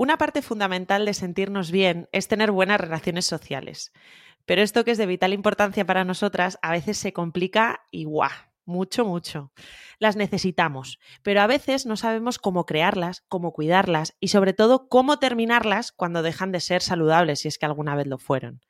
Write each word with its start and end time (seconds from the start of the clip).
Una 0.00 0.16
parte 0.16 0.40
fundamental 0.40 1.04
de 1.04 1.12
sentirnos 1.12 1.70
bien 1.70 2.08
es 2.10 2.26
tener 2.26 2.52
buenas 2.52 2.80
relaciones 2.80 3.26
sociales. 3.26 3.92
Pero 4.46 4.62
esto 4.62 4.82
que 4.82 4.92
es 4.92 4.96
de 4.96 5.04
vital 5.04 5.34
importancia 5.34 5.84
para 5.84 6.06
nosotras 6.06 6.58
a 6.62 6.72
veces 6.72 6.96
se 6.96 7.12
complica 7.12 7.82
y 7.90 8.04
guau, 8.04 8.30
mucho, 8.64 9.04
mucho. 9.04 9.52
Las 9.98 10.16
necesitamos, 10.16 11.00
pero 11.22 11.42
a 11.42 11.46
veces 11.46 11.84
no 11.84 11.98
sabemos 11.98 12.38
cómo 12.38 12.64
crearlas, 12.64 13.24
cómo 13.28 13.52
cuidarlas 13.52 14.16
y 14.20 14.28
sobre 14.28 14.54
todo 14.54 14.88
cómo 14.88 15.18
terminarlas 15.18 15.92
cuando 15.92 16.22
dejan 16.22 16.50
de 16.50 16.60
ser 16.60 16.80
saludables 16.80 17.40
si 17.40 17.48
es 17.48 17.58
que 17.58 17.66
alguna 17.66 17.94
vez 17.94 18.06
lo 18.06 18.16
fueron. 18.16 18.62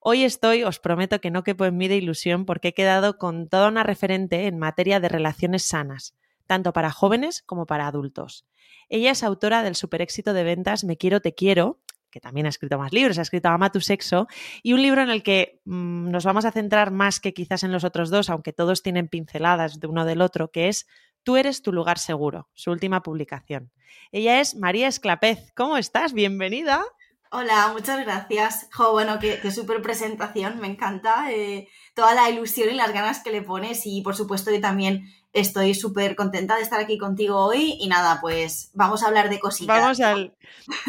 Hoy 0.00 0.22
estoy, 0.22 0.64
os 0.64 0.80
prometo 0.80 1.22
que 1.22 1.30
no 1.30 1.44
quepo 1.44 1.64
en 1.64 1.78
mí 1.78 1.88
de 1.88 1.96
ilusión 1.96 2.44
porque 2.44 2.68
he 2.68 2.74
quedado 2.74 3.16
con 3.16 3.48
toda 3.48 3.68
una 3.68 3.84
referente 3.84 4.48
en 4.48 4.58
materia 4.58 5.00
de 5.00 5.08
relaciones 5.08 5.62
sanas, 5.62 6.14
tanto 6.46 6.72
para 6.72 6.90
jóvenes 6.90 7.42
como 7.42 7.66
para 7.66 7.86
adultos. 7.86 8.46
Ella 8.88 9.10
es 9.10 9.22
autora 9.22 9.62
del 9.62 9.74
super 9.74 10.02
éxito 10.02 10.32
de 10.32 10.44
ventas 10.44 10.84
Me 10.84 10.96
quiero, 10.96 11.20
te 11.20 11.34
quiero, 11.34 11.80
que 12.10 12.20
también 12.20 12.46
ha 12.46 12.50
escrito 12.50 12.78
más 12.78 12.92
libros, 12.92 13.18
ha 13.18 13.22
escrito 13.22 13.48
Ama 13.48 13.72
tu 13.72 13.80
sexo, 13.80 14.26
y 14.62 14.74
un 14.74 14.82
libro 14.82 15.02
en 15.02 15.10
el 15.10 15.22
que 15.22 15.60
mmm, 15.64 16.10
nos 16.10 16.24
vamos 16.24 16.44
a 16.44 16.52
centrar 16.52 16.90
más 16.90 17.20
que 17.20 17.32
quizás 17.32 17.62
en 17.64 17.72
los 17.72 17.84
otros 17.84 18.10
dos, 18.10 18.30
aunque 18.30 18.52
todos 18.52 18.82
tienen 18.82 19.08
pinceladas 19.08 19.80
de 19.80 19.86
uno 19.86 20.04
del 20.04 20.20
otro, 20.20 20.50
que 20.50 20.68
es 20.68 20.86
Tú 21.24 21.36
eres 21.36 21.62
tu 21.62 21.72
lugar 21.72 22.00
seguro, 22.00 22.48
su 22.52 22.72
última 22.72 23.02
publicación. 23.02 23.70
Ella 24.10 24.40
es 24.40 24.56
María 24.56 24.88
Esclapez. 24.88 25.52
¿Cómo 25.54 25.76
estás? 25.76 26.12
Bienvenida. 26.12 26.84
Hola, 27.30 27.70
muchas 27.72 28.04
gracias. 28.04 28.68
Jo, 28.72 28.90
bueno, 28.90 29.20
qué, 29.20 29.38
qué 29.40 29.52
súper 29.52 29.80
presentación, 29.82 30.58
me 30.58 30.66
encanta. 30.66 31.30
Eh, 31.30 31.68
toda 31.94 32.14
la 32.14 32.28
ilusión 32.28 32.70
y 32.70 32.74
las 32.74 32.92
ganas 32.92 33.22
que 33.22 33.30
le 33.30 33.40
pones 33.40 33.82
y 33.86 34.02
por 34.02 34.16
supuesto 34.16 34.50
yo 34.50 34.60
también 34.60 35.04
estoy 35.32 35.74
súper 35.74 36.14
contenta 36.16 36.56
de 36.56 36.62
estar 36.62 36.80
aquí 36.80 36.98
contigo 36.98 37.38
hoy 37.44 37.76
y 37.80 37.88
nada, 37.88 38.20
pues 38.20 38.70
vamos 38.74 39.02
a 39.02 39.08
hablar 39.08 39.30
de 39.30 39.40
cositas. 39.40 39.80
Vamos 39.80 40.00
al... 40.00 40.34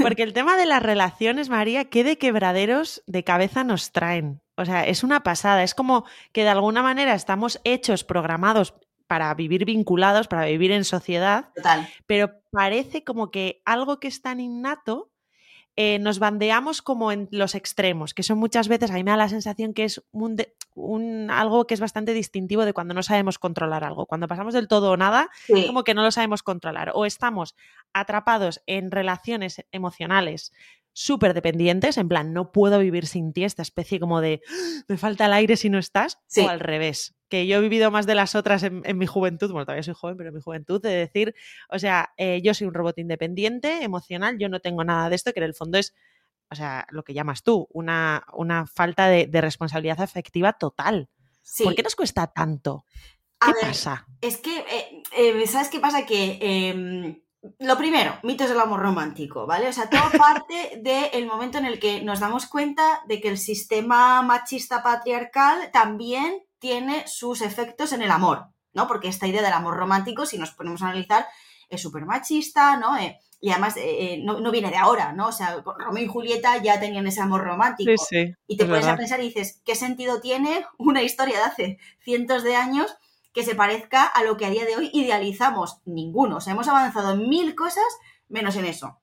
Porque 0.01 0.23
el 0.23 0.33
tema 0.33 0.57
de 0.57 0.65
las 0.65 0.83
relaciones, 0.83 1.49
María, 1.49 1.85
¿qué 1.85 2.03
de 2.03 2.17
quebraderos 2.17 3.03
de 3.07 3.23
cabeza 3.23 3.63
nos 3.63 3.91
traen? 3.91 4.41
O 4.55 4.65
sea, 4.65 4.85
es 4.85 5.03
una 5.03 5.23
pasada, 5.23 5.63
es 5.63 5.73
como 5.73 6.05
que 6.31 6.43
de 6.43 6.49
alguna 6.49 6.83
manera 6.83 7.15
estamos 7.15 7.59
hechos, 7.63 8.03
programados 8.03 8.73
para 9.07 9.33
vivir 9.33 9.65
vinculados, 9.65 10.27
para 10.27 10.45
vivir 10.45 10.71
en 10.71 10.85
sociedad, 10.85 11.49
Total. 11.55 11.87
pero 12.05 12.41
parece 12.51 13.03
como 13.03 13.31
que 13.31 13.61
algo 13.65 13.99
que 13.99 14.07
es 14.07 14.21
tan 14.21 14.39
innato 14.39 15.12
eh, 15.75 15.97
nos 15.99 16.19
bandeamos 16.19 16.81
como 16.81 17.11
en 17.11 17.27
los 17.31 17.55
extremos, 17.55 18.13
que 18.13 18.21
son 18.23 18.37
muchas 18.37 18.67
veces, 18.67 18.91
a 18.91 18.93
mí 18.93 19.03
me 19.03 19.11
da 19.11 19.17
la 19.17 19.29
sensación 19.29 19.73
que 19.73 19.85
es 19.85 20.03
un, 20.11 20.35
de, 20.35 20.53
un, 20.75 21.31
algo 21.31 21.65
que 21.65 21.73
es 21.73 21.79
bastante 21.79 22.13
distintivo 22.13 22.65
de 22.65 22.73
cuando 22.73 22.93
no 22.93 23.01
sabemos 23.01 23.39
controlar 23.39 23.83
algo. 23.83 24.05
Cuando 24.05 24.27
pasamos 24.27 24.53
del 24.53 24.67
todo 24.67 24.91
o 24.91 24.97
nada, 24.97 25.29
Sí. 25.47 25.65
como 25.67 25.83
que 25.83 25.93
no 25.93 26.03
lo 26.03 26.11
sabemos 26.11 26.43
controlar. 26.43 26.91
O 26.93 27.05
estamos 27.05 27.55
atrapados 27.93 28.61
en 28.67 28.91
relaciones 28.91 29.65
emocionales 29.71 30.51
súper 30.93 31.33
dependientes, 31.33 31.97
en 31.97 32.07
plan, 32.07 32.33
no 32.33 32.51
puedo 32.51 32.79
vivir 32.79 33.07
sin 33.07 33.33
ti, 33.33 33.43
esta 33.43 33.61
especie 33.63 33.99
como 33.99 34.21
de 34.21 34.41
"Ah, 34.47 34.83
me 34.87 34.97
falta 34.97 35.25
el 35.25 35.33
aire 35.33 35.57
si 35.57 35.69
no 35.69 35.79
estás, 35.79 36.19
Sí. 36.27 36.41
o 36.41 36.49
al 36.49 36.59
revés, 36.59 37.15
que 37.29 37.47
yo 37.47 37.57
he 37.57 37.61
vivido 37.61 37.89
más 37.91 38.05
de 38.05 38.13
las 38.15 38.35
otras 38.35 38.61
en, 38.63 38.83
en 38.85 38.97
mi 38.97 39.07
juventud, 39.07 39.51
bueno, 39.51 39.65
todavía 39.65 39.83
soy 39.83 39.95
joven, 39.95 40.17
pero 40.17 40.29
en 40.29 40.35
mi 40.35 40.41
juventud, 40.41 40.81
de 40.81 40.91
decir, 40.91 41.33
o 41.69 41.79
sea, 41.79 42.13
eh, 42.17 42.41
yo 42.43 42.53
soy 42.53 42.67
un 42.67 42.73
robot 42.75 42.97
independiente, 42.99 43.83
emocional, 43.83 44.37
yo 44.37 44.49
no 44.49 44.59
tengo 44.59 44.83
nada 44.83 45.09
de 45.09 45.15
esto, 45.15 45.33
que 45.33 45.39
en 45.39 45.45
el 45.45 45.55
fondo 45.55 45.79
es, 45.79 45.95
o 46.51 46.55
sea, 46.55 46.85
lo 46.91 47.03
que 47.03 47.15
llamas 47.15 47.41
tú, 47.41 47.67
una, 47.71 48.23
una 48.33 48.67
falta 48.67 49.07
de, 49.07 49.25
de 49.25 49.41
responsabilidad 49.41 49.99
afectiva 50.01 50.53
total. 50.53 51.09
Sí. 51.41 51.63
¿Por 51.63 51.73
qué 51.73 51.81
nos 51.81 51.95
cuesta 51.95 52.27
tanto? 52.27 52.85
A 53.39 53.47
¿Qué 53.47 53.53
ver, 53.53 53.61
pasa? 53.71 54.05
Es 54.21 54.37
que, 54.37 54.59
eh, 54.59 55.03
eh, 55.17 55.47
¿sabes 55.47 55.69
qué 55.69 55.79
pasa? 55.79 56.05
Que 56.05 56.37
eh, 56.39 57.23
lo 57.59 57.77
primero, 57.77 58.17
mitos 58.23 58.49
del 58.49 58.59
amor 58.59 58.79
romántico, 58.79 59.45
¿vale? 59.45 59.67
O 59.67 59.73
sea, 59.73 59.89
todo 59.89 60.01
parte 60.17 60.81
del 60.81 61.25
momento 61.25 61.57
en 61.57 61.65
el 61.65 61.79
que 61.79 62.01
nos 62.01 62.19
damos 62.19 62.45
cuenta 62.47 63.01
de 63.07 63.19
que 63.19 63.29
el 63.29 63.37
sistema 63.37 64.21
machista 64.21 64.81
patriarcal 64.81 65.69
también 65.71 66.43
tiene 66.59 67.05
sus 67.07 67.41
efectos 67.41 67.91
en 67.91 68.01
el 68.01 68.11
amor, 68.11 68.47
¿no? 68.73 68.87
Porque 68.87 69.09
esta 69.09 69.27
idea 69.27 69.41
del 69.41 69.53
amor 69.53 69.75
romántico, 69.75 70.25
si 70.25 70.37
nos 70.37 70.51
ponemos 70.51 70.81
a 70.81 70.85
analizar, 70.85 71.27
es 71.69 71.81
súper 71.81 72.05
machista, 72.05 72.77
¿no? 72.77 72.97
Eh, 72.97 73.19
y 73.41 73.49
además 73.51 73.73
eh, 73.75 74.21
no, 74.23 74.39
no, 74.39 74.51
viene 74.51 74.69
de 74.69 74.77
ahora, 74.77 75.11
¿no? 75.11 75.27
O 75.27 75.31
sea, 75.33 75.61
Romeo 75.77 76.03
y 76.03 76.07
Julieta 76.07 76.61
ya 76.63 76.79
tenían 76.79 77.05
ese 77.07 77.19
amor 77.19 77.43
romántico. 77.43 77.91
Sí, 77.97 78.25
sí, 78.27 78.35
y 78.47 78.55
te 78.55 78.63
es 78.63 78.69
pones 78.69 78.85
verdad. 78.85 78.93
a 78.93 78.97
pensar 78.97 79.19
y 79.19 79.27
dices, 79.27 79.61
¿qué 79.65 79.75
sentido 79.75 80.21
tiene 80.21 80.65
una 80.77 81.01
historia 81.01 81.39
de 81.39 81.43
hace 81.43 81.77
cientos 81.99 82.43
de 82.43 82.55
años 82.55 82.95
que 83.33 83.43
se 83.43 83.55
parezca 83.55 84.03
a 84.03 84.23
lo 84.23 84.37
que 84.37 84.45
a 84.45 84.49
día 84.49 84.65
de 84.65 84.75
hoy 84.75 84.89
idealizamos? 84.93 85.79
Ninguno. 85.85 86.37
O 86.37 86.41
sea, 86.41 86.53
hemos 86.53 86.67
avanzado 86.67 87.13
en 87.13 87.27
mil 87.29 87.55
cosas 87.55 87.85
menos 88.29 88.55
en 88.55 88.65
eso. 88.65 88.99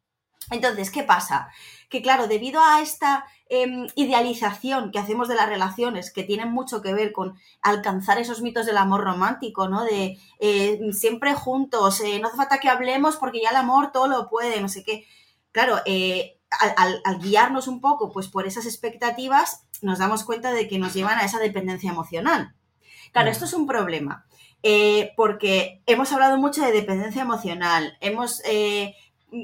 Entonces, 0.50 0.90
¿qué 0.90 1.02
pasa? 1.02 1.48
Que 1.88 2.02
claro, 2.02 2.26
debido 2.26 2.62
a 2.62 2.80
esta 2.80 3.24
eh, 3.48 3.86
idealización 3.94 4.90
que 4.90 4.98
hacemos 4.98 5.28
de 5.28 5.36
las 5.36 5.48
relaciones, 5.48 6.12
que 6.12 6.24
tienen 6.24 6.50
mucho 6.50 6.82
que 6.82 6.92
ver 6.92 7.12
con 7.12 7.38
alcanzar 7.62 8.18
esos 8.18 8.42
mitos 8.42 8.66
del 8.66 8.76
amor 8.76 9.02
romántico, 9.02 9.68
¿no? 9.68 9.84
De 9.84 10.18
eh, 10.40 10.80
siempre 10.92 11.34
juntos, 11.34 12.00
eh, 12.00 12.18
no 12.20 12.28
hace 12.28 12.36
falta 12.36 12.58
que 12.58 12.68
hablemos 12.68 13.16
porque 13.16 13.40
ya 13.42 13.50
el 13.50 13.56
amor 13.56 13.92
todo 13.92 14.08
lo 14.08 14.28
puede, 14.28 14.60
no 14.60 14.68
sé 14.68 14.84
qué. 14.84 15.06
Claro, 15.52 15.78
eh, 15.84 16.40
al, 16.60 16.74
al, 16.76 17.02
al, 17.04 17.18
guiarnos 17.20 17.68
un 17.68 17.80
poco 17.80 18.12
pues, 18.12 18.28
por 18.28 18.46
esas 18.46 18.66
expectativas, 18.66 19.66
nos 19.82 19.98
damos 19.98 20.24
cuenta 20.24 20.52
de 20.52 20.68
que 20.68 20.78
nos 20.78 20.94
llevan 20.94 21.18
a 21.18 21.24
esa 21.24 21.38
dependencia 21.38 21.90
emocional. 21.90 22.54
Claro, 23.12 23.30
esto 23.30 23.44
es 23.44 23.52
un 23.54 23.66
problema, 23.66 24.26
eh, 24.62 25.12
porque 25.16 25.82
hemos 25.86 26.12
hablado 26.12 26.36
mucho 26.38 26.62
de 26.62 26.72
dependencia 26.72 27.22
emocional, 27.22 27.96
hemos, 28.00 28.42
eh, 28.44 28.94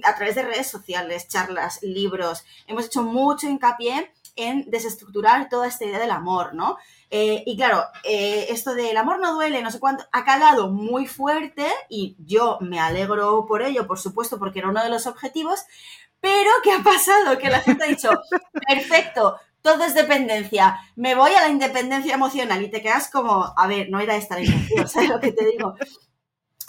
a 0.05 0.15
través 0.15 0.35
de 0.35 0.43
redes 0.43 0.69
sociales, 0.69 1.29
charlas, 1.29 1.81
libros, 1.83 2.45
hemos 2.67 2.87
hecho 2.87 3.03
mucho 3.03 3.49
hincapié 3.49 4.13
en 4.37 4.71
desestructurar 4.71 5.49
toda 5.49 5.67
esta 5.67 5.85
idea 5.85 5.99
del 5.99 6.11
amor, 6.11 6.55
¿no? 6.55 6.77
Eh, 7.11 7.43
y 7.47 7.57
claro, 7.57 7.85
eh, 8.05 8.47
esto 8.51 8.75
del 8.75 8.97
amor 8.97 9.19
no 9.19 9.35
duele, 9.35 9.63
no 9.63 9.71
sé 9.71 9.81
cuánto, 9.81 10.05
ha 10.13 10.25
calado 10.25 10.69
muy 10.71 11.07
fuerte 11.07 11.67
y 11.89 12.17
yo 12.19 12.59
me 12.61 12.79
alegro 12.79 13.47
por 13.47 13.63
ello, 13.63 13.87
por 13.87 13.99
supuesto, 13.99 14.39
porque 14.39 14.59
era 14.59 14.69
uno 14.69 14.83
de 14.83 14.91
los 14.91 15.07
objetivos, 15.07 15.61
pero 16.21 16.51
¿qué 16.63 16.73
ha 16.73 16.83
pasado? 16.83 17.39
Que 17.39 17.49
la 17.49 17.61
gente 17.61 17.85
ha 17.85 17.89
dicho, 17.89 18.11
perfecto, 18.69 19.39
todo 19.67 19.83
es 19.83 19.95
dependencia, 19.95 20.79
me 20.95 21.17
voy 21.17 21.33
a 21.33 21.43
la 21.43 21.49
independencia 21.49 22.15
emocional 22.15 22.63
y 22.63 22.71
te 22.71 22.81
quedas 22.81 23.11
como, 23.11 23.53
a 23.57 23.67
ver, 23.67 23.91
no 23.91 23.99
era 23.99 24.15
esta 24.15 24.37
la 24.37 24.43
intención, 24.43 24.89
¿sabes 24.89 25.09
lo 25.09 25.19
que 25.19 25.33
te 25.33 25.45
digo? 25.45 25.75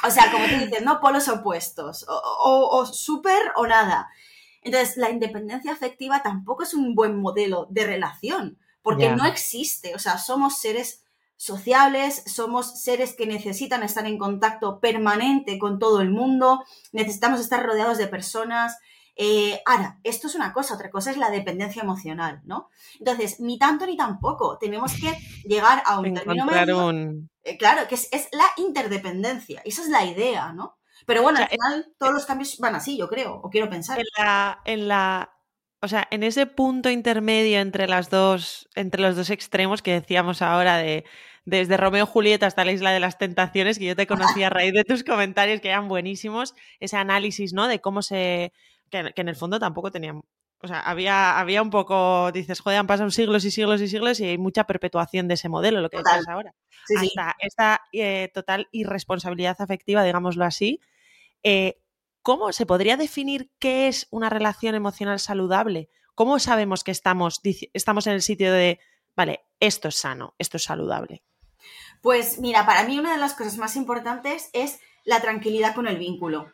O 0.03 0.09
sea, 0.09 0.31
como 0.31 0.45
tú 0.45 0.55
dices, 0.55 0.81
¿no? 0.81 0.99
Polos 0.99 1.27
opuestos, 1.27 2.07
o, 2.09 2.13
o, 2.15 2.77
o 2.79 2.85
súper 2.87 3.51
o 3.55 3.67
nada. 3.67 4.09
Entonces, 4.63 4.97
la 4.97 5.11
independencia 5.11 5.71
afectiva 5.71 6.23
tampoco 6.23 6.63
es 6.63 6.73
un 6.73 6.95
buen 6.95 7.21
modelo 7.21 7.67
de 7.69 7.85
relación, 7.85 8.57
porque 8.81 9.03
yeah. 9.03 9.15
no 9.15 9.25
existe, 9.25 9.93
o 9.93 9.99
sea, 9.99 10.17
somos 10.17 10.57
seres 10.57 11.03
sociables, 11.35 12.23
somos 12.25 12.81
seres 12.81 13.15
que 13.15 13.27
necesitan 13.27 13.83
estar 13.83 14.07
en 14.07 14.17
contacto 14.17 14.79
permanente 14.79 15.59
con 15.59 15.77
todo 15.77 16.01
el 16.01 16.09
mundo, 16.09 16.63
necesitamos 16.93 17.41
estar 17.41 17.63
rodeados 17.63 17.99
de 17.99 18.07
personas, 18.07 18.79
eh, 19.17 19.61
ahora, 19.65 19.99
esto 20.03 20.27
es 20.27 20.35
una 20.35 20.53
cosa, 20.53 20.75
otra 20.75 20.91
cosa 20.91 21.09
es 21.09 21.17
la 21.17 21.31
dependencia 21.31 21.81
emocional, 21.81 22.41
¿no? 22.45 22.69
Entonces, 22.99 23.39
ni 23.39 23.57
tanto 23.57 23.87
ni 23.87 23.97
tampoco, 23.97 24.59
tenemos 24.59 24.93
que 24.93 25.17
llegar 25.43 25.81
a 25.85 25.99
un 25.99 26.13
término 26.13 26.45
medio. 26.45 26.85
Un... 26.87 27.29
Eh, 27.43 27.57
claro, 27.57 27.87
que 27.87 27.95
es, 27.95 28.07
es, 28.11 28.29
la 28.31 28.45
interdependencia, 28.57 29.61
esa 29.65 29.81
es 29.81 29.89
la 29.89 30.05
idea, 30.05 30.53
¿no? 30.53 30.77
Pero 31.07 31.23
bueno, 31.23 31.37
o 31.37 31.39
sea, 31.39 31.45
al 31.45 31.51
final 31.51 31.85
eh, 31.87 31.93
todos 31.97 32.13
los 32.13 32.25
cambios 32.25 32.57
van 32.59 32.75
así, 32.75 32.95
yo 32.95 33.07
creo, 33.07 33.35
o 33.35 33.49
quiero 33.49 33.69
pensar. 33.69 33.97
En 33.97 34.05
la, 34.17 34.61
en 34.65 34.87
la, 34.87 35.33
o 35.81 35.87
sea, 35.87 36.07
en 36.11 36.21
ese 36.21 36.45
punto 36.45 36.91
intermedio 36.91 37.59
entre 37.59 37.87
las 37.87 38.11
dos, 38.11 38.69
entre 38.75 39.01
los 39.01 39.15
dos 39.15 39.31
extremos 39.31 39.81
que 39.81 39.93
decíamos 39.93 40.43
ahora 40.43 40.77
de 40.77 41.05
desde 41.45 41.77
Romeo 41.77 42.03
y 42.03 42.07
Julieta 42.07 42.45
hasta 42.45 42.65
la 42.65 42.73
Isla 42.73 42.91
de 42.91 42.99
las 42.99 43.17
Tentaciones, 43.17 43.79
que 43.79 43.85
yo 43.85 43.95
te 43.95 44.05
conocí 44.05 44.43
a 44.43 44.49
raíz 44.49 44.73
de 44.73 44.83
tus 44.83 45.05
comentarios 45.05 45.61
que 45.61 45.69
eran 45.69 45.87
buenísimos, 45.87 46.53
ese 46.81 46.97
análisis, 46.97 47.53
¿no? 47.53 47.69
De 47.69 47.79
cómo 47.79 48.01
se 48.01 48.51
que, 48.89 49.13
que, 49.13 49.21
en 49.21 49.29
el 49.29 49.35
fondo 49.35 49.59
tampoco 49.59 49.91
tenían. 49.91 50.21
O 50.59 50.67
sea, 50.67 50.79
había, 50.79 51.39
había 51.39 51.61
un 51.61 51.69
poco, 51.69 52.31
dices, 52.31 52.61
joder, 52.61 52.79
han 52.79 52.87
pasado 52.87 53.11
siglos 53.11 53.45
y 53.45 53.51
siglos 53.51 53.79
y 53.79 53.87
siglos 53.87 54.19
y 54.19 54.25
hay 54.25 54.37
mucha 54.39 54.63
perpetuación 54.63 55.27
de 55.27 55.35
ese 55.35 55.49
modelo, 55.49 55.81
lo 55.81 55.89
que 55.89 55.97
decías 55.97 56.27
ahora. 56.27 56.55
Sí, 56.87 56.95
Hasta 56.95 57.35
sí. 57.39 57.45
esta 57.45 57.81
eh, 57.93 58.31
total 58.33 58.67
irresponsabilidad 58.71 59.57
afectiva, 59.59 60.03
digámoslo 60.03 60.45
así. 60.45 60.81
Eh, 61.43 61.79
¿Cómo 62.23 62.51
se 62.51 62.65
podría 62.65 62.97
definir 62.97 63.51
qué 63.59 63.87
es 63.87 64.07
una 64.09 64.29
relación 64.29 64.75
emocional 64.75 65.19
saludable? 65.19 65.89
¿Cómo 66.15 66.39
sabemos 66.39 66.83
que 66.83 66.91
estamos, 66.91 67.39
estamos 67.73 68.07
en 68.07 68.13
el 68.13 68.21
sitio 68.21 68.51
de, 68.51 68.79
vale, 69.15 69.45
esto 69.59 69.87
es 69.87 69.95
sano, 69.95 70.33
esto 70.39 70.57
es 70.57 70.63
saludable? 70.63 71.23
Pues 72.01 72.39
mira, 72.39 72.65
para 72.65 72.83
mí 72.83 72.97
una 72.97 73.13
de 73.13 73.19
las 73.19 73.33
cosas 73.33 73.57
más 73.57 73.75
importantes 73.75 74.49
es 74.53 74.79
la 75.05 75.21
tranquilidad 75.21 75.75
con 75.75 75.87
el 75.87 75.97
vínculo. 75.97 76.51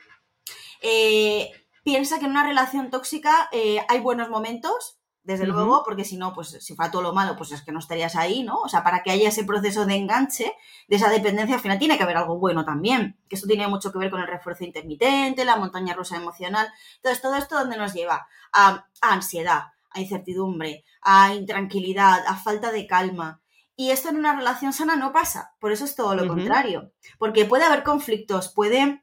Eh, 0.82 1.50
piensa 1.84 2.20
que 2.20 2.26
en 2.26 2.32
una 2.32 2.46
relación 2.46 2.90
tóxica 2.90 3.50
eh, 3.52 3.80
hay 3.88 4.00
buenos 4.00 4.30
momentos, 4.30 5.00
desde 5.24 5.48
luego, 5.48 5.84
porque 5.86 6.04
si 6.04 6.18
no, 6.18 6.34
pues 6.34 6.50
si 6.50 6.76
fuera 6.76 6.92
todo 6.92 7.02
lo 7.02 7.14
malo, 7.14 7.38
pues 7.38 7.54
es 7.54 7.62
que 7.62 7.72
no 7.72 7.80
estarías 7.80 8.18
ahí, 8.18 8.44
¿no? 8.44 8.58
O 8.58 8.68
sea, 8.68 8.84
para 8.84 9.04
que 9.04 9.12
haya 9.12 9.30
ese 9.30 9.46
proceso 9.46 9.86
de 9.86 9.96
enganche, 9.96 10.54
de 10.90 10.96
esa 10.98 11.10
dependencia, 11.10 11.56
al 11.56 11.62
final 11.62 11.80
tiene 11.80 11.96
que 11.96 12.04
haber 12.04 12.18
algo 12.18 12.38
bueno 12.38 12.66
también, 12.66 13.18
que 13.30 13.36
esto 13.36 13.48
tiene 13.48 13.68
mucho 13.70 13.94
que 13.94 14.00
ver 14.00 14.12
con 14.12 14.20
el 14.20 14.28
refuerzo 14.28 14.66
intermitente, 14.66 15.46
la 15.46 15.56
montaña 15.56 15.94
rusa 15.94 16.18
emocional. 16.18 16.68
Entonces, 16.98 17.22
todo 17.22 17.36
esto, 17.36 17.58
¿dónde 17.58 17.78
nos 17.78 17.94
lleva? 17.94 18.28
A, 18.52 18.86
ansiedad, 19.00 19.68
a 19.92 20.02
incertidumbre, 20.02 20.84
a 21.02 21.34
intranquilidad, 21.34 22.26
a 22.28 22.36
falta 22.36 22.74
de 22.74 22.86
calma. 22.86 23.42
Y 23.78 23.92
esto 23.92 24.10
en 24.10 24.18
una 24.18 24.36
relación 24.36 24.74
sana 24.74 24.98
no 24.98 25.14
pasa, 25.14 25.56
por 25.60 25.72
eso 25.72 25.86
es 25.86 25.96
todo 25.96 26.16
lo 26.16 26.28
contrario, 26.28 26.92
porque 27.18 27.46
puede 27.46 27.64
haber 27.64 27.84
conflictos, 27.84 28.54
puede, 28.54 29.03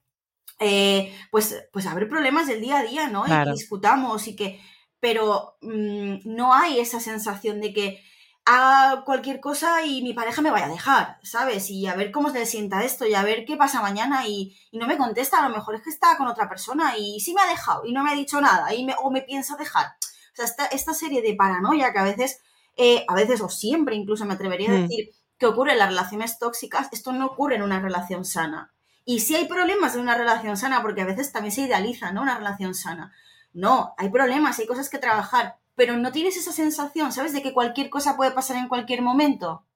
eh, 0.60 1.12
pues, 1.30 1.68
pues 1.72 1.86
haber 1.86 2.08
problemas 2.08 2.46
del 2.46 2.60
día 2.60 2.78
a 2.78 2.84
día, 2.84 3.08
¿no? 3.08 3.24
Y 3.26 3.30
que 3.30 3.52
discutamos 3.52 4.28
y 4.28 4.36
que 4.36 4.60
pero 5.00 5.56
mm, 5.62 6.18
no 6.24 6.54
hay 6.54 6.78
esa 6.78 7.00
sensación 7.00 7.60
de 7.60 7.72
que 7.72 8.04
haga 8.44 9.04
cualquier 9.04 9.40
cosa 9.40 9.84
y 9.84 10.02
mi 10.02 10.12
pareja 10.12 10.42
me 10.42 10.50
vaya 10.50 10.66
a 10.66 10.70
dejar, 10.70 11.18
¿sabes? 11.22 11.70
Y 11.70 11.86
a 11.86 11.94
ver 11.94 12.10
cómo 12.10 12.30
se 12.30 12.38
le 12.38 12.46
sienta 12.46 12.84
esto 12.84 13.06
y 13.06 13.14
a 13.14 13.22
ver 13.22 13.44
qué 13.44 13.56
pasa 13.56 13.82
mañana 13.82 14.26
y, 14.26 14.56
no 14.72 14.86
me 14.86 14.98
contesta, 14.98 15.38
a 15.38 15.48
lo 15.48 15.54
mejor 15.54 15.74
es 15.74 15.82
que 15.82 15.90
está 15.90 16.16
con 16.16 16.26
otra 16.26 16.48
persona 16.48 16.96
y 16.96 17.20
sí 17.20 17.34
me 17.34 17.42
ha 17.42 17.46
dejado 17.46 17.84
y 17.84 17.92
no 17.92 18.02
me 18.02 18.10
ha 18.10 18.14
dicho 18.14 18.40
nada 18.40 18.74
y 18.74 18.84
me, 18.84 18.94
o 19.02 19.10
me 19.10 19.22
piensa 19.22 19.56
dejar. 19.56 19.86
O 19.86 20.36
sea, 20.36 20.44
esta, 20.44 20.66
esta 20.66 20.94
serie 20.94 21.22
de 21.22 21.34
paranoia 21.34 21.92
que 21.92 21.98
a 21.98 22.04
veces, 22.04 22.40
eh, 22.76 23.04
a 23.08 23.14
veces 23.14 23.40
o 23.40 23.48
siempre 23.48 23.96
incluso 23.96 24.24
me 24.24 24.34
atrevería 24.34 24.70
a 24.70 24.74
hmm. 24.74 24.82
decir 24.82 25.10
que 25.38 25.46
ocurre 25.46 25.72
en 25.72 25.78
las 25.78 25.88
relaciones 25.88 26.38
tóxicas, 26.38 26.88
esto 26.92 27.12
no 27.12 27.26
ocurre 27.26 27.56
en 27.56 27.62
una 27.62 27.80
relación 27.80 28.24
sana. 28.24 28.72
Y 29.10 29.18
sí 29.18 29.34
hay 29.34 29.46
problemas 29.46 29.96
en 29.96 30.02
una 30.02 30.16
relación 30.16 30.56
sana, 30.56 30.82
porque 30.82 31.00
a 31.00 31.04
veces 31.04 31.32
también 31.32 31.50
se 31.50 31.62
idealiza, 31.62 32.12
¿no? 32.12 32.22
Una 32.22 32.38
relación 32.38 32.76
sana. 32.76 33.12
No, 33.52 33.92
hay 33.98 34.08
problemas, 34.08 34.60
hay 34.60 34.68
cosas 34.68 34.88
que 34.88 34.98
trabajar, 34.98 35.56
pero 35.74 35.96
no 35.96 36.12
tienes 36.12 36.36
esa 36.36 36.52
sensación, 36.52 37.10
¿sabes? 37.10 37.32
De 37.32 37.42
que 37.42 37.52
cualquier 37.52 37.90
cosa 37.90 38.16
puede 38.16 38.30
pasar 38.30 38.56
en 38.56 38.68
cualquier 38.68 39.02
momento. 39.02 39.66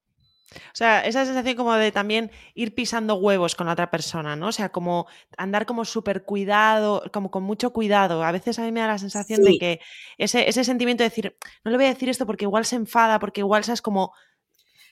O 0.52 0.74
sea, 0.74 1.00
esa 1.00 1.24
sensación 1.24 1.56
como 1.56 1.74
de 1.74 1.90
también 1.90 2.30
ir 2.54 2.76
pisando 2.76 3.16
huevos 3.16 3.56
con 3.56 3.66
la 3.66 3.72
otra 3.72 3.90
persona, 3.90 4.36
¿no? 4.36 4.46
O 4.46 4.52
sea, 4.52 4.68
como 4.68 5.08
andar 5.36 5.66
como 5.66 5.84
súper 5.84 6.22
cuidado, 6.22 7.02
como 7.12 7.32
con 7.32 7.42
mucho 7.42 7.72
cuidado. 7.72 8.22
A 8.22 8.30
veces 8.30 8.60
a 8.60 8.62
mí 8.62 8.70
me 8.70 8.78
da 8.78 8.86
la 8.86 8.98
sensación 8.98 9.42
de 9.42 9.58
que 9.58 9.80
ese, 10.16 10.48
ese 10.48 10.62
sentimiento 10.62 11.02
de 11.02 11.08
decir, 11.08 11.36
no 11.64 11.72
le 11.72 11.76
voy 11.76 11.86
a 11.86 11.94
decir 11.94 12.08
esto 12.08 12.24
porque 12.24 12.44
igual 12.44 12.66
se 12.66 12.76
enfada, 12.76 13.18
porque 13.18 13.40
igual 13.40 13.64
sabes 13.64 13.82
como 13.82 14.12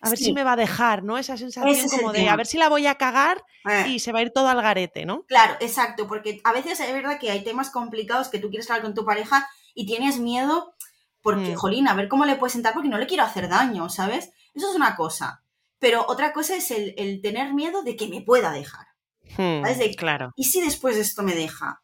a 0.03 0.11
ver 0.11 0.19
si 0.19 0.33
me 0.33 0.43
va 0.43 0.53
a 0.53 0.57
dejar, 0.57 1.05
¿no? 1.05 1.17
Esa 1.17 1.37
sensación 1.37 1.89
como 1.89 2.13
de 2.13 2.29
a 2.29 2.37
ver 2.37 2.47
si 2.47 2.59
la 2.59 2.69
voy 2.69 2.87
a 2.87 2.97
cagar 2.97 3.45
eh. 3.71 3.87
y 3.89 4.01
se 4.01 4.13
va 4.13 4.19
a 4.19 4.23
ir 4.23 4.33
todo 4.33 4.49
al 4.49 4.61
garete, 4.61 5.07
¿no? 5.07 5.23
Claro, 5.23 5.57
exacto, 5.61 6.09
porque 6.09 6.41
a 6.43 6.53
veces 6.53 6.81
es 6.81 6.93
verdad 6.93 7.21
que 7.21 7.31
hay 7.31 7.45
temas 7.45 7.71
complicados 7.71 8.29
que 8.29 8.41
tú 8.41 8.51
quieres 8.51 8.69
hablar 8.69 8.83
con 8.83 8.95
tu 8.95 9.05
pareja 9.05 9.49
y 9.75 9.87
tienes 9.87 10.19
miedo 10.19 10.75
porque, 11.23 11.53
mm. 11.53 11.55
jolín, 11.55 11.89
a 11.89 11.95
ver 11.95 12.09
cómo 12.09 12.25
le 12.25 12.35
puedes 12.35 12.53
sentar 12.53 12.75
porque 12.75 12.89
no 12.89 12.99
le 12.99 13.07
quiero 13.07 13.23
hacer 13.23 13.49
daño, 13.49 13.89
¿sabes? 13.89 14.33
Eso 14.55 14.69
es 14.69 14.75
una 14.75 14.97
cosa. 14.97 15.43
Pero 15.79 16.05
otra 16.09 16.33
cosa 16.33 16.57
es 16.57 16.73
el, 16.73 17.21
tener 17.23 17.55
miedo 17.55 17.83
de 17.83 17.97
que 17.97 18.09
me 18.09 18.21
pueda 18.21 18.51
dejar. 18.51 18.89
Hmm, 19.37 19.63
claro. 19.97 20.33
¿Y 20.37 20.45
si 20.45 20.61
después 20.61 20.97
esto 20.97 21.23
me 21.23 21.35
deja? 21.35 21.81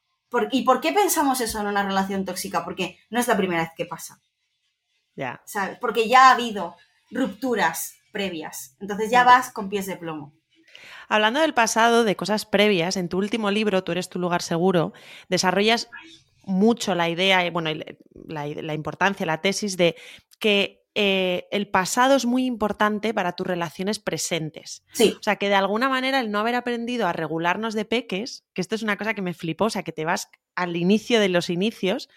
¿Y 0.50 0.62
por 0.62 0.80
qué 0.80 0.92
pensamos 0.92 1.40
eso 1.40 1.60
en 1.60 1.68
una 1.68 1.84
relación 1.84 2.24
tóxica? 2.24 2.64
Porque 2.64 2.98
no 3.10 3.20
es 3.20 3.28
la 3.28 3.36
primera 3.36 3.62
vez 3.62 3.70
que 3.76 3.86
pasa. 3.86 4.20
Ya. 5.14 5.40
¿Sabes? 5.46 5.78
Porque 5.80 6.08
ya 6.08 6.28
ha 6.28 6.32
habido 6.32 6.76
rupturas 7.10 7.97
previas. 8.12 8.76
Entonces 8.80 9.10
ya 9.10 9.24
vas 9.24 9.52
con 9.52 9.68
pies 9.68 9.86
de 9.86 9.96
plomo. 9.96 10.34
Hablando 11.08 11.40
del 11.40 11.54
pasado, 11.54 12.04
de 12.04 12.16
cosas 12.16 12.44
previas, 12.44 12.96
en 12.96 13.08
tu 13.08 13.18
último 13.18 13.50
libro, 13.50 13.82
Tú 13.82 13.92
eres 13.92 14.08
tu 14.08 14.18
lugar 14.18 14.42
seguro, 14.42 14.92
desarrollas 15.28 15.88
mucho 16.44 16.94
la 16.94 17.08
idea, 17.08 17.50
bueno, 17.50 17.70
la, 18.26 18.74
importancia, 18.74 19.26
la 19.26 19.40
tesis 19.40 19.76
de 19.76 19.96
que 20.38 20.86
eh, 20.94 21.46
el 21.50 21.68
pasado 21.68 22.16
es 22.16 22.24
muy 22.24 22.44
importante 22.44 23.14
para 23.14 23.32
tus 23.32 23.46
relaciones 23.46 23.98
presentes. 23.98 24.82
Sí. 24.92 25.14
O 25.18 25.22
sea, 25.22 25.36
que 25.36 25.48
de 25.48 25.54
alguna 25.54 25.88
manera 25.88 26.20
el 26.20 26.30
no 26.30 26.40
haber 26.40 26.54
aprendido 26.54 27.06
a 27.06 27.12
regularnos 27.12 27.74
de 27.74 27.84
peques, 27.84 28.44
que 28.54 28.60
esto 28.60 28.74
es 28.74 28.82
una 28.82 28.96
cosa 28.96 29.14
que 29.14 29.22
me 29.22 29.34
flipó, 29.34 29.66
o 29.66 29.70
sea, 29.70 29.82
que 29.82 29.92
te 29.92 30.04
vas 30.04 30.28
al 30.58 30.76
inicio 30.76 31.20
de 31.20 31.28
los 31.28 31.50
inicios, 31.50 32.08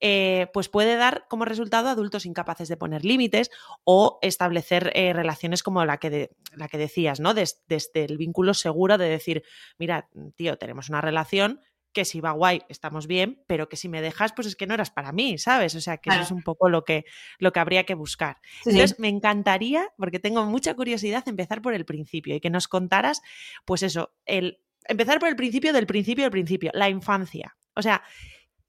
eh, 0.00 0.48
pues 0.52 0.68
puede 0.68 0.96
dar 0.96 1.26
como 1.28 1.44
resultado 1.44 1.88
adultos 1.88 2.26
incapaces 2.26 2.68
de 2.68 2.76
poner 2.76 3.04
límites 3.04 3.50
o 3.84 4.18
establecer 4.20 4.90
eh, 4.94 5.12
relaciones 5.12 5.62
como 5.62 5.84
la 5.84 5.98
que, 5.98 6.30
la 6.56 6.66
que 6.66 6.76
decías, 6.76 7.20
¿no? 7.20 7.32
desde 7.34 8.04
el 8.04 8.18
vínculo 8.18 8.52
seguro 8.52 8.98
de 8.98 9.08
decir, 9.08 9.44
mira, 9.78 10.08
tío, 10.34 10.58
tenemos 10.58 10.88
una 10.88 11.00
relación, 11.00 11.60
que 11.92 12.04
si 12.04 12.20
va 12.20 12.32
guay, 12.32 12.62
estamos 12.68 13.06
bien, 13.06 13.44
pero 13.46 13.68
que 13.68 13.76
si 13.76 13.88
me 13.88 14.02
dejas, 14.02 14.32
pues 14.32 14.48
es 14.48 14.56
que 14.56 14.66
no 14.66 14.74
eras 14.74 14.90
para 14.90 15.12
mí, 15.12 15.38
¿sabes? 15.38 15.76
O 15.76 15.80
sea, 15.80 15.98
que 15.98 16.10
eso 16.10 16.22
es 16.22 16.32
un 16.32 16.42
poco 16.42 16.68
lo 16.68 16.84
que, 16.84 17.04
lo 17.38 17.52
que 17.52 17.60
habría 17.60 17.84
que 17.84 17.94
buscar. 17.94 18.38
Entonces, 18.64 18.98
me 18.98 19.08
encantaría, 19.08 19.92
porque 19.96 20.18
tengo 20.18 20.44
mucha 20.44 20.74
curiosidad, 20.74 21.22
empezar 21.28 21.62
por 21.62 21.72
el 21.72 21.84
principio 21.84 22.34
y 22.34 22.40
que 22.40 22.50
nos 22.50 22.66
contaras, 22.66 23.22
pues 23.64 23.84
eso, 23.84 24.12
el 24.26 24.58
empezar 24.86 25.18
por 25.18 25.28
el 25.28 25.36
principio 25.36 25.72
del 25.72 25.86
principio 25.86 26.24
del 26.24 26.32
principio, 26.32 26.70
la 26.74 26.88
infancia. 26.88 27.56
O 27.74 27.82
sea, 27.82 28.02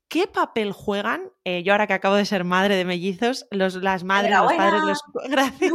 ¿Qué 0.07 0.27
papel 0.27 0.71
juegan, 0.71 1.31
eh, 1.43 1.63
yo 1.63 1.73
ahora 1.73 1.87
que 1.87 1.93
acabo 1.93 2.15
de 2.15 2.25
ser 2.25 2.43
madre 2.43 2.75
de 2.75 2.85
mellizos, 2.85 3.47
los, 3.49 3.75
las 3.75 4.03
madres, 4.03 4.31
los 4.31 4.53
padres, 4.53 4.81
los... 4.83 4.99
Gracias. 5.29 5.73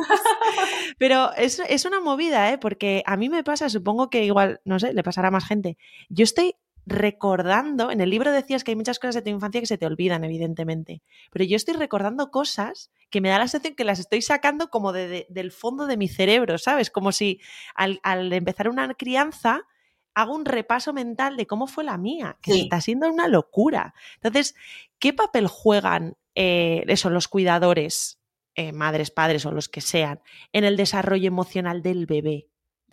Pero 0.98 1.32
es, 1.34 1.60
es, 1.68 1.84
una 1.84 2.00
movida, 2.00 2.52
¿eh? 2.52 2.58
Porque 2.58 3.02
a 3.06 3.16
mí 3.16 3.28
me 3.28 3.42
pasa, 3.42 3.68
supongo 3.68 4.08
que 4.08 4.24
igual, 4.24 4.60
no 4.64 4.78
sé, 4.78 4.92
le 4.92 5.02
pasará 5.02 5.28
a 5.28 5.32
más 5.32 5.46
gente. 5.46 5.76
Yo 6.08 6.22
estoy 6.22 6.54
recordando, 6.86 7.90
en 7.90 8.00
el 8.00 8.10
libro 8.10 8.32
decías 8.32 8.62
que 8.62 8.70
hay 8.70 8.76
muchas 8.76 8.98
cosas 8.98 9.16
de 9.16 9.22
tu 9.22 9.30
infancia 9.30 9.60
que 9.60 9.66
se 9.66 9.78
te 9.78 9.86
olvidan, 9.86 10.24
evidentemente, 10.24 11.02
pero 11.30 11.44
yo 11.44 11.56
estoy 11.56 11.74
recordando 11.74 12.30
cosas 12.30 12.90
que 13.10 13.20
me 13.20 13.28
da 13.28 13.38
la 13.38 13.48
sensación 13.48 13.74
que 13.74 13.84
las 13.84 13.98
estoy 13.98 14.22
sacando 14.22 14.70
como 14.70 14.92
de, 14.92 15.26
del 15.28 15.52
fondo 15.52 15.86
de 15.86 15.96
mi 15.96 16.08
cerebro, 16.08 16.56
¿sabes? 16.56 16.90
Como 16.90 17.12
si 17.12 17.40
al, 17.74 18.00
al 18.02 18.32
empezar 18.32 18.68
una 18.68 18.94
crianza 18.94 19.66
hago 20.14 20.34
un 20.34 20.44
repaso 20.44 20.92
mental 20.92 21.36
de 21.36 21.46
cómo 21.46 21.66
fue 21.66 21.84
la 21.84 21.98
mía, 21.98 22.38
que 22.42 22.60
está 22.60 22.80
siendo 22.80 23.08
una 23.08 23.28
locura. 23.28 23.94
Entonces, 24.16 24.54
¿qué 24.98 25.12
papel 25.12 25.46
juegan 25.46 26.16
eh, 26.34 26.84
eso, 26.88 27.10
los 27.10 27.28
cuidadores, 27.28 28.18
eh, 28.54 28.72
madres, 28.72 29.10
padres 29.10 29.46
o 29.46 29.52
los 29.52 29.68
que 29.68 29.80
sean, 29.80 30.20
en 30.52 30.64
el 30.64 30.76
desarrollo 30.76 31.28
emocional 31.28 31.82
del 31.82 32.06
bebé? 32.06 32.48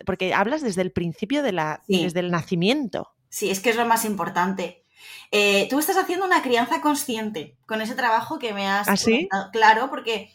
Porque 0.06 0.32
hablas 0.32 0.62
desde 0.62 0.82
el 0.82 0.92
principio 0.92 1.42
de 1.42 1.52
la, 1.52 1.82
desde 1.88 2.20
el 2.20 2.30
nacimiento. 2.30 3.10
Sí, 3.28 3.50
es 3.50 3.60
que 3.60 3.70
es 3.70 3.76
lo 3.76 3.84
más 3.84 4.04
importante. 4.04 4.84
Eh, 5.30 5.66
tú 5.68 5.78
estás 5.78 5.96
haciendo 5.96 6.24
una 6.24 6.42
crianza 6.42 6.80
consciente 6.80 7.58
con 7.66 7.82
ese 7.82 7.94
trabajo 7.94 8.38
que 8.38 8.52
me 8.52 8.66
has 8.66 8.88
¿Ah, 8.88 9.50
Claro, 9.52 9.90
porque 9.90 10.30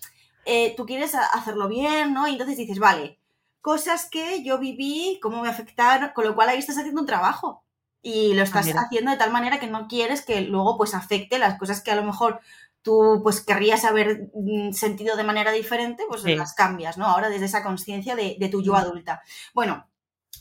tú 0.75 0.85
quieres 0.85 1.15
hacerlo 1.15 1.69
bien, 1.69 2.13
¿no? 2.13 2.27
Y 2.27 2.33
entonces 2.33 2.57
dices, 2.57 2.77
vale, 2.77 3.19
cosas 3.63 4.09
que 4.09 4.43
yo 4.43 4.59
viví, 4.59 5.19
cómo 5.21 5.41
me 5.41 5.47
afectaron, 5.47 6.11
con 6.13 6.25
lo 6.25 6.35
cual 6.35 6.49
ahí 6.49 6.59
estás 6.59 6.77
haciendo 6.77 6.99
un 6.99 7.07
trabajo 7.07 7.63
y 8.01 8.33
lo 8.33 8.41
ah, 8.41 8.43
estás 8.43 8.67
haciendo 8.75 9.09
de 9.09 9.17
tal 9.17 9.31
manera 9.31 9.57
que 9.57 9.67
no 9.67 9.87
quieres 9.87 10.21
que 10.21 10.41
luego 10.41 10.77
pues 10.77 10.93
afecte 10.93 11.39
las 11.39 11.57
cosas 11.57 11.81
que 11.81 11.89
a 11.89 11.95
lo 11.95 12.03
mejor 12.03 12.41
tú 12.81 13.21
pues 13.23 13.39
querrías 13.39 13.85
haber 13.85 14.29
mm, 14.35 14.73
sentido 14.73 15.15
de 15.15 15.23
manera 15.23 15.53
diferente, 15.53 16.03
pues 16.09 16.25
las 16.25 16.53
cambias, 16.53 16.97
¿no? 16.97 17.05
Ahora 17.05 17.29
desde 17.29 17.45
esa 17.45 17.63
conciencia 17.63 18.17
de, 18.17 18.49
tu 18.51 18.61
yo 18.61 18.75
adulta. 18.75 19.21
Bueno, 19.53 19.87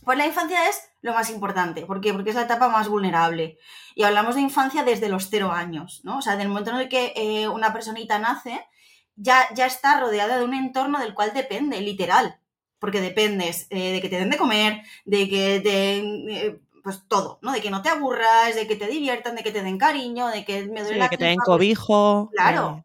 pues 0.04 0.18
la 0.18 0.26
infancia 0.26 0.68
es 0.68 0.82
lo 1.00 1.14
más 1.14 1.30
importante. 1.30 1.86
¿Por 1.86 2.00
qué? 2.00 2.12
Porque 2.12 2.30
es 2.30 2.36
la 2.36 2.42
etapa 2.42 2.68
más 2.70 2.88
vulnerable. 2.88 3.56
Y 3.94 4.02
hablamos 4.02 4.34
de 4.34 4.40
infancia 4.40 4.82
desde 4.82 5.08
los 5.08 5.30
cero 5.30 5.52
años, 5.52 6.00
¿no? 6.02 6.18
O 6.18 6.22
sea, 6.22 6.34
del 6.34 6.48
momento 6.48 6.72
en 6.72 6.78
el 6.78 6.88
que 6.88 7.12
eh, 7.14 7.46
una 7.46 7.72
personita 7.72 8.18
nace, 8.18 8.66
ya, 9.14 9.46
ya 9.54 9.66
está 9.66 10.00
rodeada 10.00 10.38
de 10.38 10.44
un 10.44 10.54
entorno 10.54 10.98
del 10.98 11.14
cual 11.14 11.32
depende, 11.32 11.80
literal 11.80 12.41
porque 12.82 13.00
dependes 13.00 13.68
eh, 13.70 13.92
de 13.92 14.00
que 14.00 14.08
te 14.08 14.18
den 14.18 14.28
de 14.28 14.36
comer, 14.36 14.82
de 15.04 15.28
que 15.28 15.60
te... 15.60 15.98
Eh, 15.98 16.60
pues 16.82 17.06
todo, 17.06 17.38
¿no? 17.40 17.52
De 17.52 17.60
que 17.60 17.70
no 17.70 17.80
te 17.80 17.90
aburras, 17.90 18.56
de 18.56 18.66
que 18.66 18.74
te 18.74 18.88
diviertan, 18.88 19.36
de 19.36 19.44
que 19.44 19.52
te 19.52 19.62
den 19.62 19.78
cariño, 19.78 20.26
de 20.26 20.44
que 20.44 20.64
me 20.64 20.82
duele 20.82 21.04
de 21.04 21.08
que 21.08 21.16
te 21.16 21.26
den 21.26 21.38
cobijo. 21.38 22.28
Claro, 22.34 22.84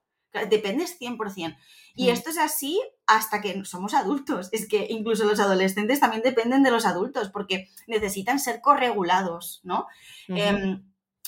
dependes 0.51 0.99
100%. 1.01 1.57
Y 1.95 2.05
mm. 2.05 2.09
esto 2.09 2.29
es 2.29 2.37
así 2.37 2.79
hasta 3.07 3.41
que 3.41 3.65
somos 3.65 3.95
adultos. 3.95 4.49
Es 4.51 4.67
que 4.67 4.85
incluso 4.87 5.25
los 5.25 5.39
adolescentes 5.39 5.99
también 5.99 6.21
dependen 6.21 6.61
de 6.61 6.69
los 6.69 6.85
adultos 6.85 7.31
porque 7.31 7.67
necesitan 7.87 8.39
ser 8.39 8.61
corregulados, 8.61 9.61
¿no? 9.63 9.87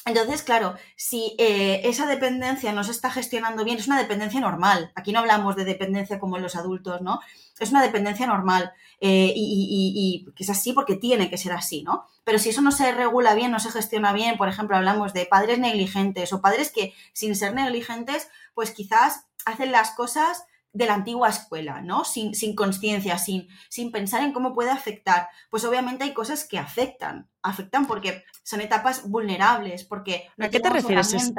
Entonces, 0.05 0.43
claro, 0.43 0.75
si 0.95 1.35
eh, 1.37 1.81
esa 1.83 2.07
dependencia 2.07 2.71
no 2.71 2.83
se 2.83 2.91
está 2.91 3.11
gestionando 3.11 3.63
bien, 3.63 3.77
es 3.77 3.87
una 3.87 3.99
dependencia 3.99 4.39
normal. 4.39 4.91
Aquí 4.95 5.11
no 5.11 5.19
hablamos 5.19 5.55
de 5.55 5.65
dependencia 5.65 6.19
como 6.19 6.37
en 6.37 6.43
los 6.43 6.55
adultos, 6.55 7.01
¿no? 7.01 7.19
Es 7.59 7.71
una 7.71 7.83
dependencia 7.83 8.25
normal 8.25 8.71
eh, 9.01 9.33
y, 9.35 10.25
que 10.35 10.43
es 10.43 10.49
así 10.49 10.71
porque 10.73 10.95
tiene 10.95 11.29
que 11.29 11.37
ser 11.37 11.51
así, 11.51 11.83
¿no? 11.83 12.05
Pero 12.23 12.39
si 12.39 12.49
eso 12.49 12.61
no 12.61 12.71
se 12.71 12.91
regula 12.93 13.35
bien, 13.35 13.51
no 13.51 13.59
se 13.59 13.71
gestiona 13.71 14.13
bien, 14.13 14.37
por 14.37 14.47
ejemplo, 14.47 14.77
hablamos 14.77 15.13
de 15.13 15.25
padres 15.25 15.59
negligentes 15.59 16.31
o 16.31 16.41
padres 16.41 16.71
que 16.71 16.93
sin 17.11 17.35
ser 17.35 17.53
negligentes, 17.53 18.29
pues 18.53 18.71
quizás 18.71 19.25
hacen 19.45 19.71
las 19.71 19.91
cosas 19.91 20.45
de 20.71 20.85
la 20.85 20.93
antigua 20.93 21.29
escuela, 21.29 21.81
¿no? 21.81 22.05
Sin, 22.05 22.35
sin 22.35 22.55
conciencia, 22.55 23.17
sin, 23.17 23.47
sin 23.69 23.91
pensar 23.91 24.23
en 24.23 24.33
cómo 24.33 24.53
puede 24.53 24.69
afectar. 24.69 25.27
Pues 25.49 25.65
obviamente 25.65 26.03
hay 26.03 26.13
cosas 26.13 26.47
que 26.47 26.57
afectan, 26.57 27.27
afectan 27.41 27.87
porque 27.87 28.23
son 28.43 28.61
etapas 28.61 29.09
vulnerables, 29.09 29.83
porque 29.83 30.27
¿A 30.37 30.49
qué 30.49 30.59
te 30.59 30.69
refieres? 30.69 31.33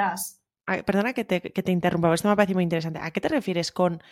perdona 0.87 1.12
que 1.12 1.25
te, 1.25 1.40
que 1.40 1.62
te 1.62 1.72
interrumpa, 1.72 2.12
esto 2.14 2.28
me 2.28 2.37
parece 2.37 2.54
muy 2.54 2.62
interesante. 2.62 3.00
¿A 3.02 3.10
qué 3.10 3.20
te 3.20 3.28
refieres 3.28 3.72
con 3.72 4.02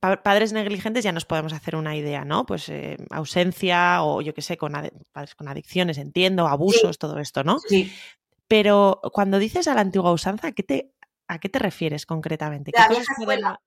padres 0.00 0.52
negligentes? 0.52 1.04
Ya 1.04 1.12
nos 1.12 1.26
podemos 1.26 1.52
hacer 1.52 1.76
una 1.76 1.96
idea, 1.96 2.24
¿no? 2.24 2.46
Pues 2.46 2.68
eh, 2.68 2.96
ausencia 3.10 4.02
o 4.02 4.22
yo 4.22 4.34
qué 4.34 4.42
sé, 4.42 4.56
con 4.56 4.72
padres 5.12 5.34
con 5.34 5.48
adicciones, 5.48 5.98
entiendo, 5.98 6.46
abusos, 6.48 6.98
todo 6.98 7.18
esto, 7.18 7.44
¿no? 7.44 7.58
Sí. 7.58 7.92
Pero 8.48 9.00
cuando 9.12 9.38
dices 9.38 9.66
a 9.68 9.74
la 9.74 9.80
antigua 9.80 10.12
usanza, 10.12 10.48
¿a 10.48 10.52
qué 10.52 10.62
te, 10.62 10.92
¿A 11.28 11.38
qué 11.40 11.48
te 11.48 11.58
refieres 11.58 12.06
concretamente? 12.06 12.70
La 12.74 12.88
vieja 12.88 13.12
escuela. 13.18 13.60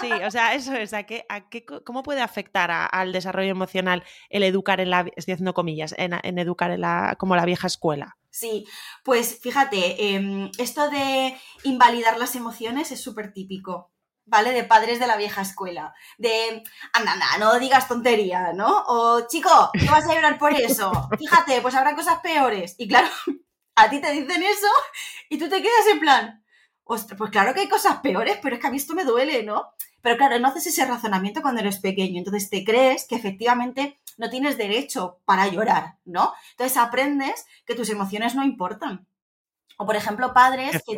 Sí, 0.00 0.10
o 0.24 0.30
sea, 0.30 0.54
eso 0.54 0.72
es. 0.74 0.92
¿a 0.92 1.02
qué, 1.02 1.26
a 1.28 1.48
qué, 1.48 1.64
¿Cómo 1.64 2.02
puede 2.02 2.20
afectar 2.20 2.70
al 2.70 3.12
desarrollo 3.12 3.50
emocional 3.50 4.04
el 4.28 4.44
educar 4.44 4.80
en 4.80 4.90
la, 4.90 5.06
estoy 5.16 5.34
haciendo 5.34 5.54
comillas, 5.54 5.94
en, 5.98 6.38
educar 6.38 6.70
en 6.70 6.82
la, 6.82 7.16
como 7.18 7.34
la 7.34 7.44
vieja 7.44 7.66
escuela? 7.66 8.16
Sí, 8.30 8.64
pues 9.02 9.40
fíjate, 9.40 10.14
em, 10.14 10.50
esto 10.58 10.88
de 10.88 11.36
invalidar 11.64 12.16
las 12.16 12.36
emociones 12.36 12.92
es 12.92 13.02
súper 13.02 13.32
típico. 13.32 13.92
¿Vale? 14.26 14.52
De 14.52 14.62
padres 14.62 15.00
de 15.00 15.08
la 15.08 15.16
vieja 15.16 15.42
escuela. 15.42 15.92
De, 16.16 16.62
anda, 16.92 17.14
anda, 17.14 17.38
no 17.40 17.58
digas 17.58 17.88
tontería, 17.88 18.52
¿no? 18.52 18.84
O, 18.86 19.26
chico, 19.26 19.70
¿qué 19.72 19.86
vas 19.86 20.06
a 20.06 20.14
llorar 20.14 20.38
por 20.38 20.52
eso? 20.52 20.92
Fíjate, 21.18 21.60
pues 21.60 21.74
habrá 21.74 21.96
cosas 21.96 22.20
peores. 22.20 22.76
Y 22.78 22.86
claro, 22.86 23.08
a 23.74 23.90
ti 23.90 24.00
te 24.00 24.12
dicen 24.12 24.40
eso 24.40 24.68
y 25.28 25.36
tú 25.36 25.48
te 25.48 25.60
quedas 25.60 25.86
en 25.90 25.98
plan, 25.98 26.44
pues 27.16 27.30
claro 27.30 27.54
que 27.54 27.60
hay 27.60 27.68
cosas 27.68 28.00
peores, 28.00 28.38
pero 28.42 28.56
es 28.56 28.60
que 28.60 28.66
a 28.66 28.70
mí 28.70 28.76
esto 28.76 28.94
me 28.94 29.04
duele, 29.04 29.44
¿no? 29.44 29.68
Pero 30.02 30.16
claro, 30.16 30.38
no 30.38 30.48
haces 30.48 30.66
ese 30.66 30.84
razonamiento 30.84 31.42
cuando 31.42 31.60
eres 31.60 31.78
pequeño, 31.78 32.18
entonces 32.18 32.50
te 32.50 32.64
crees 32.64 33.06
que 33.06 33.14
efectivamente 33.14 34.00
no 34.16 34.28
tienes 34.28 34.58
derecho 34.58 35.20
para 35.24 35.46
llorar, 35.46 35.98
¿no? 36.04 36.32
Entonces 36.52 36.76
aprendes 36.76 37.46
que 37.64 37.74
tus 37.74 37.90
emociones 37.90 38.34
no 38.34 38.44
importan. 38.44 39.06
O 39.78 39.86
por 39.86 39.96
ejemplo, 39.96 40.34
padres 40.34 40.82
que, 40.86 40.96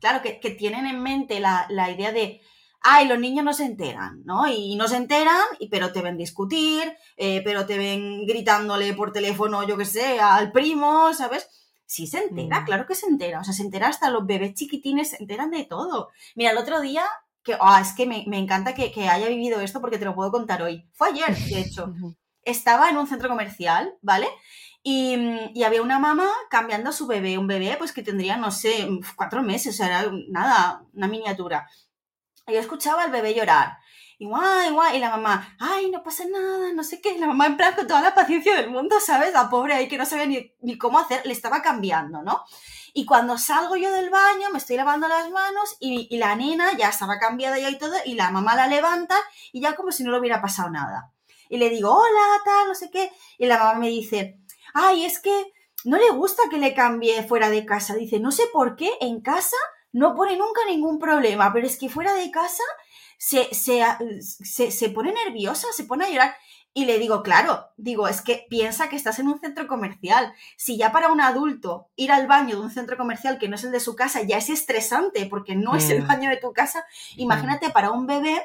claro, 0.00 0.22
que, 0.22 0.50
tienen 0.50 0.86
en 0.86 1.02
mente 1.02 1.40
la, 1.40 1.90
idea 1.90 2.12
de, 2.12 2.40
ay, 2.80 3.08
los 3.08 3.18
niños 3.18 3.44
no 3.44 3.52
se 3.52 3.64
enteran, 3.64 4.22
¿no? 4.24 4.46
Y 4.46 4.76
no 4.76 4.88
se 4.88 4.96
enteran, 4.96 5.42
pero 5.70 5.92
te 5.92 6.02
ven 6.02 6.16
discutir, 6.16 6.96
eh, 7.16 7.42
pero 7.44 7.66
te 7.66 7.76
ven 7.76 8.26
gritándole 8.26 8.94
por 8.94 9.12
teléfono, 9.12 9.66
yo 9.66 9.76
qué 9.76 9.84
sé, 9.84 10.20
al 10.20 10.52
primo, 10.52 11.12
¿sabes? 11.12 11.48
Sí 11.86 12.08
se 12.08 12.18
entera, 12.18 12.60
mm. 12.60 12.64
claro 12.64 12.86
que 12.86 12.96
se 12.96 13.06
entera. 13.06 13.40
O 13.40 13.44
sea, 13.44 13.54
se 13.54 13.62
entera 13.62 13.88
hasta 13.88 14.10
los 14.10 14.26
bebés 14.26 14.54
chiquitines, 14.54 15.10
se 15.10 15.16
enteran 15.20 15.50
de 15.50 15.64
todo. 15.64 16.10
Mira, 16.34 16.50
el 16.50 16.58
otro 16.58 16.80
día, 16.80 17.04
que 17.44 17.56
ah, 17.60 17.80
es 17.80 17.92
que 17.92 18.06
me, 18.06 18.24
encanta 18.36 18.74
que, 18.74 18.92
haya 19.08 19.28
vivido 19.28 19.60
esto 19.60 19.80
porque 19.80 19.98
te 19.98 20.04
lo 20.04 20.14
puedo 20.14 20.32
contar 20.32 20.62
hoy. 20.62 20.88
Fue 20.92 21.08
ayer, 21.10 21.36
de 21.36 21.60
hecho. 21.60 21.94
Estaba 22.42 22.90
en 22.90 22.96
un 22.96 23.06
centro 23.06 23.28
comercial, 23.28 23.94
¿vale? 24.02 24.28
Y, 24.82 25.62
había 25.64 25.82
una 25.82 25.98
mamá 25.98 26.28
cambiando 26.50 26.90
a 26.90 26.92
su 26.92 27.06
bebé, 27.06 27.38
un 27.38 27.46
bebé 27.46 27.76
pues 27.78 27.92
que 27.92 28.02
tendría, 28.02 28.36
no 28.36 28.50
sé, 28.50 28.88
cuatro 29.16 29.42
meses, 29.42 29.74
o 29.74 29.76
sea, 29.76 29.86
era 29.86 30.12
nada, 30.28 30.84
una 30.92 31.08
miniatura. 31.08 31.68
Y 32.46 32.52
yo 32.52 32.60
escuchaba 32.60 33.02
al 33.02 33.10
bebé 33.10 33.34
llorar. 33.34 33.78
Y 34.18 34.26
guay, 34.26 34.70
guay, 34.70 34.96
y 34.96 35.00
la 35.00 35.10
mamá, 35.10 35.56
ay, 35.60 35.90
no 35.90 36.02
pasa 36.02 36.24
nada, 36.24 36.72
no 36.72 36.82
sé 36.82 37.02
qué. 37.02 37.18
La 37.18 37.26
mamá, 37.26 37.46
en 37.46 37.56
plan, 37.58 37.74
con 37.74 37.86
toda 37.86 38.00
la 38.00 38.14
paciencia 38.14 38.56
del 38.56 38.70
mundo, 38.70 38.98
¿sabes? 38.98 39.34
La 39.34 39.50
pobre 39.50 39.74
ahí 39.74 39.88
que 39.88 39.98
no 39.98 40.06
sabía 40.06 40.24
ni, 40.24 40.54
ni 40.62 40.78
cómo 40.78 40.98
hacer, 40.98 41.26
le 41.26 41.32
estaba 41.32 41.60
cambiando, 41.60 42.22
¿no? 42.22 42.42
Y 42.94 43.04
cuando 43.04 43.36
salgo 43.36 43.76
yo 43.76 43.90
del 43.92 44.08
baño, 44.08 44.48
me 44.50 44.58
estoy 44.58 44.76
lavando 44.76 45.06
las 45.06 45.30
manos 45.30 45.76
y, 45.80 46.08
y, 46.08 46.16
la 46.16 46.34
nena 46.34 46.74
ya 46.78 46.88
estaba 46.88 47.18
cambiada 47.18 47.58
ya 47.58 47.68
y 47.68 47.76
todo, 47.76 47.92
y 48.06 48.14
la 48.14 48.30
mamá 48.30 48.56
la 48.56 48.68
levanta 48.68 49.16
y 49.52 49.60
ya 49.60 49.76
como 49.76 49.92
si 49.92 50.02
no 50.02 50.12
le 50.12 50.18
hubiera 50.18 50.40
pasado 50.40 50.70
nada. 50.70 51.12
Y 51.50 51.58
le 51.58 51.68
digo, 51.68 51.92
hola, 51.92 52.42
tal, 52.42 52.68
no 52.68 52.74
sé 52.74 52.90
qué. 52.90 53.12
Y 53.36 53.44
la 53.44 53.58
mamá 53.58 53.74
me 53.74 53.88
dice, 53.88 54.40
ay, 54.72 55.04
es 55.04 55.20
que 55.20 55.52
no 55.84 55.98
le 55.98 56.10
gusta 56.10 56.44
que 56.50 56.56
le 56.56 56.74
cambie 56.74 57.22
fuera 57.22 57.50
de 57.50 57.66
casa. 57.66 57.94
Dice, 57.94 58.18
no 58.18 58.32
sé 58.32 58.44
por 58.50 58.76
qué 58.76 58.90
en 59.00 59.20
casa 59.20 59.56
no 59.92 60.14
pone 60.14 60.36
nunca 60.36 60.60
ningún 60.66 60.98
problema, 60.98 61.52
pero 61.52 61.66
es 61.66 61.78
que 61.78 61.88
fuera 61.88 62.14
de 62.14 62.30
casa 62.30 62.64
se, 63.18 63.54
se, 63.54 64.70
se, 64.70 64.88
pone 64.90 65.12
nerviosa, 65.12 65.68
se 65.72 65.84
pone 65.84 66.04
a 66.04 66.10
llorar. 66.10 66.36
Y 66.74 66.84
le 66.84 66.98
digo, 66.98 67.22
claro, 67.22 67.70
digo, 67.78 68.06
es 68.06 68.20
que 68.20 68.46
piensa 68.50 68.90
que 68.90 68.96
estás 68.96 69.18
en 69.18 69.28
un 69.28 69.40
centro 69.40 69.66
comercial. 69.66 70.34
Si 70.58 70.76
ya 70.76 70.92
para 70.92 71.08
un 71.10 71.22
adulto 71.22 71.88
ir 71.96 72.12
al 72.12 72.26
baño 72.26 72.56
de 72.56 72.62
un 72.62 72.70
centro 72.70 72.98
comercial 72.98 73.38
que 73.38 73.48
no 73.48 73.56
es 73.56 73.64
el 73.64 73.72
de 73.72 73.80
su 73.80 73.96
casa 73.96 74.20
ya 74.22 74.36
es 74.36 74.50
estresante 74.50 75.24
porque 75.24 75.56
no 75.56 75.74
es 75.74 75.88
el 75.88 76.02
mm. 76.02 76.06
baño 76.06 76.28
de 76.28 76.36
tu 76.36 76.52
casa, 76.52 76.84
imagínate 77.16 77.70
para 77.70 77.92
un 77.92 78.06
bebé 78.06 78.42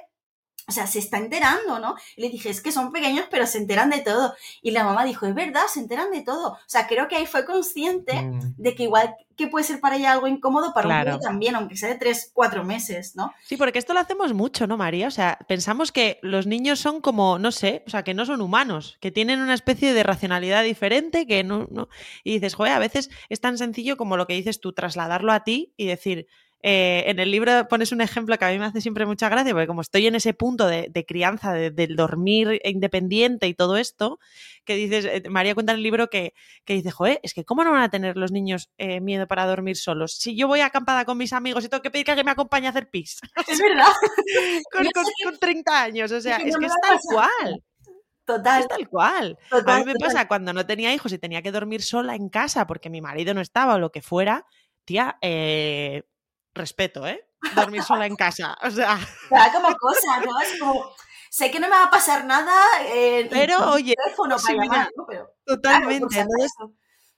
o 0.72 0.74
sea, 0.74 0.88
se 0.88 1.00
está 1.00 1.18
enterando, 1.18 1.80
¿no? 1.80 1.96
Y 2.16 2.22
le 2.22 2.30
dije, 2.30 2.50
es 2.50 2.62
que 2.62 2.72
son 2.72 2.94
pequeños, 2.94 3.26
pero 3.30 3.46
se 3.46 3.58
enteran 3.58 3.90
de 3.90 4.00
todo. 4.00 4.34
Y 4.62 4.72
la 4.72 4.86
mamá 4.86 5.04
dijo, 5.04 5.26
es 5.26 5.36
verdad, 5.36 5.64
se 5.68 5.82
enteran 5.82 6.12
de 6.12 6.22
todo. 6.22 6.54
O 6.54 6.58
sea, 6.66 6.88
creo 6.88 7.10
que 7.10 7.18
ahí 7.18 7.26
fue 7.26 7.46
consciente 7.46 8.22
mm. 8.22 8.56
de 8.56 8.74
que 8.74 8.84
igual 8.84 9.14
que 9.36 9.48
puede 9.48 9.66
ser 9.66 9.82
para 9.82 9.98
ella 9.98 10.14
algo 10.14 10.28
incómodo, 10.28 10.74
para 10.74 10.88
un 10.88 11.06
niño 11.06 11.20
también, 11.20 11.56
aunque 11.56 11.76
sea 11.76 11.90
de 11.90 11.96
tres, 11.96 12.32
cuatro 12.34 12.64
meses, 12.64 13.18
¿no? 13.18 13.34
Sí, 13.44 13.58
porque 13.58 13.80
esto 13.80 13.94
lo 13.94 14.00
hacemos 14.00 14.34
mucho, 14.34 14.66
¿no, 14.66 14.78
María? 14.78 15.08
O 15.08 15.12
sea, 15.12 15.40
pensamos 15.46 15.92
que 15.92 16.20
los 16.22 16.48
niños 16.48 16.80
son 16.80 17.02
como, 17.02 17.38
no 17.38 17.52
sé, 17.52 17.84
o 17.86 17.90
sea, 17.90 18.04
que 18.04 18.14
no 18.14 18.26
son 18.26 18.40
humanos, 18.40 18.98
que 19.02 19.12
tienen 19.12 19.42
una 19.42 19.56
especie 19.56 19.94
de 19.94 20.04
racionalidad 20.04 20.64
diferente, 20.64 21.28
que 21.28 21.44
no, 21.44 21.68
no... 21.70 21.90
Y 22.24 22.36
dices, 22.36 22.54
joder, 22.54 22.72
a 22.72 22.80
veces 22.80 23.10
es 23.28 23.42
tan 23.42 23.58
sencillo 23.58 23.98
como 23.98 24.16
lo 24.16 24.26
que 24.26 24.36
dices 24.36 24.62
tú, 24.62 24.72
trasladarlo 24.72 25.34
a 25.34 25.44
ti 25.44 25.74
y 25.76 25.88
decir, 25.88 26.28
eh, 26.64 27.04
en 27.08 27.20
el 27.20 27.32
libro 27.32 27.68
pones 27.68 27.92
un 27.92 28.02
ejemplo 28.02 28.38
que 28.38 28.46
a 28.46 28.52
mí 28.52 28.60
me 28.60 28.66
hace 28.66 28.82
siempre 28.82 29.06
mucha 29.06 29.30
gracia, 29.30 29.52
porque 29.54 29.68
como 29.68 29.82
estoy 29.82 30.08
en 30.08 30.16
ese 30.16 30.34
punto 30.34 30.68
de, 30.68 31.06
crianza, 31.08 31.54
del 31.54 31.96
dormir 31.96 32.62
independiente 32.64 33.48
y 33.48 33.54
todo 33.54 33.78
esto, 33.78 34.20
que 34.64 34.76
dices, 34.76 35.06
eh, 35.06 35.24
María 35.30 35.56
cuenta 35.56 35.72
en 35.72 35.80
el 35.80 35.84
libro 35.84 36.10
que, 36.10 36.34
dice, 36.68 36.92
joder, 36.92 37.20
es 37.24 37.34
que 37.34 37.46
¿cómo 37.46 37.64
no 37.64 37.72
van 37.72 37.82
a 37.82 37.90
tener 37.90 38.16
los 38.16 38.32
niños 38.32 38.70
eh, 38.78 39.02
miedo 39.02 39.28
para 39.28 39.48
dormir 39.48 39.76
solos? 39.76 40.14
Si 40.18 40.36
yo 40.36 40.48
voy 40.48 40.62
acampada 40.62 41.06
con 41.06 41.18
mis 41.18 41.34
amigos 41.34 41.66
y 41.66 41.70
tengo 41.70 41.82
que 41.82 41.90
pedir 41.90 42.06
que 42.06 42.12
alguien 42.12 42.26
me 42.26 42.32
acompañe 42.32 42.68
a 42.68 42.70
hacer 42.70 42.90
pis. 42.90 43.20
Es 43.48 43.60
verdad. 43.60 43.86
con, 44.72 44.86
con, 45.24 45.40
30 45.40 45.82
años, 45.82 46.12
o 46.12 46.22
sea, 46.22 46.38
es 46.38 46.56
que 46.56 46.66
es 46.66 46.74
tal 46.82 47.00
cual. 47.04 47.64
Total. 48.24 48.62
Es 48.62 48.68
tal 48.68 48.88
cual. 48.88 49.38
a 49.50 49.80
mí 49.80 49.86
me 49.86 49.96
pasa 49.96 50.28
cuando 50.28 50.54
no 50.54 50.66
tenía 50.66 50.94
hijos 50.94 51.12
y 51.12 51.18
tenía 51.18 51.42
que 51.42 51.52
dormir 51.52 51.82
sola 51.82 52.16
en 52.16 52.30
casa 52.30 52.68
porque 52.68 52.90
mi 52.90 53.02
marido 53.02 53.34
no 53.34 53.42
estaba 53.42 53.76
o 53.76 53.80
lo 53.80 53.92
que 53.92 54.02
fuera, 54.02 54.46
tía, 54.86 55.18
eh, 55.22 56.04
respeto, 56.54 57.08
¿eh? 57.08 57.28
Dormir 57.56 57.84
sola 57.84 58.06
en 58.06 58.16
casa. 58.16 58.58
O 58.64 58.70
sea. 58.70 59.00
Como 59.54 59.76
cosa, 59.76 60.20
¿no? 60.26 60.40
Es 60.42 60.60
como. 60.60 60.92
Sé 61.30 61.50
que 61.50 61.60
no 61.60 61.70
me 61.70 61.76
va 61.76 61.86
a 61.86 61.90
pasar 61.90 62.26
nada. 62.26 62.54
Eh, 62.88 63.28
pero, 63.30 63.72
oye. 63.72 63.96
Teléfono 64.04 64.36
para 64.38 64.90
pero, 65.08 65.34
totalmente. 65.46 66.26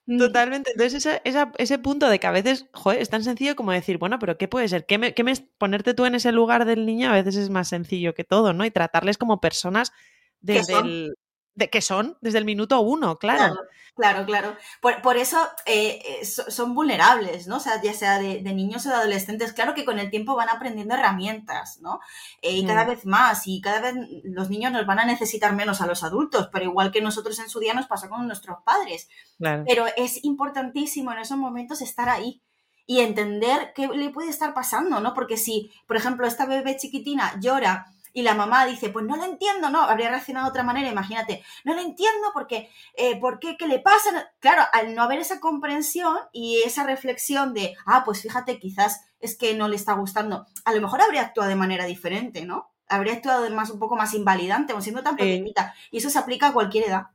Mm. 0.06 0.18
Totalmente. 0.20 0.72
Entonces, 0.72 1.22
ese 1.58 1.80
punto 1.80 2.10
de 2.10 2.20
que 2.20 2.28
a 2.28 2.32
veces, 2.32 2.68
joder, 2.74 3.02
es 3.02 3.10
tan 3.10 3.24
sencillo 3.24 3.56
como 3.56 3.72
decir, 3.72 3.98
bueno, 3.98 4.20
pero 4.20 4.38
¿qué 4.38 4.48
puede 4.48 4.68
ser? 4.68 4.86
¿Qué 4.86 4.98
me, 4.98 5.14
qué 5.14 5.24
me, 5.24 5.34
ponerte 5.58 5.94
tú 5.94 6.06
en 6.06 6.16
ese 6.16 6.32
lugar 6.32 6.66
del 6.66 6.86
niño 6.86 7.10
a 7.10 7.14
veces 7.14 7.36
es 7.38 7.50
más 7.50 7.70
sencillo 7.70 8.14
que 8.14 8.24
todo, 8.24 8.54
¿no? 8.54 8.66
Y 8.66 8.72
tratarles 8.72 9.18
como 9.18 9.42
personas 9.42 9.94
desde 10.42 10.78
el, 10.78 11.16
de 11.56 11.70
que 11.70 11.82
son 11.82 12.18
desde 12.22 12.40
el 12.40 12.46
minuto 12.46 12.80
uno, 12.82 13.18
claro. 13.18 13.56
Claro, 13.96 14.26
claro. 14.26 14.58
Por, 14.82 15.18
eso 15.18 15.38
eh, 15.68 16.02
eh, 16.04 16.26
son 16.26 16.74
vulnerables, 16.74 17.48
¿no? 17.48 17.58
O 17.58 17.60
sea, 17.60 17.80
ya 17.80 17.94
sea 17.94 18.18
de, 18.18 18.42
niños 18.42 18.86
o 18.88 18.90
de 18.90 18.96
adolescentes. 18.96 19.54
Claro 19.54 19.76
que 19.76 19.86
con 19.86 20.00
el 20.00 20.10
tiempo 20.10 20.36
van 20.36 20.50
aprendiendo 20.50 20.96
herramientas, 20.96 21.80
¿no? 21.80 22.00
Eh, 22.42 22.54
y 22.54 22.66
cada 22.66 22.86
vez 22.86 23.06
más, 23.06 23.46
y 23.46 23.62
cada 23.62 23.82
vez 23.82 23.94
los 24.24 24.50
niños 24.50 24.72
nos 24.72 24.88
van 24.88 24.98
a 24.98 25.06
necesitar 25.06 25.54
menos 25.54 25.80
a 25.80 25.86
los 25.86 26.04
adultos, 26.04 26.50
pero 26.52 26.66
igual 26.66 26.92
que 26.92 27.02
nosotros 27.02 27.38
en 27.38 27.50
su 27.50 27.60
día 27.60 27.76
nos 27.76 27.86
pasó 27.86 28.10
con 28.10 28.26
nuestros 28.26 28.58
padres. 28.64 29.10
Pero 29.38 29.86
es 29.96 30.24
importantísimo 30.24 31.12
en 31.12 31.20
esos 31.20 31.38
momentos 31.38 31.82
estar 31.82 32.10
ahí 32.10 32.42
y 32.88 33.02
entender 33.02 33.74
qué 33.76 33.88
le 33.88 34.10
puede 34.10 34.30
estar 34.30 34.56
pasando, 34.56 35.02
¿no? 35.02 35.14
Porque 35.14 35.38
si, 35.38 35.72
por 35.86 35.98
ejemplo, 35.98 36.26
esta 36.26 36.48
bebé 36.48 36.78
chiquitina 36.78 37.40
llora 37.40 37.93
y 38.14 38.22
la 38.22 38.36
mamá 38.36 38.66
dice, 38.66 38.90
pues 38.90 39.06
no 39.06 39.18
lo 39.18 39.26
entiendo, 39.26 39.70
no, 39.70 39.82
habría 39.82 40.10
reaccionado 40.10 40.46
de 40.46 40.52
otra 40.52 40.64
manera, 40.64 40.90
imagínate, 40.90 41.44
no 41.66 41.74
lo 41.74 41.82
entiendo 41.82 42.28
porque, 42.34 42.70
eh, 42.96 43.20
¿por 43.20 43.40
qué? 43.40 43.58
¿Qué 43.58 43.68
le 43.68 43.80
pasa? 43.80 44.32
Claro, 44.40 44.62
al 44.72 44.94
no 44.96 45.02
haber 45.02 45.20
esa 45.20 45.40
comprensión 45.40 46.18
y 46.32 46.62
esa 46.64 46.84
reflexión 46.84 47.54
de, 47.54 47.76
ah, 47.86 48.04
pues 48.06 48.22
fíjate, 48.22 48.60
quizás 48.60 49.04
es 49.20 49.38
que 49.38 49.56
no 49.56 49.68
le 49.68 49.76
está 49.76 49.94
gustando, 49.94 50.46
a 50.64 50.74
lo 50.74 50.82
mejor 50.82 51.02
habría 51.02 51.22
actuado 51.22 51.50
de 51.50 51.56
manera 51.56 51.86
diferente, 51.86 52.46
¿no? 52.46 52.72
Habría 52.88 53.14
actuado 53.14 53.50
más, 53.50 53.72
un 53.72 53.80
poco 53.80 53.96
más 53.96 54.14
invalidante, 54.14 54.74
o 54.74 54.82
siendo 54.82 55.02
tan 55.02 55.16
pequeñita. 55.16 55.74
Y 55.90 55.98
eso 55.98 56.10
se 56.10 56.20
aplica 56.20 56.50
a 56.50 56.54
cualquier 56.54 56.90
edad. 56.90 57.08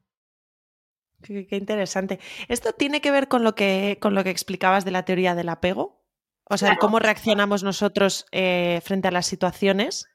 Qué, 1.22 1.46
interesante. 1.50 2.20
¿Esto 2.48 2.72
tiene 2.72 3.00
que 3.00 3.10
ver 3.10 3.28
con 3.28 3.44
lo 3.44 3.54
que, 3.54 3.98
con 4.00 4.14
lo 4.14 4.24
que 4.24 4.30
explicabas 4.30 4.84
de 4.84 4.92
la 4.92 5.04
teoría 5.04 5.34
del 5.34 5.50
apego? 5.50 5.98
O 6.50 6.56
sea, 6.56 6.76
cómo 6.76 6.98
reaccionamos 6.98 7.62
nosotros 7.62 8.24
eh, 8.32 8.80
frente 8.82 9.08
a 9.08 9.10
las 9.10 9.26
situaciones. 9.26 10.06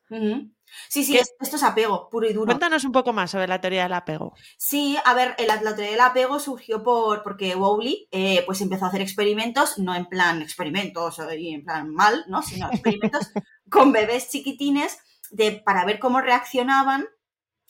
Sí, 0.89 1.03
sí, 1.03 1.17
esto 1.17 1.55
es 1.55 1.63
apego, 1.63 2.09
puro 2.09 2.29
y 2.29 2.33
duro. 2.33 2.45
Cuéntanos 2.45 2.83
un 2.83 2.91
poco 2.91 3.13
más 3.13 3.31
sobre 3.31 3.47
la 3.47 3.61
teoría 3.61 3.83
del 3.83 3.93
apego. 3.93 4.33
Sí, 4.57 4.97
a 5.05 5.13
ver, 5.13 5.35
la, 5.45 5.59
teoría 5.75 5.91
del 5.91 5.99
apego 6.01 6.39
surgió 6.39 6.83
por 6.83 7.23
porque 7.23 7.55
Wowley 7.55 8.07
eh, 8.11 8.43
pues 8.45 8.61
empezó 8.61 8.85
a 8.85 8.87
hacer 8.89 9.01
experimentos, 9.01 9.77
no 9.77 9.95
en 9.95 10.05
plan 10.05 10.41
experimentos 10.41 11.19
y 11.37 11.53
en 11.53 11.63
plan 11.63 11.89
mal, 11.89 12.25
¿no? 12.27 12.41
Sino 12.41 12.69
experimentos 12.71 13.31
con 13.69 13.91
bebés 13.91 14.29
chiquitines 14.29 14.97
de, 15.31 15.51
para 15.51 15.85
ver 15.85 15.99
cómo 15.99 16.21
reaccionaban 16.21 17.07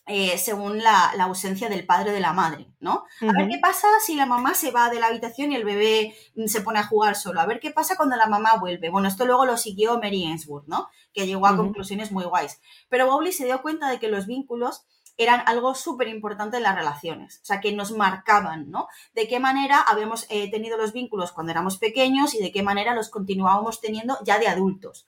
eh, 0.05 0.37
según 0.37 0.79
la, 0.79 1.11
ausencia 1.21 1.69
del 1.69 1.85
padre 1.85 2.11
o 2.11 2.13
de 2.13 2.19
la 2.19 2.33
madre, 2.33 2.67
¿no? 2.81 3.05
A 3.21 3.31
ver 3.37 3.47
qué 3.47 3.57
pasa 3.59 3.87
si 4.05 4.15
la 4.15 4.25
mamá 4.25 4.53
se 4.53 4.71
va 4.71 4.89
de 4.89 4.99
la 4.99 5.07
habitación 5.07 5.51
y 5.51 5.55
el 5.55 5.63
bebé 5.63 6.13
se 6.47 6.61
pone 6.61 6.79
a 6.79 6.85
jugar 6.85 7.15
solo. 7.15 7.39
A 7.39 7.45
ver 7.45 7.61
qué 7.61 7.71
pasa 7.71 7.95
cuando 7.95 8.17
la 8.17 8.27
mamá 8.27 8.57
vuelve. 8.59 8.89
Bueno, 8.89 9.07
esto 9.07 9.25
luego 9.25 9.45
lo 9.45 9.55
siguió 9.55 9.99
Mary 9.99 10.25
Ainsworth, 10.25 10.67
¿no? 10.67 10.89
Que 11.13 11.25
llegó 11.25 11.47
a 11.47 11.55
conclusiones 11.55 12.11
muy 12.11 12.25
guays. 12.25 12.59
Pero 12.89 13.07
Bowley 13.07 13.31
se 13.31 13.45
dio 13.45 13.61
cuenta 13.61 13.89
de 13.89 13.99
que 13.99 14.09
los 14.09 14.25
vínculos 14.25 14.85
eran 15.15 15.43
algo 15.45 15.75
súper 15.75 16.07
importante 16.07 16.57
en 16.57 16.63
las 16.63 16.75
relaciones, 16.75 17.39
o 17.43 17.45
sea, 17.45 17.61
que 17.61 17.71
nos 17.71 17.91
marcaban, 17.91 18.71
¿no? 18.71 18.87
De 19.13 19.27
qué 19.27 19.39
manera 19.39 19.79
habíamos 19.79 20.25
eh, 20.29 20.49
tenido 20.49 20.75
los 20.75 20.91
vínculos 20.91 21.31
cuando 21.31 21.51
éramos 21.51 21.77
pequeños 21.77 22.33
y 22.33 22.41
de 22.41 22.51
qué 22.51 22.63
manera 22.63 22.95
los 22.95 23.09
continuábamos 23.09 23.79
teniendo 23.79 24.17
ya 24.25 24.39
de 24.39 24.47
adultos. 24.47 25.07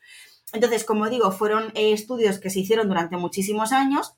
Entonces, 0.54 0.86
como 0.86 1.10
digo, 1.10 1.32
fueron 1.32 1.72
eh, 1.74 1.92
estudios 1.92 2.40
que 2.40 2.52
se 2.52 2.60
hicieron 2.60 2.88
durante 2.88 3.18
muchísimos 3.18 3.72
años 3.72 4.16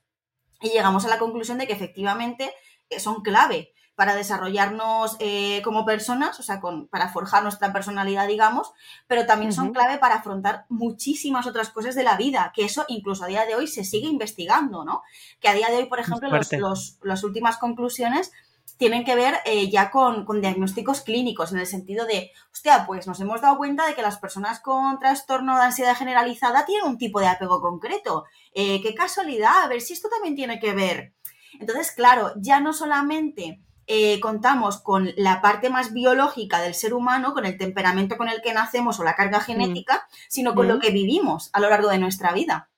y 0.61 0.69
llegamos 0.69 1.05
a 1.05 1.09
la 1.09 1.19
conclusión 1.19 1.57
de 1.57 1.67
que 1.67 1.73
efectivamente 1.73 2.51
eh, 2.89 2.99
son 2.99 3.21
clave 3.21 3.73
para 3.97 4.13
desarrollarnos 4.13 5.17
eh, 5.19 5.59
como 5.63 5.83
personas, 5.83 6.39
o 6.39 6.43
sea, 6.43 6.59
con, 6.59 6.87
para 6.87 7.09
forjar 7.09 7.41
nuestra 7.41 7.73
personalidad, 7.73 8.27
digamos, 8.27 8.71
pero 9.07 9.25
también 9.25 9.51
son 9.51 9.73
clave 9.73 9.97
para 9.97 10.17
afrontar 10.17 10.67
muchísimas 10.69 11.47
otras 11.47 11.69
cosas 11.69 11.95
de 11.95 12.03
la 12.03 12.15
vida, 12.15 12.51
que 12.55 12.63
eso 12.63 12.85
incluso 12.89 13.23
a 13.23 13.27
día 13.27 13.47
de 13.47 13.55
hoy 13.55 13.65
se 13.65 13.83
sigue 13.83 14.05
investigando, 14.05 14.85
¿no? 14.85 15.01
Que 15.39 15.47
a 15.47 15.55
día 15.55 15.69
de 15.69 15.77
hoy, 15.77 15.85
por 15.85 15.99
ejemplo, 15.99 16.29
los, 16.29 16.99
las 17.01 17.23
últimas 17.23 17.57
conclusiones 17.57 18.31
tienen 18.77 19.03
que 19.03 19.15
ver 19.15 19.35
eh, 19.45 19.69
ya 19.69 19.89
con, 19.89 20.25
con, 20.25 20.41
diagnósticos 20.41 21.01
clínicos, 21.01 21.51
en 21.51 21.59
el 21.59 21.65
sentido 21.67 22.05
de, 22.05 22.31
hostia, 22.51 22.85
pues 22.85 23.07
nos 23.07 23.19
hemos 23.19 23.41
dado 23.41 23.57
cuenta 23.57 23.85
de 23.85 23.95
que 23.95 24.01
las 24.01 24.17
personas 24.17 24.59
con 24.59 24.99
trastorno 24.99 25.57
de 25.57 25.63
ansiedad 25.63 25.97
generalizada 25.97 26.65
tienen 26.65 26.87
un 26.87 26.97
tipo 26.97 27.19
de 27.19 27.27
apego 27.27 27.61
concreto. 27.61 28.25
Eh, 28.53 28.81
qué 28.81 28.93
casualidad, 28.93 29.63
a 29.63 29.67
ver 29.67 29.81
si 29.81 29.93
esto 29.93 30.09
también 30.09 30.35
tiene 30.35 30.59
que 30.59 30.73
ver. 30.73 31.13
Entonces, 31.59 31.91
claro, 31.91 32.33
ya 32.37 32.59
no 32.59 32.73
solamente 32.73 33.61
eh, 33.89 34.19
contamos 34.19 34.81
con 34.81 35.11
la 35.15 35.41
parte 35.41 35.69
más 35.69 35.93
biológica 35.93 36.61
del 36.61 36.73
ser 36.73 36.93
humano, 36.93 37.33
con 37.33 37.45
el 37.45 37.57
temperamento 37.57 38.17
con 38.17 38.27
el 38.27 38.41
que 38.41 38.53
nacemos 38.53 38.99
o 38.99 39.03
la 39.03 39.15
carga 39.15 39.39
mm. 39.39 39.43
genética, 39.43 40.07
sino 40.27 40.53
con 40.53 40.67
lo 40.67 40.75
mm. 40.75 40.79
que 40.79 40.91
vivimos 40.91 41.49
a 41.53 41.61
lo 41.61 41.69
largo 41.69 41.89
de 41.89 41.97
nuestra 41.97 42.33
vida. 42.33 42.69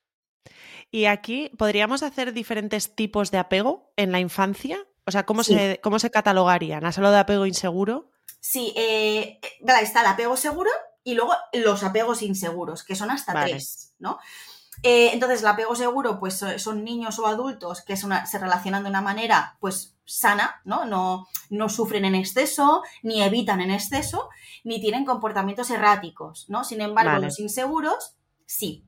Y 0.92 1.04
aquí 1.04 1.50
podríamos 1.58 2.02
hacer 2.02 2.32
diferentes 2.32 2.94
tipos 2.94 3.30
de 3.30 3.38
apego 3.38 3.92
en 3.96 4.12
la 4.12 4.20
infancia. 4.20 4.78
O 5.10 5.12
sea, 5.12 5.26
¿cómo, 5.26 5.42
se, 5.42 5.80
cómo 5.82 5.98
se 5.98 6.12
catalogarían? 6.12 6.86
¿Has 6.86 6.96
hablado 6.96 7.16
de 7.16 7.20
apego 7.20 7.44
inseguro? 7.44 8.12
Sí, 8.38 8.72
eh, 8.76 9.40
está 9.82 10.02
el 10.02 10.06
apego 10.06 10.36
seguro 10.36 10.70
y 11.02 11.14
luego 11.14 11.32
los 11.52 11.82
apegos 11.82 12.22
inseguros, 12.22 12.84
que 12.84 12.94
son 12.94 13.10
hasta 13.10 13.32
tres, 13.44 13.92
¿no? 13.98 14.20
Eh, 14.84 15.10
entonces, 15.12 15.40
el 15.40 15.48
apego 15.48 15.74
seguro, 15.74 16.20
pues 16.20 16.44
son 16.58 16.84
niños 16.84 17.18
o 17.18 17.26
adultos 17.26 17.82
que 17.82 17.96
se 17.96 18.38
relacionan 18.38 18.84
de 18.84 18.90
una 18.90 19.00
manera, 19.00 19.56
pues, 19.58 19.96
sana, 20.04 20.60
¿no? 20.64 20.84
¿no? 20.84 21.26
No 21.50 21.68
sufren 21.68 22.04
en 22.04 22.14
exceso, 22.14 22.84
ni 23.02 23.20
evitan 23.20 23.60
en 23.60 23.72
exceso, 23.72 24.28
ni 24.62 24.80
tienen 24.80 25.04
comportamientos 25.04 25.70
erráticos, 25.70 26.46
¿no? 26.48 26.62
Sin 26.62 26.82
embargo, 26.82 27.18
los 27.18 27.40
inseguros, 27.40 28.14
sí. 28.46 28.86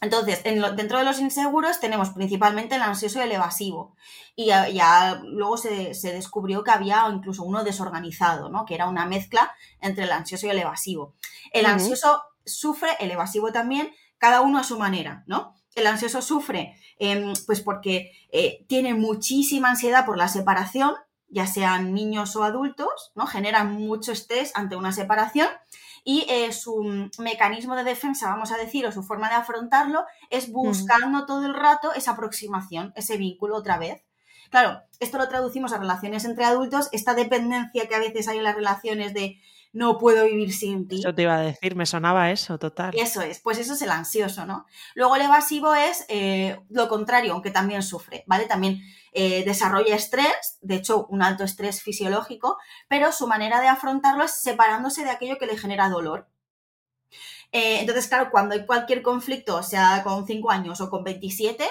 Entonces, 0.00 0.44
dentro 0.44 0.98
de 0.98 1.04
los 1.04 1.18
inseguros 1.18 1.80
tenemos 1.80 2.10
principalmente 2.10 2.76
el 2.76 2.82
ansioso 2.82 3.18
y 3.18 3.22
el 3.22 3.32
evasivo. 3.32 3.96
Y 4.36 4.46
ya, 4.46 5.20
luego 5.24 5.56
se, 5.56 5.92
descubrió 6.02 6.62
que 6.62 6.70
había 6.70 7.08
incluso 7.12 7.42
uno 7.42 7.64
desorganizado, 7.64 8.48
¿no? 8.48 8.64
Que 8.64 8.76
era 8.76 8.86
una 8.86 9.06
mezcla 9.06 9.52
entre 9.80 10.04
el 10.04 10.12
ansioso 10.12 10.46
y 10.46 10.50
el 10.50 10.58
evasivo. 10.58 11.14
El 11.52 11.66
ansioso 11.66 12.22
sufre, 12.44 12.90
el 13.00 13.10
evasivo 13.10 13.50
también, 13.50 13.92
cada 14.18 14.40
uno 14.40 14.58
a 14.58 14.64
su 14.64 14.78
manera, 14.78 15.24
¿no? 15.26 15.54
El 15.74 15.86
ansioso 15.86 16.22
sufre 16.22 16.76
em, 16.98 17.32
pues 17.46 17.60
porque 17.60 18.12
eh, 18.30 18.64
tiene 18.68 18.94
muchísima 18.94 19.70
ansiedad 19.70 20.06
por 20.06 20.16
la 20.16 20.28
separación, 20.28 20.94
ya 21.28 21.46
sean 21.46 21.92
niños 21.92 22.36
o 22.36 22.44
adultos, 22.44 23.12
¿no? 23.16 23.26
Generan 23.26 23.72
mucho 23.72 24.12
estrés 24.12 24.52
ante 24.54 24.76
una 24.76 24.92
separación 24.92 25.48
y 26.08 26.24
eh, 26.30 26.54
su 26.54 27.10
mecanismo 27.18 27.76
de 27.76 27.84
defensa, 27.84 28.30
vamos 28.30 28.50
a 28.50 28.56
decir, 28.56 28.86
o 28.86 28.92
su 28.92 29.02
forma 29.02 29.28
de 29.28 29.34
afrontarlo 29.34 30.06
es 30.30 30.50
buscando 30.50 31.26
todo 31.26 31.44
el 31.44 31.52
rato 31.52 31.92
esa 31.92 32.12
aproximación, 32.12 32.94
ese 32.96 33.18
vínculo 33.18 33.56
otra 33.56 33.76
vez. 33.76 34.06
Claro, 34.48 34.80
esto 35.00 35.18
lo 35.18 35.28
traducimos 35.28 35.74
a 35.74 35.78
relaciones 35.78 36.24
entre 36.24 36.46
adultos, 36.46 36.88
esta 36.92 37.12
dependencia 37.12 37.88
que 37.88 37.94
a 37.94 37.98
veces 37.98 38.26
hay 38.26 38.38
en 38.38 38.44
las 38.44 38.54
relaciones 38.54 39.12
de 39.12 39.38
no 39.74 39.98
puedo 39.98 40.24
vivir 40.24 40.54
sin 40.54 40.88
ti. 40.88 41.00
Eso 41.00 41.14
te 41.14 41.20
iba 41.20 41.36
a 41.36 41.42
decir, 41.42 41.76
me 41.76 41.84
sonaba 41.84 42.30
eso, 42.30 42.58
total. 42.58 42.94
Eso 42.96 43.20
es, 43.20 43.40
pues 43.40 43.58
eso 43.58 43.74
es 43.74 43.82
el 43.82 43.90
ansioso, 43.90 44.46
¿no? 44.46 44.64
Luego 44.94 45.16
el 45.16 45.22
evasivo 45.22 45.74
es 45.74 46.06
eh, 46.08 46.58
lo 46.70 46.88
contrario, 46.88 47.34
aunque 47.34 47.50
también 47.50 47.82
sufre, 47.82 48.24
¿vale? 48.26 48.46
También 48.46 48.80
eh, 49.12 49.44
desarrolla 49.44 49.94
estrés, 49.94 50.58
de 50.60 50.76
hecho 50.76 51.06
un 51.06 51.22
alto 51.22 51.44
estrés 51.44 51.82
fisiológico, 51.82 52.58
pero 52.88 53.12
su 53.12 53.26
manera 53.26 53.60
de 53.60 53.68
afrontarlo 53.68 54.24
es 54.24 54.40
separándose 54.42 55.04
de 55.04 55.10
aquello 55.10 55.38
que 55.38 55.46
le 55.46 55.58
genera 55.58 55.88
dolor. 55.88 56.28
Eh, 57.52 57.80
entonces, 57.80 58.08
claro, 58.08 58.30
cuando 58.30 58.54
hay 58.54 58.66
cualquier 58.66 59.02
conflicto, 59.02 59.62
sea 59.62 60.02
con 60.02 60.26
5 60.26 60.50
años 60.50 60.80
o 60.80 60.90
con 60.90 61.04
27, 61.04 61.66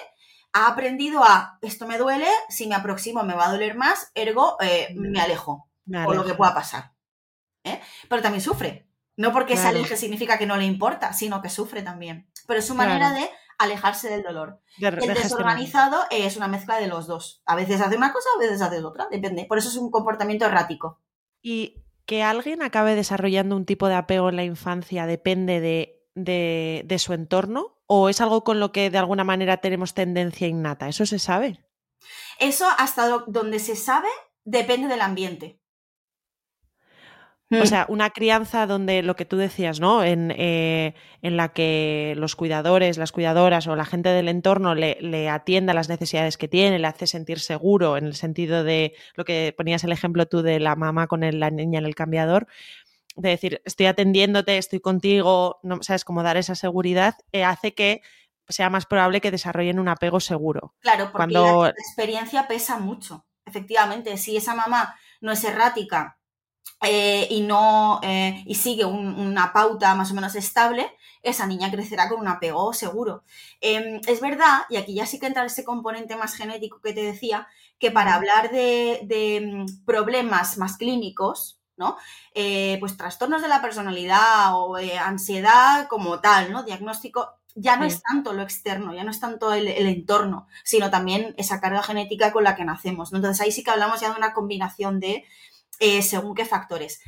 ha 0.54 0.68
aprendido 0.68 1.24
a, 1.24 1.60
esto 1.62 1.88
me 1.88 1.98
duele, 1.98 2.28
si 2.50 2.68
me 2.68 2.76
aproximo 2.76 3.24
me 3.24 3.36
va 3.36 3.48
a 3.48 3.52
doler 3.52 3.76
más, 3.76 4.12
ergo 4.16 4.58
me 4.60 5.20
alejo, 5.22 5.70
me 5.86 6.00
alejo. 6.00 6.12
o 6.12 6.14
lo 6.14 6.26
que 6.26 6.34
pueda 6.34 6.54
pasar. 6.54 6.94
¿eh? 7.64 7.82
Pero 8.10 8.22
también 8.22 8.42
sufre. 8.42 8.88
No 9.16 9.34
porque 9.34 9.58
se 9.58 9.68
aleje 9.68 9.98
significa 9.98 10.38
que 10.38 10.46
no 10.46 10.58
le 10.58 10.66
importa, 10.66 11.12
sino 11.12 11.42
que 11.42 11.50
sufre 11.50 11.82
también. 11.82 12.30
Pero 12.46 12.60
es 12.60 12.68
su 12.68 12.76
manera 12.76 13.12
de 13.14 13.28
alejarse 13.58 14.10
del 14.10 14.24
dolor. 14.24 14.62
el 14.80 15.14
desorganizado 15.14 16.02
es 16.12 16.38
una 16.38 16.48
mezcla 16.48 16.78
de 16.78 16.88
los 16.88 17.08
dos. 17.08 17.42
A 17.46 17.56
veces 17.56 17.82
hace 17.82 17.98
una 17.98 18.14
cosa, 18.14 18.30
a 18.36 18.40
veces 18.40 18.62
hace 18.62 18.84
otra, 18.84 19.08
depende. 19.10 19.46
Por 19.46 19.58
eso 19.58 19.70
es 19.70 19.76
un 19.76 19.92
comportamiento 19.92 20.46
errático. 20.46 21.02
Y 21.42 21.84
que 22.06 22.24
alguien 22.24 22.62
acabe 22.62 22.96
desarrollando 22.96 23.56
un 23.56 23.66
tipo 23.66 23.88
de 23.88 23.96
apego 23.96 24.30
en 24.30 24.36
la 24.36 24.44
infancia 24.44 25.06
depende 25.06 25.60
de, 25.60 26.84
de 26.86 27.00
su 27.00 27.14
entorno 27.14 27.78
o 27.88 28.10
es 28.10 28.22
algo 28.22 28.44
con 28.44 28.60
lo 28.60 28.72
que 28.72 28.90
de 28.90 28.98
alguna 28.98 29.24
manera 29.24 29.58
tenemos 29.58 29.94
tendencia 29.94 30.48
innata. 30.48 30.88
¿Eso 30.88 31.06
se 31.06 31.20
sabe? 31.20 31.64
Eso 32.40 32.66
hasta 32.78 33.08
donde 33.28 33.60
se 33.60 33.76
sabe 33.76 34.10
depende 34.44 34.88
del 34.88 35.02
ambiente. 35.02 35.60
O 37.50 37.56
mm. 37.56 37.66
sea, 37.66 37.86
una 37.88 38.10
crianza 38.10 38.68
donde 38.68 39.02
lo 39.04 39.16
que 39.16 39.24
tú 39.24 39.38
decías, 39.38 39.80
¿no? 39.80 40.04
En, 40.04 40.34
eh, 40.36 40.96
en, 41.22 41.38
la 41.38 41.50
que 41.50 42.14
los 42.18 42.36
cuidadores, 42.36 42.98
las 42.98 43.14
cuidadoras 43.14 43.68
o 43.68 43.76
la 43.78 43.86
gente 43.86 44.10
del 44.10 44.28
entorno 44.28 44.76
le, 44.76 44.98
le, 45.00 45.30
atienda 45.30 45.74
las 45.74 45.88
necesidades 45.88 46.38
que 46.38 46.50
tiene, 46.50 46.78
le 46.78 46.88
hace 46.88 47.08
sentir 47.08 47.40
seguro, 47.40 47.96
en 47.96 48.06
el 48.06 48.16
sentido 48.16 48.66
de 48.66 48.96
lo 49.16 49.24
que 49.24 49.54
ponías 49.56 49.86
el 49.86 49.94
ejemplo 49.94 50.26
tú 50.26 50.42
de 50.42 50.60
la 50.60 50.76
mamá 50.76 51.08
con 51.08 51.22
la 51.22 51.50
niña 51.50 51.80
en 51.80 51.86
el 51.86 51.96
cambiador, 51.96 52.48
de 53.16 53.30
decir, 53.30 53.62
estoy 53.64 53.86
atendiéndote, 53.86 54.58
estoy 54.58 54.82
contigo, 54.82 55.60
no 55.64 55.82
sabes 55.84 56.04
cómo 56.04 56.24
dar 56.24 56.36
esa 56.36 56.56
seguridad, 56.56 57.16
eh, 57.32 57.46
hace 57.46 57.74
que 57.74 58.02
sea 58.50 58.70
más 58.70 58.86
probable 58.86 59.22
que 59.22 59.32
desarrollen 59.32 59.80
un 59.80 59.88
apego 59.88 60.20
seguro. 60.20 60.76
Claro, 60.80 61.12
porque 61.12 61.34
la 61.34 61.70
experiencia 61.70 62.48
pesa 62.48 62.78
mucho. 62.78 63.26
Efectivamente, 63.46 64.18
si 64.18 64.36
esa 64.36 64.54
mamá 64.54 64.98
no 65.22 65.32
es 65.32 65.44
errática 65.44 66.17
eh, 66.82 67.28
y 67.30 67.42
no 67.42 68.00
eh, 68.04 68.44
y 68.46 68.56
sigue 68.56 68.86
una 68.86 69.52
pauta 69.54 69.96
más 69.96 70.12
o 70.12 70.14
menos 70.14 70.36
estable, 70.36 70.92
esa 71.24 71.48
niña 71.48 71.72
crecerá 71.72 72.08
con 72.10 72.20
un 72.20 72.28
apego 72.28 72.74
seguro. 72.74 73.24
Em, 73.62 74.00
es 74.08 74.22
verdad, 74.22 74.62
y 74.70 74.78
aquí 74.78 74.94
ya 74.94 75.06
sí 75.06 75.20
que 75.20 75.28
entra 75.28 75.46
ese 75.46 75.64
componente 75.64 76.16
más 76.16 76.36
genético 76.36 76.80
que 76.82 76.94
te 76.94 77.02
decía, 77.02 77.48
que 77.80 77.92
para 77.92 78.16
hablar 78.16 78.52
de, 78.52 79.66
mm, 79.66 79.86
problemas 79.86 80.58
más 80.58 80.78
clínicos, 80.78 81.60
¿no? 81.78 81.98
Eh, 82.34 82.78
pues 82.80 82.98
trastornos 82.98 83.42
de 83.42 83.48
la 83.48 83.62
personalidad 83.62 84.56
o 84.56 84.78
ansiedad 84.78 85.88
como 85.88 86.20
tal, 86.22 86.52
¿no? 86.52 86.64
Diagnóstico, 86.64 87.38
ya 87.60 87.76
no 87.76 87.86
es 87.86 88.02
tanto 88.04 88.34
lo 88.34 88.44
externo, 88.44 88.94
ya 88.94 89.04
no 89.04 89.12
es 89.12 89.20
tanto 89.20 89.52
el, 89.52 89.68
entorno, 89.68 90.48
sino 90.64 90.92
también 90.92 91.34
esa 91.38 91.60
carga 91.60 91.82
genética 91.82 92.32
con 92.32 92.44
la 92.44 92.56
que 92.56 92.64
nacemos. 92.66 93.12
Entonces 93.14 93.42
ahí 93.42 93.52
sí 93.52 93.64
que 93.64 93.72
hablamos 93.72 94.00
ya 94.00 94.12
de 94.12 94.18
una 94.18 94.34
combinación 94.34 95.00
de 95.00 95.26
eh, 95.80 96.02
según 96.02 96.36
qué 96.36 96.46
factores. 96.46 97.02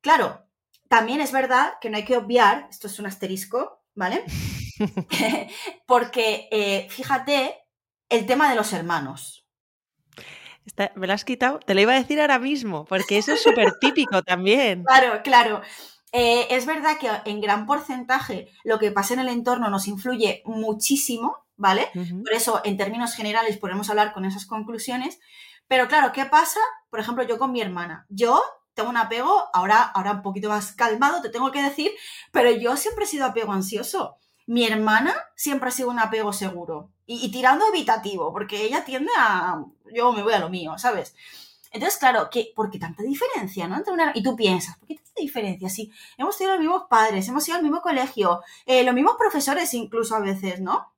Claro, 0.00 0.46
también 0.88 1.20
es 1.20 1.32
verdad 1.32 1.74
que 1.80 1.90
no 1.90 1.96
hay 1.96 2.04
que 2.04 2.16
obviar, 2.16 2.68
esto 2.70 2.86
es 2.86 2.98
un 2.98 3.06
asterisco, 3.06 3.82
¿vale? 3.94 4.24
Porque 5.86 6.48
eh, 6.50 6.86
fíjate 6.90 7.56
el 8.08 8.26
tema 8.26 8.48
de 8.50 8.56
los 8.56 8.72
hermanos. 8.72 9.46
me 10.94 11.06
lo 11.06 11.12
has 11.12 11.24
quitado, 11.24 11.58
te 11.60 11.74
lo 11.74 11.80
iba 11.80 11.92
a 11.92 11.98
decir 11.98 12.20
ahora 12.20 12.38
mismo, 12.38 12.84
porque 12.84 13.18
eso 13.18 13.32
es 13.32 13.42
súper 13.42 13.78
típico 13.80 14.22
también. 14.22 14.84
Claro, 14.86 15.22
claro. 15.22 15.62
Eh, 16.12 16.46
es 16.50 16.66
verdad 16.66 16.96
que 16.98 17.10
en 17.30 17.40
gran 17.40 17.66
porcentaje 17.66 18.48
lo 18.64 18.78
que 18.78 18.92
pasa 18.92 19.14
en 19.14 19.20
el 19.20 19.28
entorno 19.28 19.68
nos 19.68 19.88
influye 19.88 20.42
muchísimo, 20.46 21.36
¿vale? 21.56 21.90
Por 21.92 22.32
eso, 22.32 22.62
en 22.64 22.76
términos 22.76 23.14
generales, 23.14 23.58
podemos 23.58 23.90
hablar 23.90 24.12
con 24.12 24.24
esas 24.24 24.46
conclusiones, 24.46 25.18
pero 25.68 25.88
claro, 25.88 26.12
¿qué 26.12 26.26
pasa? 26.26 26.60
Por 26.90 27.00
ejemplo, 27.00 27.24
yo 27.24 27.38
con 27.38 27.52
mi 27.52 27.60
hermana. 27.60 28.06
Yo 28.08 28.42
tengo 28.74 28.90
un 28.90 28.96
apego, 28.96 29.44
ahora, 29.54 29.82
ahora 29.82 30.12
un 30.12 30.22
poquito 30.22 30.48
más 30.50 30.72
calmado, 30.72 31.22
te 31.22 31.30
tengo 31.30 31.50
que 31.50 31.62
decir, 31.62 31.92
pero 32.30 32.50
yo 32.50 32.76
siempre 32.76 33.04
he 33.04 33.08
sido 33.08 33.24
apego 33.24 33.52
ansioso. 33.52 34.16
Mi 34.46 34.64
hermana 34.64 35.14
siempre 35.34 35.70
ha 35.70 35.72
sido 35.72 35.88
un 35.88 35.98
apego 35.98 36.32
seguro 36.32 36.90
y, 37.06 37.30
tirando 37.30 37.66
evitativo, 37.68 38.32
porque 38.32 38.64
ella 38.64 38.84
tiende 38.84 39.10
a, 39.16 39.64
yo 39.92 40.12
me 40.12 40.22
voy 40.22 40.34
a 40.34 40.38
lo 40.38 40.50
mío, 40.50 40.76
¿sabes? 40.76 41.14
Entonces, 41.72 41.98
claro, 41.98 42.28
¿qué, 42.30 42.52
¿por 42.54 42.70
qué 42.70 42.78
tanta 42.78 43.02
diferencia, 43.02 43.66
no? 43.66 43.76
Entre 43.76 43.92
una, 43.92 44.12
y 44.14 44.22
tú 44.22 44.36
piensas, 44.36 44.76
¿por 44.78 44.88
qué 44.88 44.96
tanta 44.96 45.20
diferencia? 45.20 45.68
Si 45.68 45.90
hemos 46.18 46.36
tenido 46.36 46.54
los 46.54 46.60
mismos 46.60 46.84
padres, 46.88 47.26
hemos 47.28 47.48
ido 47.48 47.56
al 47.56 47.62
mismo 47.62 47.80
colegio, 47.80 48.42
eh, 48.66 48.84
los 48.84 48.94
mismos 48.94 49.16
profesores 49.18 49.72
incluso 49.74 50.14
a 50.14 50.20
veces, 50.20 50.60
¿no? 50.60 50.92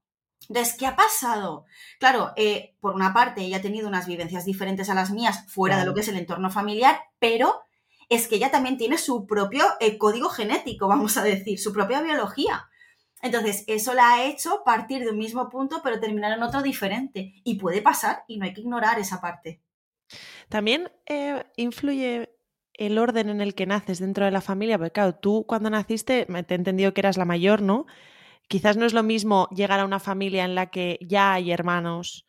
Entonces, 0.48 0.74
¿qué 0.78 0.87
ha 0.87 0.96
pasado? 0.96 1.66
Claro, 1.98 2.32
eh, 2.37 2.74
por 2.80 2.94
una 2.94 3.12
parte, 3.12 3.42
ella 3.42 3.58
ha 3.58 3.62
tenido 3.62 3.87
unas 3.87 4.06
vivencias 4.06 4.44
diferentes 4.44 4.88
a 4.88 4.94
las 4.94 5.11
mías 5.11 5.44
fuera 5.48 5.78
de 5.78 5.84
lo 5.84 5.94
que 5.94 6.00
es 6.00 6.08
el 6.08 6.16
entorno 6.16 6.50
familiar, 6.50 7.00
pero 7.18 7.61
es 8.08 8.28
que 8.28 8.37
ella 8.37 8.50
también 8.50 8.78
tiene 8.78 8.96
su 8.96 9.26
propio 9.26 9.64
eh, 9.80 9.98
código 9.98 10.30
genético, 10.30 10.88
vamos 10.88 11.16
a 11.16 11.22
decir, 11.22 11.58
su 11.58 11.72
propia 11.72 12.00
biología. 12.00 12.68
Entonces, 13.20 13.64
eso 13.66 13.94
la 13.94 14.12
ha 14.12 14.24
hecho 14.24 14.62
partir 14.64 15.04
de 15.04 15.11
un 15.11 15.18
mismo 15.18 15.50
punto, 15.50 15.80
pero 15.82 16.00
terminar 16.00 16.32
en 16.32 16.42
otro 16.42 16.62
diferente. 16.62 17.34
Y 17.44 17.56
puede 17.56 17.82
pasar 17.82 18.22
y 18.28 18.38
no 18.38 18.44
hay 18.44 18.54
que 18.54 18.61
ignorar 18.61 18.98
esa 19.00 19.20
parte. 19.20 19.61
También 20.48 20.90
eh, 21.06 21.44
influye 21.56 22.30
el 22.74 22.96
orden 22.96 23.28
en 23.28 23.40
el 23.40 23.54
que 23.54 23.66
naces 23.66 23.98
dentro 23.98 24.24
de 24.24 24.30
la 24.30 24.40
familia, 24.40 24.78
porque 24.78 24.92
claro, 24.92 25.16
tú 25.16 25.44
cuando 25.46 25.68
naciste, 25.68 26.26
te 26.26 26.54
he 26.54 26.56
entendido 26.56 26.94
que 26.94 27.00
eras 27.00 27.16
la 27.16 27.24
mayor, 27.24 27.61
¿no? 27.61 27.87
Quizás 28.48 28.76
no 28.76 28.87
es 28.87 28.94
lo 28.94 29.02
mismo 29.02 29.48
llegar 29.54 29.80
a 29.80 29.84
una 29.84 30.00
familia 30.00 30.44
en 30.44 30.54
la 30.54 30.70
que 30.70 30.98
ya 31.02 31.34
hay 31.34 31.52
hermanos, 31.52 32.26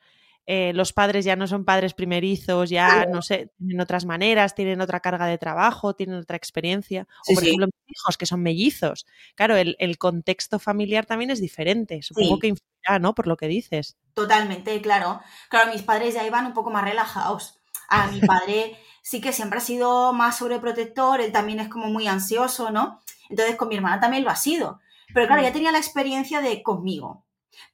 eh, 0.52 0.74
los 0.74 0.94
padres 0.94 1.26
ya 1.26 1.36
no 1.36 1.46
son 1.46 1.64
padres 1.64 1.94
primerizos, 1.94 2.72
ya 2.72 3.06
no 3.06 3.22
sé, 3.22 3.52
tienen 3.60 3.80
otras 3.82 4.06
maneras, 4.06 4.56
tienen 4.56 4.82
otra 4.82 5.00
carga 5.00 5.28
de 5.28 5.38
trabajo, 5.38 5.94
tienen 5.94 6.16
otra 6.16 6.38
experiencia. 6.38 7.08
o 7.28 7.36
por 7.36 7.44
ejemplo, 7.44 7.68
mis 7.68 7.96
hijos 7.96 8.18
que 8.18 8.26
son 8.26 8.42
mellizos. 8.42 9.06
Claro, 9.36 9.56
el, 9.56 9.98
contexto 10.00 10.58
familiar 10.58 11.06
también 11.06 11.30
es 11.30 11.40
diferente. 11.40 12.02
Supongo 12.02 12.40
que 12.40 12.48
influirá, 12.48 12.98
¿no? 12.98 13.14
Por 13.14 13.28
lo 13.28 13.38
que 13.38 13.48
dices. 13.48 13.96
Totalmente, 14.16 14.82
claro. 14.82 15.22
Claro, 15.50 15.72
mis 15.72 15.84
padres 15.84 16.16
ya 16.16 16.26
iban 16.26 16.48
un 16.48 16.54
poco 16.56 16.72
más 16.72 16.84
relajados. 16.84 17.60
A 17.88 18.08
mi 18.08 18.20
padre 18.20 18.76
sí 19.04 19.22
que 19.22 19.34
siempre 19.34 19.60
ha 19.60 19.62
sido 19.62 20.14
más 20.14 20.40
sobreprotector, 20.40 21.22
él 21.22 21.32
también 21.32 21.60
es 21.60 21.70
como 21.70 21.90
muy 21.90 22.08
ansioso, 22.08 22.72
¿no? 22.72 23.02
Entonces 23.30 23.56
con 23.56 23.68
mi 23.68 23.76
hermana 23.76 24.00
también 24.00 24.24
lo 24.24 24.32
ha 24.32 24.36
sido. 24.36 24.80
Pero 25.14 25.28
claro, 25.28 25.42
ya 25.42 25.50
mm. 25.50 25.54
tenía 25.54 25.72
la 25.72 25.78
experiencia 25.78 26.42
de 26.42 26.62
conmigo. 26.64 27.26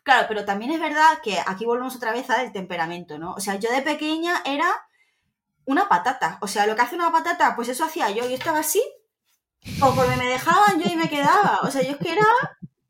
Claro, 0.04 0.26
pero 0.28 0.46
también 0.46 0.72
es 0.72 0.80
verdad 0.80 1.20
que 1.24 1.38
aquí 1.46 1.66
volvemos 1.66 1.96
otra 1.96 2.12
vez 2.12 2.30
al 2.30 2.52
temperamento, 2.52 3.18
¿no? 3.18 3.34
O 3.34 3.40
sea, 3.40 3.56
yo 3.56 3.72
de 3.72 3.82
pequeña 3.82 4.42
era 4.46 4.68
una 5.66 5.90
patata. 5.90 6.38
O 6.42 6.48
sea, 6.48 6.66
lo 6.66 6.76
que 6.76 6.82
hace 6.82 6.96
una 6.96 7.12
patata, 7.12 7.56
pues 7.56 7.70
eso 7.70 7.86
hacía 7.86 8.10
yo. 8.12 8.28
Yo 8.28 8.36
estaba 8.36 8.60
así, 8.60 8.82
conforme 9.80 10.18
me 10.18 10.28
dejaban 10.28 10.80
yo 10.80 10.92
y 10.92 10.96
me 10.96 11.10
quedaba. 11.10 11.60
O 11.64 11.72
sea, 11.72 11.82
yo 11.82 11.92
es 11.92 11.98
que 11.98 12.14
era 12.14 12.26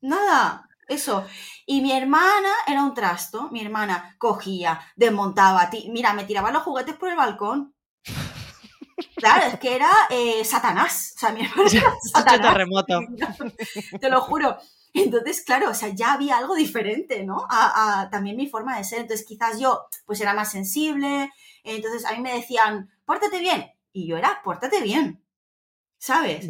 nada, 0.02 0.70
eso. 0.88 1.26
Y 1.66 1.82
mi 1.82 1.92
hermana 1.92 2.52
era 2.68 2.84
un 2.84 2.94
trasto. 2.94 3.50
Mi 3.52 3.62
hermana 3.62 4.16
cogía, 4.18 4.82
desmontaba, 4.96 5.70
mira, 5.90 6.14
me 6.14 6.26
tiraba 6.26 6.52
los 6.52 6.64
juguetes 6.64 6.96
por 6.96 7.10
el 7.10 7.16
balcón. 7.16 7.74
Claro, 9.16 9.48
es 9.48 9.60
que 9.60 9.76
era 9.76 9.90
eh, 10.10 10.44
Satanás. 10.46 11.14
O 11.16 11.20
sea, 11.20 11.32
mi 11.32 11.46
hermana 11.46 11.70
era 11.72 11.94
Satanás. 12.02 12.54
terremoto. 12.54 13.00
Te 14.00 14.10
lo 14.10 14.22
juro. 14.22 14.58
Entonces, 14.94 15.42
claro, 15.42 15.72
o 15.72 15.74
sea, 15.74 15.90
ya 15.90 16.14
había 16.14 16.38
algo 16.38 16.56
diferente, 16.56 17.24
¿no? 17.26 17.46
A, 17.50 18.08
también 18.12 18.38
mi 18.38 18.48
forma 18.48 18.78
de 18.78 18.86
ser. 18.86 19.02
Entonces, 19.02 19.26
quizás 19.26 19.60
yo, 19.60 19.88
pues 20.06 20.22
era 20.22 20.34
más 20.34 20.52
sensible. 20.52 21.32
Entonces, 21.64 22.06
a 22.06 22.14
mí 22.14 22.22
me 22.22 22.34
decían, 22.34 22.90
pórtate 23.06 23.40
bien. 23.40 23.72
Y 23.92 24.08
yo 24.08 24.18
era, 24.18 24.42
pórtate 24.44 24.82
bien. 24.82 25.22
¿Sabes? 25.98 26.48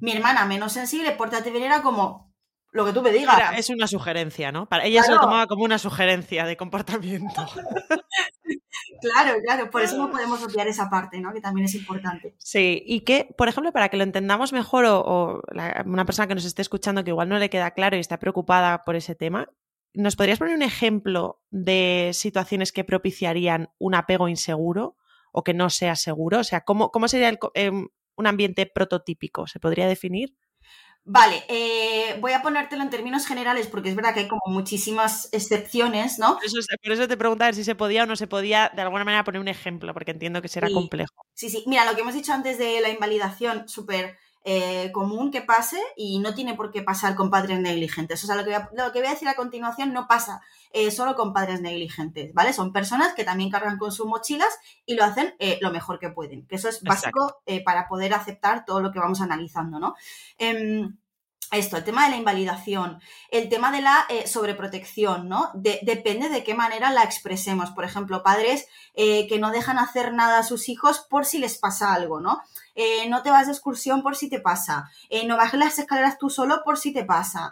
Mi 0.00 0.12
hermana, 0.12 0.44
menos 0.46 0.72
sensible, 0.72 1.12
pórtate 1.12 1.50
bien, 1.50 1.64
era 1.64 1.80
como, 1.80 2.34
lo 2.76 2.84
que 2.84 2.92
tú 2.92 3.02
me 3.02 3.10
digas. 3.10 3.58
es 3.58 3.70
una 3.70 3.86
sugerencia, 3.86 4.52
¿no? 4.52 4.66
Para 4.66 4.84
ella 4.84 5.02
se 5.02 5.12
lo 5.12 5.20
tomaba 5.20 5.46
como 5.46 5.64
una 5.64 5.78
sugerencia 5.78 6.44
de 6.44 6.56
comportamiento. 6.56 7.46
Claro, 9.00 9.38
claro, 9.42 9.70
por 9.70 9.82
eso 9.82 9.96
no 9.96 10.10
podemos 10.10 10.42
obviar 10.42 10.68
esa 10.68 10.88
parte, 10.88 11.20
¿no? 11.20 11.32
Que 11.32 11.40
también 11.40 11.66
es 11.66 11.74
importante. 11.74 12.34
Sí, 12.38 12.82
y 12.86 13.00
que, 13.00 13.28
por 13.36 13.48
ejemplo, 13.48 13.72
para 13.72 13.88
que 13.88 13.96
lo 13.96 14.04
entendamos 14.04 14.52
mejor 14.52 14.84
o, 14.86 15.42
una 15.84 16.04
persona 16.04 16.28
que 16.28 16.34
nos 16.34 16.44
esté 16.44 16.62
escuchando 16.62 17.04
que 17.04 17.10
igual 17.10 17.28
no 17.28 17.38
le 17.38 17.50
queda 17.50 17.72
claro 17.72 17.96
y 17.96 18.00
está 18.00 18.18
preocupada 18.18 18.84
por 18.84 18.96
ese 18.96 19.14
tema, 19.14 19.48
¿nos 19.92 20.16
podrías 20.16 20.38
poner 20.38 20.54
un 20.54 20.62
ejemplo 20.62 21.42
de 21.50 22.10
situaciones 22.14 22.72
que 22.72 22.84
propiciarían 22.84 23.70
un 23.78 23.94
apego 23.94 24.28
inseguro 24.28 24.96
o 25.32 25.44
que 25.44 25.54
no 25.54 25.68
sea 25.70 25.96
seguro? 25.96 26.40
O 26.40 26.44
sea, 26.44 26.62
¿cómo, 26.62 26.90
cómo 26.90 27.08
sería 27.08 27.38
em, 27.54 27.88
un 28.16 28.26
ambiente 28.26 28.66
prototípico? 28.66 29.46
¿Se 29.46 29.60
podría 29.60 29.88
definir? 29.88 30.34
Vale, 31.08 31.44
eh, 31.48 32.16
voy 32.20 32.32
a 32.32 32.42
ponértelo 32.42 32.82
en 32.82 32.90
términos 32.90 33.28
generales 33.28 33.68
porque 33.68 33.88
es 33.88 33.94
verdad 33.94 34.12
que 34.12 34.20
hay 34.20 34.28
como 34.28 34.42
muchísimas 34.46 35.28
excepciones, 35.30 36.18
¿no? 36.18 36.34
Por 36.34 36.44
eso, 36.92 37.06
te 37.06 37.16
preguntaba 37.16 37.52
si 37.52 37.62
se 37.62 37.76
podía 37.76 38.02
o 38.02 38.06
no 38.06 38.16
se 38.16 38.26
podía 38.26 38.72
de 38.74 38.82
alguna 38.82 39.04
manera 39.04 39.22
poner 39.22 39.40
un 39.40 39.46
ejemplo, 39.46 39.94
porque 39.94 40.10
entiendo 40.10 40.42
que 40.42 40.48
será 40.48 40.68
complejo. 40.68 41.14
Sí, 41.34 41.48
sí. 41.48 41.62
Mira, 41.66 41.84
lo 41.84 41.94
que 41.94 42.00
hemos 42.00 42.14
dicho 42.14 42.32
antes 42.32 42.58
de 42.58 42.80
la 42.80 42.88
invalidación, 42.88 43.68
súper 43.68 44.18
eh, 44.48 44.92
común 44.92 45.32
que 45.32 45.42
pase 45.42 45.76
y 45.96 46.20
no 46.20 46.32
tiene 46.32 46.54
por 46.54 46.70
qué 46.70 46.80
pasar 46.80 47.16
con 47.16 47.30
padres 47.30 47.58
negligentes. 47.58 48.22
O 48.22 48.28
sea, 48.28 48.36
lo 48.36 48.44
que 48.44 48.50
voy 48.50 48.62
a, 48.62 48.70
lo 48.72 48.92
que 48.92 49.00
voy 49.00 49.08
a 49.08 49.10
decir 49.10 49.26
a 49.26 49.34
continuación 49.34 49.92
no 49.92 50.06
pasa 50.06 50.40
eh, 50.70 50.92
solo 50.92 51.16
con 51.16 51.32
padres 51.32 51.60
negligentes, 51.60 52.32
¿vale? 52.32 52.52
Son 52.52 52.72
personas 52.72 53.12
que 53.14 53.24
también 53.24 53.50
cargan 53.50 53.76
con 53.76 53.90
sus 53.90 54.06
mochilas 54.06 54.56
y 54.84 54.94
lo 54.94 55.02
hacen 55.02 55.34
lo 55.60 55.72
mejor 55.72 55.98
que 55.98 56.10
pueden, 56.10 56.46
que 56.46 56.54
eso 56.54 56.68
es 56.68 56.80
básico 56.82 57.42
para 57.64 57.88
poder 57.88 58.14
aceptar 58.14 58.64
todo 58.64 58.80
lo 58.80 58.92
que 58.92 59.00
vamos 59.00 59.20
analizando, 59.20 59.80
¿no? 59.80 59.96
Esto, 61.52 61.76
el 61.76 61.84
tema 61.84 62.04
de 62.04 62.10
la 62.10 62.16
invalidación, 62.16 63.00
el 63.30 63.48
tema 63.48 63.70
de 63.70 63.80
la 63.80 64.04
eh, 64.08 64.26
sobreprotección, 64.26 65.28
¿no? 65.28 65.52
depende 65.54 66.28
de 66.28 66.42
qué 66.42 66.54
manera 66.54 66.90
la 66.90 67.04
expresemos. 67.04 67.70
Por 67.70 67.84
ejemplo, 67.84 68.24
padres 68.24 68.66
eh, 68.94 69.28
que 69.28 69.38
no 69.38 69.52
dejan 69.52 69.78
hacer 69.78 70.12
nada 70.12 70.40
a 70.40 70.42
sus 70.42 70.68
hijos 70.68 71.06
por 71.08 71.24
si 71.24 71.38
les 71.38 71.56
pasa 71.58 71.94
algo, 71.94 72.20
¿no? 72.20 72.40
Eh, 72.74 73.08
no 73.08 73.22
te 73.22 73.30
vas 73.30 73.46
de 73.46 73.52
excursión 73.52 74.02
por 74.02 74.16
si 74.16 74.28
te 74.28 74.40
pasa, 74.40 74.90
no 75.26 75.36
bajes 75.36 75.58
las 75.58 75.78
escaleras 75.78 76.18
tú 76.18 76.28
solo 76.28 76.62
por 76.62 76.76
si 76.76 76.92
te 76.92 77.04
pasa, 77.04 77.50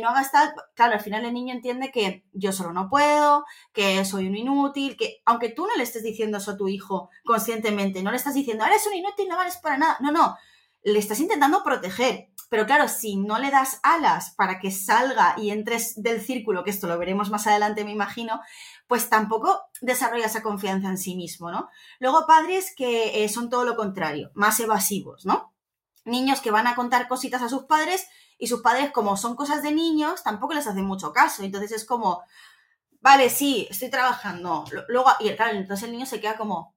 no 0.00 0.08
hagas 0.10 0.30
tal. 0.30 0.52
Claro, 0.74 0.92
al 0.92 1.00
final 1.00 1.24
el 1.24 1.32
niño 1.32 1.54
entiende 1.54 1.90
que 1.90 2.24
yo 2.32 2.52
solo 2.52 2.72
no 2.72 2.88
puedo, 2.88 3.44
que 3.72 4.04
soy 4.04 4.28
un 4.28 4.36
inútil, 4.36 4.96
que 4.96 5.22
aunque 5.24 5.48
tú 5.48 5.66
no 5.66 5.74
le 5.76 5.82
estés 5.82 6.04
diciendo 6.04 6.38
eso 6.38 6.52
a 6.52 6.56
tu 6.56 6.68
hijo 6.68 7.10
conscientemente, 7.24 8.02
no 8.02 8.10
le 8.10 8.18
estás 8.18 8.34
diciendo, 8.34 8.64
eres 8.64 8.86
un 8.86 8.94
inútil, 8.94 9.28
no 9.28 9.36
vales 9.36 9.56
para 9.56 9.76
nada. 9.76 9.96
No, 10.00 10.12
no, 10.12 10.36
le 10.82 10.98
estás 10.98 11.20
intentando 11.20 11.62
proteger 11.62 12.29
pero 12.50 12.66
claro, 12.66 12.88
si 12.88 13.16
no 13.16 13.38
le 13.38 13.50
das 13.50 13.78
alas 13.84 14.34
para 14.36 14.58
que 14.58 14.72
salga 14.72 15.36
y 15.38 15.50
entres 15.50 16.02
del 16.02 16.20
círculo, 16.20 16.64
que 16.64 16.70
esto 16.70 16.88
lo 16.88 16.98
veremos 16.98 17.30
más 17.30 17.46
adelante, 17.46 17.84
me 17.84 17.92
imagino, 17.92 18.40
pues 18.88 19.08
tampoco 19.08 19.62
desarrolla 19.80 20.26
esa 20.26 20.42
confianza 20.42 20.88
en 20.88 20.98
sí 20.98 21.14
mismo, 21.14 21.52
¿no? 21.52 21.70
Luego 22.00 22.26
padres 22.26 22.74
que 22.76 23.24
eh, 23.24 23.28
son 23.28 23.50
todo 23.50 23.64
lo 23.64 23.76
contrario, 23.76 24.32
más 24.34 24.58
evasivos, 24.58 25.24
¿no? 25.24 25.54
Niños 26.04 26.40
que 26.40 26.50
van 26.50 26.66
a 26.66 26.74
contar 26.74 27.06
cositas 27.06 27.40
a 27.40 27.48
sus 27.48 27.64
padres 27.66 28.08
y 28.36 28.48
sus 28.48 28.62
padres, 28.62 28.90
como 28.90 29.16
son 29.16 29.36
cosas 29.36 29.62
de 29.62 29.70
niños, 29.70 30.24
tampoco 30.24 30.52
les 30.54 30.66
hacen 30.66 30.84
mucho 30.84 31.12
caso. 31.12 31.44
Entonces 31.44 31.70
es 31.70 31.84
como, 31.84 32.24
vale, 33.00 33.30
sí, 33.30 33.68
estoy 33.70 33.90
trabajando. 33.90 34.64
Luego, 34.88 35.10
y 35.20 35.30
claro, 35.36 35.56
entonces 35.56 35.84
el 35.84 35.92
niño 35.92 36.06
se 36.06 36.20
queda 36.20 36.36
como, 36.36 36.74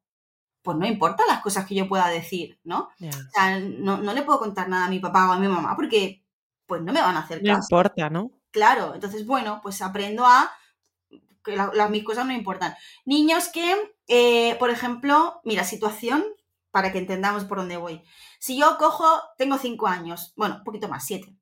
pues 0.64 0.78
no 0.78 0.88
importa 0.88 1.24
las 1.28 1.42
cosas 1.42 1.66
que 1.66 1.76
yo 1.76 1.88
pueda 1.88 2.08
decir, 2.08 2.60
¿no? 2.64 2.90
O 3.00 3.32
sea, 3.34 3.60
no, 3.60 4.02
le 4.02 4.22
puedo 4.24 4.40
contar 4.40 4.70
nada 4.70 4.86
a 4.86 4.90
mi 4.90 5.00
papá 5.00 5.30
o 5.30 5.34
a 5.34 5.40
mi 5.40 5.48
mamá 5.48 5.76
porque 5.76 6.24
pues 6.66 6.82
no 6.82 6.94
me 6.94 7.02
van 7.02 7.16
a 7.16 7.20
hacer 7.20 7.44
caso. 7.44 7.52
No 7.52 7.60
importa, 7.60 8.10
¿no? 8.10 8.32
Claro, 8.52 8.94
entonces, 8.96 9.26
bueno, 9.28 9.60
pues 9.62 9.82
aprendo 9.82 10.26
a 10.26 10.52
que 11.44 11.56
las 11.58 11.90
mis 11.90 12.04
cosas 12.04 12.26
no 12.26 12.34
importan. 12.34 12.74
Niños 13.06 13.50
que, 13.50 13.76
eh, 14.08 14.56
por 14.56 14.70
ejemplo, 14.70 15.42
mira, 15.44 15.66
situación 15.66 16.24
para 16.72 16.92
que 16.92 17.00
entendamos 17.00 17.44
por 17.44 17.58
dónde 17.58 17.78
voy. 17.78 18.02
Si 18.40 18.58
yo 18.58 18.78
cojo, 18.78 19.06
tengo 19.38 19.58
cinco 19.58 19.88
años, 19.88 20.34
bueno, 20.38 20.56
un 20.58 20.64
poquito 20.64 20.88
más, 20.88 21.06
siete, 21.06 21.36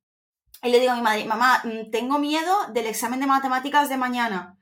y 0.63 0.69
le 0.69 0.79
digo 0.79 0.91
a 0.91 0.95
mi 0.95 1.01
madre, 1.01 1.25
mamá, 1.25 1.61
mm, 1.63 1.91
tengo 1.91 2.19
miedo 2.19 2.55
del 2.73 2.87
examen 2.87 3.19
de 3.19 3.27
matemáticas 3.27 3.89
de 3.89 3.97
mañana. 3.97 4.57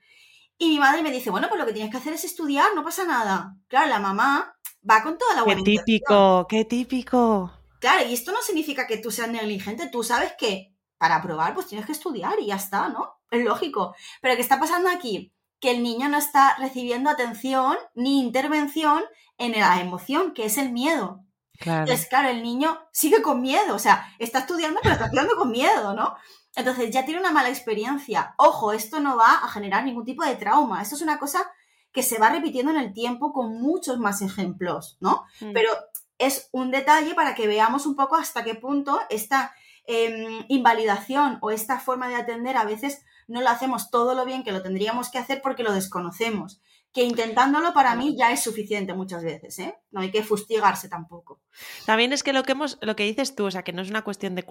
Y 0.61 0.67
mi 0.67 0.77
madre 0.77 1.01
me 1.01 1.09
dice, 1.09 1.29
bueno, 1.29 1.47
pues 1.47 1.57
lo 1.57 1.65
que 1.65 1.71
tienes 1.71 1.89
que 1.89 1.97
hacer 1.97 2.11
es 2.11 2.25
estudiar, 2.25 2.75
no 2.75 2.83
pasa 2.83 3.05
nada. 3.05 3.55
Claro, 3.69 3.87
la 3.87 3.99
mamá 3.99 4.53
va 4.87 5.01
con 5.01 5.17
toda 5.17 5.33
la 5.33 5.43
buena 5.43 5.61
Qué 5.63 5.71
típico, 5.77 6.45
qué 6.49 6.65
típico. 6.65 7.51
Claro, 7.79 8.05
y 8.05 8.13
esto 8.13 8.33
no 8.33 8.41
significa 8.41 8.85
que 8.85 8.97
tú 8.97 9.09
seas 9.09 9.29
negligente, 9.29 9.87
tú 9.87 10.03
sabes 10.03 10.33
que 10.37 10.75
para 10.97 11.15
aprobar 11.15 11.53
pues 11.53 11.67
tienes 11.67 11.85
que 11.85 11.93
estudiar 11.93 12.41
y 12.41 12.47
ya 12.47 12.55
está, 12.55 12.89
¿no? 12.89 13.21
Es 13.31 13.41
lógico. 13.41 13.95
Pero 14.21 14.35
¿qué 14.35 14.41
está 14.41 14.59
pasando 14.59 14.89
aquí? 14.89 15.33
Que 15.61 15.71
el 15.71 15.81
niño 15.81 16.09
no 16.09 16.17
está 16.17 16.57
recibiendo 16.57 17.09
atención 17.09 17.77
ni 17.95 18.19
intervención 18.19 19.01
en 19.37 19.53
la 19.53 19.79
emoción, 19.79 20.33
que 20.33 20.43
es 20.43 20.57
el 20.57 20.73
miedo. 20.73 21.23
Claro. 21.57 21.81
Entonces, 21.81 22.07
claro, 22.07 22.27
el 22.27 22.43
niño 22.43 22.77
sigue 22.91 23.21
con 23.21 23.41
miedo, 23.41 23.75
o 23.75 23.79
sea, 23.79 24.13
está 24.19 24.39
estudiando, 24.39 24.81
pero 24.83 24.93
está 24.93 25.05
estudiando 25.05 25.37
con 25.37 25.51
miedo, 25.51 25.93
¿no? 25.93 26.17
Entonces 26.55 26.91
ya 26.91 27.05
tiene 27.05 27.19
una 27.19 27.31
mala 27.31 27.49
experiencia. 27.49 28.33
Ojo, 28.37 28.73
esto 28.73 28.99
no 28.99 29.17
va 29.17 29.35
a 29.35 29.49
generar 29.49 29.83
ningún 29.83 30.05
tipo 30.05 30.23
de 30.23 30.35
trauma. 30.35 30.81
Esto 30.81 30.95
es 30.95 31.01
una 31.01 31.19
cosa 31.19 31.49
que 31.91 32.03
se 32.03 32.19
va 32.19 32.29
repitiendo 32.29 32.71
en 32.71 32.77
el 32.77 32.93
tiempo 32.93 33.33
con 33.33 33.61
muchos 33.61 33.99
más 33.99 34.21
ejemplos, 34.21 34.97
¿no? 34.99 35.25
Mm. 35.41 35.53
Pero 35.53 35.69
es 36.17 36.49
un 36.51 36.69
detalle 36.69 37.15
para 37.15 37.33
que 37.33 37.47
veamos 37.47 37.85
un 37.85 37.95
poco 37.95 38.15
hasta 38.15 38.43
qué 38.43 38.55
punto 38.55 38.99
esta 39.09 39.53
em, 39.85 40.45
invalidación 40.49 41.39
o 41.41 41.49
esta 41.51 41.79
forma 41.79 42.09
de 42.09 42.15
atender 42.15 42.57
a 42.57 42.65
veces 42.65 43.03
no 43.27 43.41
lo 43.41 43.49
hacemos 43.49 43.89
todo 43.89 44.15
lo 44.15 44.25
bien 44.25 44.43
que 44.43 44.51
lo 44.51 44.61
tendríamos 44.61 45.09
que 45.09 45.19
hacer 45.19 45.41
porque 45.41 45.63
lo 45.63 45.71
desconocemos. 45.71 46.61
Que 46.93 47.03
intentándolo 47.03 47.73
para 47.73 47.95
mí 47.95 48.15
ya 48.17 48.31
es 48.31 48.41
suficiente 48.41 48.93
muchas 48.93 49.23
veces, 49.23 49.59
¿eh? 49.59 49.75
No 49.91 50.01
hay 50.01 50.09
que 50.09 50.23
fustigarse 50.23 50.89
tampoco. 50.89 51.39
También 51.85 52.13
es 52.13 52.23
que 52.23 52.33
lo 52.33 52.43
que 52.43 52.53
hemos, 52.53 52.79
lo 52.81 52.95
que 52.95 53.03
dices 53.03 53.35
tú, 53.35 53.45
o 53.45 53.51
sea, 53.51 53.63
que 53.63 53.73
no 53.73 53.81
es 53.81 53.89
una 53.89 54.03
cuestión 54.03 54.35
de, 54.35 54.45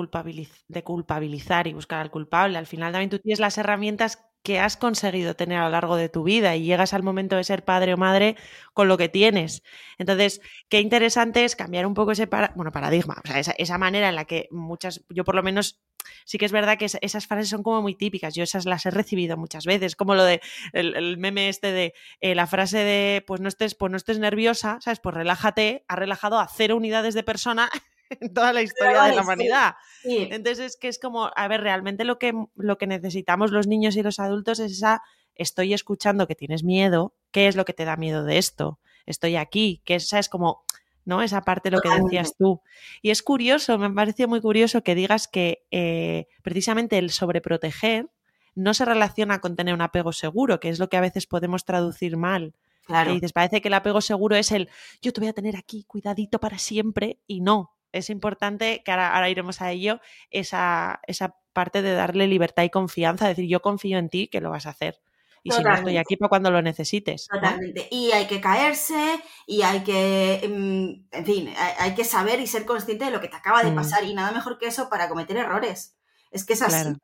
de 0.68 0.84
culpabilizar 0.84 1.66
y 1.66 1.72
buscar 1.72 2.00
al 2.00 2.10
culpable. 2.10 2.58
Al 2.58 2.66
final 2.66 2.92
también 2.92 3.10
tú 3.10 3.18
tienes 3.18 3.40
las 3.40 3.58
herramientas 3.58 4.18
que 4.42 4.60
has 4.60 4.76
conseguido 4.76 5.34
tener 5.34 5.58
a 5.58 5.64
lo 5.64 5.70
largo 5.70 5.96
de 5.96 6.08
tu 6.08 6.22
vida 6.22 6.56
y 6.56 6.64
llegas 6.64 6.94
al 6.94 7.02
momento 7.02 7.36
de 7.36 7.44
ser 7.44 7.64
padre 7.64 7.94
o 7.94 7.96
madre 7.96 8.36
con 8.72 8.88
lo 8.88 8.96
que 8.96 9.08
tienes. 9.08 9.62
Entonces, 9.98 10.40
qué 10.68 10.80
interesante 10.80 11.44
es 11.44 11.56
cambiar 11.56 11.86
un 11.86 11.94
poco 11.94 12.12
ese 12.12 12.26
bueno, 12.54 12.72
paradigma, 12.72 13.20
o 13.22 13.26
sea, 13.26 13.40
esa, 13.40 13.78
manera 13.78 14.08
en 14.08 14.14
la 14.14 14.24
que 14.24 14.48
muchas, 14.50 15.04
yo 15.10 15.24
por 15.24 15.34
lo 15.34 15.42
menos 15.42 15.80
sí 16.24 16.38
que 16.38 16.46
es 16.46 16.52
verdad 16.52 16.78
que 16.78 16.86
esas 16.86 17.26
frases 17.26 17.48
son 17.48 17.62
como 17.62 17.82
muy 17.82 17.94
típicas, 17.94 18.34
yo 18.34 18.42
esas 18.42 18.66
las 18.66 18.86
he 18.86 18.90
recibido 18.90 19.36
muchas 19.36 19.64
veces, 19.64 19.96
como 19.96 20.14
lo 20.14 20.24
de 20.24 20.40
el, 20.72 21.16
meme 21.18 21.48
este 21.48 21.72
de 21.72 21.94
eh, 22.20 22.34
la 22.34 22.46
frase 22.46 22.78
de 22.78 23.24
pues 23.26 23.40
no 23.40 23.48
estés, 23.48 23.74
pues 23.74 23.90
no 23.90 23.96
estés 23.96 24.18
nerviosa, 24.18 24.78
¿sabes? 24.80 25.00
Pues 25.00 25.14
relájate, 25.14 25.84
ha 25.88 25.96
relajado 25.96 26.38
a 26.38 26.48
cero 26.48 26.76
unidades 26.76 27.14
de 27.14 27.22
persona 27.22 27.70
en 28.10 28.32
toda 28.32 28.52
la 28.52 28.62
historia 28.62 29.02
de 29.04 29.14
la 29.14 29.22
humanidad. 29.22 29.74
Entonces 30.04 30.58
es 30.58 30.76
que 30.76 30.88
es 30.88 30.98
como, 30.98 31.30
a 31.34 31.48
ver, 31.48 31.60
realmente 31.60 32.04
lo 32.04 32.18
que, 32.18 32.32
lo 32.56 32.78
que 32.78 32.86
necesitamos 32.86 33.50
los 33.50 33.66
niños 33.66 33.96
y 33.96 34.02
los 34.02 34.18
adultos 34.18 34.58
es 34.60 34.72
esa, 34.72 35.02
estoy 35.34 35.74
escuchando 35.74 36.26
que 36.26 36.34
tienes 36.34 36.64
miedo, 36.64 37.14
¿qué 37.30 37.48
es 37.48 37.56
lo 37.56 37.64
que 37.64 37.74
te 37.74 37.84
da 37.84 37.96
miedo 37.96 38.24
de 38.24 38.38
esto? 38.38 38.80
Estoy 39.06 39.36
aquí, 39.36 39.82
que 39.84 39.94
esa 39.96 40.18
es 40.18 40.28
como, 40.28 40.64
¿no? 41.08 41.22
Esa 41.22 41.40
parte 41.40 41.70
de 41.70 41.76
lo 41.76 41.80
que 41.80 41.88
decías 41.88 42.36
tú. 42.36 42.60
Y 43.00 43.08
es 43.08 43.22
curioso, 43.22 43.78
me 43.78 43.86
ha 43.86 43.92
parecido 43.92 44.28
muy 44.28 44.42
curioso 44.42 44.82
que 44.82 44.94
digas 44.94 45.26
que 45.26 45.64
eh, 45.70 46.26
precisamente 46.42 46.98
el 46.98 47.10
sobreproteger 47.10 48.10
no 48.54 48.74
se 48.74 48.84
relaciona 48.84 49.40
con 49.40 49.56
tener 49.56 49.72
un 49.72 49.80
apego 49.80 50.12
seguro, 50.12 50.60
que 50.60 50.68
es 50.68 50.78
lo 50.78 50.90
que 50.90 50.98
a 50.98 51.00
veces 51.00 51.26
podemos 51.26 51.64
traducir 51.64 52.18
mal. 52.18 52.54
Claro. 52.84 53.12
dices, 53.12 53.32
parece 53.32 53.60
que 53.60 53.68
el 53.68 53.74
apego 53.74 54.00
seguro 54.00 54.34
es 54.34 54.50
el 54.50 54.70
yo 55.02 55.12
te 55.12 55.20
voy 55.20 55.28
a 55.28 55.34
tener 55.34 55.56
aquí 55.56 55.84
cuidadito 55.84 56.40
para 56.40 56.58
siempre 56.58 57.18
y 57.26 57.42
no 57.42 57.74
es 57.92 58.10
importante, 58.10 58.82
que 58.84 58.92
ahora, 58.92 59.30
iremos 59.30 59.62
a 59.62 59.70
ello, 59.70 60.00
esa, 60.30 61.00
esa, 61.06 61.36
parte 61.54 61.82
de 61.82 61.92
darle 61.92 62.28
libertad 62.28 62.62
y 62.62 62.70
confianza, 62.70 63.26
decir, 63.26 63.48
yo 63.48 63.60
confío 63.60 63.98
en 63.98 64.10
ti 64.10 64.28
que 64.28 64.40
lo 64.40 64.50
vas 64.50 64.66
a 64.66 64.70
hacer. 64.70 65.00
Y 65.42 65.50
si 65.50 65.62
no 65.62 65.74
estoy 65.74 65.96
aquí 65.96 66.16
para 66.16 66.28
cuando 66.28 66.50
lo 66.50 66.62
necesites. 66.62 67.26
Totalmente. 67.28 67.88
Y 67.90 68.12
hay 68.12 68.26
que 68.26 68.40
caerse, 68.40 69.20
y 69.46 69.62
hay 69.62 69.80
que, 69.80 70.48
mm, 70.48 71.16
en 71.16 71.26
fin, 71.26 71.54
hay, 71.78 71.94
que 71.94 72.04
saber 72.04 72.40
y 72.40 72.46
ser 72.46 72.64
consciente 72.64 73.04
de 73.04 73.10
lo 73.10 73.20
que 73.20 73.28
te 73.28 73.36
acaba 73.36 73.62
de 73.62 73.70
mm. 73.70 73.74
pasar. 73.74 74.04
Y 74.04 74.14
nada 74.14 74.32
mejor 74.32 74.58
que 74.58 74.66
eso 74.66 74.88
para 74.88 75.08
cometer 75.08 75.36
errores. 75.36 75.96
Es 76.30 76.44
que 76.44 76.54
es 76.54 76.62
así. 76.62 76.94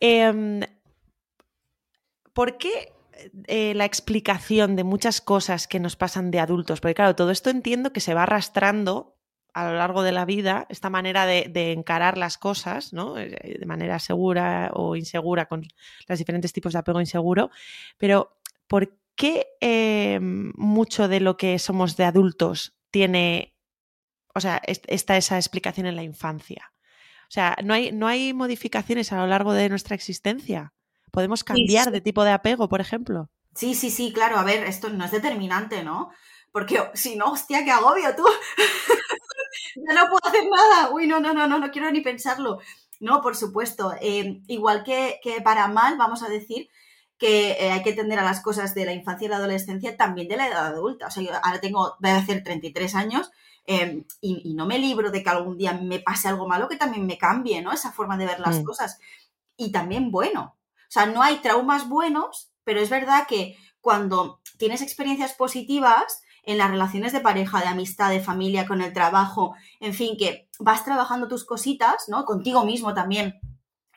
Em, 0.00 0.60
¿Por 2.32 2.58
qué 2.58 2.92
eh, 3.46 3.74
la 3.74 3.84
explicación 3.84 4.76
de 4.76 4.84
muchas 4.84 5.20
cosas 5.20 5.66
que 5.66 5.80
nos 5.80 5.96
pasan 5.96 6.30
de 6.30 6.40
adultos? 6.40 6.80
Porque 6.80 6.94
claro, 6.94 7.14
todo 7.16 7.30
esto 7.30 7.50
entiendo 7.50 7.92
que 7.92 8.00
se 8.00 8.14
va 8.14 8.22
arrastrando 8.22 9.19
a 9.54 9.70
lo 9.70 9.76
largo 9.76 10.02
de 10.02 10.12
la 10.12 10.24
vida, 10.24 10.66
esta 10.68 10.90
manera 10.90 11.26
de, 11.26 11.72
encarar 11.72 12.18
las 12.18 12.38
cosas, 12.38 12.92
¿no? 12.92 13.18
Eh, 13.18 13.56
de 13.58 13.66
manera 13.66 13.98
segura 13.98 14.70
o 14.74 14.96
insegura, 14.96 15.46
con 15.46 15.66
los 16.08 16.18
diferentes 16.18 16.52
tipos 16.52 16.72
de 16.72 16.78
apego 16.78 17.00
inseguro, 17.00 17.50
pero 17.98 18.36
¿por 18.66 18.96
qué 19.16 19.46
em, 19.60 20.52
mucho 20.56 21.08
de 21.08 21.20
lo 21.20 21.36
que 21.36 21.58
somos 21.58 21.96
de 21.96 22.04
adultos 22.04 22.74
tiene, 22.90 23.54
o 24.34 24.40
sea, 24.40 24.60
está 24.66 25.16
esa 25.16 25.36
explicación 25.36 25.86
en 25.86 25.96
la 25.96 26.02
infancia? 26.02 26.72
O 27.22 27.32
sea, 27.32 27.56
¿no 27.62 27.74
hay, 27.74 27.92
no 27.92 28.08
hay 28.08 28.32
modificaciones 28.32 29.12
a 29.12 29.18
lo 29.18 29.26
largo 29.26 29.52
de 29.52 29.68
nuestra 29.68 29.94
existencia? 29.94 30.72
¿Podemos 31.12 31.44
cambiar 31.44 31.90
de 31.90 32.00
tipo 32.00 32.24
de 32.24 32.32
apego, 32.32 32.68
por 32.68 32.80
ejemplo? 32.80 33.30
Sí, 33.54 33.74
sí, 33.74 33.90
sí, 33.90 34.12
claro. 34.12 34.36
A 34.36 34.44
ver, 34.44 34.64
esto 34.64 34.90
no 34.90 35.04
es 35.04 35.10
determinante, 35.10 35.82
¿no? 35.84 36.10
Porque 36.52 36.82
si 36.94 37.16
no, 37.16 37.32
hostia, 37.32 37.64
qué 37.64 37.70
agobio 37.70 38.14
tú. 38.16 38.24
ya 39.76 39.94
no 39.94 40.08
puedo 40.08 40.20
hacer 40.24 40.44
nada. 40.50 40.90
Uy, 40.90 41.06
no, 41.06 41.20
no, 41.20 41.34
no, 41.34 41.46
no, 41.46 41.58
no 41.58 41.70
quiero 41.70 41.90
ni 41.90 42.00
pensarlo. 42.00 42.60
No, 43.00 43.22
por 43.22 43.36
supuesto. 43.36 43.94
Eh, 44.00 44.42
igual 44.46 44.84
que, 44.84 45.20
para 45.42 45.68
mal, 45.68 45.96
vamos 45.96 46.22
a 46.22 46.28
decir 46.28 46.68
que 47.18 47.52
eh, 47.52 47.72
hay 47.72 47.82
que 47.82 47.92
atender 47.92 48.18
a 48.18 48.24
las 48.24 48.40
cosas 48.40 48.74
de 48.74 48.84
la 48.84 48.92
infancia 48.92 49.26
y 49.26 49.28
la 49.28 49.36
adolescencia 49.36 49.96
también 49.96 50.28
de 50.28 50.36
la 50.36 50.48
edad 50.48 50.66
adulta. 50.66 51.06
O 51.06 51.10
sea, 51.10 51.22
yo 51.22 51.30
ahora 51.42 51.60
tengo, 51.60 51.96
voy 51.98 52.10
a 52.10 52.16
hacer 52.16 52.42
33 52.42 52.94
años 52.94 53.30
em, 53.66 54.04
y, 54.20 54.54
no 54.54 54.66
me 54.66 54.78
libro 54.78 55.10
de 55.10 55.22
que 55.22 55.30
algún 55.30 55.58
día 55.58 55.72
me 55.72 55.98
pase 55.98 56.28
algo 56.28 56.48
malo 56.48 56.68
que 56.68 56.76
también 56.76 57.06
me 57.06 57.18
cambie, 57.18 57.60
¿no? 57.62 57.72
Esa 57.72 57.92
forma 57.92 58.16
de 58.16 58.26
ver 58.26 58.40
las 58.40 58.60
mm. 58.60 58.64
cosas. 58.64 58.98
Y 59.56 59.72
también 59.72 60.10
bueno. 60.10 60.56
O 60.76 60.92
sea, 60.92 61.06
no 61.06 61.22
hay 61.22 61.36
traumas 61.36 61.88
buenos, 61.88 62.50
pero 62.64 62.80
es 62.80 62.90
verdad 62.90 63.26
que 63.26 63.56
cuando 63.80 64.40
tienes 64.58 64.82
experiencias 64.82 65.34
positivas, 65.34 66.22
en 66.44 66.58
las 66.58 66.70
relaciones 66.70 67.12
de 67.12 67.20
pareja, 67.20 67.60
de 67.60 67.68
amistad, 67.68 68.10
de 68.10 68.20
familia, 68.20 68.66
con 68.66 68.80
el 68.80 68.92
trabajo, 68.92 69.54
en 69.80 69.94
fin, 69.94 70.16
que 70.18 70.48
vas 70.58 70.84
trabajando 70.84 71.28
tus 71.28 71.44
cositas, 71.44 72.04
¿no? 72.08 72.24
Contigo 72.24 72.64
mismo 72.64 72.94
también. 72.94 73.40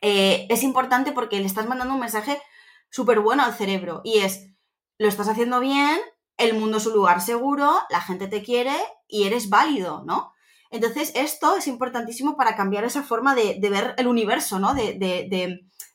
Eh, 0.01 0.47
es 0.49 0.63
importante 0.63 1.11
porque 1.11 1.39
le 1.39 1.45
estás 1.45 1.67
mandando 1.67 1.93
un 1.93 1.99
mensaje 1.99 2.41
súper 2.89 3.19
bueno 3.19 3.43
al 3.43 3.53
cerebro 3.53 4.01
y 4.03 4.19
es, 4.19 4.49
lo 4.97 5.07
estás 5.07 5.27
haciendo 5.27 5.59
bien, 5.59 5.99
el 6.37 6.53
mundo 6.55 6.77
es 6.77 6.85
un 6.85 6.93
lugar 6.93 7.21
seguro, 7.21 7.71
la 7.89 8.01
gente 8.01 8.27
te 8.27 8.43
quiere 8.43 8.75
y 9.07 9.23
eres 9.23 9.49
válido, 9.49 10.03
¿no? 10.05 10.33
Entonces, 10.71 11.11
esto 11.15 11.55
es 11.55 11.67
importantísimo 11.67 12.35
para 12.35 12.55
cambiar 12.55 12.83
esa 12.83 13.03
forma 13.03 13.35
de, 13.35 13.59
ver 13.69 13.93
el 13.97 14.07
universo, 14.07 14.57
¿no? 14.59 14.73
De, 14.73 14.97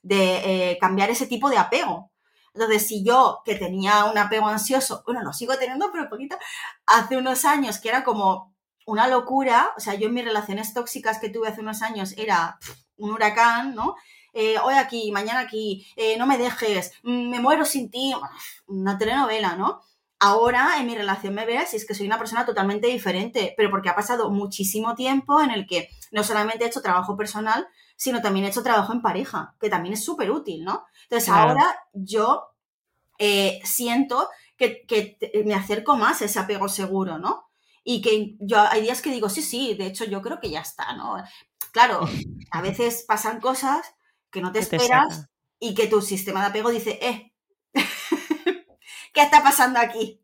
eh, 0.08 0.78
cambiar 0.80 1.10
ese 1.10 1.26
tipo 1.26 1.50
de 1.50 1.58
apego. 1.58 2.12
Entonces, 2.58 2.88
si 2.88 3.04
yo, 3.04 3.40
que 3.44 3.54
tenía 3.54 4.04
un 4.06 4.18
apego 4.18 4.48
ansioso, 4.48 5.04
bueno, 5.06 5.22
lo 5.22 5.32
sigo 5.32 5.56
teniendo, 5.56 5.90
pero 5.92 6.08
poquito, 6.08 6.36
hace 6.86 7.16
unos 7.16 7.44
años 7.44 7.78
que 7.78 7.88
era 7.88 8.02
como 8.02 8.52
una 8.84 9.06
locura, 9.06 9.70
o 9.76 9.80
sea, 9.80 9.94
yo 9.94 10.08
en 10.08 10.14
mis 10.14 10.24
relaciones 10.24 10.74
tóxicas 10.74 11.20
que 11.20 11.28
tuve 11.28 11.46
hace 11.46 11.60
unos 11.60 11.82
años 11.82 12.14
era 12.16 12.58
un 12.96 13.12
huracán, 13.12 13.76
¿no? 13.76 13.94
Eh, 14.32 14.56
hoy 14.58 14.74
aquí, 14.74 15.12
mañana 15.12 15.40
aquí, 15.40 15.86
eh, 15.94 16.16
no 16.18 16.26
me 16.26 16.36
dejes, 16.36 16.92
mm, 17.04 17.30
me 17.30 17.38
muero 17.38 17.64
sin 17.64 17.92
ti, 17.92 18.12
una 18.66 18.98
telenovela, 18.98 19.54
¿no? 19.54 19.82
Ahora 20.18 20.80
en 20.80 20.86
mi 20.86 20.96
relación 20.96 21.32
me 21.34 21.46
ves 21.46 21.74
y 21.74 21.76
es 21.76 21.86
que 21.86 21.94
soy 21.94 22.06
una 22.06 22.18
persona 22.18 22.44
totalmente 22.44 22.88
diferente, 22.88 23.54
pero 23.56 23.70
porque 23.70 23.88
ha 23.88 23.94
pasado 23.94 24.30
muchísimo 24.30 24.96
tiempo 24.96 25.40
en 25.40 25.52
el 25.52 25.64
que 25.64 25.90
no 26.10 26.24
solamente 26.24 26.64
he 26.64 26.66
hecho 26.66 26.82
trabajo 26.82 27.16
personal, 27.16 27.68
sino 27.98 28.22
también 28.22 28.46
he 28.46 28.48
hecho 28.48 28.62
trabajo 28.62 28.92
en 28.92 29.02
pareja, 29.02 29.56
que 29.60 29.68
también 29.68 29.94
es 29.94 30.04
súper 30.04 30.30
útil, 30.30 30.64
¿no? 30.64 30.86
Entonces 31.02 31.28
ahora 31.28 31.80
yo 31.92 32.54
eh, 33.18 33.60
siento 33.64 34.30
que, 34.56 35.18
me 35.44 35.54
acerco 35.54 35.96
más 35.96 36.22
a 36.22 36.26
ese 36.26 36.38
apego 36.38 36.68
seguro, 36.68 37.18
¿no? 37.18 37.50
Y 37.82 38.00
que 38.00 38.36
yo 38.38 38.60
hay 38.60 38.82
días 38.82 39.02
que 39.02 39.10
digo, 39.10 39.28
sí, 39.28 39.42
sí, 39.42 39.74
de 39.74 39.86
hecho 39.86 40.04
yo 40.04 40.22
creo 40.22 40.38
que 40.38 40.48
ya 40.48 40.60
está, 40.60 40.92
¿no? 40.92 41.16
Claro, 41.72 42.02
a 42.52 42.62
veces 42.62 43.04
pasan 43.06 43.40
cosas 43.40 43.94
que 44.30 44.42
no 44.42 44.52
te 44.52 44.60
esperas 44.60 45.28
y 45.58 45.74
que 45.74 45.88
tu 45.88 46.00
sistema 46.00 46.42
de 46.42 46.46
apego 46.46 46.70
dice, 46.70 47.00
eh, 47.02 47.32
¿qué 49.12 49.22
está 49.22 49.42
pasando 49.42 49.80
aquí? 49.80 50.22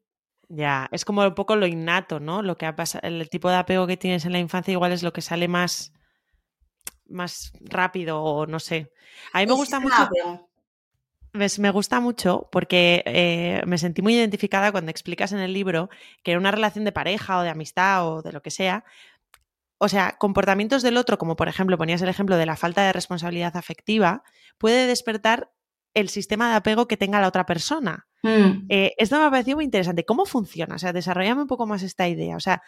Ya, 0.48 0.88
es 0.92 1.04
como 1.04 1.26
un 1.26 1.34
poco 1.34 1.56
lo 1.56 1.66
innato, 1.66 2.20
¿no? 2.20 2.40
Lo 2.42 2.56
que 2.56 2.66
ha 2.66 2.76
pasado, 2.76 3.08
el 3.08 3.28
tipo 3.28 3.50
de 3.50 3.56
apego 3.56 3.88
que 3.88 3.96
tienes 3.96 4.24
en 4.26 4.32
la 4.32 4.38
infancia 4.38 4.70
igual 4.70 4.92
es 4.92 5.02
lo 5.02 5.12
que 5.12 5.22
sale 5.22 5.48
más, 5.48 5.92
más 7.08 7.52
rápido 7.60 8.22
o 8.22 8.46
no 8.46 8.60
sé. 8.60 8.92
A 9.32 9.40
mí 9.40 9.46
me 9.46 9.52
gusta 9.52 9.80
mucho. 9.80 10.08
Me, 11.32 11.70
gusta 11.70 11.98
mucho 11.98 12.48
porque 12.52 13.02
eh, 13.06 13.62
me 13.66 13.76
sentí 13.78 14.02
muy 14.02 14.14
identificada 14.14 14.70
cuando 14.70 14.92
explicas 14.92 15.32
en 15.32 15.40
el 15.40 15.52
libro 15.52 15.90
que 16.22 16.32
en 16.32 16.38
una 16.38 16.52
relación 16.52 16.84
de 16.84 16.92
pareja 16.92 17.38
o 17.38 17.42
de 17.42 17.50
amistad 17.50 18.06
o 18.08 18.22
de 18.22 18.30
lo 18.30 18.40
que 18.40 18.52
sea, 18.52 18.84
o 19.78 19.88
sea, 19.88 20.16
comportamientos 20.18 20.82
del 20.82 20.96
otro, 20.96 21.18
como 21.18 21.34
por 21.36 21.48
ejemplo 21.48 21.76
ponías 21.76 22.00
el 22.02 22.08
ejemplo 22.08 22.36
de 22.36 22.46
la 22.46 22.56
falta 22.56 22.82
de 22.82 22.92
responsabilidad 22.92 23.56
afectiva, 23.56 24.22
puede 24.58 24.86
despertar 24.86 25.50
el 25.94 26.08
sistema 26.08 26.50
de 26.50 26.56
apego 26.56 26.86
que 26.86 26.96
tenga 26.96 27.20
la 27.20 27.28
otra 27.28 27.46
persona. 27.46 28.06
Mm. 28.22 28.66
Eh, 28.68 28.94
esto 28.96 29.18
me 29.18 29.24
ha 29.24 29.30
parecido 29.30 29.56
muy 29.56 29.64
interesante. 29.64 30.04
¿Cómo 30.04 30.26
funciona? 30.26 30.74
O 30.74 30.78
sea, 30.78 30.92
desarrollame 30.92 31.42
un 31.42 31.48
poco 31.48 31.66
más 31.66 31.82
esta 31.82 32.08
idea. 32.08 32.36
O 32.36 32.40
sea, 32.40 32.62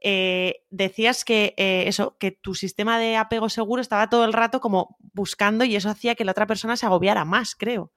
eh, 0.00 0.62
decías 0.70 1.24
que 1.24 1.54
eh, 1.56 1.84
eso, 1.86 2.16
que 2.18 2.30
tu 2.30 2.54
sistema 2.54 2.98
de 2.98 3.16
apego 3.16 3.48
seguro 3.48 3.82
estaba 3.82 4.08
todo 4.08 4.24
el 4.24 4.32
rato 4.32 4.60
como 4.60 4.96
buscando 5.12 5.64
y 5.64 5.76
eso 5.76 5.90
hacía 5.90 6.14
que 6.14 6.24
la 6.24 6.32
otra 6.32 6.46
persona 6.46 6.76
se 6.76 6.86
agobiara 6.86 7.24
más, 7.24 7.54
creo. 7.54 7.92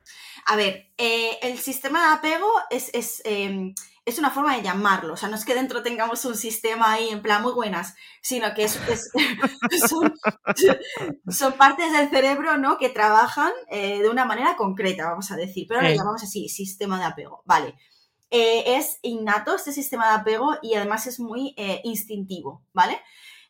A 0.46 0.56
ver, 0.56 0.92
el 0.98 1.58
sistema 1.60 2.08
de 2.08 2.14
apego 2.16 2.50
es, 2.70 3.22
em, 3.26 3.74
es, 4.06 4.20
una 4.20 4.30
forma 4.30 4.56
de 4.56 4.64
llamarlo. 4.64 5.14
O 5.14 5.18
sea, 5.18 5.30
no 5.30 5.36
es 5.36 5.46
que 5.46 5.56
dentro 5.56 5.84
tengamos 5.84 6.24
un 6.26 6.36
sistema 6.36 6.94
ahí 6.94 7.10
en 7.10 7.22
plan 7.22 7.42
muy 7.42 7.54
buenas, 7.54 7.96
sino 8.22 8.54
que 8.54 8.66
es, 8.66 8.80
son, 9.90 10.14
son, 11.30 11.54
partes 11.54 11.92
del 11.92 12.10
cerebro 12.10 12.58
¿no? 12.58 12.78
que 12.78 12.90
trabajan 12.90 13.52
de 13.70 14.10
una 14.10 14.26
manera 14.26 14.56
concreta, 14.56 15.10
vamos 15.10 15.32
a 15.32 15.36
decir. 15.36 15.66
Pero 15.68 15.82
lo 15.82 15.90
llamamos 15.90 16.24
así, 16.24 16.50
sistema 16.50 17.00
de 17.00 17.06
apego. 17.06 17.44
Vale. 17.46 17.76
Eh, 18.36 18.78
es 18.78 18.98
innato 19.04 19.56
este 19.56 19.72
sistema 19.72 20.08
de 20.08 20.16
apego 20.16 20.56
y 20.64 20.74
además 20.74 21.06
es 21.06 21.20
muy 21.20 21.54
eh, 21.56 21.82
instintivo, 21.84 22.66
¿vale? 22.74 23.00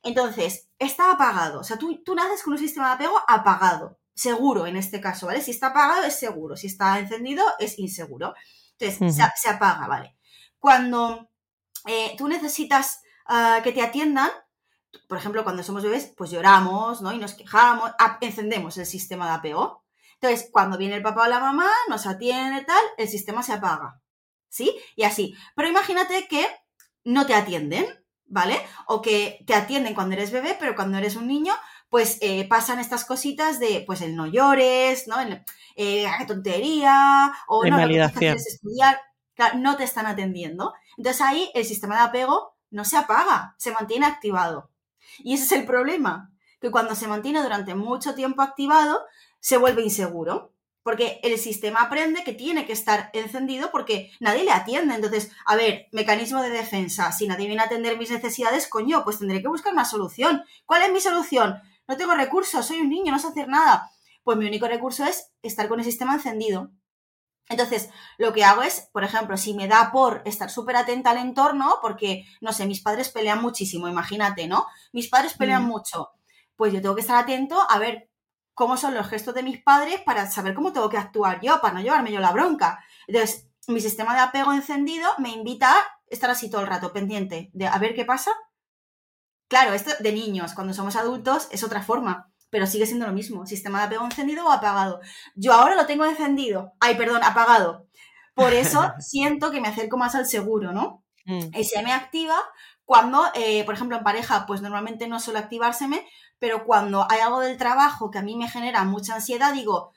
Entonces, 0.03 0.67
está 0.77 1.09
apagado. 1.09 1.61
O 1.61 1.63
sea, 1.63 1.77
tú, 1.77 2.03
tú 2.03 2.13
naces 2.13 2.43
con 2.43 2.51
un 2.51 2.59
sistema 2.59 2.89
de 2.89 2.95
apego 2.95 3.17
apagado. 3.29 3.97
Seguro 4.13 4.67
en 4.67 4.75
este 4.75 4.99
caso, 4.99 5.27
¿vale? 5.27 5.41
Si 5.41 5.51
está 5.51 5.67
apagado 5.67 6.03
es 6.03 6.19
seguro. 6.19 6.57
Si 6.57 6.67
está 6.67 6.99
encendido 6.99 7.45
es 7.59 7.79
inseguro. 7.79 8.33
Entonces, 8.77 9.15
se, 9.37 9.49
apaga, 9.49 9.87
¿vale? 9.87 10.17
Cuando 10.63 11.29
eh, 11.87 12.15
tú 12.17 12.29
necesitas 12.29 13.01
ah, 13.25 13.59
que 13.65 13.73
te 13.73 13.81
atiendan, 13.81 14.29
por 15.09 15.17
ejemplo, 15.17 15.43
cuando 15.43 15.61
somos 15.61 15.83
bebés, 15.83 16.13
pues 16.15 16.31
lloramos, 16.31 17.01
¿no? 17.01 17.11
Y 17.11 17.17
nos 17.17 17.33
quejamos, 17.33 17.91
encendemos 18.21 18.77
el 18.77 18.85
sistema 18.85 19.25
de 19.25 19.33
apego. 19.33 19.83
Entonces, 20.13 20.47
cuando 20.53 20.77
viene 20.77 20.95
el 20.95 21.01
papá 21.01 21.23
o 21.23 21.27
la 21.27 21.41
mamá, 21.41 21.69
nos 21.89 22.07
atiende, 22.07 22.63
tal, 22.63 22.81
el 22.97 23.09
sistema 23.09 23.43
se 23.43 23.51
apaga. 23.51 23.99
¿Sí? 24.47 24.73
Y 24.95 25.03
así. 25.03 25.35
Pero 25.53 25.67
imagínate 25.67 26.29
que 26.29 26.47
no 27.03 27.25
te 27.25 27.33
atienden, 27.33 27.85
¿vale? 28.23 28.57
O 28.87 29.01
que 29.01 29.43
te 29.45 29.55
atienden 29.55 29.93
cuando 29.93 30.15
eres 30.15 30.31
bebé, 30.31 30.55
pero 30.57 30.75
cuando 30.75 30.97
eres 30.97 31.17
un 31.17 31.27
niño, 31.27 31.53
pues 31.89 32.19
eh, 32.21 32.47
pasan 32.47 32.79
estas 32.79 33.03
cositas 33.03 33.59
de, 33.59 33.83
pues 33.85 33.99
el 33.99 34.15
no 34.15 34.27
llores, 34.27 35.09
¿no? 35.09 35.19
El, 35.19 35.43
eh, 35.75 36.05
qué 36.17 36.25
tontería, 36.25 37.33
o 37.49 37.65
no, 37.65 37.77
estudiar, 37.81 39.01
no 39.55 39.77
te 39.77 39.83
están 39.83 40.05
atendiendo. 40.05 40.73
Entonces 40.97 41.21
ahí 41.21 41.51
el 41.53 41.65
sistema 41.65 41.95
de 41.95 42.03
apego 42.03 42.55
no 42.69 42.85
se 42.85 42.97
apaga, 42.97 43.55
se 43.57 43.71
mantiene 43.71 44.05
activado. 44.05 44.69
Y 45.19 45.33
ese 45.33 45.43
es 45.43 45.51
el 45.51 45.65
problema, 45.65 46.31
que 46.59 46.71
cuando 46.71 46.95
se 46.95 47.07
mantiene 47.07 47.41
durante 47.43 47.75
mucho 47.75 48.15
tiempo 48.15 48.41
activado, 48.41 49.01
se 49.39 49.57
vuelve 49.57 49.83
inseguro 49.83 50.53
porque 50.83 51.21
el 51.23 51.37
sistema 51.39 51.81
aprende 51.81 52.23
que 52.23 52.33
tiene 52.33 52.65
que 52.65 52.73
estar 52.73 53.09
encendido 53.13 53.71
porque 53.71 54.11
nadie 54.19 54.43
le 54.43 54.51
atiende. 54.51 54.95
Entonces, 54.95 55.31
a 55.45 55.55
ver, 55.55 55.87
mecanismo 55.91 56.41
de 56.41 56.49
defensa, 56.49 57.11
si 57.13 57.25
nadie 57.25 57.47
viene 57.47 57.61
a 57.61 57.65
atender 57.65 57.97
mis 57.97 58.11
necesidades, 58.11 58.67
coño, 58.67 59.03
pues 59.05 59.19
tendré 59.19 59.41
que 59.41 59.47
buscar 59.47 59.73
una 59.73 59.85
solución. 59.85 60.43
¿Cuál 60.65 60.83
es 60.83 60.91
mi 60.91 60.99
solución? 60.99 61.61
No 61.87 61.97
tengo 61.97 62.13
recursos, 62.13 62.65
soy 62.65 62.81
un 62.81 62.89
niño, 62.89 63.13
no 63.13 63.19
sé 63.19 63.27
hacer 63.27 63.47
nada. 63.47 63.89
Pues 64.23 64.37
mi 64.37 64.45
único 64.45 64.67
recurso 64.67 65.05
es 65.05 65.31
estar 65.41 65.69
con 65.69 65.79
el 65.79 65.85
sistema 65.85 66.13
encendido. 66.13 66.71
Entonces, 67.49 67.89
lo 68.17 68.33
que 68.33 68.43
hago 68.43 68.63
es, 68.63 68.89
por 68.93 69.03
ejemplo, 69.03 69.37
si 69.37 69.53
me 69.53 69.67
da 69.67 69.91
por 69.91 70.21
estar 70.25 70.49
súper 70.49 70.75
atenta 70.77 71.11
al 71.11 71.17
entorno, 71.17 71.77
porque, 71.81 72.25
no 72.41 72.53
sé, 72.53 72.65
mis 72.65 72.81
padres 72.81 73.09
pelean 73.09 73.41
muchísimo, 73.41 73.87
imagínate, 73.87 74.47
¿no? 74.47 74.65
Mis 74.91 75.09
padres 75.09 75.33
pelean 75.33 75.63
mm. 75.63 75.67
mucho. 75.67 76.11
Pues 76.55 76.73
yo 76.73 76.81
tengo 76.81 76.95
que 76.95 77.01
estar 77.01 77.21
atento 77.21 77.59
a 77.69 77.79
ver 77.79 78.09
cómo 78.53 78.77
son 78.77 78.93
los 78.93 79.07
gestos 79.07 79.33
de 79.33 79.43
mis 79.43 79.61
padres 79.61 80.01
para 80.01 80.29
saber 80.29 80.53
cómo 80.53 80.71
tengo 80.71 80.89
que 80.89 80.97
actuar 80.97 81.41
yo, 81.41 81.59
para 81.61 81.73
no 81.73 81.81
llevarme 81.81 82.11
yo 82.11 82.19
la 82.19 82.31
bronca. 82.31 82.83
Entonces, 83.07 83.49
mi 83.67 83.81
sistema 83.81 84.13
de 84.13 84.21
apego 84.21 84.53
encendido 84.53 85.09
me 85.17 85.29
invita 85.29 85.71
a 85.71 85.99
estar 86.07 86.29
así 86.29 86.49
todo 86.49 86.61
el 86.61 86.67
rato, 86.67 86.93
pendiente 86.93 87.49
de 87.53 87.67
a 87.67 87.77
ver 87.77 87.93
qué 87.95 88.05
pasa. 88.05 88.31
Claro, 89.47 89.73
esto 89.73 89.91
de 89.99 90.11
niños, 90.11 90.53
cuando 90.53 90.73
somos 90.73 90.95
adultos 90.95 91.47
es 91.51 91.63
otra 91.63 91.83
forma, 91.83 92.32
pero 92.53 92.67
sigue 92.67 92.85
siendo 92.85 93.07
lo 93.07 93.13
mismo, 93.13 93.47
sistema 93.47 93.79
de 93.79 93.85
apego 93.85 94.05
encendido 94.05 94.45
o 94.45 94.51
apagado. 94.51 95.01
Yo 95.33 95.53
ahora 95.53 95.73
lo 95.73 95.87
tengo 95.87 96.05
encendido, 96.05 96.73
ay, 96.79 96.93
perdón, 96.93 97.23
apagado. 97.23 97.87
Por 98.35 98.53
eso 98.53 98.93
siento 98.99 99.49
que 99.49 99.59
me 99.59 99.69
acerco 99.69 99.97
más 99.97 100.13
al 100.13 100.27
seguro, 100.27 100.71
¿no? 100.71 101.03
Mm. 101.25 101.47
Y 101.57 101.63
se 101.63 101.81
me 101.81 101.91
activa 101.91 102.35
cuando, 102.85 103.25
eh, 103.33 103.63
por 103.63 103.73
ejemplo, 103.73 103.97
en 103.97 104.03
pareja, 104.03 104.45
pues 104.45 104.61
normalmente 104.61 105.07
no 105.07 105.19
suele 105.19 105.39
activárseme, 105.39 106.07
pero 106.37 106.63
cuando 106.63 107.07
hay 107.09 107.21
algo 107.21 107.39
del 107.39 107.57
trabajo 107.57 108.11
que 108.11 108.19
a 108.19 108.21
mí 108.21 108.35
me 108.37 108.47
genera 108.47 108.83
mucha 108.83 109.15
ansiedad, 109.15 109.51
digo, 109.51 109.91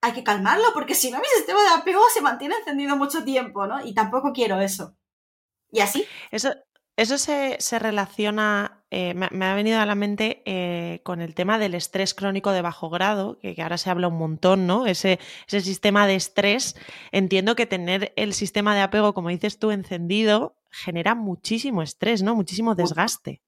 hay 0.00 0.12
que 0.12 0.24
calmarlo, 0.24 0.72
porque 0.72 0.94
si 0.94 1.10
no 1.10 1.18
mi 1.18 1.28
sistema 1.36 1.62
de 1.62 1.80
apego 1.80 2.00
se 2.14 2.22
mantiene 2.22 2.54
encendido 2.54 2.96
mucho 2.96 3.22
tiempo, 3.22 3.66
¿no? 3.66 3.84
Y 3.84 3.92
tampoco 3.92 4.32
quiero 4.32 4.58
eso. 4.62 4.96
Y 5.70 5.80
así. 5.80 6.06
Eso, 6.30 6.54
eso 6.98 7.16
se, 7.16 7.78
relaciona, 7.78 8.82
eh, 8.90 9.14
me, 9.14 9.46
ha 9.46 9.54
venido 9.54 9.80
a 9.80 9.86
la 9.86 9.94
mente 9.94 10.42
eh, 10.44 11.00
con 11.04 11.20
el 11.20 11.34
tema 11.34 11.58
del 11.58 11.74
estrés 11.74 12.12
crónico 12.12 12.52
de 12.52 12.60
bajo 12.60 12.90
grado, 12.90 13.38
que, 13.38 13.54
ahora 13.62 13.78
se 13.78 13.88
habla 13.88 14.08
un 14.08 14.18
montón, 14.18 14.66
¿no? 14.66 14.86
Ese, 14.86 15.18
ese, 15.46 15.60
sistema 15.60 16.06
de 16.06 16.16
estrés, 16.16 16.76
entiendo 17.12 17.56
que 17.56 17.66
tener 17.66 18.12
el 18.16 18.34
sistema 18.34 18.74
de 18.74 18.82
apego, 18.82 19.14
como 19.14 19.30
dices 19.30 19.58
tú, 19.58 19.70
encendido, 19.70 20.56
genera 20.70 21.14
muchísimo 21.14 21.82
estrés, 21.82 22.22
¿no? 22.22 22.34
Muchísimo 22.34 22.74
desgaste 22.74 23.40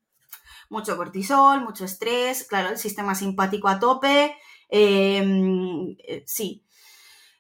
mucho 0.70 0.96
cortisol, 0.96 1.62
mucho 1.62 1.84
estrés, 1.84 2.44
claro, 2.44 2.70
el 2.70 2.78
sistema 2.78 3.14
simpático 3.14 3.68
a 3.68 3.78
tope. 3.78 4.36
Em, 4.68 5.96
eh, 5.98 6.22
sí. 6.26 6.64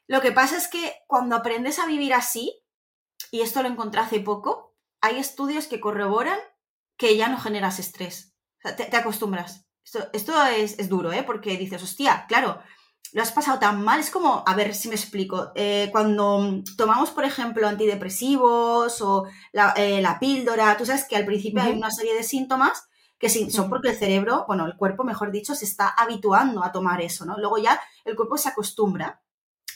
Lo 0.08 0.20
que 0.20 0.32
pasa 0.32 0.56
es 0.56 0.66
que 0.66 0.94
cuando 1.06 1.36
aprendes 1.36 1.78
a 1.78 1.86
vivir 1.86 2.12
así, 2.12 2.60
y 3.30 3.42
esto 3.42 3.62
lo 3.62 3.68
encontré 3.68 4.00
hace 4.00 4.18
poco, 4.18 4.69
hay 5.00 5.18
estudios 5.18 5.66
que 5.66 5.80
corroboran 5.80 6.38
que 6.96 7.16
ya 7.16 7.28
no 7.28 7.40
generas 7.40 7.78
estrés. 7.78 8.34
O 8.58 8.68
sea, 8.68 8.76
te, 8.76 8.96
acostumbras. 8.96 9.66
Esto, 10.12 10.44
es, 10.46 10.88
duro, 10.88 11.12
¿eh? 11.12 11.22
Porque 11.22 11.56
dices, 11.56 11.82
hostia, 11.82 12.26
claro, 12.28 12.60
lo 13.12 13.22
has 13.22 13.32
pasado 13.32 13.58
tan 13.58 13.82
mal. 13.82 14.00
Es 14.00 14.10
como, 14.10 14.44
a 14.46 14.54
ver 14.54 14.74
si 14.74 14.88
me 14.88 14.94
explico. 14.94 15.52
Eh, 15.54 15.88
cuando 15.92 16.62
tomamos, 16.76 17.10
por 17.10 17.24
ejemplo, 17.24 17.66
antidepresivos 17.66 19.00
o 19.00 19.26
la, 19.52 19.72
eh, 19.76 20.04
píldora, 20.20 20.76
tú 20.76 20.84
sabes 20.84 21.04
que 21.04 21.16
al 21.16 21.24
principio 21.24 21.62
hay 21.62 21.72
una 21.72 21.90
serie 21.90 22.14
de 22.14 22.22
síntomas 22.22 22.86
que 23.18 23.28
son 23.28 23.68
porque 23.68 23.90
el 23.90 23.98
cerebro, 23.98 24.44
bueno, 24.46 24.64
el 24.64 24.76
cuerpo, 24.76 25.04
mejor 25.04 25.30
dicho, 25.30 25.54
se 25.54 25.66
está 25.66 25.88
habituando 25.88 26.64
a 26.64 26.72
tomar 26.72 27.02
eso, 27.02 27.26
¿no? 27.26 27.36
Luego 27.36 27.58
ya 27.58 27.78
el 28.06 28.16
cuerpo 28.16 28.38
se 28.38 28.48
acostumbra 28.48 29.22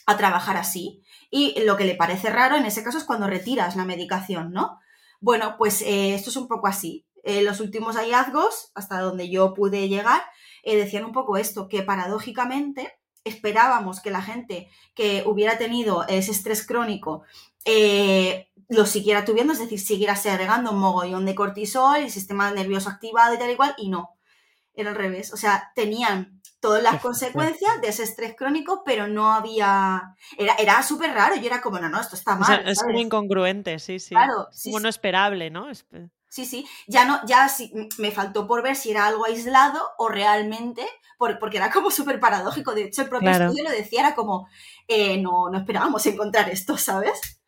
a 0.06 0.16
trabajar 0.16 0.56
así. 0.56 1.02
Y 1.30 1.60
lo 1.64 1.76
que 1.76 1.84
le 1.84 1.94
parece 1.94 2.30
raro 2.30 2.56
en 2.56 2.64
ese 2.64 2.82
caso 2.82 2.96
es 2.96 3.04
cuando 3.04 3.26
retiras 3.26 3.76
la 3.76 3.84
medicación, 3.84 4.52
¿no? 4.52 4.78
Bueno, 5.24 5.54
pues 5.56 5.80
eh, 5.80 6.14
esto 6.14 6.28
es 6.28 6.36
un 6.36 6.48
poco 6.48 6.66
así. 6.66 7.06
Eh, 7.22 7.40
los 7.40 7.60
últimos 7.60 7.96
hallazgos, 7.96 8.70
hasta 8.74 9.00
donde 9.00 9.30
yo 9.30 9.54
pude 9.54 9.88
llegar, 9.88 10.20
eh, 10.62 10.76
decían 10.76 11.06
un 11.06 11.12
poco 11.12 11.38
esto, 11.38 11.66
que 11.66 11.82
paradójicamente 11.82 12.92
esperábamos 13.24 14.00
que 14.00 14.10
la 14.10 14.20
gente 14.20 14.68
que 14.94 15.22
hubiera 15.24 15.56
tenido 15.56 16.06
ese 16.08 16.30
estrés 16.30 16.66
crónico 16.66 17.22
lo 18.68 18.84
siguiera 18.84 19.24
tuviendo, 19.24 19.54
es 19.54 19.60
decir, 19.60 19.80
siguiera 19.80 20.14
segregando 20.14 20.72
un 20.72 20.78
mogollón 20.80 21.24
de 21.24 21.34
cortisol 21.34 22.02
y 22.02 22.10
sistema 22.10 22.50
nervioso 22.50 22.90
activado 22.90 23.34
y 23.34 23.38
tal 23.38 23.50
y 23.50 23.56
cual, 23.56 23.74
y 23.78 23.88
no, 23.88 24.18
era 24.74 24.90
al 24.90 24.96
revés. 24.96 25.32
O 25.32 25.38
sea, 25.38 25.72
tenían 25.74 26.33
todas 26.64 26.82
las 26.82 27.02
consecuencias 27.02 27.78
de 27.82 27.88
ese 27.88 28.04
estrés 28.04 28.34
crónico, 28.34 28.84
pero 28.86 29.06
no 29.06 29.34
había. 29.34 30.16
Era, 30.38 30.54
era 30.54 30.82
súper 30.82 31.12
raro. 31.12 31.36
Yo 31.36 31.44
era 31.44 31.60
como, 31.60 31.78
no, 31.78 31.90
no, 31.90 32.00
esto 32.00 32.16
está 32.16 32.36
mal. 32.36 32.66
es 32.66 32.82
muy 32.84 33.02
incongruente, 33.02 33.78
sí, 33.78 33.98
sí. 33.98 34.14
Claro. 34.14 34.48
Sí, 34.50 34.70
como 34.70 34.80
no 34.80 34.88
esperable, 34.88 35.50
¿no? 35.50 35.66
Sí, 36.30 36.46
sí. 36.46 36.66
Ya 36.86 37.04
no, 37.04 37.20
ya 37.26 37.50
sí, 37.50 37.70
me 37.98 38.10
faltó 38.12 38.46
por 38.46 38.62
ver 38.62 38.76
si 38.76 38.90
era 38.90 39.06
algo 39.06 39.26
aislado 39.26 39.78
o 39.98 40.08
realmente, 40.08 40.86
porque 41.18 41.58
era 41.58 41.70
como 41.70 41.90
súper 41.90 42.18
paradójico. 42.18 42.74
De 42.74 42.84
hecho, 42.84 43.02
el 43.02 43.10
propio 43.10 43.30
estudio 43.30 43.64
lo 43.64 43.70
decía, 43.70 44.00
era 44.00 44.14
como, 44.14 44.48
eh, 44.88 45.18
no, 45.18 45.50
no 45.50 45.58
esperábamos 45.58 46.06
encontrar 46.06 46.48
esto, 46.48 46.78
¿sabes? 46.78 47.42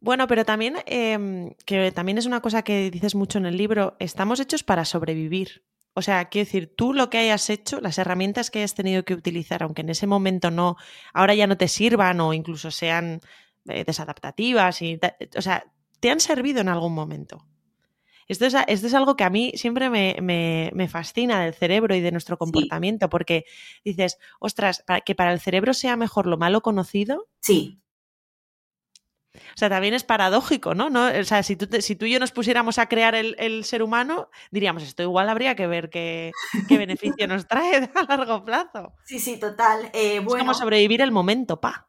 Bueno, 0.00 0.26
pero 0.28 0.46
también, 0.46 0.76
em, 0.86 1.52
que 1.66 1.92
también 1.92 2.16
es 2.16 2.24
una 2.24 2.40
cosa 2.40 2.62
que 2.62 2.90
dices 2.90 3.14
mucho 3.14 3.36
en 3.36 3.44
el 3.44 3.58
libro, 3.58 3.96
estamos 3.98 4.40
hechos 4.40 4.62
para 4.62 4.86
sobrevivir. 4.86 5.62
O 5.94 6.02
sea, 6.02 6.26
quiero 6.26 6.46
decir, 6.46 6.74
tú 6.74 6.94
lo 6.94 7.10
que 7.10 7.18
hayas 7.18 7.50
hecho, 7.50 7.80
las 7.80 7.98
herramientas 7.98 8.50
que 8.50 8.60
hayas 8.60 8.74
tenido 8.74 9.04
que 9.04 9.14
utilizar, 9.14 9.62
aunque 9.62 9.82
en 9.82 9.90
ese 9.90 10.06
momento 10.06 10.50
no, 10.50 10.76
ahora 11.12 11.34
ya 11.34 11.46
no 11.46 11.58
te 11.58 11.68
sirvan 11.68 12.20
o 12.20 12.32
incluso 12.32 12.70
sean 12.70 13.20
eh, 13.68 13.84
desadaptativas, 13.84 14.80
y, 14.80 14.98
o 15.36 15.42
sea, 15.42 15.64
te 16.00 16.10
han 16.10 16.20
servido 16.20 16.60
en 16.60 16.68
algún 16.68 16.94
momento. 16.94 17.46
Esto 18.26 18.46
es, 18.46 18.54
esto 18.66 18.86
es 18.86 18.94
algo 18.94 19.16
que 19.16 19.24
a 19.24 19.30
mí 19.30 19.52
siempre 19.56 19.90
me, 19.90 20.16
me, 20.72 20.88
fascina 20.88 21.42
del 21.42 21.52
cerebro 21.52 21.94
y 21.94 22.00
de 22.00 22.12
nuestro 22.12 22.38
comportamiento, 22.38 23.10
porque 23.10 23.44
dices, 23.84 24.18
ostras, 24.40 24.82
para 24.86 25.02
que 25.02 25.14
para 25.14 25.32
el 25.32 25.40
cerebro 25.40 25.74
sea 25.74 25.96
mejor 25.96 26.26
lo 26.26 26.38
malo 26.38 26.62
conocido. 26.62 27.28
Sí. 27.40 27.80
O 29.34 29.56
sea, 29.56 29.70
también 29.70 29.94
es 29.94 30.04
paradójico, 30.04 30.74
¿no? 30.74 30.86
O 30.86 31.24
sea, 31.24 31.42
si 31.42 31.56
tú, 31.56 31.66
si 31.80 31.96
tú 31.96 32.04
y 32.04 32.12
yo 32.12 32.18
nos 32.18 32.32
pusiéramos 32.32 32.78
a 32.78 32.86
crear 32.86 33.14
el, 33.14 33.64
ser 33.64 33.82
humano, 33.82 34.28
diríamos, 34.50 34.82
esto 34.82 35.02
igual 35.02 35.28
habría 35.28 35.56
que 35.56 35.66
ver 35.66 35.88
qué, 35.88 36.32
beneficio 36.68 37.26
nos 37.26 37.46
trae 37.46 37.90
a 37.94 38.02
largo 38.04 38.44
plazo. 38.44 38.92
Sí, 39.04 39.18
sí, 39.18 39.38
total. 39.38 39.90
Eh, 39.94 40.16
es 40.16 40.34
como 40.34 40.54
sobrevivir 40.54 41.00
el 41.00 41.12
momento, 41.12 41.60
pa. 41.60 41.88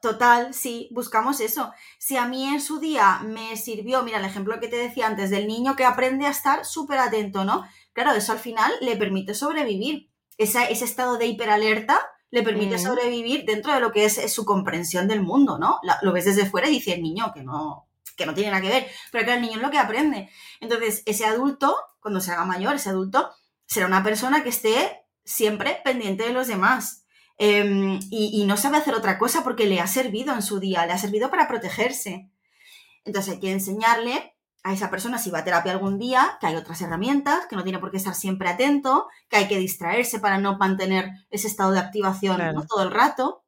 Total, 0.00 0.54
sí, 0.54 0.88
buscamos 0.92 1.40
eso. 1.40 1.72
Si 1.98 2.16
a 2.16 2.26
mí 2.26 2.46
en 2.46 2.60
su 2.60 2.78
día 2.78 3.20
me 3.24 3.56
sirvió, 3.56 4.04
mira 4.04 4.18
el 4.18 4.24
ejemplo 4.24 4.60
que 4.60 4.68
te 4.68 4.76
decía 4.76 5.08
antes 5.08 5.30
del 5.30 5.48
niño 5.48 5.74
que 5.74 5.84
aprende 5.84 6.26
a 6.26 6.30
estar 6.30 6.64
súper 6.64 7.00
atento, 7.00 7.44
¿no? 7.44 7.66
Claro, 7.92 8.12
eso 8.12 8.32
al 8.32 8.38
final 8.38 8.72
le 8.80 8.96
permite 8.96 9.34
sobrevivir. 9.34 10.10
ese 10.38 10.84
estado 10.84 11.16
de 11.16 11.26
hiperalerta 11.26 12.13
le 12.34 12.42
permite 12.42 12.80
sobrevivir 12.80 13.44
dentro 13.44 13.72
de 13.72 13.78
lo 13.78 13.92
que 13.92 14.06
es, 14.06 14.32
su 14.32 14.44
comprensión 14.44 15.06
del 15.06 15.22
mundo, 15.22 15.56
¿no? 15.56 15.78
lo 16.02 16.12
ves 16.12 16.24
desde 16.24 16.46
fuera 16.46 16.68
y 16.68 16.72
dice 16.72 16.94
el 16.94 17.00
niño 17.00 17.30
que 17.32 17.44
no, 17.44 17.86
que 18.16 18.26
no 18.26 18.34
tiene 18.34 18.50
nada 18.50 18.60
que 18.60 18.70
ver, 18.70 18.88
pero 19.12 19.24
que 19.24 19.34
el 19.34 19.40
niño 19.40 19.54
es 19.54 19.62
lo 19.62 19.70
que 19.70 19.78
aprende. 19.78 20.28
Entonces, 20.58 21.04
ese 21.06 21.26
adulto, 21.26 21.76
cuando 22.00 22.20
se 22.20 22.32
haga 22.32 22.44
mayor, 22.44 22.74
ese 22.74 22.88
adulto, 22.88 23.30
será 23.66 23.86
una 23.86 24.02
persona 24.02 24.42
que 24.42 24.48
esté 24.48 25.04
siempre 25.24 25.80
pendiente 25.84 26.24
de 26.24 26.32
los 26.32 26.48
demás. 26.48 27.04
Em, 27.38 28.00
y, 28.10 28.30
y, 28.32 28.44
no 28.46 28.56
sabe 28.56 28.78
hacer 28.78 28.94
otra 28.94 29.16
cosa 29.16 29.44
porque 29.44 29.66
le 29.66 29.78
ha 29.78 29.86
servido 29.86 30.34
en 30.34 30.42
su 30.42 30.58
día, 30.58 30.86
le 30.86 30.92
ha 30.92 30.98
servido 30.98 31.30
para 31.30 31.46
protegerse. 31.46 32.30
Entonces 33.04 33.34
hay 33.34 33.40
que 33.40 33.52
enseñarle 33.52 34.33
a 34.64 34.72
esa 34.72 34.90
persona 34.90 35.18
si 35.18 35.30
va 35.30 35.40
a 35.40 35.44
terapia 35.44 35.72
algún 35.72 35.98
día, 35.98 36.38
que 36.40 36.46
hay 36.46 36.56
otras 36.56 36.80
herramientas, 36.80 37.46
que 37.46 37.54
no 37.54 37.62
tiene 37.62 37.78
por 37.78 37.90
qué 37.90 37.98
estar 37.98 38.14
siempre 38.14 38.48
atento, 38.48 39.08
que 39.28 39.36
hay 39.36 39.46
que 39.46 39.58
distraerse 39.58 40.18
para 40.18 40.38
no 40.38 40.56
mantener 40.56 41.10
ese 41.30 41.46
estado 41.46 41.70
de 41.72 41.80
activación 41.80 42.40
todo 42.66 42.82
el 42.82 42.90
rato. 42.90 43.44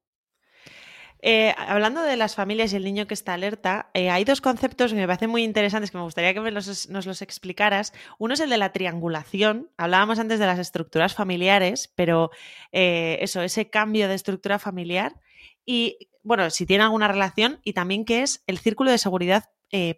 Eh, 1.23 1.55
hablando 1.57 2.03
de 2.03 2.19
las 2.19 2.35
familias 2.35 2.73
y 2.73 2.77
el 2.77 2.85
niño 2.85 3.07
que 3.07 3.15
está 3.15 3.33
alerta, 3.33 3.91
eh, 3.95 4.11
hay 4.11 4.25
dos 4.25 4.43
conceptos 4.43 4.93
que 4.93 4.99
me 4.99 5.07
parecen 5.07 5.31
muy 5.31 5.43
interesantes 5.43 5.91
que 5.91 5.97
me 5.97 6.05
gustaría 6.05 6.35
que 6.35 6.51
nos 6.51 6.87
los 6.89 7.23
explicaras. 7.23 7.95
Uno 8.19 8.35
es 8.35 8.41
el 8.41 8.51
de 8.51 8.59
la 8.59 8.73
triangulación. 8.73 9.71
Hablábamos 9.79 10.19
antes 10.19 10.39
de 10.39 10.47
las 10.47 10.59
estructuras 10.59 11.15
familiares, 11.15 11.91
pero 11.97 12.31
eh, 12.73 13.17
eso, 13.23 13.41
ese 13.41 13.71
cambio 13.71 14.07
de 14.07 14.15
estructura 14.15 14.59
familiar. 14.59 15.19
Y 15.65 16.11
bueno, 16.23 16.51
si 16.51 16.67
tiene 16.67 16.85
alguna 16.85 17.09
relación, 17.09 17.59
y 17.65 17.73
también 17.73 18.05
qué 18.05 18.23
es 18.23 18.45
el 18.47 18.59
círculo 18.59 18.91
de 18.91 18.99
seguridad 18.99 19.45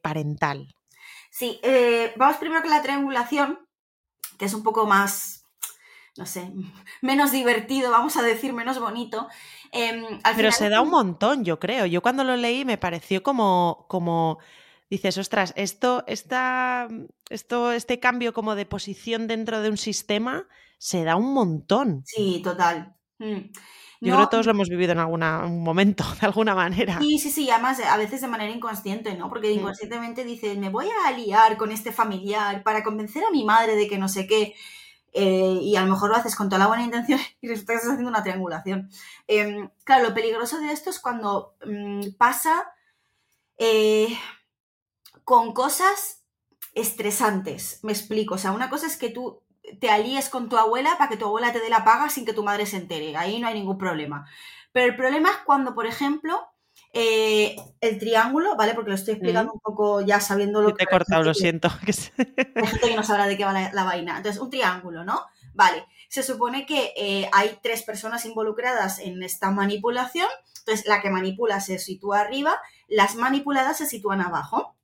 parental. 0.03 0.78
Sí, 1.31 1.61
vamos 2.17 2.37
primero 2.39 2.63
con 2.63 2.71
la 2.71 2.83
triangulación, 2.83 3.61
que 4.39 4.45
es 4.47 4.55
un 4.55 4.63
poco 4.63 4.87
más, 4.87 5.45
no 6.17 6.27
sé, 6.27 6.51
menos 7.03 7.33
divertido, 7.33 7.91
vamos 7.91 8.17
a 8.17 8.23
decir, 8.23 8.53
menos 8.53 8.79
bonito. 8.79 9.29
Em, 9.73 10.21
Pero 10.37 10.53
se 10.53 10.69
da 10.69 10.81
un 10.81 10.91
montón, 10.91 11.45
yo 11.45 11.59
creo. 11.59 11.87
Yo 11.87 12.03
cuando 12.03 12.25
lo 12.25 12.37
leí 12.37 12.65
me 12.65 12.79
pareció 12.79 13.23
como, 13.23 13.87
como 13.89 14.39
dices, 14.91 15.19
ostras, 15.19 15.53
esto, 15.57 16.05
esta, 16.07 16.89
esto, 17.29 17.73
este 17.73 18.01
cambio 18.01 18.33
como 18.33 18.55
de 18.55 18.67
posición 18.67 19.27
dentro 19.27 19.61
de 19.61 19.71
un 19.71 19.77
sistema 19.77 20.47
se 20.79 21.05
da 21.05 21.17
un 21.17 21.35
montón. 21.35 22.03
Sí, 22.07 22.41
total. 22.43 22.95
Mm. 23.19 23.51
Yo 24.01 24.15
creo 24.15 24.27
que 24.27 24.31
todos 24.31 24.47
lo 24.47 24.53
hemos 24.53 24.69
vivido 24.69 24.93
en 24.93 24.99
algún 24.99 25.63
momento, 25.63 26.05
de 26.21 26.27
alguna 26.27 26.55
manera. 26.55 26.99
Sí, 27.01 27.19
sí, 27.19 27.31
sí, 27.31 27.51
además 27.51 27.81
a 27.81 27.97
veces 27.97 28.21
de 28.21 28.29
manera 28.29 28.53
inconsciente, 28.53 29.15
¿no? 29.17 29.29
Porque 29.29 29.51
mm. 29.51 29.59
inconscientemente 29.59 30.25
dices, 30.25 30.57
me 30.57 30.71
voy 30.71 30.89
a 31.07 31.11
liar 31.13 31.57
con 31.57 31.73
este 31.73 31.93
familiar 31.93 32.63
para 32.63 32.85
convencer 32.85 33.25
a 33.25 33.31
mi 33.31 33.45
madre 33.45 33.75
de 33.75 33.89
que 33.89 33.99
no 33.99 34.09
sé 34.09 34.27
qué. 34.27 34.55
Eh, 35.13 35.59
y 35.63 35.75
a 35.75 35.81
lo 35.81 35.91
mejor 35.91 36.11
lo 36.11 36.17
haces 36.17 36.37
con 36.37 36.49
toda 36.49 36.61
la 36.61 36.67
buena 36.69 36.85
intención 36.85 37.19
y 37.41 37.49
resulta 37.49 37.73
que 37.73 37.77
estás 37.77 37.93
haciendo 37.93 38.11
una 38.11 38.23
triangulación. 38.23 38.91
Em, 39.27 39.71
claro, 39.85 40.09
lo 40.09 40.15
peligroso 40.15 40.61
de 40.61 40.71
esto 40.71 40.91
es 40.91 41.01
cuando 41.01 41.57
mm, 41.67 42.11
pasa 42.17 42.73
eh, 43.57 44.17
con 45.25 45.53
cosas 45.53 46.23
estresantes. 46.75 47.81
Me 47.83 47.93
explico. 47.93 48.35
O 48.35 48.39
sea, 48.39 48.53
una 48.53 48.71
cosa 48.71 48.87
es 48.87 48.97
que 48.97 49.11
tú 49.11 49.43
te 49.81 49.91
alíes 49.91 50.29
con 50.29 50.49
tu 50.49 50.57
abuela 50.57 50.97
para 50.99 51.11
que 51.11 51.17
tu 51.17 51.27
abuela 51.27 51.53
te 51.53 51.61
dé 51.61 51.69
la 51.69 51.85
paga 51.85 52.09
sin 52.09 52.25
que 52.25 52.33
tu 52.33 52.43
madre 52.43 52.67
se 52.67 52.77
entere. 52.77 53.17
Ahí 53.17 53.41
no 53.41 53.49
hay 53.49 53.55
ningún 53.55 53.79
problema. 53.79 54.27
Pero 54.73 54.87
el 54.87 54.97
problema 54.97 55.31
es 55.31 55.37
cuando, 55.45 55.75
por 55.75 55.87
ejemplo, 55.87 56.49
eh, 56.93 57.57
el 57.81 57.99
triángulo, 57.99 58.57
¿vale? 58.57 58.75
Porque 58.75 58.91
lo 58.91 58.97
estoy 58.97 59.15
explicando 59.15 59.53
un 59.53 59.61
poco 59.61 60.01
ya 60.01 60.21
sabiendo 60.21 60.63
lo 60.63 60.71
que... 60.71 60.85
Te 60.85 60.85
he 60.85 60.87
cortado, 60.87 61.23
lo 61.23 61.35
siento. 61.35 61.69
Hay 61.69 62.67
gente 62.67 62.89
que 62.89 62.97
no 62.97 63.03
sabrá 63.03 63.27
de 63.27 63.37
qué 63.37 63.45
va 63.45 63.53
la, 63.53 63.85
vaina. 63.85 64.17
Entonces, 64.17 64.41
un 64.41 64.51
triángulo, 64.51 65.05
¿no? 65.05 65.21
Vale, 65.55 65.87
se 66.09 66.23
supone 66.23 66.67
que 66.67 66.93
eh, 66.97 67.29
hay 67.33 67.59
tres 67.63 67.83
personas 67.83 68.25
involucradas 68.25 69.01
en 69.01 69.23
esta 69.23 69.51
manipulación. 69.51 70.29
Entonces, 70.61 70.87
la 70.87 71.01
que 71.03 71.11
manipula 71.11 71.61
se 71.61 71.79
sitúa 71.79 72.21
arriba, 72.21 72.61
las 72.89 73.17
manipuladas 73.17 73.79
se 73.79 73.87
sitúan 73.87 74.21
abajo. 74.21 74.77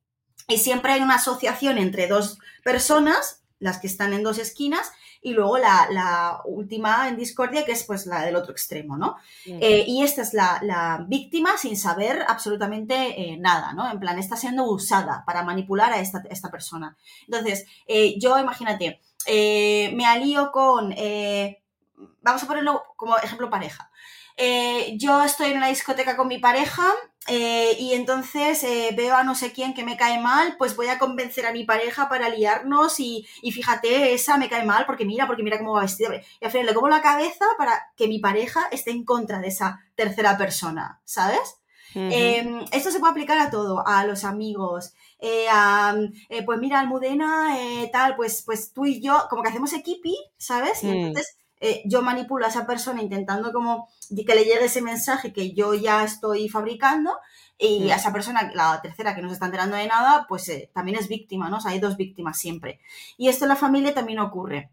Y 0.47 0.57
siempre 0.59 0.93
hay 0.93 1.01
una 1.01 1.15
asociación 1.15 1.77
entre 1.77 2.07
dos 2.07 2.39
personas, 2.63 3.44
las 3.65 3.79
que 3.79 3.87
están 3.87 4.13
en 4.13 4.23
dos 4.23 4.37
esquinas, 4.37 4.91
y 5.25 5.33
luego 5.33 5.57
la, 5.57 6.41
última 6.45 7.09
en 7.09 7.17
discordia, 7.17 7.65
que 7.65 7.71
es 7.71 7.83
pues 7.83 8.05
la 8.05 8.23
del 8.23 8.35
otro 8.35 8.51
extremo, 8.51 8.95
¿no? 8.95 9.17
Eh, 9.45 9.83
y 9.87 10.03
esta 10.03 10.21
es 10.21 10.33
la, 10.33 11.03
víctima 11.07 11.57
sin 11.57 11.75
saber 11.75 12.23
absolutamente 12.27 12.93
eh, 13.19 13.35
nada, 13.37 13.73
¿no? 13.73 13.89
En 13.89 13.99
plan, 13.99 14.19
está 14.19 14.37
siendo 14.37 14.65
usada 14.65 15.23
para 15.25 15.43
manipular 15.43 15.91
a 15.91 15.99
esta, 15.99 16.21
esta 16.29 16.51
persona. 16.51 16.95
Entonces, 17.27 17.65
eh, 17.87 18.19
yo 18.19 18.37
imagínate, 18.37 19.01
me 19.27 20.05
alío 20.05 20.51
con, 20.51 20.93
vamos 22.21 22.43
a 22.43 22.47
ponerlo 22.47 22.83
como 22.95 23.17
ejemplo 23.17 23.49
pareja. 23.49 23.89
Eh, 24.37 24.97
yo 24.97 25.23
estoy 25.23 25.51
en 25.51 25.57
una 25.57 25.69
discoteca 25.69 26.17
con 26.17 26.27
mi 26.27 26.39
pareja 26.39 26.83
eh, 27.27 27.77
y 27.79 27.93
entonces 27.93 28.61
eh, 28.65 28.93
veo 28.95 29.15
a 29.15 29.23
no 29.23 29.33
sé 29.33 29.53
quién 29.53 29.73
que 29.73 29.85
me 29.85 29.95
cae 29.95 30.19
mal, 30.19 30.55
pues 30.57 30.75
voy 30.75 30.87
a 30.87 30.99
convencer 30.99 31.45
a 31.45 31.53
mi 31.53 31.63
pareja 31.63 32.09
para 32.09 32.27
liarnos 32.29 32.99
y, 32.99 33.25
fíjate, 33.41 34.13
esa 34.13 34.37
me 34.37 34.49
cae 34.49 34.65
mal 34.65 34.85
porque 34.85 35.05
mira, 35.05 35.25
porque 35.25 35.43
mira 35.43 35.57
cómo 35.57 35.73
va 35.73 35.81
vestido. 35.81 36.11
Y 36.13 36.45
al 36.45 36.51
final 36.51 36.67
le 36.67 36.73
como 36.73 36.89
la 36.89 37.01
cabeza 37.01 37.45
para 37.57 37.81
que 37.95 38.07
mi 38.07 38.19
pareja 38.19 38.67
esté 38.71 38.91
en 38.91 39.05
contra 39.05 39.39
de 39.39 39.47
esa 39.47 39.79
tercera 39.95 40.37
persona, 40.37 40.99
¿sabes? 41.05 41.61
Em, 41.97 42.65
esto 42.73 42.91
se 42.91 42.99
puede 42.99 43.11
aplicar 43.11 43.39
a 43.39 43.49
todo, 43.49 43.87
a 43.87 44.05
los 44.05 44.25
amigos, 44.25 44.93
pues 45.17 46.59
mira, 46.59 46.81
Almudena, 46.81 47.57
tal, 47.93 48.17
pues, 48.17 48.43
pues 48.45 48.73
tú 48.73 48.85
y 48.85 49.01
yo, 49.01 49.27
como 49.29 49.41
que 49.41 49.47
hacemos 49.49 49.71
equipi, 49.71 50.13
¿sabes? 50.37 50.83
Y 50.83 50.87
mm. 50.87 50.93
entonces 50.93 51.37
eh, 51.65 51.81
yo 51.85 52.03
manipulo 52.03 52.45
a 52.45 52.49
esa 52.49 52.67
persona 52.67 53.01
intentando 53.01 53.51
como 53.51 53.87
que 54.15 54.35
le 54.35 54.43
llegue 54.43 54.65
ese 54.65 54.83
mensaje 54.83 55.33
que 55.33 55.53
yo 55.53 55.73
ya 55.73 56.03
estoy 56.03 56.47
fabricando 56.47 57.11
y 57.57 57.89
a 57.89 57.95
esa 57.95 58.13
persona, 58.13 58.51
la 58.53 58.79
tercera 58.83 59.15
que 59.15 59.21
no 59.23 59.29
se 59.29 59.33
está 59.33 59.47
enterando 59.47 59.75
de 59.75 59.87
nada, 59.87 60.25
pues 60.29 60.47
eh, 60.49 60.69
también 60.75 60.99
es 60.99 61.07
víctima, 61.07 61.49
¿no? 61.49 61.57
O 61.57 61.59
sea, 61.59 61.71
hay 61.71 61.79
dos 61.79 61.97
víctimas 61.97 62.37
siempre. 62.37 62.79
Y 63.17 63.29
esto 63.29 63.45
en 63.45 63.49
la 63.49 63.55
familia 63.55 63.95
también 63.95 64.19
ocurre. 64.19 64.69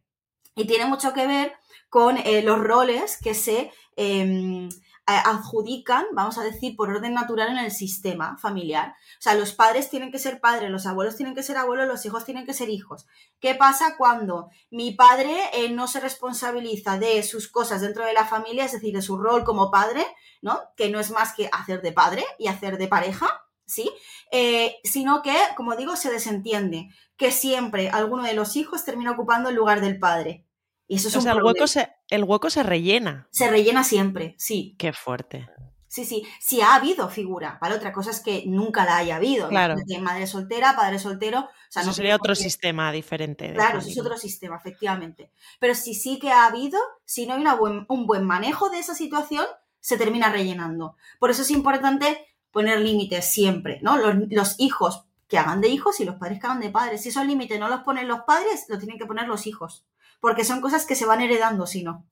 Y 0.55 0.67
tiene 0.67 0.85
mucho 0.85 1.15
que 1.15 1.27
ver 1.27 1.55
con 1.89 2.19
eh, 2.19 2.43
los 2.43 2.59
roles 2.59 3.19
que 3.23 3.33
se 3.33 3.73
em, 3.97 4.69
adjudican, 5.07 6.07
vamos 6.13 6.39
a 6.39 6.45
decir, 6.45 6.77
por 6.77 6.91
orden 6.91 7.15
natural 7.15 7.51
en 7.51 7.59
el 7.59 7.73
sistema 7.73 8.37
familiar. 8.39 8.95
O 9.19 9.23
sea, 9.23 9.35
los 9.35 9.53
padres 9.53 9.91
tienen 9.91 10.13
que 10.13 10.19
ser 10.19 10.41
padres, 10.41 10.71
los 10.71 10.87
abuelos 10.87 11.17
tienen 11.17 11.35
que 11.35 11.43
ser 11.43 11.57
abuelos, 11.57 11.89
los 11.89 12.05
hijos 12.07 12.25
tienen 12.25 12.47
que 12.47 12.55
ser 12.55 12.71
hijos. 12.71 13.07
¿Qué 13.41 13.55
pasa 13.55 13.97
cuando 13.97 14.51
mi 14.71 14.93
padre 14.93 15.35
eh, 15.53 15.71
no 15.71 15.89
se 15.89 16.01
responsabiliza 16.01 16.99
de 16.99 17.23
sus 17.23 17.49
cosas 17.49 17.81
dentro 17.81 18.05
de 18.05 18.13
la 18.13 18.27
familia, 18.27 18.65
es 18.65 18.73
decir, 18.73 18.95
de 18.95 19.03
su 19.03 19.19
rol 19.19 19.45
como 19.45 19.71
padre, 19.71 20.07
¿no? 20.41 20.61
Que 20.77 20.89
no 20.89 21.01
es 21.01 21.11
más 21.11 21.35
que 21.35 21.49
hacer 21.53 21.83
de 21.83 21.93
padre 21.93 22.25
y 22.39 22.47
hacer 22.47 22.79
de 22.79 22.89
pareja, 22.89 23.43
¿sí? 23.67 23.91
Eh, 24.31 24.77
sino 24.85 25.23
que, 25.23 25.37
como 25.57 25.75
digo, 25.77 25.97
se 25.97 26.11
desentiende, 26.11 26.91
que 27.17 27.33
siempre 27.33 27.91
alguno 27.91 28.23
de 28.23 28.35
los 28.35 28.57
hijos 28.57 28.85
termina 28.85 29.13
ocupando 29.13 29.49
el 29.49 29.57
lugar 29.57 29.81
del 29.81 29.99
padre. 29.99 30.47
Y 30.87 30.97
eso 30.97 31.09
es 31.09 31.17
un 31.17 31.27
el 31.27 31.43
hueco, 31.43 31.67
se, 31.67 31.91
el 32.13 32.25
hueco 32.25 32.51
se 32.51 32.63
rellena. 32.63 33.27
Se 33.31 33.49
rellena 33.49 33.85
siempre, 33.85 34.35
sí. 34.37 34.75
Qué 34.79 34.93
fuerte. 34.93 35.49
Sí, 35.89 36.05
sí, 36.05 36.27
sí 36.41 36.61
ha 36.61 36.75
habido 36.75 37.09
figura. 37.09 37.59
Para 37.59 37.75
otra 37.75 37.93
cosa 37.93 38.11
es 38.11 38.21
que 38.21 38.45
nunca 38.47 38.85
la 38.85 38.99
haya 38.99 39.17
habido. 39.17 39.49
Claro. 39.49 39.77
Madre 40.01 40.27
soltera, 40.27 40.77
padre 40.77 40.99
soltero. 40.99 41.41
O 41.41 41.49
sea, 41.71 41.83
eso 41.83 41.93
sería 41.95 42.17
otro 42.17 42.35
sistema 42.35 42.93
diferente. 42.93 43.53
Claro, 43.55 43.79
eso 43.79 43.89
es 43.89 43.99
otro 43.99 44.19
sistema, 44.19 44.57
efectivamente. 44.57 45.31
Pero 45.59 45.75
si 45.75 45.95
sí 45.95 46.19
que 46.19 46.31
ha 46.31 46.47
habido, 46.47 46.79
si 47.07 47.27
no 47.27 47.35
hay 47.35 47.45
un 47.89 48.07
buen 48.07 48.25
manejo 48.25 48.69
de 48.69 48.79
esa 48.79 48.95
situación, 48.95 49.47
se 49.81 49.97
termina 49.97 50.31
rellenando. 50.31 50.97
Por 51.19 51.31
eso 51.31 51.43
es 51.43 51.51
importante 51.51 52.27
poner 52.51 52.81
límites 52.81 53.31
siempre, 53.31 53.81
¿no? 53.83 53.97
Los, 53.97 54.15
los, 54.31 54.61
hijos 54.61 55.05
que 55.29 55.39
hagan 55.39 55.63
de 55.63 55.69
hijos 55.69 56.01
y 56.01 56.05
los 56.05 56.17
padres 56.17 56.41
que 56.41 56.47
hagan 56.47 56.61
de 56.61 56.71
padres. 56.71 57.03
Si 57.03 57.09
esos 57.09 57.27
límites 57.27 57.59
no 57.59 57.69
los 57.69 57.81
ponen 57.81 58.07
los 58.07 58.21
padres, 58.21 58.67
los 58.69 58.79
tienen 58.79 58.99
que 58.99 59.07
poner 59.07 59.29
los 59.29 59.47
hijos 59.47 59.85
porque 60.23 60.45
son 60.45 60.61
cosas 60.61 60.87
que 60.87 60.95
se 60.95 61.05
van 61.05 61.21
heredando 61.21 61.67
si 61.67 61.83
no. 61.83 62.07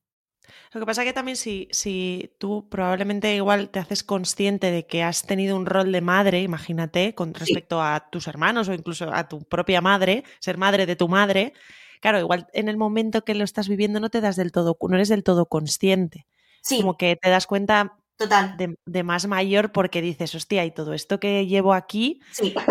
Lo 0.72 0.80
que 0.80 0.86
pasa 0.86 1.02
es 1.02 1.06
que 1.06 1.12
también 1.12 1.36
si, 1.36 1.68
si 1.70 2.34
tú 2.38 2.68
probablemente 2.68 3.36
igual 3.36 3.70
te 3.70 3.78
haces 3.78 4.02
consciente 4.02 4.72
de 4.72 4.84
que 4.84 5.04
has 5.04 5.22
tenido 5.22 5.56
un 5.56 5.64
rol 5.64 5.92
de 5.92 6.00
madre, 6.00 6.42
imagínate, 6.42 7.14
con 7.14 7.34
respecto 7.34 7.80
a 7.80 8.08
tus 8.10 8.26
hermanos 8.26 8.68
o 8.68 8.74
incluso 8.74 9.14
a 9.14 9.28
tu 9.28 9.44
propia 9.44 9.80
madre, 9.80 10.24
ser 10.40 10.58
madre 10.58 10.86
de 10.86 10.96
tu 10.96 11.08
madre, 11.08 11.52
claro, 12.00 12.18
igual 12.18 12.48
en 12.52 12.68
el 12.68 12.76
momento 12.76 13.24
que 13.24 13.34
lo 13.34 13.44
estás 13.44 13.68
viviendo 13.68 14.00
no 14.00 14.10
te 14.10 14.20
das 14.20 14.34
del 14.34 14.50
todo, 14.50 14.76
no 14.80 14.96
eres 14.96 15.08
del 15.08 15.22
todo 15.22 15.46
consciente. 15.46 16.26
Sí. 16.62 16.78
Como 16.78 16.96
que 16.96 17.14
te 17.14 17.30
das 17.30 17.46
cuenta 17.46 17.96
Total. 18.16 18.56
De, 18.84 19.02
más 19.02 19.26
mayor 19.26 19.70
porque 19.70 20.02
dices, 20.02 20.34
hostia, 20.34 20.64
y 20.66 20.72
todo 20.72 20.94
esto 20.94 21.18
que 21.20 21.46
llevo 21.46 21.72
aquí, 21.72 22.20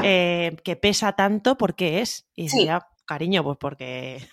eh, 0.03 0.57
que 0.63 0.75
pesa 0.75 1.13
tanto, 1.13 1.57
¿por 1.57 1.75
qué 1.75 2.01
es? 2.01 2.27
Y 2.35 2.49
sí. 2.49 2.67
cariño, 3.05 3.43
pues 3.43 3.57
porque 3.59 4.27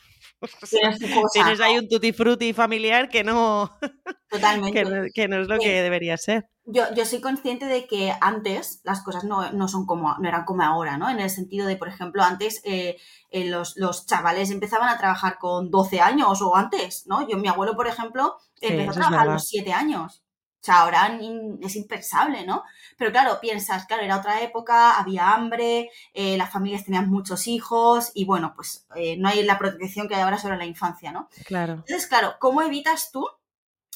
Tienes, 1.32 1.60
ahí 1.60 1.78
un 1.78 1.88
tutti 1.88 2.12
frutti 2.12 2.52
familiar 2.52 3.08
que 3.08 3.24
no, 3.24 3.70
Totalmente. 4.30 5.10
que, 5.14 5.28
no, 5.28 5.40
es 5.40 5.48
lo 5.48 5.58
que 5.58 5.80
debería 5.80 6.16
ser. 6.16 6.48
Yo, 6.64 6.82
yo, 6.94 7.06
soy 7.06 7.20
consciente 7.20 7.64
de 7.66 7.86
que 7.86 8.12
antes 8.20 8.80
las 8.84 9.02
cosas 9.02 9.24
no, 9.24 9.68
son 9.68 9.86
como, 9.86 10.14
no 10.18 10.28
eran 10.28 10.44
como 10.44 10.62
ahora, 10.62 10.98
¿no? 10.98 11.08
En 11.08 11.20
el 11.20 11.30
sentido 11.30 11.66
de, 11.66 11.76
por 11.76 11.88
ejemplo, 11.88 12.22
antes 12.22 12.60
eh, 12.64 12.96
eh, 13.30 13.48
los, 13.48 13.76
los, 13.76 14.06
chavales 14.06 14.50
empezaban 14.50 14.88
a 14.88 14.98
trabajar 14.98 15.38
con 15.38 15.70
12 15.70 16.00
años 16.00 16.42
o 16.42 16.54
antes, 16.56 17.04
¿no? 17.06 17.26
Yo, 17.26 17.38
mi 17.38 17.48
abuelo, 17.48 17.74
por 17.74 17.86
ejemplo, 17.86 18.36
empezó 18.60 18.90
a 18.90 18.94
trabajar 18.94 19.28
a 19.28 19.32
los 19.32 19.44
7 19.44 19.72
años. 19.72 20.25
O 20.66 20.72
sea, 20.72 20.80
ahora 20.80 21.16
es 21.60 21.76
impensable, 21.76 22.44
¿no? 22.44 22.64
Pero 22.98 23.12
claro, 23.12 23.38
piensas, 23.40 23.86
claro, 23.86 24.02
era 24.02 24.18
otra 24.18 24.40
época, 24.40 24.98
había 24.98 25.32
hambre, 25.32 25.90
eh, 26.12 26.36
las 26.36 26.50
familias 26.50 26.84
tenían 26.84 27.08
muchos 27.08 27.46
hijos 27.46 28.10
y 28.14 28.24
bueno, 28.24 28.52
pues 28.56 28.84
eh, 28.96 29.16
no 29.16 29.28
hay 29.28 29.44
la 29.44 29.58
protección 29.60 30.08
que 30.08 30.16
hay 30.16 30.22
ahora 30.22 30.38
sobre 30.38 30.56
la 30.56 30.66
infancia, 30.66 31.12
¿no? 31.12 31.28
Claro. 31.44 31.74
Entonces, 31.74 32.08
claro, 32.08 32.34
¿cómo 32.40 32.62
evitas 32.62 33.12
tú 33.12 33.28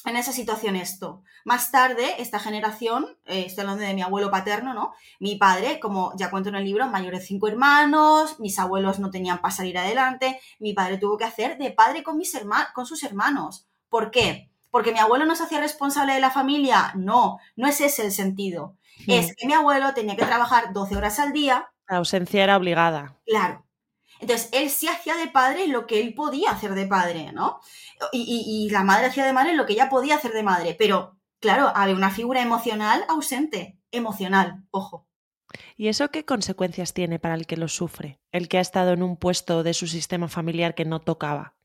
en 0.05 0.15
esa 0.15 0.31
situación 0.31 0.75
esto. 0.75 1.23
Más 1.43 1.71
tarde, 1.71 2.21
esta 2.21 2.39
generación, 2.39 3.17
eh, 3.25 3.43
estoy 3.47 3.63
hablando 3.63 3.83
de 3.83 3.93
mi 3.93 4.01
abuelo 4.01 4.31
paterno, 4.31 4.73
¿no? 4.73 4.93
Mi 5.19 5.35
padre, 5.35 5.79
como 5.79 6.13
ya 6.17 6.29
cuento 6.29 6.49
en 6.49 6.55
el 6.55 6.63
libro, 6.63 6.87
mayor 6.87 7.13
de 7.13 7.21
cinco 7.21 7.49
hermanos, 7.49 8.39
mis 8.39 8.57
abuelos 8.59 8.99
no 8.99 9.11
tenían 9.11 9.41
para 9.41 9.53
salir 9.53 9.77
adelante, 9.77 10.39
mi 10.59 10.73
padre 10.73 10.97
tuvo 10.97 11.17
que 11.17 11.25
hacer 11.25 11.57
de 11.57 11.71
padre 11.71 12.01
con, 12.01 12.17
mis 12.17 12.35
con 12.73 12.85
sus 12.85 13.03
hermanos. 13.03 13.67
¿Por 13.89 14.09
qué? 14.09 14.50
¿Porque 14.71 14.93
mi 14.93 14.99
abuelo 14.99 15.25
no 15.25 15.35
se 15.35 15.43
hacía 15.43 15.59
responsable 15.59 16.13
de 16.13 16.21
la 16.21 16.31
familia? 16.31 16.93
No, 16.95 17.37
no 17.55 17.67
es 17.67 17.81
ese 17.81 18.05
el 18.05 18.11
sentido. 18.11 18.77
Hmm. 19.05 19.11
Es 19.11 19.35
que 19.35 19.45
mi 19.45 19.53
abuelo 19.53 19.93
tenía 19.93 20.15
que 20.15 20.25
trabajar 20.25 20.73
12 20.73 20.95
horas 20.95 21.19
al 21.19 21.33
día. 21.33 21.71
La 21.87 21.97
ausencia 21.97 22.43
era 22.43 22.57
obligada. 22.57 23.17
Claro. 23.25 23.65
Entonces, 24.21 24.49
él 24.53 24.69
sí 24.69 24.87
hacía 24.87 25.17
de 25.17 25.27
padre 25.27 25.67
lo 25.67 25.87
que 25.87 25.99
él 25.99 26.13
podía 26.13 26.51
hacer 26.51 26.75
de 26.75 26.85
padre, 26.85 27.31
¿no? 27.33 27.59
Y, 28.13 28.69
la 28.71 28.83
madre 28.83 29.07
hacía 29.07 29.25
de 29.25 29.33
madre 29.33 29.55
lo 29.55 29.65
que 29.65 29.73
ella 29.73 29.89
podía 29.89 30.15
hacer 30.15 30.31
de 30.31 30.43
madre. 30.43 30.75
Pero, 30.77 31.17
claro, 31.39 31.71
había 31.75 31.95
una 31.95 32.11
figura 32.11 32.41
emocional 32.41 33.03
ausente. 33.09 33.79
Emocional, 33.91 34.63
ojo. 34.69 35.07
¿Y 35.75 35.87
eso 35.87 36.09
qué 36.11 36.23
consecuencias 36.23 36.93
tiene 36.93 37.19
para 37.19 37.33
el 37.33 37.47
que 37.47 37.57
lo 37.57 37.67
sufre? 37.67 38.19
El 38.31 38.47
que 38.47 38.59
ha 38.59 38.61
estado 38.61 38.93
en 38.93 39.03
un 39.03 39.17
puesto 39.17 39.63
de 39.63 39.73
su 39.73 39.87
sistema 39.87 40.29
familiar 40.29 40.75
que 40.75 40.85
no 40.85 41.01
tocaba. 41.01 41.55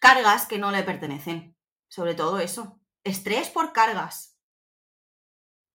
Cargas 0.00 0.46
que 0.46 0.58
no 0.58 0.72
le 0.72 0.82
pertenecen. 0.82 1.55
Sobre 1.88 2.14
todo 2.14 2.38
eso. 2.38 2.80
Estrés 3.04 3.50
por 3.50 3.72
cargas. 3.72 4.36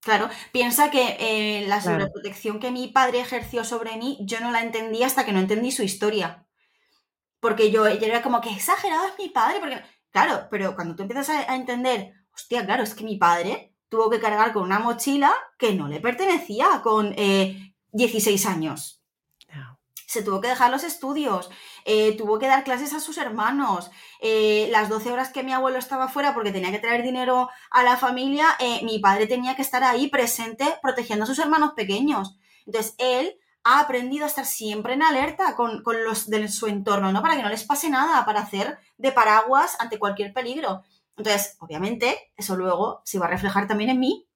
Claro, 0.01 0.30
piensa 0.51 0.89
que 0.89 1.16
eh, 1.20 1.68
la 1.68 1.80
sobreprotección 1.80 2.59
que 2.59 2.72
mi 2.72 2.88
padre 2.88 3.20
ejerció 3.20 3.64
sobre 3.64 3.97
mí, 3.97 4.18
yo 4.22 4.39
no 4.39 4.51
la 4.51 4.62
entendí 4.62 5.03
hasta 5.03 5.26
que 5.26 5.32
no 5.32 5.39
entendí 5.39 5.72
su 5.72 5.84
historia. 5.84 6.47
Porque 7.39 7.72
yo, 7.72 7.86
era 7.86 8.22
como 8.22 8.41
que 8.41 8.49
exagerado 8.49 9.07
es 9.07 9.18
mi 9.18 9.30
padre, 9.30 9.59
porque... 9.59 9.82
Claro, 10.09 10.47
pero 10.49 10.76
cuando 10.76 10.95
tú 10.95 11.03
empiezas 11.03 11.30
a, 11.30 11.55
entender, 11.55 12.14
hostia, 12.34 12.66
claro, 12.66 12.84
es 12.84 12.95
que 12.95 13.03
mi 13.03 13.18
padre 13.18 13.76
tuvo 13.88 14.09
que 14.09 14.20
cargar 14.20 14.51
con 14.53 14.64
una 14.64 14.80
mochila 14.80 15.34
que 15.57 15.74
no 15.74 15.88
le 15.88 16.01
pertenecía 16.01 16.82
con 16.84 17.16
16 17.16 18.45
eh, 18.45 18.47
años 18.49 19.01
se 20.12 20.24
tuvo 20.24 20.41
que 20.41 20.49
dejar 20.49 20.70
los 20.72 20.84
estudios, 20.84 21.49
eh, 21.86 22.18
tuvo 22.18 22.38
que 22.38 22.47
dar 22.47 22.66
clases 22.66 22.91
a 22.93 22.99
sus 22.99 23.18
hermanos, 23.18 23.91
eh, 24.20 24.68
las 24.70 24.89
12 24.89 25.09
horas 25.09 25.32
que 25.32 25.41
mi 25.41 25.53
abuelo 25.53 25.80
estaba 25.80 26.09
fuera 26.09 26.34
porque 26.34 26.51
tenía 26.51 26.70
que 26.70 26.80
traer 26.80 27.01
dinero 27.01 27.49
a 27.70 27.84
la 27.84 27.95
familia, 27.95 28.45
eh, 28.59 28.82
mi 28.84 28.99
padre 28.99 29.26
tenía 29.26 29.55
que 29.55 29.62
estar 29.62 29.86
ahí 29.86 30.09
presente 30.09 30.66
protegiendo 30.82 31.24
a 31.24 31.28
sus 31.28 31.39
hermanos 31.39 31.72
pequeños. 31.78 32.38
Entonces, 32.66 32.93
él 32.97 33.39
ha 33.64 33.80
aprendido 33.80 34.26
a 34.26 34.28
estar 34.28 34.45
siempre 34.45 34.95
en 34.95 35.03
alerta 35.03 35.55
con, 35.55 35.82
los 36.03 36.30
de 36.30 36.49
su 36.49 36.68
entorno, 36.68 37.14
¿no? 37.14 37.22
Para 37.22 37.38
que 37.38 37.43
no 37.43 37.49
les 37.49 37.64
pase 37.64 37.89
nada, 37.89 38.26
para 38.26 38.41
hacer 38.41 38.80
de 38.97 39.14
paraguas 39.14 39.78
ante 39.80 39.97
cualquier 39.97 40.34
peligro. 40.34 40.84
Entonces, 41.16 41.55
obviamente, 41.62 42.34
eso 42.36 42.57
luego 42.57 43.01
se 43.05 43.18
va 43.18 43.28
a 43.28 43.30
reflejar 43.30 43.66
también 43.66 43.91
en 43.91 43.99
mí 43.99 44.28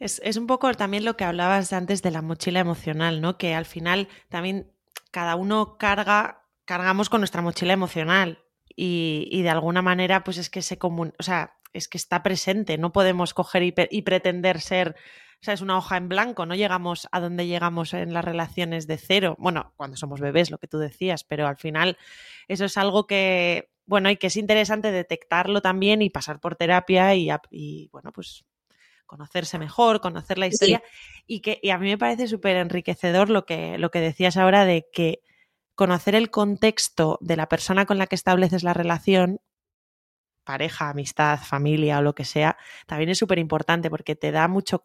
es, 0.00 0.36
un 0.38 0.46
poco 0.46 0.72
también 0.74 1.04
lo 1.04 1.16
que 1.16 1.24
hablabas 1.24 1.72
antes 1.74 2.02
de 2.02 2.10
la 2.10 2.22
mochila 2.22 2.60
emocional, 2.60 3.20
¿no? 3.20 3.36
Que 3.36 3.54
al 3.54 3.66
final 3.66 4.08
también 4.30 4.72
cada 5.10 5.36
uno 5.36 5.76
carga, 5.76 6.46
cargamos 6.64 7.10
con 7.10 7.20
nuestra 7.20 7.42
mochila 7.42 7.74
emocional 7.74 8.42
y, 8.74 9.42
de 9.42 9.50
alguna 9.50 9.82
manera 9.82 10.24
pues 10.24 10.38
es 10.38 10.48
que 10.48 10.62
se 10.62 10.78
comun 10.78 11.12
o 11.18 11.22
sea, 11.22 11.58
es 11.74 11.86
que 11.86 11.98
está 11.98 12.22
presente, 12.22 12.78
no 12.78 12.92
podemos 12.92 13.34
coger 13.34 13.62
y, 13.62 14.02
pretender 14.02 14.60
ser, 14.62 14.96
o 15.40 15.44
sea, 15.44 15.52
es 15.54 15.60
una 15.60 15.76
hoja 15.76 15.98
en 15.98 16.08
blanco, 16.08 16.46
no 16.46 16.54
llegamos 16.54 17.06
a 17.12 17.20
donde 17.20 17.46
llegamos 17.46 17.92
en 17.92 18.14
las 18.14 18.24
relaciones 18.24 18.86
de 18.86 18.96
cero, 18.96 19.36
bueno, 19.38 19.74
cuando 19.76 19.98
somos 19.98 20.20
bebés, 20.20 20.50
lo 20.50 20.58
que 20.58 20.66
tú 20.66 20.78
decías, 20.78 21.24
pero 21.24 21.46
al 21.46 21.58
final 21.58 21.98
eso 22.48 22.64
es 22.64 22.78
algo 22.78 23.06
que, 23.06 23.70
bueno, 23.84 24.10
y 24.10 24.16
que 24.16 24.28
es 24.28 24.36
interesante 24.36 24.92
detectarlo 24.92 25.60
también 25.60 26.00
y 26.00 26.08
pasar 26.08 26.40
por 26.40 26.56
terapia 26.56 27.14
y, 27.14 27.28
y 27.50 27.88
bueno, 27.92 28.12
pues 28.12 28.44
conocerse 29.10 29.58
mejor, 29.58 30.00
conocer 30.00 30.38
la 30.38 30.46
historia 30.46 30.84
y 31.26 31.40
que 31.40 31.60
a 31.72 31.78
mí 31.78 31.88
me 31.88 31.98
parece 31.98 32.28
súper 32.28 32.56
enriquecedor 32.56 33.28
lo 33.28 33.44
que, 33.44 33.76
lo 33.76 33.90
que 33.90 33.98
decías 34.00 34.36
ahora 34.36 34.64
de 34.64 34.86
que 34.92 35.20
conocer 35.74 36.14
el 36.14 36.30
contexto 36.30 37.18
de 37.20 37.36
la 37.36 37.48
persona 37.48 37.86
con 37.86 37.98
la 37.98 38.06
que 38.06 38.14
estableces 38.14 38.62
la 38.62 38.72
relación, 38.72 39.40
pareja, 40.44 40.90
amistad, 40.90 41.40
familia 41.40 41.98
o 41.98 42.02
lo 42.02 42.14
que 42.14 42.24
sea, 42.24 42.56
también 42.86 43.10
es 43.10 43.18
súper 43.18 43.40
importante 43.40 43.90
porque 43.90 44.14
te 44.14 44.30
da 44.30 44.46
mucho... 44.46 44.80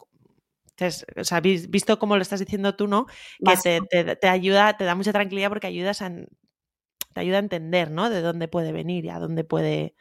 o 1.16 1.24
sea, 1.24 1.40
visto 1.40 2.00
como 2.00 2.16
lo 2.16 2.22
estás 2.22 2.40
diciendo 2.40 2.74
tú, 2.74 2.88
¿no? 2.88 3.06
Que 3.44 4.16
te, 4.20 4.28
ayuda, 4.28 4.76
te 4.76 4.82
da 4.82 4.96
mucha 4.96 5.12
tranquilidad 5.12 5.50
porque 5.50 5.68
ayudas 5.68 6.02
a, 6.02 6.10
te 6.10 7.20
ayuda 7.20 7.36
a 7.36 7.46
entender, 7.46 7.92
¿no? 7.92 8.10
De 8.10 8.22
dónde 8.22 8.48
puede 8.48 8.72
venir 8.72 9.04
y 9.04 9.10
a 9.10 9.20
dónde 9.20 9.44
puede... 9.44 9.94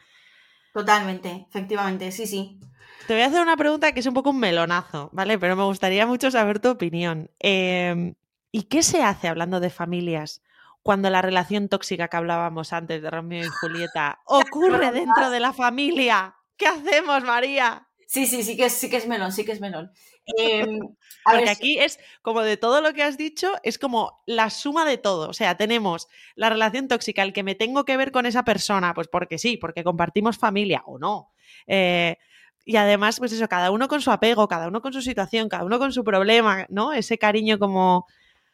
Totalmente, 0.74 1.46
efectivamente, 1.48 2.12
sí, 2.12 2.26
sí. 2.26 2.60
Te 3.08 3.14
voy 3.14 3.22
a 3.22 3.28
hacer 3.28 3.42
una 3.42 3.58
pregunta 3.58 3.92
que 3.92 4.00
es 4.00 4.06
un 4.06 4.14
poco 4.14 4.32
un 4.32 4.40
melonazo, 4.40 5.10
¿vale? 5.14 5.38
Pero 5.38 5.56
me 5.56 5.64
gustaría 5.64 6.08
mucho 6.08 6.32
saber 6.32 6.60
tu 6.60 6.70
opinión. 6.70 7.30
Em, 7.40 8.16
¿Y 8.52 8.64
qué 8.64 8.84
se 8.84 9.04
hace 9.04 9.28
hablando 9.28 9.60
de 9.60 9.70
familias 9.70 10.42
cuando 10.82 11.10
la 11.10 11.22
relación 11.22 11.68
tóxica 11.68 12.08
que 12.08 12.18
hablábamos 12.18 12.74
antes 12.74 13.02
de 13.02 13.12
Romeo 13.12 13.46
y 13.46 13.50
Julieta 13.50 14.22
ocurre 14.26 14.92
dentro 14.92 15.30
de 15.30 15.40
la 15.40 15.54
familia? 15.54 16.36
¿Qué 16.58 16.68
hacemos, 16.68 17.24
María? 17.24 17.88
Sí, 18.08 18.26
sí, 18.28 18.44
sí 18.44 18.56
que 18.56 18.66
es, 18.66 18.74
sí 18.74 18.90
que 18.90 18.98
es 18.98 19.08
melón, 19.08 19.32
sí 19.32 19.46
que 19.46 19.52
es 19.52 19.62
melón. 19.62 19.92
Em, 20.38 20.80
Porque 21.26 21.50
aquí 21.50 21.80
es 21.80 22.00
como 22.22 22.42
de 22.42 22.56
todo 22.56 22.82
lo 22.82 22.94
que 22.94 23.04
has 23.04 23.18
dicho, 23.18 23.52
es 23.64 23.80
como 23.80 24.24
la 24.28 24.50
suma 24.50 24.86
de 24.86 24.98
todo. 24.98 25.30
O 25.30 25.34
sea, 25.34 25.58
tenemos 25.58 26.08
la 26.36 26.50
relación 26.50 26.88
tóxica, 26.88 27.24
el 27.24 27.34
que 27.34 27.44
me 27.44 27.56
tengo 27.56 27.84
que 27.84 27.98
ver 27.98 28.12
con 28.12 28.26
esa 28.26 28.44
persona, 28.44 28.94
pues 28.94 29.08
porque 29.08 29.40
sí, 29.40 29.58
porque 29.58 29.84
compartimos 29.84 30.38
familia 30.38 30.84
o 30.86 31.00
no. 31.00 31.34
Eh, 31.68 32.18
y 32.66 32.78
además, 32.78 33.20
pues 33.20 33.32
eso, 33.32 33.48
cada 33.48 33.70
uno 33.70 33.88
con 33.88 34.02
su 34.02 34.10
apego, 34.12 34.48
cada 34.48 34.68
uno 34.68 34.82
con 34.82 34.92
su 34.92 35.02
situación, 35.02 35.50
cada 35.50 35.64
uno 35.64 35.78
con 35.78 35.94
su 35.94 36.04
problema, 36.04 36.66
¿no? 36.70 36.94
Ese 36.94 37.20
cariño 37.20 37.60
como... 37.60 38.08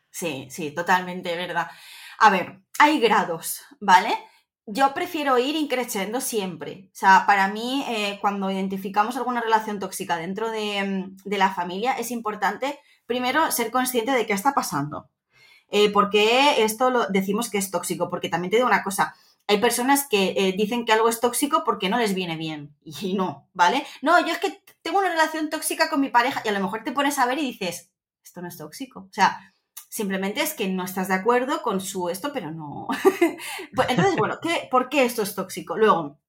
Sí, 0.09 0.47
sí, 0.51 0.71
totalmente, 0.71 1.33
¿verdad? 1.37 1.71
A 2.19 2.29
ver, 2.29 2.59
hay 2.77 2.99
grados, 2.99 3.61
¿vale? 3.79 4.13
Yo 4.65 4.93
prefiero 4.93 5.37
ir 5.37 5.55
increciendo 5.55 6.19
siempre. 6.19 6.89
O 6.91 6.95
sea, 6.95 7.23
para 7.25 7.47
mí, 7.47 7.85
eh, 7.87 8.19
cuando 8.19 8.51
identificamos 8.51 9.15
alguna 9.15 9.39
relación 9.39 9.79
tóxica 9.79 10.17
dentro 10.17 10.51
de, 10.51 11.13
la 11.25 11.53
familia, 11.53 11.93
es 11.93 12.11
importante 12.11 12.79
primero 13.05 13.49
ser 13.49 13.71
consciente 13.71 14.11
de 14.11 14.25
qué 14.25 14.33
está 14.33 14.53
pasando. 14.53 15.09
Eh, 15.69 15.89
¿Por 15.89 16.09
qué 16.09 16.63
esto 16.63 16.91
lo 16.91 17.07
decimos 17.07 17.49
que 17.49 17.59
es 17.59 17.71
tóxico? 17.71 18.09
Porque 18.09 18.27
también 18.27 18.51
te 18.51 18.57
digo 18.57 18.67
una 18.67 18.83
cosa, 18.83 19.15
hay 19.47 19.59
personas 19.59 20.07
que 20.09 20.33
eh, 20.37 20.53
dicen 20.57 20.85
que 20.85 20.93
algo 20.93 21.09
es 21.09 21.19
tóxico 21.19 21.63
porque 21.65 21.89
no 21.89 21.97
les 21.97 22.13
viene 22.13 22.37
bien. 22.37 22.75
Y 22.83 23.13
no, 23.13 23.49
¿vale? 23.53 23.85
No, 24.01 24.19
yo 24.19 24.33
es 24.33 24.39
que 24.39 24.63
tengo 24.81 24.99
una 24.99 25.09
relación 25.09 25.49
tóxica 25.49 25.89
con 25.89 26.01
mi 26.01 26.09
pareja 26.09 26.41
y 26.43 26.49
a 26.49 26.53
lo 26.53 26.59
mejor 26.59 26.83
te 26.83 26.91
pones 26.91 27.19
a 27.19 27.25
ver 27.25 27.39
y 27.39 27.43
dices, 27.43 27.91
esto 28.23 28.41
no 28.41 28.47
es 28.47 28.57
tóxico. 28.57 29.01
O 29.01 29.13
sea, 29.13 29.53
simplemente 29.89 30.41
es 30.41 30.53
que 30.53 30.67
no 30.67 30.85
estás 30.85 31.09
de 31.09 31.15
acuerdo 31.15 31.61
con 31.61 31.81
su 31.81 32.09
esto, 32.09 32.31
pero 32.33 32.51
no. 32.51 32.87
Pues, 33.75 33.89
entonces, 33.89 34.15
bueno, 34.17 34.39
¿qué, 34.41 34.67
¿por 34.69 34.89
qué 34.89 35.05
esto 35.05 35.21
es 35.21 35.35
tóxico? 35.35 35.77
Luego, 35.77 36.19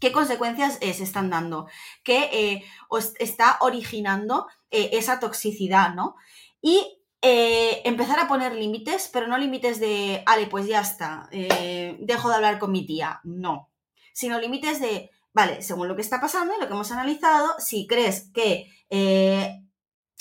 ¿qué 0.00 0.12
consecuencias 0.12 0.78
se 0.80 1.02
están 1.02 1.30
dando? 1.30 1.68
¿Qué 2.02 2.30
eh, 2.32 2.64
os 2.88 3.12
está 3.18 3.58
originando 3.60 4.46
eh, 4.70 4.90
esa 4.92 5.20
toxicidad, 5.20 5.94
no? 5.94 6.16
Y 6.60 7.03
eh, 7.26 7.80
empezar 7.86 8.20
a 8.20 8.28
poner 8.28 8.54
límites, 8.54 9.08
pero 9.10 9.26
no 9.26 9.38
límites 9.38 9.80
de, 9.80 10.22
ale, 10.26 10.46
pues 10.46 10.66
ya 10.66 10.80
está, 10.80 11.26
eh, 11.32 11.96
dejo 12.00 12.28
de 12.28 12.34
hablar 12.34 12.58
con 12.58 12.70
mi 12.70 12.84
tía, 12.84 13.22
no, 13.24 13.70
sino 14.12 14.38
límites 14.38 14.78
de, 14.78 15.10
vale, 15.32 15.62
según 15.62 15.88
lo 15.88 15.96
que 15.96 16.02
está 16.02 16.20
pasando 16.20 16.52
y 16.54 16.60
lo 16.60 16.66
que 16.66 16.74
hemos 16.74 16.92
analizado, 16.92 17.54
si 17.58 17.86
crees 17.86 18.30
que 18.34 18.70
eh, 18.90 19.58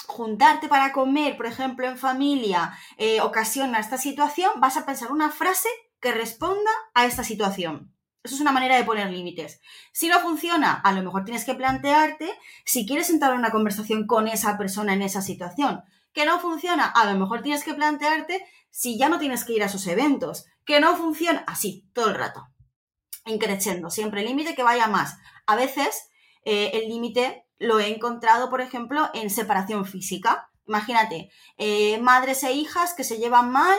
juntarte 0.08 0.70
para 0.70 0.94
comer, 0.94 1.36
por 1.36 1.46
ejemplo, 1.46 1.86
en 1.90 1.98
familia, 1.98 2.72
ocasiona 3.22 3.82
esta 3.82 3.98
situación, 3.98 4.54
vas 4.62 4.78
a 4.78 4.86
pensar 4.86 5.12
una 5.12 5.30
frase 5.30 5.68
que 6.00 6.14
responda 6.14 6.72
a 6.94 7.06
esta 7.06 7.26
situación. 7.26 7.94
Eso 8.24 8.36
es 8.36 8.42
una 8.42 8.54
manera 8.54 8.78
de 8.78 8.86
poner 8.86 9.12
límites. 9.12 9.60
Si 9.92 10.08
no 10.08 10.22
funciona, 10.22 10.72
a 10.72 10.94
lo 10.94 11.04
mejor 11.04 11.26
tienes 11.26 11.44
que 11.44 11.54
plantearte 11.54 12.32
si 12.64 12.86
quieres 12.86 13.10
entrar 13.10 13.34
en 13.34 13.40
una 13.40 13.52
conversación 13.52 14.08
con 14.08 14.30
esa 14.30 14.58
persona 14.58 14.94
en 14.94 15.02
esa 15.02 15.22
situación 15.22 15.84
que 16.14 16.26
no 16.26 16.40
funciona, 16.40 16.86
a 16.86 17.12
lo 17.12 17.20
mejor 17.20 17.42
tienes 17.42 17.64
que 17.64 17.74
plantearte 17.74 18.46
si 18.70 18.98
ya 18.98 19.10
no 19.10 19.20
tienes 19.20 19.46
que 19.46 19.54
ir 19.54 19.64
a 19.64 19.68
esos 19.68 19.86
eventos, 19.88 20.46
que 20.66 20.80
no 20.80 20.96
funciona, 20.96 21.44
así, 21.48 21.90
todo 21.94 22.10
el 22.10 22.16
rato. 22.16 22.48
Increciendo, 23.26 23.90
siempre 23.90 24.22
el 24.22 24.28
límite 24.28 24.56
que 24.56 24.64
vaya 24.64 24.88
más. 24.88 25.18
A 25.46 25.56
veces 25.56 26.10
eh, 26.44 26.72
el 26.74 26.90
límite 26.90 27.46
lo 27.60 27.80
he 27.80 27.94
encontrado, 27.94 28.50
por 28.50 28.62
ejemplo, 28.62 29.10
en 29.14 29.30
separación 29.30 29.86
física. 29.86 30.50
Imagínate, 30.68 31.30
eh, 31.58 32.00
madres 32.00 32.44
e 32.44 32.54
hijas 32.54 32.94
que 32.94 33.04
se 33.04 33.18
llevan 33.18 33.52
mal, 33.52 33.78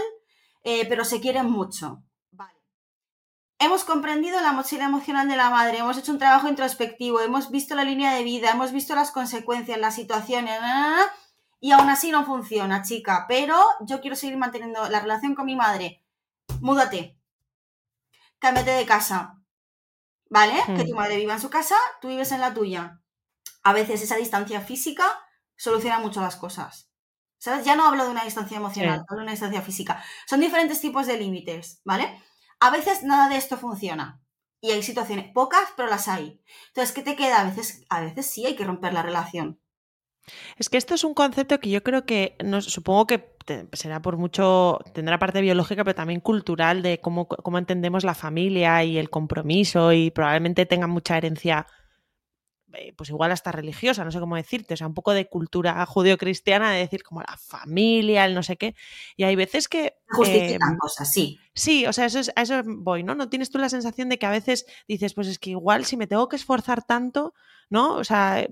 eh, 0.62 0.86
pero 0.88 1.04
se 1.04 1.20
quieren 1.20 1.50
mucho. 1.50 2.02
Hemos 3.58 3.84
comprendido 3.84 4.40
la 4.40 4.52
mochila 4.52 4.84
emocional 4.84 5.28
de 5.28 5.36
la 5.36 5.48
madre, 5.48 5.78
hemos 5.78 5.96
hecho 5.96 6.12
un 6.12 6.18
trabajo 6.18 6.48
introspectivo, 6.48 7.20
hemos 7.20 7.50
visto 7.50 7.74
la 7.74 7.84
línea 7.84 8.12
de 8.12 8.24
vida, 8.24 8.50
hemos 8.50 8.72
visto 8.72 8.94
las 8.94 9.10
consecuencias, 9.10 9.78
las 9.78 9.94
situaciones, 9.94 10.58
y 11.66 11.72
aún 11.72 11.88
así 11.88 12.10
no 12.10 12.26
funciona, 12.26 12.82
chica. 12.82 13.24
Pero 13.26 13.56
yo 13.80 14.00
quiero 14.02 14.16
seguir 14.16 14.36
manteniendo 14.36 14.86
la 14.90 15.00
relación 15.00 15.34
con 15.34 15.46
mi 15.46 15.56
madre. 15.56 16.04
Múdate. 16.60 17.18
Cámbiate 18.38 18.70
de 18.72 18.84
casa. 18.86 19.40
¿vale? 20.30 20.54
Que 20.66 20.84
Mm. 20.84 20.88
tu 20.88 20.94
madre 20.96 21.16
viva 21.16 21.34
en 21.34 21.40
su 21.40 21.48
casa, 21.48 21.76
tú 22.00 22.08
vives 22.08 22.32
en 22.32 22.40
la 22.40 22.52
tuya. 22.52 23.00
A 23.62 23.72
veces 23.72 24.02
esa 24.02 24.16
distancia 24.16 24.60
física 24.60 25.04
soluciona 25.56 26.00
mucho 26.00 26.20
las 26.20 26.34
cosas. 26.36 26.90
¿Sabes? 27.38 27.64
Ya 27.64 27.76
no 27.76 27.86
hablo 27.86 28.04
de 28.04 28.10
una 28.10 28.24
distancia 28.24 28.56
emocional, 28.56 28.98
Sí. 28.98 29.04
hablo 29.08 29.18
de 29.20 29.22
una 29.24 29.30
distancia 29.32 29.62
física. 29.62 30.02
Son 30.26 30.40
diferentes 30.40 30.80
tipos 30.80 31.06
de 31.06 31.18
límites, 31.18 31.80
¿vale? 31.84 32.20
A 32.58 32.70
veces 32.70 33.04
nada 33.04 33.28
de 33.28 33.36
esto 33.36 33.56
funciona. 33.56 34.20
Y 34.60 34.72
hay 34.72 34.82
situaciones, 34.82 35.30
pocas, 35.32 35.68
pero 35.76 35.88
las 35.88 36.08
hay. 36.08 36.42
Entonces, 36.68 36.92
¿qué 36.94 37.02
te 37.02 37.14
queda? 37.16 37.40
A 37.42 37.44
veces, 37.44 37.84
a 37.88 38.00
veces 38.00 38.26
sí 38.28 38.44
hay 38.44 38.56
que 38.56 38.64
romper 38.64 38.92
la 38.92 39.02
relación. 39.02 39.60
Es 40.56 40.68
que 40.68 40.78
esto 40.78 40.94
es 40.94 41.04
un 41.04 41.14
concepto 41.14 41.58
que 41.60 41.70
yo 41.70 41.82
creo 41.82 42.06
que, 42.06 42.36
no, 42.44 42.60
supongo 42.62 43.06
que 43.06 43.18
te- 43.18 43.68
será 43.72 44.00
por 44.00 44.16
mucho, 44.16 44.78
tendrá 44.94 45.18
parte 45.18 45.40
biológica, 45.40 45.84
pero 45.84 45.94
también 45.94 46.20
cultural 46.20 46.82
de 46.82 46.98
cómo, 47.00 47.28
cómo 47.28 47.58
entendemos 47.58 48.04
la 48.04 48.14
familia 48.14 48.82
y 48.84 48.98
el 48.98 49.10
compromiso 49.10 49.92
y 49.92 50.10
probablemente 50.10 50.66
tenga 50.66 50.86
mucha 50.86 51.16
herencia, 51.18 51.66
eh, 52.72 52.92
pues 52.96 53.10
igual 53.10 53.30
hasta 53.30 53.52
religiosa, 53.52 54.04
no 54.04 54.10
sé 54.10 54.18
cómo 54.18 54.34
decirte, 54.36 54.74
o 54.74 54.76
sea, 54.76 54.86
un 54.86 54.94
poco 54.94 55.12
de 55.12 55.28
cultura 55.28 55.84
judeocristiana 55.86 56.72
de 56.72 56.80
decir 56.80 57.02
como 57.04 57.20
la 57.20 57.36
familia, 57.36 58.24
el 58.24 58.34
no 58.34 58.42
sé 58.42 58.56
qué. 58.56 58.74
Y 59.16 59.24
hay 59.24 59.36
veces 59.36 59.68
que... 59.68 59.94
Justifican 60.08 60.72
em, 60.72 60.78
cosas, 60.78 61.12
sí. 61.12 61.38
Sí, 61.54 61.86
o 61.86 61.92
sea, 61.92 62.06
eso 62.06 62.18
es, 62.18 62.32
a 62.34 62.42
eso 62.42 62.62
voy, 62.64 63.04
¿no? 63.04 63.14
¿No 63.14 63.28
tienes 63.28 63.50
tú 63.50 63.58
la 63.58 63.68
sensación 63.68 64.08
de 64.08 64.18
que 64.18 64.26
a 64.26 64.30
veces 64.30 64.66
dices, 64.88 65.14
pues 65.14 65.28
es 65.28 65.38
que 65.38 65.50
igual 65.50 65.84
si 65.84 65.96
me 65.96 66.08
tengo 66.08 66.28
que 66.28 66.34
esforzar 66.36 66.82
tanto, 66.82 67.32
¿no? 67.70 67.94
O 67.94 68.02
sea, 68.04 68.44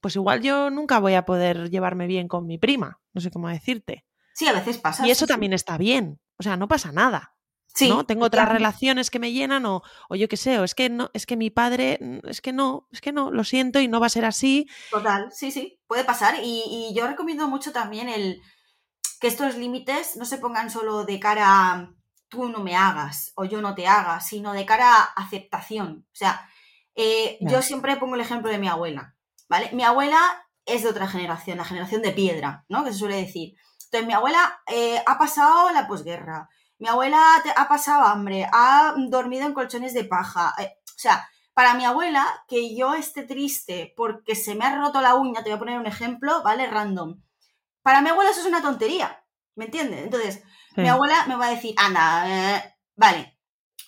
pues 0.00 0.16
igual 0.16 0.42
yo 0.42 0.70
nunca 0.70 0.98
voy 0.98 1.14
a 1.14 1.24
poder 1.24 1.70
llevarme 1.70 2.06
bien 2.06 2.28
con 2.28 2.46
mi 2.46 2.58
prima, 2.58 3.00
no 3.12 3.20
sé 3.20 3.30
cómo 3.30 3.48
decirte. 3.48 4.04
Sí, 4.34 4.46
a 4.46 4.52
veces 4.52 4.78
pasa. 4.78 5.06
Y 5.06 5.10
eso 5.10 5.20
sí, 5.20 5.24
sí. 5.26 5.32
también 5.32 5.52
está 5.52 5.78
bien, 5.78 6.20
o 6.38 6.42
sea, 6.42 6.56
no 6.56 6.68
pasa 6.68 6.92
nada, 6.92 7.34
Sí, 7.74 7.88
¿no? 7.88 8.04
Tengo 8.04 8.24
otras 8.24 8.48
relaciones 8.48 9.08
que 9.08 9.20
me 9.20 9.32
llenan 9.32 9.64
o, 9.64 9.82
o 10.08 10.16
yo 10.16 10.28
qué 10.28 10.36
sé, 10.36 10.58
o 10.58 10.64
es 10.64 10.74
que 10.74 10.88
no, 10.88 11.10
es 11.12 11.26
que 11.26 11.36
mi 11.36 11.50
padre, 11.50 12.00
es 12.24 12.40
que 12.40 12.52
no, 12.52 12.88
es 12.90 13.00
que 13.00 13.12
no, 13.12 13.30
lo 13.30 13.44
siento 13.44 13.78
y 13.78 13.86
no 13.86 14.00
va 14.00 14.06
a 14.06 14.10
ser 14.10 14.24
así. 14.24 14.66
Total, 14.90 15.30
sí, 15.30 15.52
sí, 15.52 15.80
puede 15.86 16.02
pasar. 16.02 16.36
Y, 16.42 16.64
y 16.66 16.94
yo 16.94 17.06
recomiendo 17.06 17.46
mucho 17.46 17.70
también 17.70 18.08
el 18.08 18.40
que 19.20 19.28
estos 19.28 19.56
límites 19.56 20.16
no 20.16 20.24
se 20.24 20.38
pongan 20.38 20.70
solo 20.70 21.04
de 21.04 21.20
cara 21.20 21.46
a 21.46 21.94
tú 22.28 22.48
no 22.48 22.62
me 22.62 22.76
hagas 22.76 23.32
o 23.36 23.44
yo 23.44 23.60
no 23.62 23.74
te 23.74 23.86
haga, 23.86 24.20
sino 24.20 24.52
de 24.52 24.66
cara 24.66 24.94
a 24.94 25.04
aceptación. 25.14 26.06
O 26.12 26.16
sea, 26.16 26.48
eh, 26.94 27.38
yo 27.40 27.62
siempre 27.62 27.96
pongo 27.96 28.16
el 28.16 28.20
ejemplo 28.20 28.50
de 28.50 28.58
mi 28.58 28.68
abuela, 28.68 29.16
¿vale? 29.48 29.70
Mi 29.72 29.82
abuela 29.84 30.18
es 30.66 30.82
de 30.82 30.88
otra 30.90 31.08
generación, 31.08 31.58
la 31.58 31.64
generación 31.64 32.02
de 32.02 32.12
piedra, 32.12 32.64
¿no? 32.68 32.84
Que 32.84 32.92
se 32.92 32.98
suele 32.98 33.16
decir. 33.16 33.54
Entonces, 33.84 34.06
mi 34.06 34.12
abuela 34.12 34.60
eh, 34.66 35.02
ha 35.06 35.18
pasado 35.18 35.70
la 35.70 35.86
posguerra, 35.88 36.48
mi 36.78 36.88
abuela 36.88 37.18
ha 37.56 37.68
pasado 37.68 38.04
hambre, 38.04 38.46
ha 38.52 38.94
dormido 39.08 39.46
en 39.46 39.54
colchones 39.54 39.94
de 39.94 40.04
paja. 40.04 40.54
eh, 40.58 40.74
o 40.84 40.98
sea, 41.00 41.28
para 41.54 41.74
mi 41.74 41.84
abuela, 41.84 42.24
que 42.46 42.76
yo 42.76 42.94
esté 42.94 43.22
triste 43.24 43.92
porque 43.96 44.36
se 44.36 44.54
me 44.54 44.64
ha 44.64 44.76
roto 44.76 45.00
la 45.00 45.14
uña, 45.16 45.42
te 45.42 45.50
voy 45.50 45.56
a 45.56 45.58
poner 45.58 45.78
un 45.78 45.86
ejemplo, 45.86 46.42
¿vale? 46.42 46.66
Random. 46.68 47.20
Para 47.82 48.00
mi 48.02 48.10
abuela 48.10 48.30
eso 48.30 48.40
es 48.40 48.46
una 48.46 48.62
tontería, 48.62 49.24
¿me 49.56 49.64
entiendes? 49.66 50.04
Entonces, 50.04 50.42
Sí. 50.74 50.82
mi 50.82 50.88
abuela 50.88 51.24
me 51.26 51.34
va 51.36 51.46
a 51.46 51.50
decir, 51.50 51.74
anda, 51.78 52.56
eh, 52.56 52.74
vale, 52.94 53.38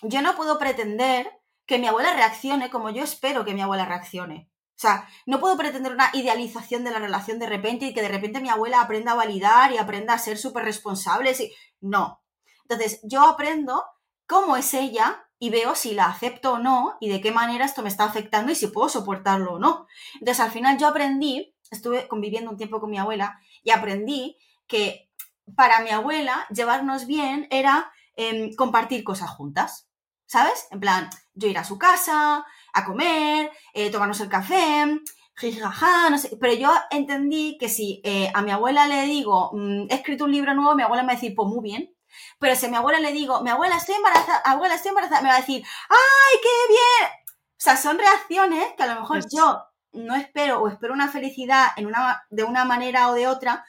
yo 0.01 0.21
no 0.21 0.35
puedo 0.35 0.57
pretender 0.59 1.31
que 1.65 1.77
mi 1.77 1.87
abuela 1.87 2.13
reaccione 2.13 2.69
como 2.69 2.89
yo 2.89 3.03
espero 3.03 3.45
que 3.45 3.53
mi 3.53 3.61
abuela 3.61 3.85
reaccione. 3.85 4.50
O 4.81 4.87
sea, 4.87 5.07
no 5.27 5.39
puedo 5.39 5.55
pretender 5.57 5.91
una 5.91 6.09
idealización 6.11 6.83
de 6.83 6.89
la 6.89 6.97
relación 6.97 7.37
de 7.37 7.45
repente 7.45 7.85
y 7.85 7.93
que 7.93 8.01
de 8.01 8.07
repente 8.07 8.39
mi 8.39 8.49
abuela 8.49 8.81
aprenda 8.81 9.11
a 9.11 9.15
validar 9.15 9.71
y 9.71 9.77
aprenda 9.77 10.15
a 10.15 10.17
ser 10.17 10.39
súper 10.39 10.63
responsable. 10.65 11.35
sí. 11.35 11.53
No. 11.81 12.23
Entonces, 12.63 12.99
yo 13.03 13.21
aprendo 13.21 13.83
cómo 14.25 14.57
es 14.57 14.73
ella 14.73 15.23
y 15.37 15.51
veo 15.51 15.75
si 15.75 15.93
la 15.93 16.05
acepto 16.05 16.53
o 16.53 16.57
no 16.57 16.97
y 16.99 17.09
de 17.09 17.21
qué 17.21 17.31
manera 17.31 17.63
esto 17.63 17.83
me 17.83 17.89
está 17.89 18.05
afectando 18.05 18.51
y 18.51 18.55
si 18.55 18.67
puedo 18.67 18.89
soportarlo 18.89 19.53
o 19.53 19.59
no. 19.59 19.85
Entonces, 20.15 20.39
al 20.39 20.49
final 20.49 20.79
yo 20.79 20.87
aprendí, 20.87 21.55
estuve 21.69 22.07
conviviendo 22.07 22.49
un 22.49 22.57
tiempo 22.57 22.79
con 22.79 22.89
mi 22.89 22.97
abuela 22.97 23.39
y 23.61 23.69
aprendí 23.69 24.39
que 24.65 25.11
para 25.55 25.81
mi 25.81 25.91
abuela 25.91 26.47
llevarnos 26.49 27.05
bien 27.05 27.47
era 27.51 27.93
em, 28.15 28.55
compartir 28.55 29.03
cosas 29.03 29.29
juntas, 29.29 29.87
¿sabes? 30.25 30.67
En 30.71 30.79
plan, 30.79 31.07
yo 31.35 31.47
ir 31.47 31.59
a 31.59 31.63
su 31.65 31.77
casa, 31.77 32.47
a 32.73 32.85
comer, 32.85 33.51
eh, 33.73 33.89
tomarnos 33.89 34.19
el 34.21 34.29
café, 34.29 35.01
jijaja, 35.35 36.09
no 36.09 36.17
sé. 36.17 36.37
Pero 36.39 36.53
yo 36.53 36.71
entendí 36.91 37.57
que 37.59 37.69
si 37.69 38.01
eh, 38.03 38.31
a 38.33 38.41
mi 38.41 38.51
abuela 38.51 38.87
le 38.87 39.03
digo, 39.03 39.51
mm, 39.53 39.87
he 39.89 39.95
escrito 39.95 40.25
un 40.25 40.31
libro 40.31 40.53
nuevo, 40.53 40.75
mi 40.75 40.83
abuela 40.83 41.03
me 41.03 41.07
va 41.07 41.13
a 41.13 41.15
decir, 41.15 41.33
pues 41.35 41.47
muy 41.47 41.61
bien. 41.61 41.95
Pero 42.39 42.55
si 42.55 42.65
a 42.65 42.69
mi 42.69 42.75
abuela 42.75 42.99
le 42.99 43.13
digo, 43.13 43.41
mi 43.41 43.49
abuela, 43.49 43.77
estoy 43.77 43.95
embarazada, 43.95 44.39
abuela, 44.39 44.75
estoy 44.75 44.89
embarazada, 44.89 45.21
me 45.21 45.29
va 45.29 45.35
a 45.35 45.39
decir, 45.39 45.63
¡ay, 45.89 46.39
qué 46.41 46.73
bien! 46.73 47.09
O 47.27 47.63
sea, 47.63 47.77
son 47.77 47.97
reacciones 47.97 48.73
que 48.75 48.83
a 48.83 48.93
lo 48.93 49.01
mejor 49.01 49.23
yo 49.31 49.63
no 49.93 50.15
espero 50.15 50.61
o 50.61 50.67
espero 50.67 50.93
una 50.93 51.09
felicidad 51.09 51.67
en 51.77 51.85
una, 51.85 52.23
de 52.29 52.43
una 52.43 52.65
manera 52.65 53.09
o 53.09 53.13
de 53.13 53.27
otra, 53.27 53.65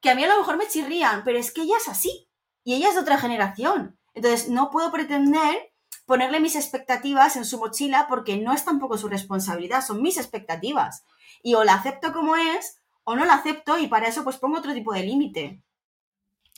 que 0.00 0.10
a 0.10 0.14
mí 0.14 0.24
a 0.24 0.28
lo 0.28 0.38
mejor 0.38 0.56
me 0.56 0.68
chirrían, 0.68 1.24
pero 1.24 1.38
es 1.38 1.52
que 1.52 1.62
ella 1.62 1.76
es 1.78 1.88
así 1.88 2.30
y 2.64 2.74
ella 2.74 2.88
es 2.88 2.94
de 2.94 3.00
otra 3.00 3.18
generación. 3.18 3.98
Entonces, 4.14 4.48
no 4.48 4.70
puedo 4.70 4.90
pretender 4.92 5.72
ponerle 6.06 6.40
mis 6.40 6.56
expectativas 6.56 7.36
en 7.36 7.44
su 7.44 7.58
mochila 7.58 8.06
porque 8.08 8.38
no 8.38 8.52
es 8.52 8.64
tampoco 8.64 8.96
su 8.96 9.08
responsabilidad, 9.08 9.84
son 9.84 10.00
mis 10.00 10.16
expectativas. 10.16 11.04
Y 11.42 11.54
o 11.54 11.64
la 11.64 11.74
acepto 11.74 12.12
como 12.12 12.36
es 12.36 12.80
o 13.04 13.14
no 13.16 13.24
la 13.24 13.34
acepto 13.34 13.78
y 13.78 13.88
para 13.88 14.08
eso 14.08 14.24
pues 14.24 14.38
pongo 14.38 14.58
otro 14.58 14.72
tipo 14.72 14.92
de 14.92 15.02
límite. 15.02 15.60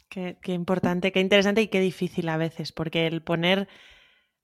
Qué, 0.09 0.39
importante, 0.47 1.13
qué 1.13 1.21
interesante 1.21 1.61
y 1.63 1.69
qué 1.69 1.81
difícil 1.81 2.29
a 2.31 2.39
veces, 2.39 2.73
porque 2.73 3.07
el 3.07 3.23
poner, 3.23 3.69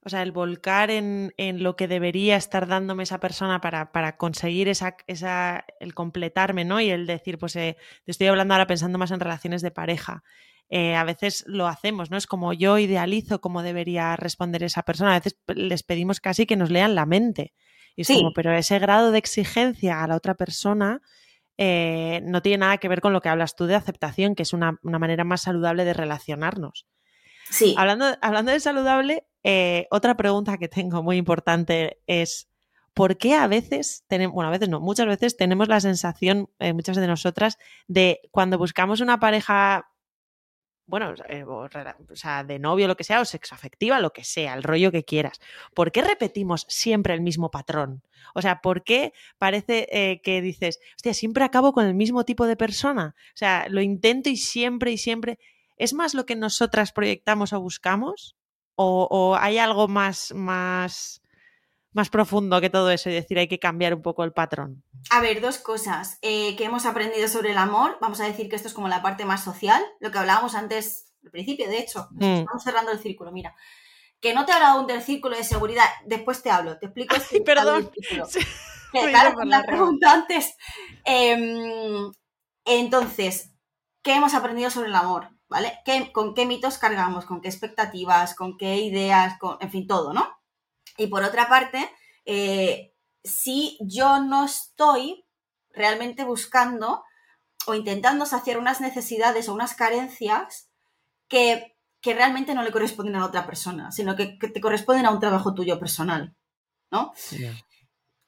o 0.05 0.11
sea, 0.11 0.23
el 0.23 0.31
volcar 0.31 0.91
en, 0.91 1.33
en 1.39 1.63
lo 1.63 1.75
que 1.75 1.89
debería 1.89 2.37
estar 2.37 2.67
dándome 2.69 3.03
esa 3.03 3.19
persona 3.19 3.61
para, 3.63 3.91
para 3.91 4.19
conseguir 4.19 4.69
esa, 4.69 4.97
esa, 5.07 5.65
el 5.81 5.95
completarme, 5.95 6.65
¿no? 6.65 6.81
Y 6.81 6.91
el 6.91 7.07
decir, 7.07 7.39
pues 7.39 7.57
eh, 7.57 7.79
te 8.05 8.11
estoy 8.11 8.27
hablando 8.27 8.53
ahora 8.55 8.67
pensando 8.67 8.99
más 8.99 9.11
en 9.11 9.21
relaciones 9.21 9.63
de 9.63 9.71
pareja. 9.71 10.23
Eh, 10.71 10.97
a 10.97 11.05
veces 11.05 11.45
lo 11.47 11.67
hacemos, 11.69 12.11
¿no? 12.11 12.17
Es 12.17 12.27
como 12.27 12.53
yo 12.53 12.79
idealizo 12.79 13.41
cómo 13.41 13.63
debería 13.63 14.17
responder 14.17 14.63
esa 14.63 14.83
persona. 14.83 15.13
A 15.15 15.19
veces 15.19 15.37
p- 15.45 15.55
les 15.55 15.83
pedimos 15.83 16.21
casi 16.21 16.47
que 16.47 16.57
nos 16.57 16.71
lean 16.71 16.95
la 16.95 17.07
mente. 17.07 17.53
Y 17.97 18.01
es 18.03 18.07
Sí. 18.09 18.15
como, 18.17 18.33
pero 18.33 18.53
ese 18.53 18.79
grado 18.79 19.13
de 19.13 19.19
exigencia 19.19 20.03
a 20.03 20.07
la 20.09 20.17
otra 20.17 20.35
persona 20.35 21.01
eh, 21.57 22.21
no 22.25 22.43
tiene 22.43 22.59
nada 22.59 22.79
que 22.79 22.89
ver 22.89 23.01
con 23.01 23.13
lo 23.13 23.21
que 23.21 23.29
hablas 23.29 23.55
tú 23.55 23.67
de 23.67 23.77
aceptación, 23.77 24.35
que 24.35 24.43
es 24.43 24.53
una, 24.53 24.79
una 24.83 24.99
manera 24.99 25.23
más 25.23 25.43
saludable 25.43 25.85
de 25.85 25.93
relacionarnos. 25.95 26.87
Sí, 27.51 27.75
Hablando, 27.79 28.07
hablando 28.23 28.51
de 28.51 28.59
saludable, 28.59 29.27
eh, 29.45 29.87
otra 29.91 30.17
pregunta 30.17 30.57
que 30.59 30.67
tengo 30.69 31.03
muy 31.05 31.17
importante 31.19 32.01
es, 32.09 32.49
¿por 32.95 33.19
qué 33.19 33.35
a 33.35 33.47
veces 33.47 34.03
tenemos, 34.09 34.35
bueno, 34.35 34.49
a 34.49 34.53
veces 34.53 34.69
no, 34.69 34.81
muchas 34.81 35.07
veces 35.07 35.37
tenemos 35.37 35.69
la 35.69 35.79
sensación, 35.79 36.49
muchas 36.59 36.97
de 36.97 37.07
nosotras, 37.07 37.59
de 37.87 38.21
cuando 38.33 38.59
buscamos 38.59 39.01
una 39.01 39.21
pareja, 39.21 39.87
bueno, 40.87 41.15
eh, 41.29 41.45
o, 41.45 41.69
sea, 42.15 42.45
de 42.45 42.59
novio, 42.59 42.89
lo 42.89 42.97
que 42.97 43.05
sea, 43.05 43.21
o 43.21 43.25
sexoafectiva, 43.25 44.01
lo 44.01 44.13
que 44.13 44.25
sea, 44.25 44.55
el 44.55 44.63
rollo 44.63 44.93
que 44.93 45.05
quieras, 45.05 45.41
¿por 45.75 45.93
qué 45.93 46.03
repetimos 46.03 46.67
siempre 46.69 47.15
el 47.15 47.21
mismo 47.21 47.51
patrón? 47.51 48.03
O 48.35 48.43
sea, 48.43 48.61
¿por 48.61 48.85
qué 48.85 49.13
parece 49.39 49.89
eh, 49.91 50.21
que 50.23 50.43
dices, 50.43 50.81
hostia, 50.97 51.15
siempre 51.15 51.45
acabo 51.45 51.73
con 51.73 51.87
el 51.87 51.95
mismo 51.95 52.25
tipo 52.25 52.47
de 52.47 52.57
persona? 52.57 53.15
O 53.19 53.37
sea, 53.37 53.67
lo 53.69 53.81
intento 53.81 54.29
y 54.29 54.37
siempre 54.37 54.93
y 54.93 54.99
siempre. 54.99 55.39
¿Es 55.77 55.95
más 55.95 56.15
lo 56.15 56.27
que 56.27 56.37
nosotras 56.37 56.93
proyectamos 56.93 57.53
o 57.53 57.61
buscamos? 57.61 58.37
¿O, 58.77 59.07
o 59.11 59.37
hay 59.37 59.59
algo 59.59 59.89
más, 59.89 60.33
más, 60.35 61.23
más 61.95 62.11
profundo 62.11 62.61
que 62.61 62.69
todo 62.69 62.91
eso 62.91 63.09
y 63.09 63.15
decir 63.15 63.39
hay 63.39 63.49
que 63.49 63.59
cambiar 63.59 63.95
un 63.95 64.03
poco 64.03 64.23
el 64.25 64.33
patrón? 64.33 64.85
A 65.11 65.21
ver, 65.21 65.41
dos 65.41 65.57
cosas 65.59 66.19
eh, 66.21 66.55
que 66.57 66.65
hemos 66.65 66.85
aprendido 66.85 67.27
sobre 67.29 67.53
el 67.53 67.59
amor. 67.59 67.97
Vamos 68.03 68.21
a 68.21 68.25
decir 68.27 68.49
que 68.51 68.57
esto 68.57 68.69
es 68.69 68.75
como 68.75 68.89
la 68.89 69.01
parte 69.03 69.25
más 69.25 69.43
social, 69.43 69.83
lo 70.01 70.11
que 70.11 70.19
hablábamos 70.19 70.55
antes, 70.55 71.13
al 71.25 71.31
principio, 71.31 71.69
de 71.69 71.79
hecho. 71.79 72.09
Mm. 72.13 72.23
Estamos 72.25 72.63
cerrando 72.63 72.93
el 72.93 72.99
círculo, 72.99 73.33
mira. 73.33 73.55
Que 74.21 74.35
no 74.35 74.45
te 74.45 74.53
he 74.53 74.55
hablado 74.55 74.79
aún 74.79 74.87
del 74.87 75.03
círculo 75.03 75.37
de 75.37 75.45
seguridad. 75.45 75.85
Después 76.07 76.43
te 76.43 76.51
hablo, 76.51 76.79
te 76.79 76.87
explico. 76.87 77.15
Ay, 77.33 77.41
perdón. 77.41 77.91
Sí, 78.29 78.41
Que, 78.93 79.11
claro, 79.11 79.35
por 79.35 79.47
la 79.47 79.63
pregunta 79.63 80.13
antes. 80.13 80.57
Em, 81.05 82.11
entonces, 82.65 83.53
¿qué 84.03 84.15
hemos 84.15 84.35
aprendido 84.35 84.71
sobre 84.71 84.89
el 84.89 84.95
amor? 84.95 85.29
¿Vale? 85.49 85.79
¿Qué- 85.85 86.11
¿Con 86.13 86.35
qué 86.35 86.47
mitos 86.47 86.79
cargamos? 86.79 87.27
¿Con 87.27 87.41
qué 87.41 87.49
expectativas? 87.49 88.35
¿Con 88.35 88.57
qué 88.57 88.77
ideas? 88.79 89.39
Con, 89.39 89.59
en 89.61 89.71
fin, 89.71 89.87
todo, 89.87 90.13
¿no? 90.13 90.29
Y 90.97 91.09
por 91.09 91.23
otra 91.23 91.49
parte, 91.49 91.91
eh, 92.25 92.95
si 93.23 93.79
yo 93.81 94.21
no 94.21 94.45
estoy 94.45 95.25
realmente 95.71 96.25
buscando 96.25 97.05
o 97.67 97.75
intentando 97.75 98.27
saciar 98.27 98.59
unas 98.59 98.81
necesidades 98.81 99.49
o 99.49 99.55
unas 99.55 99.75
carencias 99.75 100.71
que, 101.29 101.77
que 102.01 102.15
realmente 102.15 102.55
no 102.55 102.63
le 102.63 102.73
corresponden 102.73 103.17
a 103.17 103.25
otra 103.25 103.47
persona, 103.47 103.91
sino 103.91 104.17
que, 104.17 104.39
que 104.39 104.49
te 104.49 104.61
corresponden 104.61 105.07
a 105.07 105.11
un 105.11 105.21
trabajo 105.21 105.55
tuyo 105.55 105.81
personal, 105.81 106.37
¿no? 106.91 107.13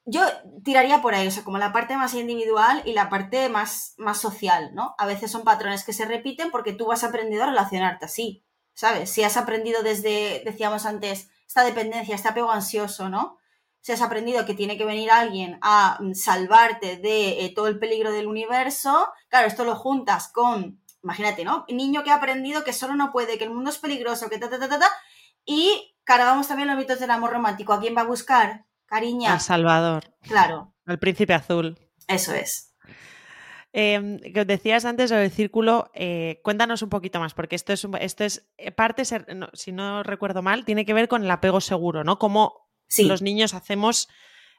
Yo 0.09 0.23
tiraría 0.65 1.03
por 1.03 1.15
ahí, 1.15 1.27
o 1.27 1.31
sea, 1.31 1.45
como 1.45 1.59
la 1.59 1.73
parte 1.73 1.97
más 1.97 2.15
individual 2.15 2.83
y 2.87 2.93
la 2.93 3.09
parte 3.09 3.49
más, 3.49 3.95
más 3.99 4.19
social, 4.19 4.71
¿no? 4.73 4.95
A 4.99 5.07
veces 5.07 5.31
son 5.31 5.43
patrones 5.43 5.85
que 5.85 5.93
se 5.93 6.05
repiten 6.05 6.51
porque 6.51 6.73
tú 6.73 6.93
has 6.93 7.05
aprendido 7.05 7.43
a 7.43 7.47
relacionarte 7.47 8.07
así, 8.07 8.45
¿sabes? 8.73 9.11
Si 9.11 9.25
has 9.25 9.37
aprendido 9.37 9.83
desde, 9.83 10.43
decíamos 10.45 10.87
antes, 10.87 11.29
esta 11.47 11.65
dependencia, 11.65 12.15
este 12.15 12.29
apego 12.29 12.51
ansioso, 12.51 13.09
¿no? 13.09 13.39
si 13.87 13.93
has 13.93 14.03
aprendido 14.03 14.45
que 14.45 14.55
tiene 14.55 14.77
que 14.77 14.85
venir 14.85 15.13
alguien 15.13 15.61
a 15.63 15.99
mm, 16.01 16.15
salvarte 16.15 16.97
de 16.97 17.45
eh, 17.45 17.53
todo 17.55 17.69
el 17.69 17.79
peligro 17.79 18.11
del 18.11 18.27
universo, 18.27 19.13
claro, 19.29 19.47
esto 19.47 19.65
lo 19.65 19.77
juntas 19.77 20.27
con, 20.33 20.83
imagínate, 21.05 21.45
¿no? 21.45 21.65
Niño 21.69 22.03
que 22.03 22.11
ha 22.11 22.17
aprendido 22.17 22.65
que 22.65 22.73
solo 22.73 22.97
no 22.97 23.13
puede, 23.13 23.39
que 23.39 23.45
el 23.45 23.51
mundo 23.51 23.71
es 23.71 23.79
peligroso, 23.79 24.29
que 24.29 24.39
ta, 24.39 24.51
ta, 24.51 24.59
ta, 24.59 24.69
ta, 24.69 24.81
ta, 24.81 24.91
y 25.45 25.95
cargamos 26.03 26.49
también 26.49 26.67
los 26.67 26.77
mitos 26.77 26.99
del 26.99 27.13
amor 27.13 27.31
romántico. 27.31 27.73
¿A 27.73 27.81
quién 27.81 27.97
va 27.97 28.01
a 28.01 28.07
buscar? 28.07 28.65
Cariña. 28.87 29.35
Al 29.35 29.41
Salvador. 29.41 30.17
Claro. 30.23 30.75
Al 30.85 30.99
príncipe 30.99 31.35
azul. 31.35 31.79
Eso 32.09 32.35
es. 32.35 32.75
Eh, 33.79 34.33
que 34.33 34.47
decías 34.47 34.87
antes 34.87 35.11
sobre 35.11 35.27
el 35.27 35.31
círculo, 35.31 35.91
eh, 35.93 36.41
cuéntanos 36.43 36.81
un 36.81 36.89
poquito 36.89 37.21
más, 37.21 37.35
porque 37.35 37.57
esto 37.57 37.75
es, 37.75 37.87
esto 38.01 38.25
es 38.25 38.49
eh, 38.57 38.73
parte, 38.73 39.05
si 39.05 39.73
no 39.73 40.03
recuerdo 40.03 40.41
mal, 40.41 40.65
tiene 40.65 40.87
que 40.87 40.95
ver 40.95 41.09
con 41.09 41.23
el 41.23 41.31
apego 41.31 41.61
seguro, 41.61 42.03
¿no? 42.03 42.19
Cómo 42.19 42.71
los 42.97 43.21
niños 43.21 43.53
hacemos 43.53 44.09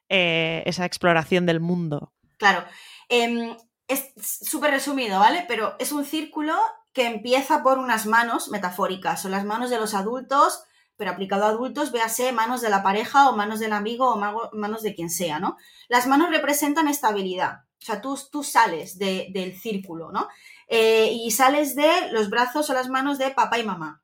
eh, 0.07 0.61
esa 0.67 0.85
exploración 0.85 1.47
del 1.47 1.59
mundo. 1.59 2.13
Claro. 2.37 2.63
Em, 3.09 3.57
es 3.87 4.13
súper 4.21 4.69
resumido, 4.69 5.19
¿vale? 5.19 5.45
Pero 5.47 5.75
es 5.79 5.91
un 5.91 6.05
círculo 6.05 6.53
que 6.93 7.07
empieza 7.07 7.63
por 7.63 7.79
unas 7.79 8.05
manos 8.05 8.49
metafóricas, 8.49 9.23
son 9.23 9.31
las 9.31 9.45
manos 9.45 9.71
de 9.71 9.79
los 9.79 9.95
adultos, 9.95 10.63
pero 10.95 11.09
aplicado 11.09 11.45
a 11.45 11.49
adultos, 11.49 11.91
véase 11.91 12.31
manos 12.33 12.61
de 12.61 12.69
la 12.69 12.83
pareja 12.83 13.29
o 13.29 13.35
manos 13.35 13.59
del 13.59 13.73
amigo 13.73 14.13
o 14.13 14.51
manos 14.53 14.83
de 14.83 14.93
quien 14.93 15.09
sea, 15.09 15.39
¿no? 15.39 15.57
Las 15.87 16.05
manos 16.05 16.29
representan 16.29 16.87
estabilidad, 16.87 17.66
o 17.81 17.85
sea, 17.85 18.01
tú, 18.01 18.19
tú 18.31 18.43
sales 18.43 18.97
del 18.97 19.59
círculo, 19.59 20.11
¿no? 20.11 20.27
Eh, 20.67 21.11
y 21.13 21.31
sales 21.31 21.75
de 21.75 22.11
los 22.11 22.29
brazos 22.29 22.69
o 22.69 22.73
las 22.73 22.89
manos 22.89 23.17
de 23.17 23.31
papá 23.31 23.59
y 23.59 23.63
mamá. 23.63 24.03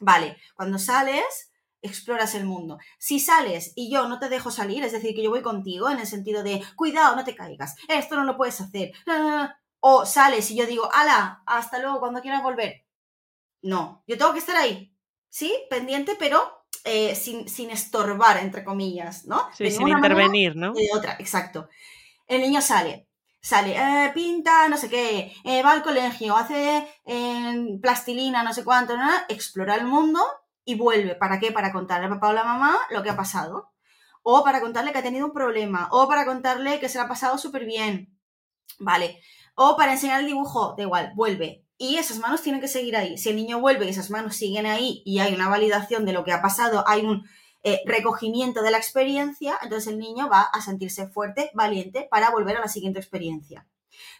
Vale, 0.00 0.36
cuando 0.54 0.78
sales, 0.78 1.52
exploras 1.84 2.34
el 2.34 2.44
mundo. 2.44 2.78
Si 2.98 3.20
sales 3.20 3.72
y 3.76 3.92
yo 3.92 4.08
no 4.08 4.18
te 4.18 4.28
dejo 4.28 4.50
salir, 4.50 4.82
es 4.82 4.92
decir, 4.92 5.14
que 5.14 5.22
yo 5.22 5.30
voy 5.30 5.42
contigo 5.42 5.90
en 5.90 5.98
el 5.98 6.06
sentido 6.06 6.42
de, 6.42 6.62
cuidado, 6.76 7.14
no 7.14 7.24
te 7.24 7.36
caigas, 7.36 7.76
esto 7.88 8.16
no 8.16 8.24
lo 8.24 8.36
puedes 8.36 8.60
hacer, 8.60 8.92
o 9.80 10.06
sales 10.06 10.50
y 10.50 10.56
yo 10.56 10.66
digo, 10.66 10.88
ala, 10.92 11.42
hasta 11.46 11.78
luego, 11.78 12.00
cuando 12.00 12.22
quieras 12.22 12.42
volver. 12.42 12.86
No, 13.60 14.02
yo 14.06 14.16
tengo 14.18 14.32
que 14.32 14.38
estar 14.38 14.56
ahí, 14.56 14.94
¿sí? 15.28 15.54
Pendiente, 15.68 16.16
pero 16.18 16.66
eh, 16.84 17.14
sin, 17.14 17.48
sin, 17.48 17.70
estorbar, 17.70 18.38
entre 18.38 18.64
comillas, 18.64 19.26
¿no? 19.26 19.48
Sí, 19.54 19.70
sin 19.70 19.88
intervenir, 19.88 20.56
¿no? 20.56 20.72
De 20.72 20.88
otra, 20.94 21.16
exacto. 21.18 21.68
El 22.34 22.42
niño 22.42 22.60
sale, 22.60 23.08
sale, 23.40 23.76
eh, 23.76 24.10
pinta, 24.12 24.68
no 24.68 24.76
sé 24.76 24.88
qué, 24.90 25.32
eh, 25.44 25.62
va 25.62 25.72
al 25.72 25.84
colegio, 25.84 26.36
hace 26.36 26.86
plastilina, 27.80 28.42
no 28.42 28.52
sé 28.52 28.64
cuánto, 28.64 28.94
explora 29.28 29.76
el 29.76 29.84
mundo 29.84 30.20
y 30.64 30.74
vuelve. 30.74 31.14
¿Para 31.14 31.38
qué? 31.38 31.52
Para 31.52 31.72
contarle 31.72 32.06
a 32.06 32.10
papá 32.10 32.28
o 32.28 32.30
a 32.30 32.34
la 32.34 32.44
mamá 32.44 32.76
lo 32.90 33.02
que 33.02 33.10
ha 33.10 33.16
pasado. 33.16 33.72
O 34.22 34.42
para 34.42 34.60
contarle 34.60 34.92
que 34.92 34.98
ha 34.98 35.02
tenido 35.02 35.26
un 35.26 35.32
problema. 35.32 35.88
O 35.92 36.08
para 36.08 36.24
contarle 36.24 36.80
que 36.80 36.88
se 36.88 36.98
le 36.98 37.04
ha 37.04 37.08
pasado 37.08 37.38
súper 37.38 37.66
bien. 37.66 38.18
Vale. 38.78 39.20
O 39.54 39.76
para 39.76 39.92
enseñar 39.92 40.20
el 40.20 40.26
dibujo. 40.26 40.74
Da 40.76 40.82
igual, 40.82 41.12
vuelve. 41.14 41.64
Y 41.76 41.96
esas 41.96 42.18
manos 42.18 42.42
tienen 42.42 42.60
que 42.60 42.68
seguir 42.68 42.96
ahí. 42.96 43.18
Si 43.18 43.28
el 43.28 43.36
niño 43.36 43.60
vuelve 43.60 43.84
y 43.84 43.90
esas 43.90 44.10
manos 44.10 44.36
siguen 44.36 44.66
ahí 44.66 45.02
y 45.04 45.18
hay 45.18 45.34
una 45.34 45.48
validación 45.48 46.06
de 46.06 46.12
lo 46.12 46.24
que 46.24 46.32
ha 46.32 46.40
pasado, 46.40 46.84
hay 46.86 47.02
un 47.04 47.28
eh, 47.66 47.80
recogimiento 47.86 48.62
de 48.62 48.70
la 48.70 48.76
experiencia, 48.76 49.58
entonces 49.62 49.90
el 49.90 49.98
niño 49.98 50.28
va 50.28 50.42
a 50.42 50.60
sentirse 50.60 51.06
fuerte, 51.08 51.50
valiente 51.54 52.06
para 52.10 52.30
volver 52.30 52.58
a 52.58 52.60
la 52.60 52.68
siguiente 52.68 52.98
experiencia. 52.98 53.66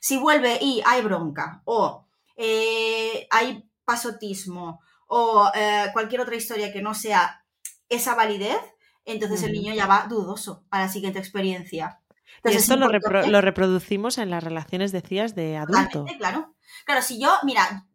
Si 0.00 0.16
vuelve 0.16 0.58
y 0.62 0.82
hay 0.86 1.02
bronca 1.02 1.60
o 1.66 2.06
eh, 2.36 3.26
hay 3.30 3.68
pasotismo 3.84 4.80
o 5.08 5.50
eh, 5.54 5.90
cualquier 5.92 6.22
otra 6.22 6.36
historia 6.36 6.72
que 6.72 6.80
no 6.80 6.94
sea 6.94 7.44
esa 7.90 8.14
validez, 8.14 8.58
entonces 9.04 9.42
el 9.42 9.52
niño 9.52 9.74
ya 9.74 9.86
va 9.86 10.06
dudoso 10.08 10.64
a 10.70 10.80
la 10.80 10.88
siguiente 10.88 11.18
experiencia. 11.18 12.00
y 12.44 12.54
esto 12.54 12.76
lo, 12.76 12.88
reproducimos 12.88 14.16
en 14.16 14.30
las 14.30 14.42
relaciones, 14.42 14.90
decías, 14.90 15.34
de 15.34 15.58
adulto. 15.58 16.06
Claro. 16.16 16.54
Claro, 16.86 17.02
si 17.02 17.20
yo, 17.20 17.30
mira, 17.42 17.86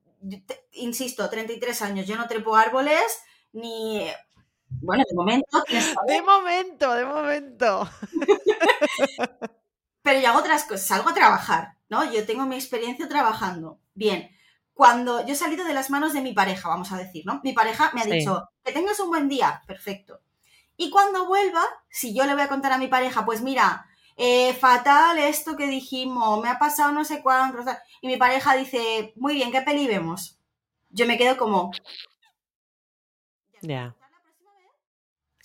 insisto, 0.74 1.28
33 1.28 1.82
años, 1.82 2.06
yo 2.06 2.18
no 2.18 2.28
trepo 2.28 2.56
árboles, 2.56 3.02
ni... 3.52 4.06
Bueno, 4.82 5.04
de 5.08 5.16
momento... 5.16 5.64
De 6.08 6.22
momento, 6.22 6.94
de 6.94 7.06
momento. 7.06 7.90
Pero 10.02 10.20
yo 10.20 10.30
hago 10.30 10.40
otras 10.40 10.64
cosas, 10.64 10.88
salgo 10.88 11.10
a 11.10 11.14
trabajar, 11.14 11.78
¿no? 11.90 12.12
Yo 12.12 12.26
tengo 12.26 12.46
mi 12.46 12.56
experiencia 12.56 13.08
trabajando. 13.08 13.80
Bien, 13.94 14.30
cuando 14.74 15.26
yo 15.26 15.34
he 15.34 15.36
salido 15.36 15.66
de 15.66 15.74
las 15.74 15.90
manos 15.90 16.14
de 16.14 16.22
mi 16.22 16.34
pareja, 16.34 16.70
vamos 16.70 16.92
a 16.92 16.98
decir, 16.98 17.26
¿no? 17.26 17.42
Mi 17.44 17.54
pareja 17.54 17.92
me 17.94 18.02
ha 18.02 18.06
dicho, 18.06 18.50
que 18.64 18.72
tengas 18.72 19.00
un 19.00 19.10
buen 19.10 19.28
día, 19.28 19.62
perfecto. 19.68 20.22
Y 20.78 20.90
cuando 20.90 21.28
vuelva, 21.28 21.66
si 21.90 22.16
yo 22.16 22.26
le 22.26 22.34
voy 22.34 22.44
a 22.44 22.48
contar 22.48 22.72
a 22.72 22.78
mi 22.78 22.88
pareja, 22.88 23.26
pues 23.26 23.42
mira, 23.42 23.86
eh, 24.16 24.54
fatal 24.54 25.18
esto 25.18 25.58
que 25.58 25.68
dijimos, 25.68 26.42
me 26.42 26.50
ha 26.50 26.58
pasado 26.60 26.94
no 26.94 27.04
sé 27.04 27.22
cuánto, 27.22 27.60
y 28.02 28.08
mi 28.08 28.16
pareja 28.16 28.56
dice, 28.56 29.12
muy 29.18 29.34
bien, 29.34 29.52
¿qué 29.52 29.62
peli 29.62 29.88
vemos? 29.88 30.40
Yo 30.90 31.06
me 31.06 31.18
quedo 31.18 31.38
como... 31.38 31.72
Ya. 33.62 33.96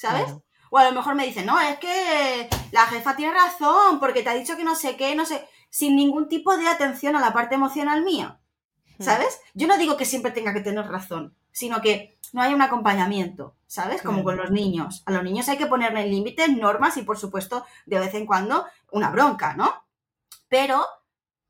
¿Sabes? 0.06 0.34
O 0.70 0.78
a 0.78 0.84
lo 0.84 0.92
mejor 0.92 1.14
me 1.14 1.24
dice, 1.24 1.44
no, 1.44 1.60
es 1.60 1.78
que 1.78 2.48
la 2.72 2.86
jefa 2.86 3.16
tiene 3.16 3.32
razón, 3.32 4.00
porque 4.00 4.22
te 4.22 4.30
ha 4.30 4.34
dicho 4.34 4.56
que 4.56 4.64
no 4.64 4.74
sé 4.74 4.96
qué, 4.96 5.14
no 5.14 5.24
sé, 5.24 5.48
sin 5.70 5.96
ningún 5.96 6.28
tipo 6.28 6.56
de 6.56 6.68
atención 6.68 7.16
a 7.16 7.20
la 7.20 7.32
parte 7.32 7.54
emocional 7.54 8.02
mía. 8.02 8.40
¿sabes? 8.98 9.40
Yo 9.54 9.66
no 9.66 9.78
digo 9.78 9.96
que 9.96 10.04
siempre 10.04 10.32
tenga 10.32 10.52
que 10.52 10.60
tener 10.60 10.86
razón, 10.86 11.36
sino 11.50 11.80
que 11.80 12.18
no 12.32 12.42
hay 12.42 12.54
un 12.54 12.62
acompañamiento, 12.62 13.56
¿sabes? 13.66 14.02
Como 14.02 14.24
con 14.24 14.36
los 14.36 14.50
niños. 14.50 15.02
A 15.06 15.12
los 15.12 15.22
niños 15.22 15.48
hay 15.48 15.56
que 15.56 15.66
ponerle 15.66 16.06
límites, 16.06 16.48
normas 16.56 16.96
y, 16.96 17.02
por 17.02 17.18
supuesto, 17.18 17.64
de 17.86 17.98
vez 17.98 18.14
en 18.14 18.26
cuando 18.26 18.66
una 18.90 19.10
bronca, 19.10 19.54
¿no? 19.54 19.72
Pero 20.48 20.84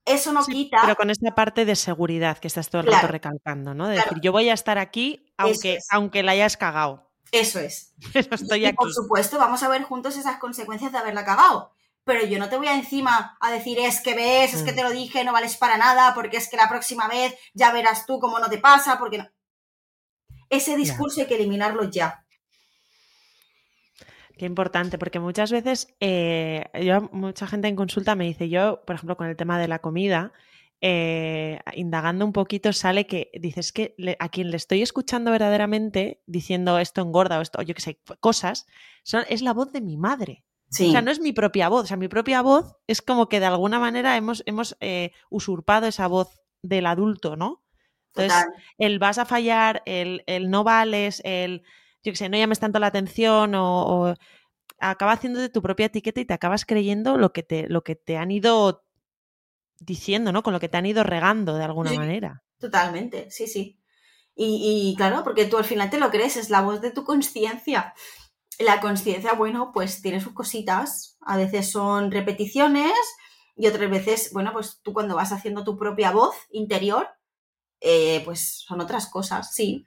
eso 0.05 0.32
no 0.32 0.44
quita. 0.44 0.78
Pero 0.82 0.96
con 0.96 1.11
esta 1.11 1.34
parte 1.34 1.64
de 1.64 1.76
seguridad 1.76 2.38
que 2.38 2.48
estás 2.48 2.68
todo 2.68 2.82
el 2.82 2.92
rato 2.92 3.09
recalcando, 3.09 3.74
¿no? 3.74 3.88
De 3.88 3.96
decir, 3.96 4.20
yo 4.20 4.32
voy 4.32 4.48
a 4.48 4.55
estar 4.55 4.78
aquí 4.78 5.32
aunque, 5.36 5.78
aunque 5.90 6.22
la 6.22 6.32
hayas 6.32 6.57
cagado. 6.57 7.11
Eso 7.35 7.59
es. 7.59 7.93
Estoy 8.14 8.64
aquí. 8.64 8.76
por 8.76 8.93
supuesto, 8.93 9.39
vamos 9.39 9.62
a 9.62 9.68
ver 9.68 9.82
juntos 9.82 10.16
esas 10.16 10.39
consecuencias 10.39 10.93
de 10.93 10.99
haberla 10.99 11.24
cagado 11.24 11.72
pero 12.05 12.26
yo 12.26 12.39
no 12.39 12.49
te 12.49 12.57
voy 12.57 12.66
a 12.66 12.76
encima 12.76 13.37
a 13.41 13.51
decir 13.51 13.78
es 13.78 14.01
que 14.01 14.14
ves, 14.14 14.55
es 14.55 14.62
que 14.62 14.72
mm. 14.72 14.76
te 14.76 14.82
lo 14.82 14.91
dije, 14.91 15.24
no 15.24 15.32
vales 15.32 15.57
para 15.57 15.78
nada, 15.78 16.14
porque 16.14 16.37
es 16.37 16.49
que 16.49 16.57
la 16.57 16.68
próxima 16.68 17.09
vez 17.09 17.35
ya 17.55 17.72
verás 17.72 18.07
tú 18.07 18.20
cómo 18.20 18.39
no 18.39 18.49
te 18.49 18.59
pasa, 18.59 18.99
porque 18.99 19.18
no. 19.18 19.28
Ese 20.51 20.76
discurso 20.76 21.22
hay 21.22 21.26
que 21.26 21.37
eliminarlo 21.37 21.91
ya. 21.91 22.26
Qué 24.37 24.45
importante, 24.45 24.99
porque 24.99 25.18
muchas 25.18 25.51
veces, 25.51 25.89
eh, 26.01 26.66
yo, 26.82 27.09
mucha 27.12 27.47
gente 27.47 27.68
en 27.68 27.76
consulta 27.76 28.14
me 28.14 28.24
dice, 28.24 28.49
yo, 28.49 28.82
por 28.85 28.97
ejemplo, 28.97 29.16
con 29.16 29.28
el 29.28 29.37
tema 29.37 29.59
de 29.59 29.68
la 29.68 29.78
comida, 29.78 30.32
eh, 30.80 31.60
indagando 31.74 32.24
un 32.24 32.32
poquito, 32.32 32.72
sale 32.72 33.06
que 33.06 33.30
dices 33.34 33.72
que 33.72 33.94
a 34.18 34.28
quien 34.28 34.50
le 34.50 34.56
estoy 34.56 34.82
escuchando 34.82 35.30
verdaderamente 35.30 36.22
diciendo 36.26 36.78
esto 36.78 37.00
engorda 37.00 37.38
o 37.38 37.42
esto, 37.42 37.60
o 37.60 37.62
yo 37.62 37.74
qué 37.74 37.80
sé, 37.80 38.00
cosas, 38.20 38.66
son, 39.02 39.24
es 39.28 39.42
la 39.42 39.52
voz 39.52 39.72
de 39.72 39.80
mi 39.80 39.96
madre. 39.96 40.44
O 40.70 40.90
sea, 40.90 41.02
no 41.02 41.10
es 41.10 41.20
mi 41.20 41.32
propia 41.32 41.68
voz. 41.68 41.84
O 41.84 41.86
sea, 41.86 41.96
mi 41.96 42.08
propia 42.08 42.42
voz 42.42 42.76
es 42.88 43.00
como 43.00 43.28
que 43.28 43.38
de 43.38 43.46
alguna 43.46 43.78
manera 43.78 44.16
hemos, 44.16 44.42
hemos 44.46 44.76
eh, 44.80 45.12
usurpado 45.30 45.86
esa 45.86 46.08
voz 46.08 46.40
del 46.62 46.86
adulto, 46.86 47.36
¿no? 47.36 47.62
Entonces, 48.14 48.46
el 48.78 48.98
vas 48.98 49.18
a 49.18 49.24
fallar, 49.24 49.82
el, 49.86 50.22
el, 50.26 50.50
no 50.50 50.64
vales, 50.64 51.20
el, 51.24 51.62
yo 52.02 52.12
qué 52.12 52.16
sé, 52.16 52.28
no 52.28 52.36
llames 52.36 52.60
tanto 52.60 52.78
la 52.78 52.88
atención 52.88 53.54
o, 53.54 53.82
o 53.82 54.14
acaba 54.78 55.12
haciéndote 55.12 55.48
tu 55.48 55.62
propia 55.62 55.86
etiqueta 55.86 56.20
y 56.20 56.24
te 56.24 56.34
acabas 56.34 56.64
creyendo 56.64 57.16
lo 57.18 57.32
que 57.32 57.42
te, 57.42 57.68
lo 57.68 57.82
que 57.82 57.96
te 57.96 58.16
han 58.16 58.30
ido 58.30 58.84
diciendo, 59.80 60.32
¿no? 60.32 60.42
Con 60.42 60.52
lo 60.52 60.60
que 60.60 60.68
te 60.68 60.76
han 60.76 60.86
ido 60.86 61.02
regando 61.02 61.56
de 61.56 61.64
alguna 61.64 61.92
manera. 61.92 62.42
Totalmente, 62.58 63.30
sí, 63.30 63.46
sí. 63.46 63.78
Y, 64.36 64.90
y, 64.92 64.96
claro, 64.96 65.22
porque 65.22 65.44
tú 65.44 65.58
al 65.58 65.64
final 65.64 65.90
te 65.90 65.98
lo 65.98 66.10
crees, 66.10 66.36
es 66.36 66.50
la 66.50 66.60
voz 66.60 66.80
de 66.80 66.90
tu 66.90 67.04
conciencia 67.04 67.94
la 68.58 68.80
conciencia, 68.80 69.32
bueno, 69.34 69.70
pues 69.72 70.02
tiene 70.02 70.20
sus 70.20 70.32
cositas. 70.32 71.16
A 71.20 71.36
veces 71.36 71.70
son 71.70 72.10
repeticiones 72.10 72.92
y 73.56 73.66
otras 73.66 73.90
veces, 73.90 74.30
bueno, 74.32 74.52
pues 74.52 74.80
tú 74.82 74.92
cuando 74.92 75.16
vas 75.16 75.32
haciendo 75.32 75.64
tu 75.64 75.76
propia 75.76 76.12
voz 76.12 76.34
interior, 76.50 77.08
eh, 77.80 78.22
pues 78.24 78.62
son 78.66 78.80
otras 78.80 79.08
cosas, 79.08 79.54
sí. 79.54 79.86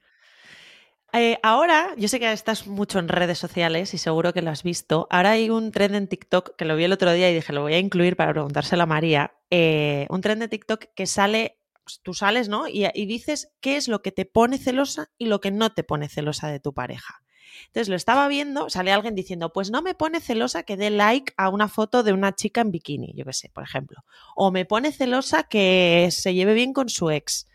Eh, 1.19 1.39
ahora, 1.41 1.93
yo 1.97 2.07
sé 2.07 2.19
que 2.19 2.31
estás 2.31 2.67
mucho 2.67 2.99
en 2.99 3.07
redes 3.07 3.39
sociales 3.39 3.93
y 3.93 3.97
seguro 3.97 4.33
que 4.33 4.41
lo 4.41 4.51
has 4.51 4.63
visto. 4.63 5.07
Ahora 5.09 5.31
hay 5.31 5.49
un 5.49 5.71
trend 5.71 5.95
en 5.95 6.07
TikTok 6.07 6.55
que 6.55 6.65
lo 6.65 6.75
vi 6.75 6.83
el 6.83 6.93
otro 6.93 7.11
día 7.11 7.31
y 7.31 7.33
dije, 7.33 7.53
lo 7.53 7.63
voy 7.63 7.73
a 7.73 7.79
incluir 7.79 8.15
para 8.15 8.31
preguntárselo 8.31 8.83
a 8.83 8.85
María. 8.85 9.33
Eh, 9.49 10.05
un 10.09 10.21
trend 10.21 10.41
de 10.41 10.47
TikTok 10.47 10.85
que 10.95 11.07
sale, 11.07 11.59
pues, 11.83 12.01
tú 12.03 12.13
sales, 12.13 12.49
¿no? 12.49 12.67
y 12.67 13.05
dices 13.05 13.51
qué 13.61 13.77
es 13.77 13.87
lo 13.87 14.01
que 14.01 14.11
te 14.11 14.25
pone 14.25 14.59
celosa 14.59 15.09
y 15.17 15.25
lo 15.25 15.41
que 15.41 15.51
no 15.51 15.71
te 15.71 15.83
pone 15.83 16.07
celosa 16.07 16.49
de 16.49 16.59
tu 16.59 16.73
pareja. 16.73 17.21
Entonces 17.67 17.89
lo 17.89 17.95
estaba 17.95 18.27
viendo, 18.27 18.69
sale 18.69 18.91
alguien 18.91 19.15
diciendo, 19.15 19.51
pues 19.51 19.71
no 19.71 19.81
me 19.81 19.95
pone 19.95 20.19
celosa 20.19 20.63
que 20.63 20.77
dé 20.77 20.89
like 20.89 21.33
a 21.37 21.49
una 21.49 21.67
foto 21.67 22.03
de 22.03 22.13
una 22.13 22.35
chica 22.35 22.61
en 22.61 22.71
bikini, 22.71 23.13
yo 23.15 23.25
qué 23.25 23.33
sé, 23.33 23.49
por 23.49 23.63
ejemplo. 23.63 24.03
O 24.35 24.51
me 24.51 24.65
pone 24.65 24.91
celosa 24.91 25.43
que 25.43 26.09
se 26.11 26.33
lleve 26.33 26.53
bien 26.53 26.73
con 26.73 26.89
su 26.89 27.09
ex. 27.09 27.47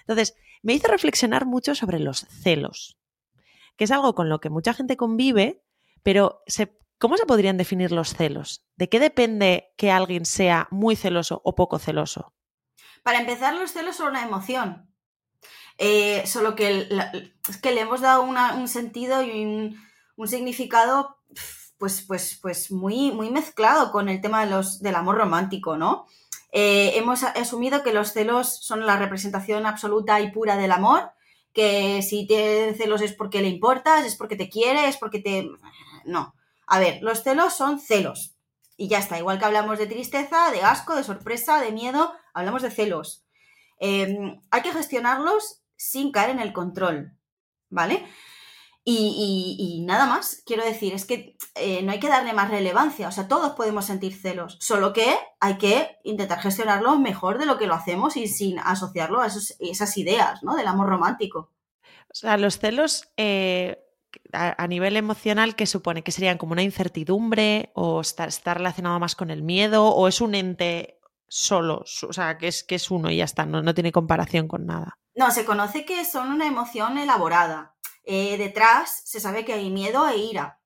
Entonces, 0.00 0.36
me 0.62 0.74
hizo 0.74 0.88
reflexionar 0.88 1.46
mucho 1.46 1.74
sobre 1.74 1.98
los 1.98 2.26
celos, 2.42 2.96
que 3.80 3.84
es 3.84 3.92
algo 3.92 4.14
con 4.14 4.28
lo 4.28 4.40
que 4.40 4.50
mucha 4.50 4.74
gente 4.74 4.98
convive, 4.98 5.64
pero 6.02 6.42
¿Cómo 6.98 7.16
se 7.16 7.24
podrían 7.24 7.56
definir 7.56 7.92
los 7.92 8.12
celos? 8.12 8.62
¿De 8.76 8.90
qué 8.90 9.00
depende 9.00 9.72
que 9.78 9.90
alguien 9.90 10.26
sea 10.26 10.68
muy 10.70 10.96
celoso 10.96 11.40
o 11.46 11.54
poco 11.54 11.78
celoso? 11.78 12.34
Para 13.02 13.20
empezar, 13.20 13.54
los 13.54 13.72
celos 13.72 13.96
son 13.96 14.08
una 14.08 14.22
emoción. 14.22 14.94
Eh, 15.78 16.26
solo 16.26 16.54
que 16.54 16.90
le 16.90 17.80
hemos 17.80 18.02
dado 18.02 18.22
un 18.22 18.68
sentido 18.68 19.22
y 19.22 19.30
un, 19.46 20.28
significado 20.28 21.16
pues, 21.78 22.02
pues, 22.02 22.38
pues 22.42 22.70
muy, 22.70 23.12
muy 23.12 23.30
mezclado 23.30 23.92
con 23.92 24.10
el 24.10 24.20
tema 24.20 24.44
de 24.44 24.50
los, 24.50 24.82
del 24.82 24.94
amor 24.94 25.16
romántico, 25.16 25.78
¿no? 25.78 26.04
Eh, 26.52 26.98
hemos 26.98 27.22
asumido 27.22 27.82
que 27.82 27.94
los 27.94 28.12
celos 28.12 28.58
son 28.62 28.84
la 28.84 28.96
representación 28.98 29.64
absoluta 29.64 30.20
y 30.20 30.32
pura 30.32 30.58
del 30.58 30.72
amor, 30.72 31.12
que 31.52 32.02
si 32.02 32.26
tienes 32.26 32.76
celos 32.76 33.02
es 33.02 33.12
porque 33.12 33.42
le 33.42 33.48
importas, 33.48 34.04
es 34.04 34.16
porque 34.16 34.36
te 34.36 34.48
quiere, 34.48 34.88
es 34.88 34.96
porque 34.96 35.20
te... 35.20 35.48
No. 36.04 36.34
A 36.66 36.78
ver, 36.78 37.02
los 37.02 37.22
celos 37.22 37.54
son 37.54 37.78
celos. 37.78 38.36
Y 38.76 38.88
ya 38.88 38.98
está, 38.98 39.18
igual 39.18 39.38
que 39.38 39.44
hablamos 39.44 39.78
de 39.78 39.86
tristeza, 39.86 40.50
de 40.50 40.62
asco, 40.62 40.96
de 40.96 41.04
sorpresa, 41.04 41.60
de 41.60 41.72
miedo, 41.72 42.14
hablamos 42.32 42.62
de 42.62 42.70
celos. 42.70 43.26
Em, 43.78 44.40
hay 44.50 44.62
que 44.62 44.72
gestionarlos 44.72 45.62
sin 45.76 46.12
caer 46.12 46.30
en 46.30 46.40
el 46.40 46.52
control, 46.52 47.12
¿vale? 47.68 48.06
Y, 48.84 49.84
nada 49.86 50.06
más, 50.06 50.42
quiero 50.46 50.64
decir, 50.64 50.94
es 50.94 51.04
que 51.04 51.36
eh, 51.54 51.82
no 51.82 51.92
hay 51.92 52.00
que 52.00 52.08
darle 52.08 52.32
más 52.32 52.50
relevancia, 52.50 53.08
o 53.08 53.12
sea, 53.12 53.28
todos 53.28 53.52
podemos 53.52 53.84
sentir 53.84 54.14
celos, 54.14 54.56
solo 54.60 54.92
que 54.92 55.06
hay 55.38 55.58
que 55.58 55.98
intentar 56.02 56.40
gestionarlo 56.40 56.98
mejor 56.98 57.38
de 57.38 57.46
lo 57.46 57.58
que 57.58 57.66
lo 57.66 57.74
hacemos 57.74 58.16
y 58.16 58.26
sin 58.26 58.58
asociarlo 58.58 59.20
a 59.20 59.28
esas 59.28 59.96
ideas, 59.96 60.42
¿no? 60.42 60.56
Del 60.56 60.66
amor 60.66 60.88
romántico. 60.88 61.52
O 62.08 62.14
sea, 62.14 62.36
los 62.36 62.58
celos 62.58 63.08
eh, 63.16 63.78
a, 64.32 64.66
nivel 64.66 64.96
emocional, 64.96 65.54
¿qué 65.54 65.66
supone? 65.66 66.02
¿Que 66.02 66.12
serían 66.12 66.38
como 66.38 66.52
una 66.52 66.62
incertidumbre 66.62 67.70
o 67.74 68.00
está, 68.00 68.24
está 68.24 68.54
relacionado 68.54 68.98
más 68.98 69.14
con 69.14 69.30
el 69.30 69.42
miedo 69.42 69.88
o 69.88 70.08
es 70.08 70.20
un 70.20 70.34
ente 70.34 71.00
solo, 71.28 71.84
o 72.08 72.12
sea, 72.12 72.38
que 72.38 72.48
es, 72.48 72.64
que 72.64 72.74
es 72.74 72.90
uno 72.90 73.08
y 73.10 73.18
ya 73.18 73.24
está, 73.24 73.46
no, 73.46 73.62
no 73.62 73.72
tiene 73.72 73.92
comparación 73.92 74.48
con 74.48 74.66
nada. 74.66 74.98
No, 75.14 75.30
se 75.30 75.44
conoce 75.44 75.84
que 75.84 76.04
son 76.04 76.32
una 76.32 76.46
emoción 76.46 76.98
elaborada. 76.98 77.76
Eh, 78.12 78.36
detrás 78.38 79.02
se 79.04 79.20
sabe 79.20 79.44
que 79.44 79.52
hay 79.52 79.70
miedo 79.70 80.04
e 80.08 80.16
ira. 80.16 80.58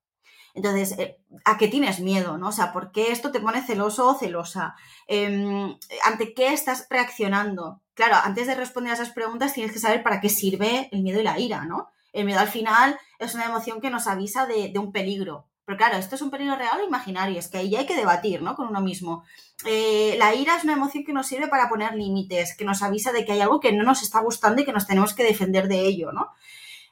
Entonces, 0.55 0.97
eh, 0.97 1.19
¿a 1.43 1.59
qué 1.59 1.67
tienes 1.67 1.99
miedo? 1.99 2.39
¿no? 2.39 2.47
O 2.47 2.51
sea, 2.51 2.73
¿por 2.73 2.91
qué 2.91 3.11
esto 3.11 3.31
te 3.31 3.39
pone 3.39 3.61
celoso 3.61 4.07
o 4.07 4.17
celosa? 4.17 4.73
Em, 5.05 5.77
¿Ante 6.05 6.33
qué 6.33 6.53
estás 6.53 6.87
reaccionando? 6.89 7.81
Claro, 7.93 8.15
antes 8.23 8.47
de 8.47 8.55
responder 8.55 8.89
a 8.89 8.95
esas 8.95 9.11
preguntas 9.11 9.53
tienes 9.53 9.71
que 9.71 9.77
saber 9.77 10.01
para 10.01 10.21
qué 10.21 10.29
sirve 10.29 10.89
el 10.91 11.03
miedo 11.03 11.19
y 11.19 11.23
la 11.23 11.39
ira, 11.39 11.65
¿no? 11.65 11.89
El 12.13 12.25
miedo 12.25 12.39
al 12.39 12.47
final 12.47 12.97
es 13.19 13.35
una 13.35 13.45
emoción 13.45 13.79
que 13.79 13.91
nos 13.91 14.07
avisa 14.07 14.47
de, 14.47 14.73
un 14.79 14.91
peligro. 14.91 15.47
Pero 15.65 15.77
claro, 15.77 15.97
¿esto 15.97 16.15
es 16.15 16.23
un 16.23 16.31
peligro 16.31 16.55
real 16.55 16.79
o 16.81 16.87
imaginario? 16.87 17.37
Es 17.37 17.47
que 17.47 17.59
ahí 17.59 17.75
hay 17.75 17.85
que 17.85 17.95
debatir, 17.95 18.41
¿no? 18.41 18.55
Con 18.55 18.69
uno 18.69 18.81
mismo. 18.81 19.23
Eh, 19.65 20.15
la 20.17 20.33
ira 20.33 20.57
es 20.57 20.63
una 20.63 20.73
emoción 20.73 21.03
que 21.03 21.13
nos 21.13 21.27
sirve 21.27 21.47
para 21.47 21.69
poner 21.69 21.93
límites, 21.93 22.57
que 22.57 22.65
nos 22.65 22.81
avisa 22.81 23.11
de 23.11 23.23
que 23.23 23.33
hay 23.33 23.41
algo 23.41 23.59
que 23.59 23.71
no 23.71 23.83
nos 23.83 24.01
está 24.01 24.19
gustando 24.21 24.63
y 24.63 24.65
que 24.65 24.73
nos 24.73 24.87
tenemos 24.87 25.13
que 25.13 25.23
defender 25.23 25.67
de 25.67 25.81
ello, 25.81 26.11
¿no? 26.11 26.31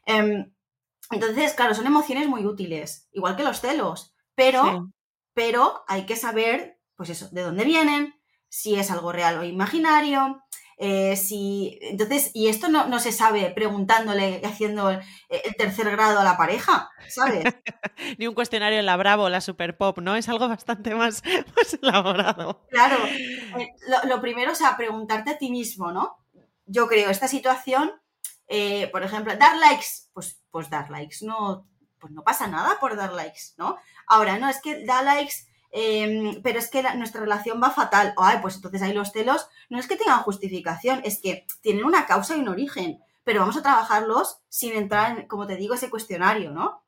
Em, 0.06 0.54
entonces, 1.12 1.54
claro, 1.54 1.76
son 1.76 1.88
emociones 1.88 2.28
muy 2.28 2.46
útiles, 2.46 3.08
igual 3.12 3.36
que 3.36 3.44
los 3.44 3.62
celos, 3.62 4.16
pero, 4.36 4.90
pero 5.34 5.84
hay 5.88 6.06
que 6.06 6.16
saber, 6.16 6.80
pues 6.96 7.10
eso, 7.10 7.30
de 7.32 7.42
dónde 7.42 7.66
vienen, 7.66 8.16
si 8.50 8.76
es 8.76 8.92
algo 8.92 9.12
real 9.12 9.40
o 9.40 9.44
imaginario, 9.44 10.44
eh, 10.78 11.16
si, 11.16 11.80
entonces, 11.82 12.32
y 12.34 12.48
esto 12.48 12.68
no, 12.68 13.00
se 13.00 13.12
sabe 13.12 13.52
preguntándole, 13.52 14.42
haciendo 14.44 14.90
el, 14.90 15.02
tercer 15.58 15.90
grado 15.92 16.20
a 16.20 16.24
la 16.24 16.36
pareja, 16.36 16.90
¿sabes? 17.08 17.44
Ni 18.18 18.28
un 18.28 18.34
cuestionario 18.34 18.80
en 18.80 18.86
la 18.86 18.98
Bravo, 18.98 19.30
la 19.30 19.42
Super 19.42 19.78
Pop, 19.78 20.00
¿no? 20.00 20.16
Es 20.16 20.30
algo 20.30 20.48
bastante 20.48 20.96
más, 20.96 21.24
elaborado. 21.82 22.66
Claro, 22.70 22.98
eh, 23.60 23.70
lo, 24.08 24.20
primero 24.22 24.52
es 24.52 24.62
a 24.62 24.76
preguntarte 24.76 25.32
a 25.32 25.38
ti 25.38 25.52
mismo, 25.52 25.92
¿no? 25.92 26.18
Yo 26.66 26.88
creo, 26.88 27.10
esta 27.10 27.28
situación, 27.28 27.92
eh, 28.48 28.88
por 28.88 29.04
ejemplo, 29.04 29.36
dar 29.36 29.58
likes, 29.58 30.10
pues, 30.14 30.42
pues 30.52 30.70
dar 30.70 30.90
likes, 30.90 31.18
no, 31.22 31.68
pues 32.00 32.12
no 32.14 32.24
pasa 32.24 32.48
nada 32.48 32.80
por 32.80 32.96
dar 32.96 33.14
likes, 33.14 33.54
¿no? 33.58 33.78
Ahora, 34.08 34.38
no, 34.38 34.50
es 34.50 34.62
que 34.62 34.86
da 34.86 35.02
likes 35.02 35.48
Em, 35.76 36.40
pero 36.44 36.60
es 36.60 36.70
que 36.70 36.84
nuestra 36.96 37.22
relación 37.22 37.60
va 37.62 37.72
fatal. 37.72 38.14
Ay, 38.18 38.38
pues 38.44 38.56
entonces 38.56 38.84
ahí 38.84 38.94
los 38.94 39.12
celos 39.12 39.48
no 39.70 39.80
es 39.80 39.88
que 39.88 39.96
tengan 39.96 40.22
justificación, 40.22 41.02
es 41.04 41.20
que 41.20 41.48
tienen 41.62 41.84
una 41.84 42.06
causa 42.06 42.38
y 42.38 42.42
un 42.42 42.48
origen, 42.48 43.00
pero 43.24 43.40
vamos 43.40 43.58
a 43.58 43.64
trabajarlos 43.64 44.38
sin 44.50 44.74
entrar 44.74 45.18
en, 45.18 45.28
como 45.28 45.48
te 45.48 45.56
digo, 45.56 45.74
ese 45.74 45.90
cuestionario, 45.90 46.52
¿no? 46.52 46.86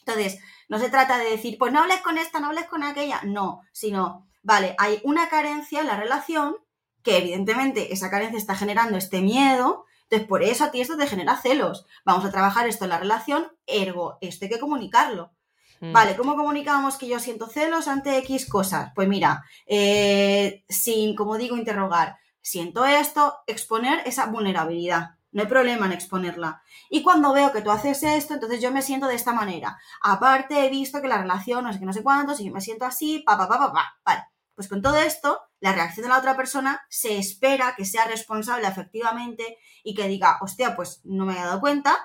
Entonces, 0.00 0.40
no 0.68 0.80
se 0.80 0.90
trata 0.90 1.16
de 1.18 1.30
decir, 1.30 1.56
pues 1.58 1.72
no 1.72 1.80
hables 1.80 2.00
con 2.00 2.18
esta, 2.18 2.40
no 2.40 2.48
hables 2.48 2.66
con 2.66 2.82
aquella, 2.82 3.20
no, 3.22 3.60
sino, 3.70 4.26
vale, 4.42 4.74
hay 4.78 5.00
una 5.04 5.28
carencia 5.28 5.80
en 5.80 5.86
la 5.86 5.96
relación 5.96 6.56
que 7.04 7.18
evidentemente 7.18 7.92
esa 7.92 8.10
carencia 8.10 8.38
está 8.38 8.56
generando 8.56 8.98
este 8.98 9.20
miedo, 9.20 9.84
entonces 10.14 10.28
por 10.28 10.44
eso 10.44 10.64
a 10.64 10.70
ti 10.70 10.80
esto 10.80 10.96
te 10.96 11.08
genera 11.08 11.36
celos. 11.36 11.86
Vamos 12.04 12.24
a 12.24 12.30
trabajar 12.30 12.68
esto 12.68 12.84
en 12.84 12.90
la 12.90 12.98
relación, 12.98 13.48
ergo, 13.66 14.18
esto 14.20 14.44
hay 14.44 14.50
que 14.50 14.60
comunicarlo. 14.60 15.32
Mm. 15.80 15.92
Vale, 15.92 16.16
¿cómo 16.16 16.36
comunicamos 16.36 16.96
que 16.96 17.08
yo 17.08 17.18
siento 17.18 17.48
celos 17.48 17.88
ante 17.88 18.16
X 18.18 18.48
cosas? 18.48 18.92
Pues 18.94 19.08
mira, 19.08 19.42
eh, 19.66 20.64
sin, 20.68 21.16
como 21.16 21.36
digo, 21.36 21.56
interrogar, 21.56 22.16
siento 22.40 22.84
esto, 22.84 23.38
exponer 23.48 24.02
esa 24.06 24.26
vulnerabilidad. 24.26 25.16
No 25.32 25.42
hay 25.42 25.48
problema 25.48 25.86
en 25.86 25.92
exponerla. 25.92 26.62
Y 26.88 27.02
cuando 27.02 27.32
veo 27.32 27.50
que 27.50 27.60
tú 27.60 27.72
haces 27.72 28.04
esto, 28.04 28.34
entonces 28.34 28.62
yo 28.62 28.70
me 28.70 28.82
siento 28.82 29.08
de 29.08 29.16
esta 29.16 29.32
manera. 29.32 29.78
Aparte, 30.00 30.64
he 30.64 30.70
visto 30.70 31.02
que 31.02 31.08
la 31.08 31.18
relación, 31.18 31.64
no 31.64 31.72
sé 31.72 31.80
qué, 31.80 31.86
no 31.86 31.92
sé 31.92 32.04
cuánto, 32.04 32.36
si 32.36 32.44
yo 32.44 32.52
me 32.52 32.60
siento 32.60 32.84
así, 32.84 33.24
pa, 33.26 33.36
pa, 33.36 33.48
pa, 33.48 33.58
pa, 33.58 33.72
pa. 33.72 33.98
Vale. 34.04 34.22
Pues 34.54 34.68
con 34.68 34.82
todo 34.82 34.98
esto, 34.98 35.40
la 35.60 35.72
reacción 35.72 36.04
de 36.04 36.10
la 36.10 36.18
otra 36.18 36.36
persona 36.36 36.82
se 36.88 37.18
espera 37.18 37.74
que 37.76 37.84
sea 37.84 38.04
responsable 38.06 38.68
efectivamente 38.68 39.58
y 39.82 39.94
que 39.94 40.08
diga, 40.08 40.38
hostia, 40.40 40.76
pues 40.76 41.00
no 41.04 41.26
me 41.26 41.32
he 41.32 41.36
dado 41.36 41.60
cuenta, 41.60 41.96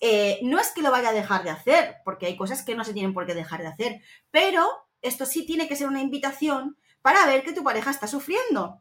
eh, 0.00 0.38
no 0.42 0.60
es 0.60 0.70
que 0.70 0.82
lo 0.82 0.90
vaya 0.90 1.08
a 1.08 1.12
dejar 1.12 1.42
de 1.42 1.50
hacer, 1.50 1.96
porque 2.04 2.26
hay 2.26 2.36
cosas 2.36 2.62
que 2.62 2.76
no 2.76 2.84
se 2.84 2.92
tienen 2.92 3.14
por 3.14 3.26
qué 3.26 3.34
dejar 3.34 3.62
de 3.62 3.68
hacer, 3.68 4.00
pero 4.30 4.68
esto 5.02 5.26
sí 5.26 5.44
tiene 5.44 5.68
que 5.68 5.76
ser 5.76 5.88
una 5.88 6.00
invitación 6.00 6.76
para 7.02 7.26
ver 7.26 7.42
que 7.42 7.52
tu 7.52 7.64
pareja 7.64 7.90
está 7.90 8.06
sufriendo 8.06 8.80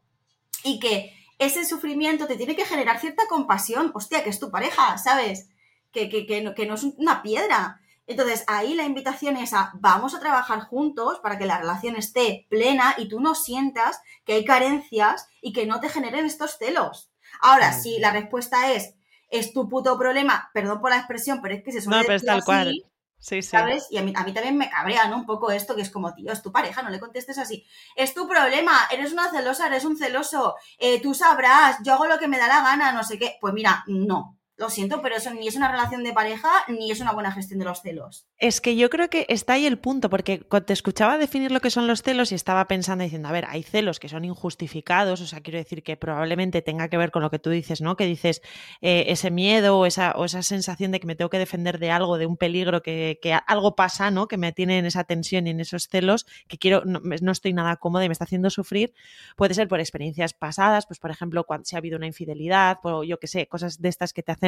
y 0.64 0.80
que 0.80 1.14
ese 1.40 1.66
sufrimiento 1.66 2.28
te 2.28 2.36
tiene 2.36 2.56
que 2.56 2.66
generar 2.66 3.00
cierta 3.00 3.24
compasión, 3.28 3.92
hostia, 3.94 4.24
que 4.24 4.30
es 4.30 4.40
tu 4.40 4.50
pareja, 4.50 4.98
¿sabes? 4.98 5.50
Que, 5.92 6.10
que, 6.10 6.42
no, 6.42 6.54
que 6.54 6.66
no 6.66 6.76
es 6.76 6.84
una 6.84 7.22
piedra. 7.22 7.80
Entonces 8.08 8.44
ahí 8.48 8.74
la 8.74 8.86
invitación 8.86 9.38
es 9.38 9.54
a 9.54 9.72
vamos 9.76 10.16
a 10.16 10.20
trabajar 10.20 10.62
juntos 10.62 11.20
para 11.20 11.38
que 11.38 11.46
la 11.46 11.60
relación 11.60 11.96
esté 11.96 12.48
plena 12.50 12.96
y 12.98 13.10
tú 13.10 13.20
no 13.20 13.36
sientas 13.36 14.02
que 14.26 14.34
hay 14.34 14.46
carencias 14.46 15.28
y 15.42 15.54
que 15.54 15.66
no 15.66 15.80
te 15.80 15.90
generen 15.90 16.26
estos 16.26 16.58
celos. 16.58 17.12
Ahora, 17.42 17.74
si 17.74 18.00
la 18.00 18.12
respuesta 18.12 18.72
es 18.72 18.96
es 19.30 19.54
tu 19.54 19.68
puto 19.68 19.98
problema, 19.98 20.50
perdón 20.54 20.80
por 20.80 20.90
la 20.90 20.98
expresión, 20.98 21.42
pero 21.42 21.56
es 21.56 21.64
que 21.64 21.72
se 21.72 21.82
suele 21.82 21.98
No, 21.98 22.04
pero 22.04 22.16
es 22.16 22.26
tal 22.26 22.44
cual. 22.44 22.74
Sí, 23.20 23.42
sí. 23.42 23.50
¿Sabes? 23.50 23.88
Y 23.90 23.98
a 23.98 24.04
mí, 24.04 24.14
a 24.16 24.24
mí, 24.24 24.34
también 24.34 24.58
me 24.58 24.70
cabrea, 24.70 25.08
¿no? 25.08 25.18
Un 25.18 25.26
poco 25.26 25.50
esto, 25.52 25.76
que 25.76 25.82
es 25.82 25.90
como, 25.90 26.14
tío, 26.14 26.32
es 26.32 26.42
tu 26.42 26.52
pareja, 26.52 26.84
no 26.84 26.90
le 26.90 27.00
contestes 27.00 27.38
así. 27.38 27.66
Es 27.96 28.14
tu 28.14 28.28
problema, 28.28 28.88
eres 28.92 29.12
una 29.12 29.30
celosa, 29.32 29.68
eres 29.68 29.86
un 29.86 29.98
celoso, 29.98 30.56
eh, 30.78 31.02
tú 31.02 31.14
sabrás, 31.14 31.78
yo 31.84 31.94
hago 31.94 32.06
lo 32.06 32.20
que 32.20 32.28
me 32.28 32.38
da 32.38 32.48
la 32.48 32.62
gana, 32.62 32.92
no 32.92 33.04
sé 33.04 33.18
qué. 33.18 33.38
Pues 33.42 33.54
mira, 33.54 33.84
no. 33.88 34.37
Lo 34.58 34.72
siento, 34.72 35.04
pero 35.04 35.16
eso 35.16 35.32
ni 35.36 35.48
es 35.48 35.56
una 35.56 35.72
relación 35.72 36.04
de 36.04 36.14
pareja 36.14 36.50
ni 36.68 36.90
es 36.90 37.00
una 37.00 37.12
buena 37.12 37.32
gestión 37.32 37.60
de 37.60 37.66
los 37.66 37.82
celos. 37.84 38.26
Es 38.40 38.60
que 38.60 38.76
yo 38.76 38.90
creo 38.90 39.08
que 39.08 39.28
está 39.30 39.54
ahí 39.54 39.68
el 39.68 39.78
punto, 39.78 40.10
porque 40.10 40.40
te 40.66 40.74
escuchaba 40.74 41.20
definir 41.20 41.52
lo 41.52 41.60
que 41.60 41.70
son 41.70 41.86
los 41.86 42.02
celos 42.02 42.32
y 42.32 42.36
estaba 42.36 42.68
pensando 42.68 43.04
diciendo, 43.04 43.28
a 43.28 43.32
ver, 43.32 43.46
hay 43.50 43.62
celos 43.62 44.00
que 44.00 44.10
son 44.10 44.26
injustificados, 44.26 45.22
o 45.22 45.28
sea, 45.28 45.42
quiero 45.42 45.60
decir 45.60 45.84
que 45.84 45.96
probablemente 45.96 46.64
tenga 46.64 46.88
que 46.88 46.98
ver 46.98 47.12
con 47.12 47.22
lo 47.22 47.30
que 47.30 47.38
tú 47.38 47.52
dices, 47.52 47.82
¿no? 47.82 47.96
Que 47.96 48.06
dices 48.06 48.42
eh, 48.82 49.06
ese 49.10 49.30
miedo 49.30 49.78
o 49.78 49.86
esa, 49.86 50.14
o 50.16 50.26
esa 50.26 50.42
sensación 50.42 50.92
de 50.92 51.00
que 51.00 51.06
me 51.06 51.16
tengo 51.16 51.30
que 51.30 51.38
defender 51.38 51.78
de 51.78 51.92
algo, 51.92 52.18
de 52.18 52.26
un 52.26 52.36
peligro, 52.36 52.82
que, 52.82 53.20
algo 53.46 53.76
pasa, 53.76 54.10
¿no? 54.10 54.28
Que 54.28 54.38
me 54.38 54.54
tiene 54.54 54.80
en 54.80 54.88
esa 54.88 55.04
tensión 55.04 55.46
y 55.46 55.52
en 55.52 55.60
esos 55.60 55.88
celos, 55.88 56.26
que 56.48 56.58
quiero, 56.58 56.84
no, 56.84 57.32
estoy 57.32 57.54
nada 57.54 57.76
cómoda 57.76 58.06
y 58.06 58.10
me 58.10 58.14
está 58.14 58.24
haciendo 58.24 58.50
sufrir. 58.50 58.96
Puede 59.36 59.54
ser 59.54 59.68
por 59.68 59.80
experiencias 59.80 60.34
pasadas, 60.34 60.88
pues 60.88 61.00
por 61.00 61.12
ejemplo, 61.12 61.44
cuando 61.44 61.66
se 61.66 61.76
ha 61.76 61.80
habido 61.80 61.98
una 61.98 62.08
infidelidad, 62.08 62.80
o 62.82 63.04
yo 63.04 63.20
qué 63.20 63.28
sé, 63.28 63.48
cosas 63.48 63.82
de 63.82 63.90
estas 63.90 64.14
que 64.14 64.24
te 64.24 64.32
hacen 64.32 64.47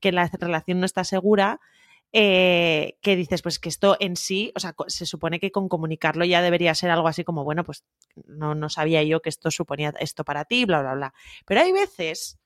que 0.00 0.12
la 0.12 0.30
relación 0.32 0.80
no 0.80 0.86
está 0.86 1.04
segura, 1.04 1.60
eh, 2.12 2.96
que 3.02 3.16
dices, 3.16 3.42
pues 3.42 3.58
que 3.58 3.68
esto 3.68 3.96
en 4.00 4.16
sí, 4.16 4.52
o 4.54 4.60
sea, 4.60 4.74
se 4.86 5.04
supone 5.04 5.40
que 5.40 5.50
con 5.50 5.68
comunicarlo 5.68 6.24
ya 6.24 6.40
debería 6.40 6.74
ser 6.74 6.90
algo 6.90 7.08
así 7.08 7.24
como, 7.24 7.44
bueno, 7.44 7.64
pues 7.64 7.84
no, 8.26 8.54
no 8.54 8.68
sabía 8.70 9.02
yo 9.02 9.20
que 9.20 9.28
esto 9.28 9.50
suponía 9.50 9.92
esto 10.00 10.24
para 10.24 10.44
ti, 10.44 10.64
bla, 10.64 10.80
bla, 10.80 10.94
bla. 10.94 11.14
Pero 11.44 11.60
hay 11.60 11.72
veces 11.72 12.38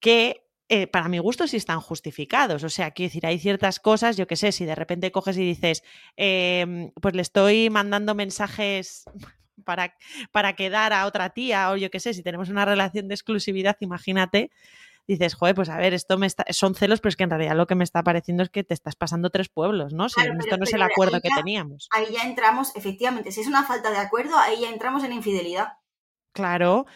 que 0.00 0.44
eh, 0.70 0.86
para 0.86 1.08
mi 1.08 1.18
gusto 1.18 1.46
sí 1.46 1.58
están 1.58 1.80
justificados. 1.80 2.64
O 2.64 2.70
sea, 2.70 2.92
quiero 2.92 3.08
decir, 3.08 3.26
hay 3.26 3.38
ciertas 3.38 3.78
cosas, 3.78 4.16
yo 4.16 4.26
qué 4.26 4.36
sé, 4.36 4.52
si 4.52 4.64
de 4.64 4.74
repente 4.74 5.12
coges 5.12 5.36
y 5.36 5.44
dices, 5.44 5.82
em, 6.16 6.90
pues 7.00 7.14
le 7.14 7.22
estoy 7.22 7.68
mandando 7.70 8.14
mensajes 8.14 9.04
para, 9.64 9.94
para 10.32 10.54
quedar 10.54 10.92
a 10.94 11.06
otra 11.06 11.30
tía, 11.30 11.70
o 11.70 11.76
yo 11.76 11.90
qué 11.90 12.00
sé, 12.00 12.14
si 12.14 12.22
tenemos 12.22 12.48
una 12.48 12.64
relación 12.64 13.08
de 13.08 13.14
exclusividad, 13.14 13.76
imagínate, 13.80 14.50
dices, 15.06 15.34
joder, 15.34 15.54
pues 15.54 15.68
a 15.68 15.76
ver, 15.76 15.94
esto 15.94 16.18
me 16.18 16.26
está, 16.26 16.44
son 16.50 16.74
celos, 16.74 17.00
pero 17.00 17.10
es 17.10 17.16
que 17.16 17.24
en 17.24 17.30
realidad 17.30 17.54
lo 17.54 17.66
que 17.66 17.74
me 17.74 17.84
está 17.84 18.02
pareciendo 18.02 18.42
es 18.42 18.50
que 18.50 18.64
te 18.64 18.74
estás 18.74 18.96
pasando 18.96 19.30
tres 19.30 19.48
pueblos, 19.48 19.92
¿no? 19.92 20.08
Si 20.08 20.20
esto 20.20 20.56
no 20.56 20.64
es 20.64 20.72
el 20.72 20.82
acuerdo 20.82 21.20
que 21.20 21.30
teníamos. 21.34 21.88
Ahí 21.90 22.06
ya 22.12 22.22
entramos, 22.22 22.74
efectivamente, 22.76 23.32
si 23.32 23.40
es 23.40 23.46
una 23.46 23.64
falta 23.64 23.90
de 23.90 23.98
acuerdo, 23.98 24.36
ahí 24.38 24.60
ya 24.60 24.70
entramos 24.70 25.04
en 25.04 25.12
infidelidad. 25.12 25.74
Claro, 26.32 26.86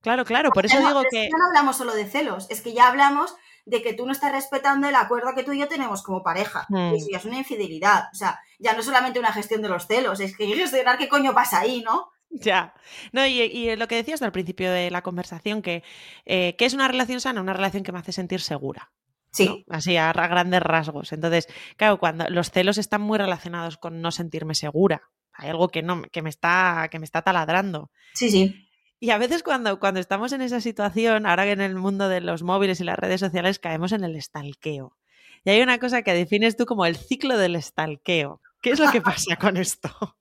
claro, 0.00 0.24
claro, 0.24 0.50
por 0.50 0.66
eso 0.66 0.78
digo 0.78 1.02
que... 1.10 1.24
Ya 1.24 1.36
no 1.36 1.46
hablamos 1.48 1.76
solo 1.76 1.94
de 1.94 2.06
celos, 2.06 2.46
es 2.50 2.62
que 2.62 2.72
ya 2.72 2.88
hablamos 2.88 3.34
de 3.68 3.82
que 3.82 3.92
tú 3.92 4.06
no 4.06 4.12
estás 4.12 4.32
respetando 4.32 4.88
el 4.88 4.94
acuerdo 4.94 5.34
que 5.34 5.42
tú 5.42 5.52
y 5.52 5.58
yo 5.58 5.68
tenemos 5.68 6.02
como 6.02 6.22
pareja. 6.22 6.66
Hmm. 6.70 6.94
Y 6.94 7.12
ya 7.12 7.18
es 7.18 7.24
una 7.26 7.36
infidelidad. 7.36 8.04
O 8.12 8.16
sea, 8.16 8.40
ya 8.58 8.72
no 8.72 8.80
es 8.80 8.86
solamente 8.86 9.18
una 9.18 9.32
gestión 9.32 9.60
de 9.60 9.68
los 9.68 9.86
celos, 9.86 10.20
es 10.20 10.36
que 10.36 10.46
gestionar 10.46 10.96
qué 10.96 11.08
coño 11.08 11.34
pasa 11.34 11.60
ahí, 11.60 11.82
¿no? 11.82 12.10
Ya. 12.30 12.74
No, 13.12 13.26
y, 13.26 13.74
lo 13.76 13.88
que 13.88 13.96
decías 13.96 14.22
al 14.22 14.32
principio 14.32 14.70
de 14.70 14.90
la 14.90 15.02
conversación, 15.02 15.62
que, 15.62 15.82
eh, 16.26 16.56
es 16.58 16.74
una 16.74 16.88
relación 16.88 17.20
sana, 17.20 17.40
una 17.40 17.54
relación 17.54 17.82
que 17.82 17.92
me 17.92 17.98
hace 17.98 18.12
sentir 18.12 18.40
segura. 18.40 18.92
Sí. 19.30 19.64
Así, 19.68 19.96
a, 19.96 20.12
grandes 20.12 20.62
rasgos. 20.62 21.12
Entonces, 21.12 21.48
claro, 21.76 21.98
cuando 21.98 22.28
los 22.28 22.50
celos 22.50 22.78
están 22.78 23.02
muy 23.02 23.18
relacionados 23.18 23.76
con 23.76 24.00
no 24.00 24.10
sentirme 24.10 24.54
segura. 24.54 25.10
Hay 25.32 25.50
algo 25.50 25.68
que 25.68 25.82
no, 25.82 26.02
que 26.02 26.22
me 26.22 26.30
está, 26.30 26.88
que 26.90 26.98
me 26.98 27.04
está 27.04 27.22
taladrando. 27.22 27.90
Sí, 28.14 28.30
sí. 28.30 28.68
Y 29.00 29.10
a 29.10 29.18
veces 29.18 29.42
cuando, 29.44 29.78
cuando 29.78 30.00
estamos 30.00 30.32
en 30.32 30.42
esa 30.42 30.60
situación, 30.60 31.26
ahora 31.26 31.44
que 31.44 31.52
en 31.52 31.60
el 31.60 31.76
mundo 31.76 32.08
de 32.08 32.20
los 32.20 32.42
móviles 32.42 32.80
y 32.80 32.84
las 32.84 32.98
redes 32.98 33.20
sociales 33.20 33.60
caemos 33.60 33.92
en 33.92 34.02
el 34.02 34.16
estalqueo. 34.16 34.96
Y 35.44 35.50
hay 35.50 35.62
una 35.62 35.78
cosa 35.78 36.02
que 36.02 36.12
defines 36.14 36.56
tú 36.56 36.66
como 36.66 36.84
el 36.84 36.96
ciclo 36.96 37.38
del 37.38 37.54
estalqueo. 37.54 38.40
¿Qué 38.60 38.70
es 38.70 38.80
lo 38.80 38.90
que 38.90 39.00
pasa 39.00 39.36
con 39.36 39.56
esto? 39.56 40.16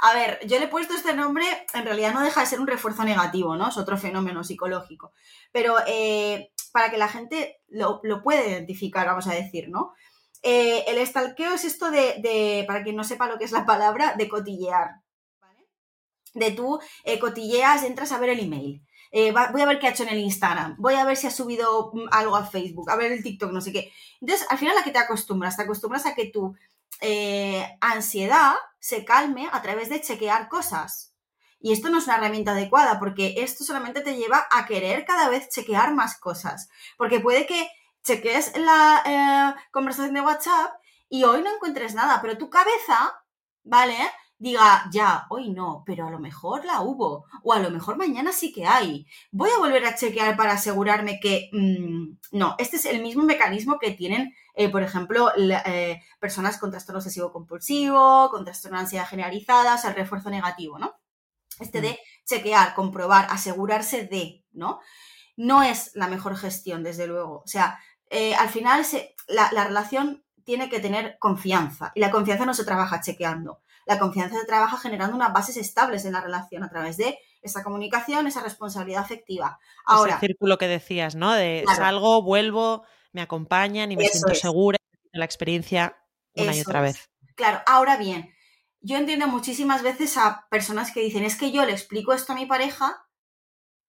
A 0.00 0.14
ver, 0.14 0.40
yo 0.46 0.58
le 0.58 0.66
he 0.66 0.68
puesto 0.68 0.94
este 0.94 1.14
nombre, 1.14 1.44
en 1.74 1.84
realidad 1.84 2.12
no 2.12 2.22
deja 2.22 2.40
de 2.40 2.46
ser 2.46 2.60
un 2.60 2.66
refuerzo 2.66 3.04
negativo, 3.04 3.56
¿no? 3.56 3.68
Es 3.68 3.76
otro 3.76 3.96
fenómeno 3.96 4.44
psicológico. 4.44 5.12
Pero 5.52 5.76
eh, 5.86 6.52
para 6.72 6.90
que 6.90 6.98
la 6.98 7.08
gente 7.08 7.60
lo, 7.68 8.00
pueda 8.22 8.46
identificar, 8.46 9.06
vamos 9.06 9.26
a 9.26 9.34
decir, 9.34 9.68
¿no? 9.68 9.94
Eh, 10.42 10.84
el 10.86 10.98
estalqueo 10.98 11.54
es 11.54 11.64
esto 11.64 11.90
de, 11.90 12.64
para 12.66 12.82
quien 12.82 12.96
no 12.96 13.04
sepa 13.04 13.26
lo 13.26 13.38
que 13.38 13.44
es 13.44 13.52
la 13.52 13.66
palabra, 13.66 14.14
de 14.16 14.28
cotillear. 14.28 15.02
¿vale? 15.40 15.66
De 16.34 16.50
tú 16.52 16.78
eh, 17.04 17.18
cotilleas, 17.18 17.82
entras 17.82 18.12
a 18.12 18.18
ver 18.18 18.30
el 18.30 18.40
email. 18.40 18.82
voy 19.52 19.62
a 19.62 19.66
ver 19.66 19.78
qué 19.78 19.86
ha 19.86 19.90
hecho 19.90 20.02
en 20.02 20.10
el 20.10 20.18
Instagram, 20.18 20.76
voy 20.78 20.94
a 20.94 21.04
ver 21.04 21.16
si 21.16 21.26
ha 21.26 21.30
subido 21.30 21.90
mm, 21.92 22.08
algo 22.12 22.36
a 22.36 22.44
Facebook, 22.44 22.90
a 22.90 22.96
ver 22.96 23.12
el 23.12 23.22
TikTok, 23.22 23.50
no 23.50 23.60
sé 23.60 23.72
qué. 23.72 23.92
Entonces, 24.20 24.46
al 24.50 24.58
final, 24.58 24.76
¿a 24.76 24.84
qué 24.84 24.90
te 24.90 24.98
acostumbras? 24.98 25.56
Te 25.56 25.62
acostumbras 25.62 26.06
a 26.06 26.14
que 26.14 26.26
tu 26.26 26.54
ansiedad 27.80 28.54
se 28.78 29.04
calme 29.04 29.48
a 29.52 29.62
través 29.62 29.88
de 29.88 30.00
chequear 30.00 30.48
cosas. 30.48 31.14
Y 31.58 31.72
esto 31.72 31.88
no 31.88 31.98
es 31.98 32.04
una 32.04 32.16
herramienta 32.16 32.52
adecuada 32.52 32.98
porque 32.98 33.34
esto 33.38 33.64
solamente 33.64 34.00
te 34.00 34.16
lleva 34.16 34.46
a 34.50 34.66
querer 34.66 35.04
cada 35.04 35.28
vez 35.28 35.48
chequear 35.48 35.94
más 35.94 36.18
cosas. 36.18 36.68
Porque 36.96 37.20
puede 37.20 37.46
que 37.46 37.68
cheques 38.04 38.56
la 38.56 39.02
eh, 39.04 39.62
conversación 39.72 40.14
de 40.14 40.20
WhatsApp 40.20 40.72
y 41.08 41.24
hoy 41.24 41.42
no 41.42 41.52
encuentres 41.52 41.94
nada, 41.94 42.20
pero 42.20 42.38
tu 42.38 42.50
cabeza, 42.50 43.20
¿vale? 43.64 43.96
Diga, 44.38 44.86
ya, 44.90 45.26
hoy 45.30 45.50
no, 45.50 45.82
pero 45.86 46.06
a 46.06 46.10
lo 46.10 46.18
mejor 46.18 46.64
la 46.64 46.82
hubo, 46.82 47.26
o 47.42 47.52
a 47.52 47.58
lo 47.58 47.70
mejor 47.70 47.96
mañana 47.96 48.32
sí 48.32 48.52
que 48.52 48.66
hay. 48.66 49.06
Voy 49.30 49.50
a 49.50 49.58
volver 49.58 49.84
a 49.86 49.94
chequear 49.96 50.36
para 50.36 50.52
asegurarme 50.52 51.18
que 51.20 51.48
mm, 51.52 52.36
no, 52.36 52.54
este 52.58 52.76
es 52.76 52.84
el 52.84 53.02
mismo 53.02 53.24
mecanismo 53.24 53.78
que 53.78 53.92
tienen, 53.92 54.34
eh, 54.54 54.68
por 54.68 54.82
ejemplo, 54.82 55.32
eh, 55.36 56.02
personas 56.20 56.58
con 56.58 56.70
trastorno 56.70 56.98
obsesivo 56.98 57.32
compulsivo, 57.32 58.28
con 58.30 58.44
trastorno 58.44 58.78
de 58.78 58.82
ansiedad 58.84 59.08
generalizada, 59.08 59.74
o 59.74 59.78
sea, 59.78 59.90
el 59.90 59.96
refuerzo 59.96 60.30
negativo, 60.30 60.78
¿no? 60.78 60.94
Este 61.58 61.80
de 61.80 61.92
mm. 61.92 62.26
chequear, 62.26 62.74
comprobar, 62.74 63.28
asegurarse 63.30 64.04
de, 64.06 64.44
¿no? 64.52 64.80
No 65.36 65.62
es 65.62 65.92
la 65.94 66.08
mejor 66.08 66.36
gestión, 66.36 66.82
desde 66.82 67.06
luego. 67.06 67.42
O 67.44 67.46
sea, 67.46 67.78
eh, 68.10 68.34
al 68.34 68.48
final 68.50 68.84
la, 69.28 69.50
la 69.52 69.64
relación 69.64 70.24
tiene 70.44 70.68
que 70.68 70.80
tener 70.80 71.16
confianza 71.18 71.92
y 71.94 72.00
la 72.00 72.10
confianza 72.10 72.46
no 72.46 72.54
se 72.54 72.64
trabaja 72.64 73.00
chequeando 73.00 73.60
la 73.86 73.98
confianza 73.98 74.38
se 74.38 74.46
trabaja 74.46 74.76
generando 74.76 75.16
unas 75.16 75.32
bases 75.32 75.56
estables 75.56 76.04
en 76.04 76.12
la 76.12 76.20
relación 76.20 76.64
a 76.64 76.68
través 76.68 76.96
de 76.96 77.18
esa 77.40 77.62
comunicación, 77.62 78.26
esa 78.26 78.42
responsabilidad 78.42 79.02
afectiva. 79.02 79.58
Ahora, 79.86 80.16
Ese 80.16 80.26
círculo 80.26 80.58
que 80.58 80.66
decías, 80.66 81.14
¿no? 81.14 81.32
De 81.32 81.64
salgo, 81.76 82.22
vuelvo, 82.22 82.84
me 83.12 83.22
acompañan 83.22 83.92
y 83.92 83.96
me 83.96 84.04
siento 84.08 84.34
segura 84.34 84.78
la 85.12 85.24
experiencia 85.24 85.96
una 86.34 86.54
y 86.54 86.60
otra 86.60 86.80
vez. 86.80 87.08
Claro, 87.36 87.62
ahora 87.66 87.96
bien, 87.96 88.34
yo 88.80 88.96
entiendo 88.96 89.28
muchísimas 89.28 89.82
veces 89.82 90.16
a 90.16 90.46
personas 90.50 90.90
que 90.90 91.00
dicen, 91.00 91.24
es 91.24 91.36
que 91.36 91.52
yo 91.52 91.64
le 91.64 91.72
explico 91.72 92.12
esto 92.12 92.32
a 92.32 92.36
mi 92.36 92.46
pareja 92.46 93.06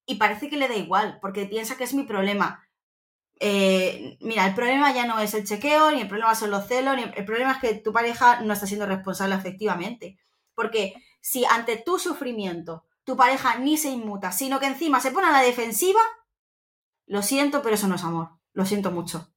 y 0.05 0.15
parece 0.15 0.47
que 0.47 0.57
le 0.57 0.67
da 0.67 0.75
igual, 0.75 1.17
porque 1.21 1.45
piensa 1.45 1.75
que 1.75 1.83
es 1.83 1.93
mi 1.93 2.03
problema. 2.03 2.66
Eh, 3.39 4.17
mira, 4.21 4.47
el 4.47 4.55
problema 4.55 4.93
ya 4.93 5.05
no 5.05 5.19
es 5.19 5.33
el 5.33 5.45
chequeo, 5.45 5.91
ni 5.91 6.01
el 6.01 6.07
problema 6.07 6.33
son 6.35 6.51
los 6.51 6.67
celos, 6.67 6.95
ni 6.95 7.03
el, 7.03 7.25
problema 7.25 7.51
es 7.53 7.59
que 7.59 7.73
tu 7.75 7.93
pareja 7.93 8.41
no 8.41 8.53
está 8.53 8.65
siendo 8.65 8.85
responsable 8.85 9.35
efectivamente. 9.35 10.17
Porque 10.55 10.95
si 11.21 11.45
ante 11.45 11.77
tu 11.77 11.99
sufrimiento 11.99 12.85
tu 13.03 13.15
pareja 13.15 13.57
ni 13.57 13.77
se 13.77 13.89
inmuta, 13.89 14.33
sino 14.33 14.59
que 14.59 14.65
encima 14.65 14.99
se 14.99 15.11
pone 15.11 15.27
a 15.27 15.31
la 15.31 15.41
defensiva, 15.41 16.01
lo 17.05 17.21
siento, 17.21 17.61
pero 17.61 17.75
eso 17.75 17.88
no 17.88 17.95
es 17.95 18.03
amor. 18.03 18.31
Lo 18.51 18.65
siento 18.65 18.91
mucho. 18.91 19.31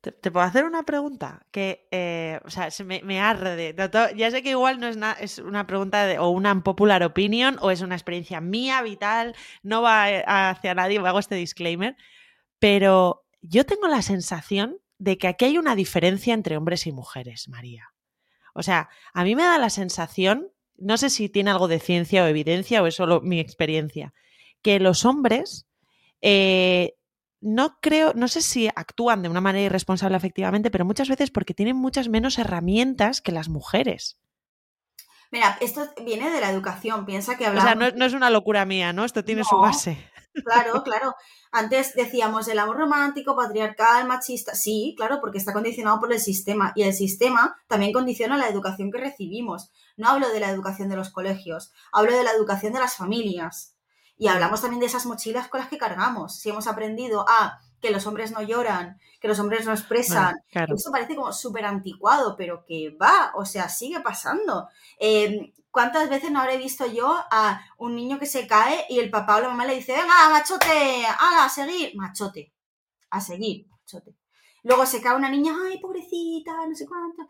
¿Te, 0.00 0.30
puedo 0.32 0.44
hacer 0.44 0.64
una 0.64 0.82
pregunta? 0.82 1.46
Que, 1.52 1.86
eh, 1.92 2.40
o 2.44 2.50
sea, 2.50 2.70
se 2.70 2.82
me, 2.82 3.20
arde. 3.20 3.74
Ya 4.16 4.30
sé 4.30 4.42
que 4.42 4.50
igual 4.50 4.80
no 4.80 4.88
es, 4.88 4.98
es 5.20 5.38
una 5.38 5.66
pregunta 5.66 6.06
de, 6.06 6.18
o 6.18 6.30
una 6.30 6.60
popular 6.64 7.04
opinion 7.04 7.56
o 7.60 7.70
es 7.70 7.82
una 7.82 7.94
experiencia 7.94 8.40
mía, 8.40 8.82
vital, 8.82 9.36
no 9.62 9.82
va 9.82 10.10
eh, 10.10 10.24
hacia 10.26 10.74
nadie, 10.74 10.98
hago 10.98 11.20
este 11.20 11.36
disclaimer, 11.36 11.96
pero 12.62 13.24
yo 13.40 13.66
tengo 13.66 13.88
la 13.88 14.02
sensación 14.02 14.78
de 14.98 15.18
que 15.18 15.26
aquí 15.26 15.46
hay 15.46 15.58
una 15.58 15.74
diferencia 15.74 16.32
entre 16.32 16.56
hombres 16.56 16.86
y 16.86 16.92
mujeres, 16.92 17.48
María. 17.48 17.92
O 18.54 18.62
sea, 18.62 18.88
a 19.12 19.24
mí 19.24 19.34
me 19.34 19.42
da 19.42 19.58
la 19.58 19.68
sensación, 19.68 20.46
no 20.76 20.96
sé 20.96 21.10
si 21.10 21.28
tiene 21.28 21.50
algo 21.50 21.66
de 21.66 21.80
ciencia 21.80 22.22
o 22.22 22.28
evidencia 22.28 22.80
o 22.80 22.86
es 22.86 22.94
solo 22.94 23.20
mi 23.20 23.40
experiencia, 23.40 24.14
que 24.62 24.78
los 24.78 25.04
hombres 25.04 25.66
eh, 26.20 26.94
no 27.40 27.80
creo, 27.80 28.12
no 28.14 28.28
sé 28.28 28.40
si 28.42 28.68
actúan 28.68 29.22
de 29.22 29.28
una 29.28 29.40
manera 29.40 29.66
irresponsable 29.66 30.16
efectivamente, 30.16 30.70
pero 30.70 30.84
muchas 30.84 31.08
veces 31.08 31.32
porque 31.32 31.54
tienen 31.54 31.74
muchas 31.74 32.08
menos 32.08 32.38
herramientas 32.38 33.20
que 33.20 33.32
las 33.32 33.48
mujeres. 33.48 34.20
Mira, 35.32 35.58
esto 35.60 35.88
viene 36.04 36.30
de 36.30 36.40
la 36.40 36.50
educación, 36.50 37.06
piensa 37.06 37.36
que 37.36 37.44
hablamos... 37.46 37.72
O 37.74 37.76
sea, 37.76 37.90
no, 37.96 38.04
es 38.04 38.12
una 38.12 38.30
locura 38.30 38.64
mía, 38.66 38.92
¿no? 38.92 39.04
Esto 39.04 39.24
tiene 39.24 39.42
su 39.42 39.56
base. 39.56 40.11
Claro, 40.34 40.82
claro. 40.82 41.14
Antes 41.50 41.94
decíamos 41.94 42.48
el 42.48 42.58
amor 42.58 42.78
romántico, 42.78 43.36
patriarcal, 43.36 44.06
machista. 44.08 44.54
Sí, 44.54 44.94
claro, 44.96 45.18
porque 45.20 45.38
está 45.38 45.52
condicionado 45.52 46.00
por 46.00 46.12
el 46.12 46.20
sistema. 46.20 46.72
Y 46.74 46.82
el 46.84 46.94
sistema 46.94 47.56
también 47.68 47.92
condiciona 47.92 48.38
la 48.38 48.48
educación 48.48 48.90
que 48.90 48.98
recibimos. 48.98 49.70
No 49.96 50.08
hablo 50.08 50.30
de 50.30 50.40
la 50.40 50.50
educación 50.50 50.88
de 50.88 50.96
los 50.96 51.10
colegios, 51.10 51.72
hablo 51.92 52.16
de 52.16 52.24
la 52.24 52.32
educación 52.32 52.72
de 52.72 52.80
las 52.80 52.96
familias. 52.96 53.71
Y 54.22 54.28
hablamos 54.28 54.60
también 54.60 54.78
de 54.78 54.86
esas 54.86 55.04
mochilas 55.04 55.48
con 55.48 55.58
las 55.58 55.68
que 55.68 55.78
cargamos. 55.78 56.36
Si 56.38 56.48
hemos 56.48 56.68
aprendido 56.68 57.24
a 57.28 57.58
que 57.80 57.90
los 57.90 58.06
hombres 58.06 58.30
no 58.30 58.40
lloran, 58.40 59.00
que 59.20 59.26
los 59.26 59.40
hombres 59.40 59.66
no 59.66 59.72
expresan. 59.72 60.36
Eso 60.48 60.92
parece 60.92 61.16
como 61.16 61.32
súper 61.32 61.64
anticuado, 61.64 62.36
pero 62.36 62.64
que 62.64 62.96
va, 63.02 63.32
o 63.34 63.44
sea, 63.44 63.68
sigue 63.68 63.98
pasando. 63.98 64.68
Em, 65.00 65.52
¿Cuántas 65.72 66.08
veces 66.08 66.30
no 66.30 66.38
habré 66.38 66.56
visto 66.56 66.86
yo 66.86 67.12
a 67.32 67.62
un 67.78 67.96
niño 67.96 68.20
que 68.20 68.26
se 68.26 68.46
cae 68.46 68.86
y 68.88 69.00
el 69.00 69.10
papá 69.10 69.38
o 69.38 69.40
la 69.40 69.48
mamá 69.48 69.66
le 69.66 69.74
dice, 69.74 69.90
venga, 69.90 70.30
machote, 70.30 71.04
a 71.04 71.48
seguir, 71.48 71.96
machote, 71.96 72.52
a 73.10 73.20
seguir, 73.20 73.66
machote. 73.70 74.14
Luego 74.62 74.86
se 74.86 75.02
cae 75.02 75.16
una 75.16 75.30
niña, 75.30 75.52
ay, 75.66 75.80
pobrecita, 75.80 76.52
no 76.64 76.76
sé 76.76 76.86
cuánto. 76.86 77.26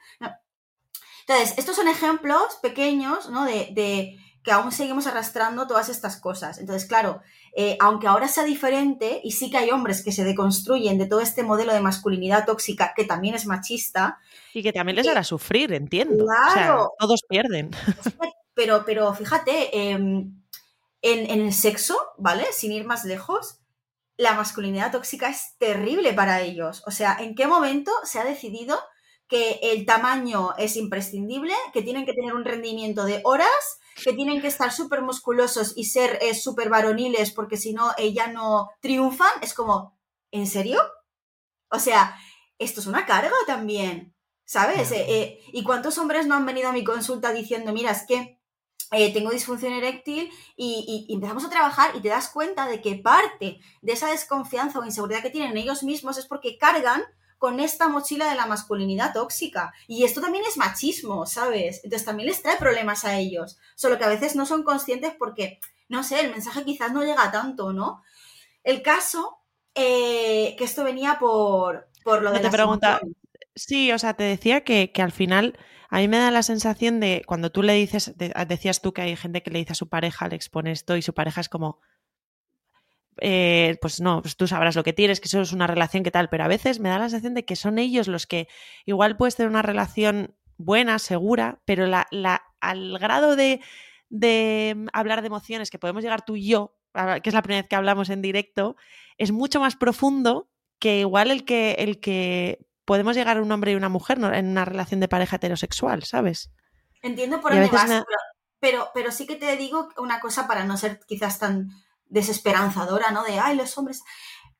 Entonces, 1.27 1.57
estos 1.57 1.75
son 1.75 1.89
ejemplos 1.89 2.59
pequeños, 2.61 3.31
¿no? 3.31 3.47
De, 3.47 3.71
de 3.73 4.19
que 4.43 4.51
aún 4.51 4.73
seguimos 4.73 5.07
arrastrando 5.07 5.67
todas 5.67 5.89
estas 5.89 6.17
cosas. 6.17 6.59
Entonces, 6.59 6.89
claro, 6.89 7.23
eh, 7.55 7.77
aunque 7.81 8.09
ahora 8.09 8.29
sea 8.29 8.45
diferente, 8.45 9.21
y 9.23 9.33
sí 9.33 9.51
que 9.51 9.59
hay 9.59 9.71
hombres 9.71 10.03
que 10.03 10.13
se 10.13 10.25
deconstruyen 10.25 10.99
de 10.99 11.07
todo 11.07 11.21
este 11.21 11.43
modelo 11.43 11.73
de 11.73 11.81
masculinidad 11.81 12.45
tóxica 12.45 12.93
que 12.97 13.05
también 13.05 13.35
es 13.35 13.47
machista. 13.47 14.19
Y 14.53 14.63
que 14.63 14.73
también 14.73 14.97
les 14.97 15.07
hará 15.07 15.23
sufrir, 15.23 15.73
entiendo. 15.73 16.25
Claro. 16.25 16.93
todos 16.99 17.21
pierden. 17.29 17.71
Pero, 18.55 18.85
pero 18.85 19.15
fíjate, 19.15 19.91
em, 19.91 20.43
en, 21.01 21.31
en 21.31 21.41
el 21.41 21.55
sexo, 21.55 21.97
¿vale? 22.19 22.45
Sin 22.53 22.71
ir 22.71 22.85
más 22.85 23.07
lejos, 23.07 23.61
la 24.19 24.35
masculinidad 24.35 24.93
tóxica 24.93 25.31
es 25.31 25.57
terrible 25.59 26.13
para 26.13 26.43
ellos. 26.43 26.83
O 26.87 26.91
sea, 26.91 27.17
¿en 27.19 27.35
qué 27.35 27.47
momento 27.47 27.91
se 28.05 28.19
ha 28.19 28.25
decidido 28.25 28.79
que 29.27 29.59
el 29.63 29.87
tamaño 29.87 30.55
es 30.59 30.77
imprescindible, 30.77 31.55
que 31.73 31.81
tienen 31.81 32.05
que 32.05 32.13
tener 32.13 32.35
un 32.35 32.45
rendimiento 32.45 33.07
de 33.07 33.23
horas 33.25 33.81
que 34.05 34.13
tienen 34.13 34.41
que 34.41 34.49
estar 34.49 34.73
súper 34.73 35.03
musculosos 35.03 35.73
y 35.77 35.85
ser 35.85 36.19
eh, 36.23 36.35
súper 36.35 36.69
varoniles 36.69 37.33
porque 37.33 37.57
si 37.57 37.73
no, 37.73 37.93
ella 37.99 38.29
no 38.29 38.71
triunfan, 38.81 39.33
es 39.43 39.55
como, 39.55 39.99
¿en 40.31 40.47
serio? 40.47 40.81
O 41.71 41.79
sea, 41.79 42.17
esto 42.59 42.81
es 42.81 42.87
una 42.87 43.07
carga 43.07 43.33
también, 43.47 44.15
¿sabes? 44.45 44.93
Eh, 44.93 45.05
eh, 45.09 45.41
¿Y 45.53 45.65
cuántos 45.65 45.99
hombres 45.99 46.27
no 46.27 46.35
han 46.35 46.47
venido 46.47 46.69
a 46.69 46.73
mi 46.73 46.85
consulta 46.85 47.33
diciendo, 47.33 47.73
mira, 47.73 47.91
es 47.91 48.05
que 48.07 48.39
eh, 48.93 49.13
tengo 49.13 49.31
disfunción 49.31 49.73
eréctil 49.73 50.31
y, 50.55 51.07
y, 51.09 51.15
empezamos 51.15 51.45
a 51.45 51.51
trabajar 51.51 51.97
y 51.97 52.01
te 52.01 52.09
das 52.09 52.29
cuenta 52.29 52.67
de 52.67 52.83
que 52.83 52.97
parte 52.97 53.59
de 53.81 53.93
esa 53.93 54.09
desconfianza 54.09 54.79
o 54.79 54.85
inseguridad 54.85 55.23
que 55.23 55.31
tienen 55.31 55.57
ellos 55.57 55.83
mismos 55.83 56.19
es 56.19 56.27
porque 56.27 56.59
cargan 56.59 57.03
con 57.43 57.59
esta 57.59 57.89
mochila 57.89 58.31
de 58.31 58.37
la 58.37 58.47
masculinidad 58.47 59.13
tóxica. 59.13 59.73
Y 59.89 60.05
esto 60.05 60.21
también 60.21 60.45
es 60.49 60.57
machismo, 60.57 61.27
¿sabes? 61.27 61.81
Entonces 61.83 62.07
también 62.07 62.29
les 62.29 62.41
trae 62.41 62.57
problemas 62.57 63.05
a 63.05 63.19
ellos, 63.19 63.59
solo 63.75 63.99
que 63.99 64.05
a 64.05 64.09
veces 64.09 64.37
no 64.37 64.47
son 64.47 64.63
conscientes 64.63 65.13
porque, 65.19 65.59
no 65.89 66.05
sé, 66.05 66.21
el 66.21 66.31
mensaje 66.31 66.65
quizás 66.65 66.93
no 66.93 67.03
llega 67.03 67.33
tanto, 67.33 67.73
¿no? 67.73 68.01
El 68.63 68.81
caso, 68.81 69.39
eh, 69.75 70.55
que 70.57 70.63
esto 70.63 70.85
venía 70.85 71.19
por, 71.19 71.89
por 72.05 72.23
lo 72.23 72.31
de... 72.31 72.39
te 72.39 72.49
pregunta, 72.49 73.01
sí, 73.57 73.91
o 73.91 73.99
sea, 73.99 74.15
te 74.15 74.23
decía 74.23 74.63
que, 74.63 74.93
que 74.93 75.03
al 75.03 75.11
final 75.11 75.59
a 75.91 75.99
mí 75.99 76.07
me 76.07 76.19
da 76.19 76.31
la 76.31 76.45
sensación 76.45 77.01
de 77.01 77.25
cuando 77.27 77.51
tú 77.51 77.65
le 77.65 77.73
dices, 77.73 78.15
decías 78.47 78.83
tú 78.83 78.93
que 78.93 79.03
hay 79.03 79.17
gente 79.17 79.43
que 79.43 79.51
le 79.51 79.59
dice 79.59 79.73
a 79.73 79.75
su 79.75 79.89
pareja, 79.89 80.29
le 80.29 80.37
expone 80.37 80.71
esto 80.71 80.97
y 80.97 81.03
su 81.03 81.13
pareja 81.13 81.41
es 81.41 81.49
como, 81.49 81.81
eh, 83.21 83.77
pues 83.81 84.01
no, 84.01 84.23
pues 84.23 84.37
tú 84.37 84.47
sabrás 84.47 84.77
lo 84.77 84.85
que 84.85 84.93
tienes, 84.93 85.21
que 85.21 85.29
eso 85.29 85.41
es 85.41 85.53
una 85.53 85.67
relación 85.67 86.03
que 86.03 86.11
tal, 86.11 86.29
pero 86.29 86.45
a 86.45 86.49
veces 86.49 86.81
me 86.81 86.89
da 86.89 86.99
la 86.99 87.09
sensación 87.09 87.35
de 87.35 87.45
que 87.45 87.57
son 87.57 87.79
ellos 87.79 88.09
los 88.09 88.27
que 88.27 88.49
igual 88.87 89.17
puedes 89.17 89.37
tener 89.37 89.51
una 89.51 89.63
relación 89.63 90.35
buena, 90.57 90.99
segura, 90.99 91.61
pero 91.65 91.87
la, 91.87 92.07
la, 92.11 92.43
al 92.61 92.99
grado 92.99 93.37
de, 93.37 93.61
de 94.09 94.87
hablar 94.93 95.21
de 95.21 95.27
emociones 95.27 95.71
que 95.71 95.79
podemos 95.79 96.03
llegar 96.03 96.25
tú 96.25 96.37
y 96.37 96.47
yo, 96.47 96.77
que 97.23 97.29
es 97.29 97.35
la 97.35 97.43
primera 97.43 97.63
vez 97.63 97.69
que 97.69 97.77
hablamos 97.77 98.11
en 98.11 98.23
directo, 98.23 98.77
es 99.19 99.33
mucho 99.33 99.61
más 99.61 99.77
profundo 99.77 100.51
que 100.79 101.01
igual 101.01 101.31
el 101.31 101.45
que, 101.45 101.73
el 101.79 102.01
que 102.01 102.67
podemos 102.85 103.17
llegar 103.17 103.39
a 103.39 103.43
un 103.43 103.53
hombre 103.53 103.73
y 103.73 103.75
una 103.75 103.89
mujer 103.89 104.19
en 104.19 104.49
una 104.49 104.65
relación 104.65 105.01
de 105.01 105.09
pareja 105.09 105.37
heterosexual, 105.37 106.03
¿sabes? 106.05 106.51
Entiendo 107.03 107.41
por 107.41 107.53
dónde 107.53 107.69
vas, 107.69 108.05
pero, 108.61 108.91
pero, 108.95 109.11
sí 109.11 109.27
que 109.27 109.35
te 109.35 109.57
digo 109.57 109.89
una 109.97 110.21
cosa 110.21 110.47
para 110.47 110.65
no 110.65 110.77
ser 110.77 111.01
quizás 111.07 111.39
tan 111.41 111.71
desesperanzadora, 112.13 113.11
¿no? 113.11 113.25
De, 113.25 113.39
ay, 113.39 113.57
los 113.57 113.77
hombres... 113.79 114.03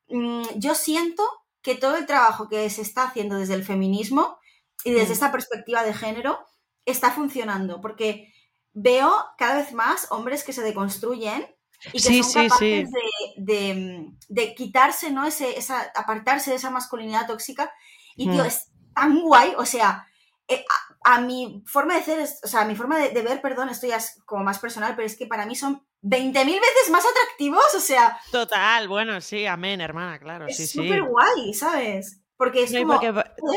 Mm, 0.09 0.43
yo 0.57 0.75
siento 0.75 1.23
que 1.63 1.75
todo 1.77 1.97
el 1.97 2.07
trabajo 2.07 2.49
que 2.49 2.69
se 2.71 2.83
está 2.83 3.05
haciendo 3.05 3.37
desde 3.37 3.55
el 3.55 3.65
feminismo 3.65 4.39
y 4.85 4.93
desde 4.93 5.11
mm. 5.11 5.13
esta 5.13 5.33
perspectiva 5.33 5.85
de 5.85 5.95
género 5.95 6.45
está 6.85 7.13
funcionando, 7.13 7.81
porque 7.81 8.33
veo 8.73 9.13
cada 9.39 9.57
vez 9.57 9.73
más 9.73 10.09
hombres 10.11 10.43
que 10.43 10.53
se 10.53 10.63
deconstruyen 10.63 11.47
y 11.93 12.03
que 12.03 12.23
son 12.23 12.49
capaces 12.49 12.91
De, 13.37 14.55
quitarse, 14.57 15.11
¿no? 15.11 15.27
Ese, 15.27 15.59
esa, 15.59 15.93
apartarse 15.95 16.51
de 16.51 16.57
esa 16.57 16.71
masculinidad 16.71 17.27
tóxica 17.27 17.73
y, 18.17 18.29
tío, 18.29 18.43
mm. 18.43 18.47
es 18.47 18.73
tan 18.95 19.21
guay, 19.21 19.55
o 19.57 19.65
sea, 19.65 20.07
eh, 20.49 20.65
a, 21.05 21.21
mi 21.21 21.63
forma 21.67 21.95
de 21.95 22.03
ser, 22.03 22.29
o 22.43 22.49
sea, 22.49 22.65
mi 22.65 22.75
forma 22.75 22.99
de, 22.99 23.23
ver, 23.23 23.41
perdón, 23.41 23.69
esto 23.69 23.87
ya 23.87 23.97
es 23.97 24.21
como 24.25 24.45
más 24.45 24.59
personal, 24.59 24.95
pero 24.97 25.07
es 25.07 25.17
que 25.17 25.27
para 25.27 25.47
mí 25.47 25.55
son 25.55 25.87
20.000 26.03 26.47
veces 26.47 26.91
más 26.91 27.05
atractivos, 27.05 27.75
o 27.77 27.81
sea... 27.81 28.19
Total, 28.31 28.89
bueno, 28.89 29.21
sí, 29.21 29.47
amén, 29.47 29.81
hermana, 29.81 30.19
claro, 30.19 30.47
es 30.47 30.57
sí, 30.57 30.67
sí. 30.67 30.79
súper 30.79 31.03
guay, 31.03 31.55
¿sabes? 31.55 32.21
Porque 32.37 32.65
es 32.65 32.73
como, 32.73 32.95
porque 32.95 33.13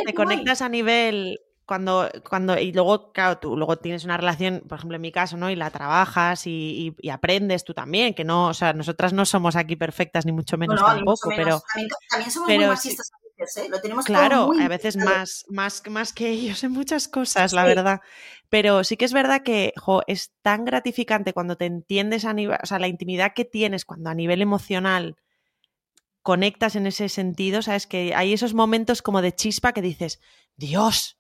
te 0.06 0.14
conectas 0.14 0.62
a 0.62 0.70
nivel 0.70 1.40
cuando, 1.66 2.10
cuando, 2.30 2.58
y 2.60 2.72
luego, 2.72 3.12
claro, 3.12 3.40
tú 3.40 3.58
luego 3.58 3.78
tienes 3.78 4.06
una 4.06 4.18
relación, 4.18 4.64
por 4.68 4.78
ejemplo, 4.78 4.96
en 4.98 5.02
mi 5.02 5.12
caso, 5.12 5.38
¿no? 5.38 5.50
Y 5.50 5.56
la 5.56 5.72
trabajas 5.72 6.46
y, 6.46 6.96
y, 7.00 7.10
aprendes 7.10 7.64
tú 7.64 7.74
también, 7.74 8.14
que 8.14 8.24
no, 8.24 8.50
o 8.50 8.54
sea, 8.54 8.74
nosotras 8.74 9.14
no 9.14 9.26
somos 9.26 9.56
aquí 9.56 9.76
perfectas, 9.76 10.26
ni 10.26 10.32
mucho 10.32 10.58
menos 10.58 10.80
tampoco, 10.80 11.30
pero. 11.36 11.62
También, 12.10 12.32
somos 12.32 12.50
muy 12.50 12.66
¿eh? 13.38 13.70
Lo 13.70 13.82
tenemos 13.82 14.06
Claro, 14.06 14.52
a 14.60 14.68
veces 14.68 14.98
más, 14.98 15.46
más, 15.50 15.84
más 15.90 16.14
que 16.14 16.30
ellos 16.30 16.64
en 16.64 16.72
muchas 16.72 17.08
cosas, 17.08 17.54
la 17.54 17.66
verdad. 17.66 18.02
Pero 18.50 18.84
sí 18.84 18.98
que 18.98 19.06
es 19.06 19.14
verdad 19.14 19.44
que 19.44 19.74
es 20.08 20.32
tan 20.42 20.66
gratificante 20.66 21.34
cuando 21.34 21.58
te 21.58 21.66
entiendes 21.66 22.26
a 22.26 22.34
nivel, 22.34 22.58
o 22.62 22.66
sea, 22.66 22.80
la 22.80 22.88
intimidad 22.88 23.34
que 23.36 23.46
tienes 23.46 23.86
cuando 23.86 24.10
a 24.10 24.16
nivel 24.16 24.42
emocional 24.42 25.16
conectas 26.22 26.76
en 26.76 26.88
ese 26.88 27.08
sentido, 27.10 27.62
sabes 27.62 27.86
que 27.86 28.16
hay 28.16 28.34
esos 28.34 28.54
momentos 28.54 29.02
como 29.02 29.22
de 29.22 29.36
chispa 29.36 29.74
que 29.74 29.82
dices, 29.82 30.20
Dios, 30.56 31.15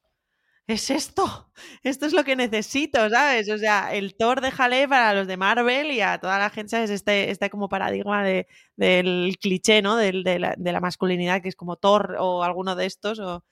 es 0.67 0.89
esto, 0.89 1.51
esto 1.83 2.07
es 2.07 2.13
lo 2.13 2.23
que 2.23 2.35
necesito, 2.35 3.09
¿sabes? 3.09 3.49
O 3.51 3.57
sea, 3.57 3.93
el 3.93 4.15
Thor 4.15 4.41
déjale 4.41 4.87
para 4.87 5.13
los 5.13 5.27
de 5.27 5.37
Marvel 5.37 5.91
y 5.91 6.01
a 6.01 6.19
toda 6.19 6.39
la 6.39 6.49
gente, 6.49 6.71
¿sabes? 6.71 6.89
Este, 6.89 7.29
este 7.29 7.51
como 7.51 7.69
paradigma 7.69 8.23
de, 8.23 8.47
del 8.75 9.37
cliché, 9.39 9.83
¿no? 9.83 9.95
De, 9.95 10.11
de, 10.23 10.39
la, 10.39 10.55
de, 10.57 10.71
la, 10.71 10.81
masculinidad, 10.81 11.41
que 11.41 11.49
es 11.49 11.55
como 11.55 11.75
Thor 11.75 12.15
o 12.19 12.43
alguno 12.43 12.75
de 12.75 12.87
estos. 12.87 13.19
O, 13.19 13.43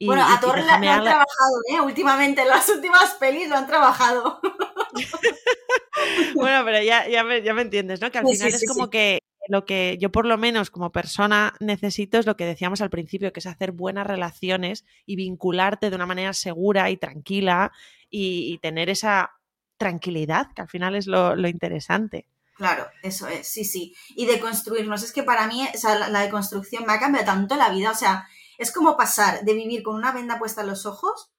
bueno, 0.00 0.24
a 0.26 0.40
Thor 0.40 0.58
lo 0.58 0.70
han 0.70 0.80
trabajado, 0.80 1.26
¿eh? 1.70 1.80
Últimamente, 1.82 2.42
en 2.42 2.48
las 2.48 2.68
últimas 2.70 3.14
pelis 3.14 3.48
lo 3.48 3.56
han 3.56 3.66
trabajado. 3.66 4.40
bueno, 6.34 6.64
pero 6.64 6.82
ya, 6.82 7.08
ya, 7.08 7.24
me, 7.24 7.42
ya 7.42 7.52
me 7.52 7.62
entiendes, 7.62 8.00
¿no? 8.00 8.10
Que 8.10 8.18
al 8.18 8.26
final 8.26 8.48
es 8.48 8.64
como 8.66 8.88
que 8.88 9.18
lo 9.48 9.64
que 9.64 9.96
yo 9.98 10.12
por 10.12 10.26
lo 10.26 10.38
menos 10.38 10.70
como 10.70 10.92
persona 10.92 11.54
necesito 11.58 12.18
es 12.18 12.26
lo 12.26 12.36
que 12.36 12.44
decíamos 12.44 12.80
al 12.80 12.90
principio, 12.90 13.32
que 13.32 13.40
es 13.40 13.46
hacer 13.46 13.72
buenas 13.72 14.06
relaciones 14.06 14.84
y 15.06 15.16
vincularte 15.16 15.90
de 15.90 15.96
una 15.96 16.06
manera 16.06 16.32
segura 16.34 16.90
y 16.90 16.96
tranquila 16.96 17.72
y, 18.10 18.58
tener 18.58 18.88
esa 18.88 19.32
tranquilidad, 19.76 20.52
que 20.54 20.62
al 20.62 20.68
final 20.68 20.94
es 20.94 21.06
lo, 21.06 21.34
interesante. 21.46 22.26
Claro, 22.56 22.86
eso 23.02 23.28
es, 23.28 23.46
sí, 23.46 23.64
sí. 23.64 23.94
Y 24.16 24.26
de 24.26 24.40
construirnos, 24.40 25.02
es 25.02 25.12
que 25.12 25.22
para 25.22 25.46
mí 25.46 25.66
o 25.74 25.78
sea, 25.78 26.08
la, 26.08 26.20
deconstrucción 26.20 26.84
me 26.86 26.92
ha 26.92 27.00
cambiado 27.00 27.26
tanto 27.26 27.56
la 27.56 27.70
vida, 27.70 27.90
o 27.90 27.94
sea, 27.94 28.26
es 28.58 28.72
como 28.72 28.96
pasar 28.96 29.44
de 29.44 29.54
vivir 29.54 29.82
con 29.82 29.94
una 29.94 30.12
venda 30.12 30.38
puesta 30.38 30.62
en 30.62 30.68
los 30.68 30.84
ojos 30.84 31.30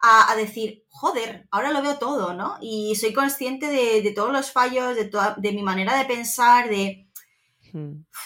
a, 0.00 0.36
decir, 0.36 0.84
joder, 0.88 1.48
ahora 1.50 1.70
lo 1.70 1.82
veo 1.82 1.98
todo, 1.98 2.34
¿no? 2.34 2.58
Y 2.60 2.94
soy 2.96 3.12
consciente 3.12 3.66
de, 3.66 4.02
de 4.02 4.12
todos 4.12 4.30
los 4.30 4.52
fallos, 4.52 4.94
de, 4.94 5.06
toda, 5.06 5.34
de 5.38 5.52
mi 5.52 5.62
manera 5.62 5.96
de 5.96 6.04
pensar, 6.04 6.68
de, 6.68 7.05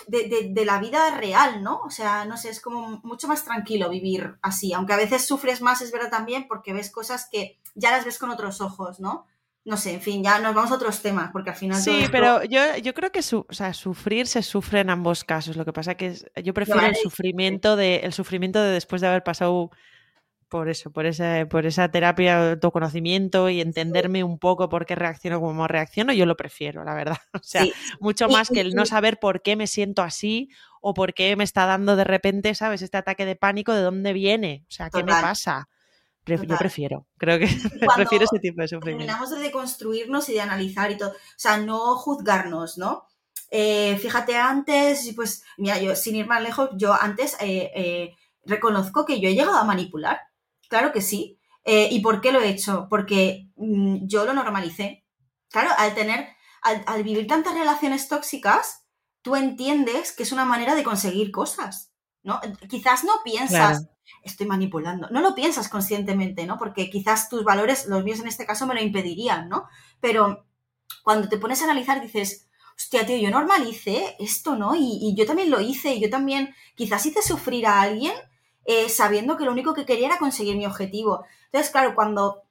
de, 0.06 0.64
la 0.64 0.78
vida 0.78 1.16
real, 1.16 1.62
¿no? 1.62 1.80
O 1.80 1.90
sea, 1.90 2.24
no 2.24 2.36
sé, 2.36 2.50
es 2.50 2.60
como 2.60 3.00
mucho 3.02 3.28
más 3.28 3.44
tranquilo 3.44 3.88
vivir 3.88 4.36
así, 4.42 4.72
aunque 4.72 4.92
a 4.92 4.96
veces 4.96 5.26
sufres 5.26 5.60
más, 5.60 5.82
es 5.82 5.92
verdad 5.92 6.10
también, 6.10 6.46
porque 6.48 6.72
ves 6.72 6.90
cosas 6.90 7.28
que 7.30 7.58
ya 7.74 7.90
las 7.90 8.04
ves 8.04 8.18
con 8.18 8.30
otros 8.30 8.60
ojos, 8.60 9.00
¿no? 9.00 9.26
No 9.62 9.76
sé, 9.76 9.94
en 9.94 10.00
fin, 10.00 10.24
ya 10.24 10.38
nos 10.38 10.54
vamos 10.54 10.70
a 10.70 10.76
otros 10.76 11.02
temas, 11.02 11.30
porque 11.32 11.50
al 11.50 11.56
final... 11.56 11.80
Sí, 11.80 12.06
pero 12.10 12.42
yo, 12.44 12.78
yo 12.78 12.94
creo 12.94 13.12
que 13.12 13.20
o 13.20 13.52
sea, 13.52 13.74
sufrir 13.74 14.26
se 14.26 14.42
sufre 14.42 14.80
en 14.80 14.88
ambos 14.88 15.22
casos. 15.22 15.56
Lo 15.56 15.66
que 15.66 15.72
pasa 15.72 15.96
que 15.96 16.06
es, 16.06 16.26
yo 16.42 16.54
prefiero 16.54 16.80
el 16.80 16.96
sufrimiento 16.96 17.76
de, 17.76 17.96
el 17.96 18.14
sufrimiento 18.14 18.62
de 18.62 18.70
después 18.70 19.02
de 19.02 19.08
haber 19.08 19.22
pasado 19.22 19.70
por 20.50 20.68
eso, 20.68 20.90
por 20.90 21.06
esa, 21.06 21.46
por 21.48 21.64
esa 21.64 21.90
terapia 21.90 22.40
de 22.40 22.50
autoconocimiento 22.50 23.48
y 23.48 23.60
entenderme 23.60 24.24
un 24.24 24.38
poco 24.38 24.68
por 24.68 24.84
qué 24.84 24.96
reacciono 24.96 25.40
como 25.40 25.68
reacciono, 25.68 26.12
yo 26.12 26.26
lo 26.26 26.36
prefiero, 26.36 26.84
la 26.84 26.94
verdad. 26.94 27.16
O 27.32 27.42
sea, 27.42 27.64
mucho 28.00 28.28
más 28.28 28.50
que 28.50 28.60
el 28.60 28.74
no 28.74 28.84
saber 28.84 29.18
por 29.18 29.42
qué 29.42 29.56
me 29.56 29.66
siento 29.66 30.02
así 30.02 30.50
o 30.80 30.92
por 30.92 31.14
qué 31.14 31.36
me 31.36 31.44
está 31.44 31.66
dando 31.66 31.96
de 31.96 32.04
repente, 32.04 32.54
¿sabes? 32.54 32.82
Este 32.82 32.98
ataque 32.98 33.24
de 33.24 33.36
pánico, 33.36 33.72
¿de 33.72 33.82
dónde 33.82 34.12
viene? 34.12 34.64
O 34.68 34.72
sea, 34.72 34.90
¿qué 34.90 35.02
me 35.04 35.12
pasa? 35.12 35.68
Yo 36.26 36.58
prefiero, 36.58 37.06
creo 37.16 37.38
que 37.38 37.46
prefiero 37.96 38.24
ese 38.24 38.38
tipo 38.40 38.60
de 38.60 38.68
sufrimiento. 38.68 39.06
Terminamos 39.06 39.30
de 39.30 39.38
deconstruirnos 39.38 40.28
y 40.28 40.34
de 40.34 40.40
analizar 40.40 40.90
y 40.90 40.96
todo, 40.96 41.10
o 41.10 41.14
sea, 41.36 41.56
no 41.56 41.96
juzgarnos, 41.96 42.76
¿no? 42.76 43.06
Eh, 43.50 43.96
fíjate 43.98 44.36
antes, 44.36 45.12
pues, 45.16 45.44
mira, 45.56 45.78
yo 45.80 45.96
sin 45.96 46.16
ir 46.16 46.26
más 46.26 46.42
lejos, 46.42 46.70
yo 46.74 46.92
antes 46.92 47.34
eh, 47.40 47.70
eh, 47.74 48.16
reconozco 48.44 49.04
que 49.04 49.20
yo 49.20 49.28
he 49.28 49.34
llegado 49.34 49.56
a 49.56 49.64
manipular 49.64 50.29
Claro 50.70 50.92
que 50.92 51.02
sí. 51.02 51.38
Eh, 51.64 51.88
¿Y 51.90 52.00
por 52.00 52.20
qué 52.20 52.32
lo 52.32 52.40
he 52.40 52.48
hecho? 52.48 52.86
Porque 52.88 53.50
mm, 53.56 54.06
yo 54.06 54.24
lo 54.24 54.32
normalicé. 54.32 55.04
Claro, 55.50 55.70
al 55.76 55.94
tener, 55.94 56.28
al, 56.62 57.02
vivir 57.02 57.26
tantas 57.26 57.54
relaciones 57.54 58.08
tóxicas, 58.08 58.86
tú 59.20 59.34
entiendes 59.34 60.12
que 60.12 60.22
es 60.22 60.32
una 60.32 60.44
manera 60.44 60.76
de 60.76 60.84
conseguir 60.84 61.32
cosas, 61.32 61.92
¿no? 62.22 62.40
Quizás 62.68 63.02
no 63.02 63.12
piensas, 63.24 63.88
estoy 64.22 64.46
manipulando, 64.46 65.08
no 65.10 65.20
lo 65.20 65.34
piensas 65.34 65.68
conscientemente, 65.68 66.46
¿no? 66.46 66.56
Porque 66.56 66.88
quizás 66.88 67.28
tus 67.28 67.42
valores, 67.42 67.86
los 67.86 68.04
míos 68.04 68.20
en 68.20 68.28
este 68.28 68.46
caso, 68.46 68.68
me 68.68 68.74
lo 68.74 68.80
impedirían, 68.80 69.48
¿no? 69.48 69.68
Pero 70.00 70.46
cuando 71.02 71.28
te 71.28 71.38
pones 71.38 71.60
a 71.60 71.64
analizar 71.64 72.00
dices, 72.00 72.48
hostia, 72.76 73.04
tío, 73.04 73.16
yo 73.16 73.30
normalicé 73.30 74.14
esto, 74.20 74.54
¿no? 74.54 74.76
Y, 74.76 74.98
y 75.02 75.16
yo 75.16 75.26
también 75.26 75.50
lo 75.50 75.60
hice, 75.60 75.94
y 75.94 76.00
yo 76.00 76.08
también 76.08 76.54
quizás 76.76 77.04
hice 77.06 77.22
sufrir 77.22 77.66
a 77.66 77.80
alguien 77.80 78.14
eh, 78.64 78.88
sabiendo 78.88 79.36
que 79.36 79.44
lo 79.44 79.52
único 79.52 79.74
que 79.74 79.86
quería 79.86 80.06
era 80.06 80.18
conseguir 80.18 80.56
mi 80.56 80.66
objetivo. 80.66 81.24
Entonces, 81.46 81.70
claro, 81.70 81.94
cuando 81.94 82.42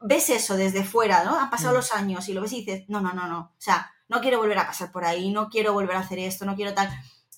ves 0.00 0.30
eso 0.30 0.56
desde 0.56 0.84
fuera, 0.84 1.24
¿no? 1.24 1.38
Han 1.38 1.50
pasado 1.50 1.72
mm. 1.72 1.76
los 1.76 1.92
años 1.92 2.28
y 2.28 2.32
lo 2.32 2.42
ves 2.42 2.52
y 2.52 2.64
dices, 2.64 2.84
no, 2.88 3.00
no, 3.00 3.12
no, 3.12 3.26
no, 3.26 3.38
o 3.38 3.60
sea, 3.60 3.90
no 4.08 4.20
quiero 4.20 4.38
volver 4.38 4.58
a 4.58 4.66
pasar 4.66 4.92
por 4.92 5.04
ahí, 5.04 5.30
no 5.30 5.48
quiero 5.48 5.72
volver 5.72 5.96
a 5.96 6.00
hacer 6.00 6.18
esto, 6.18 6.44
no 6.44 6.54
quiero 6.54 6.74
tal. 6.74 6.88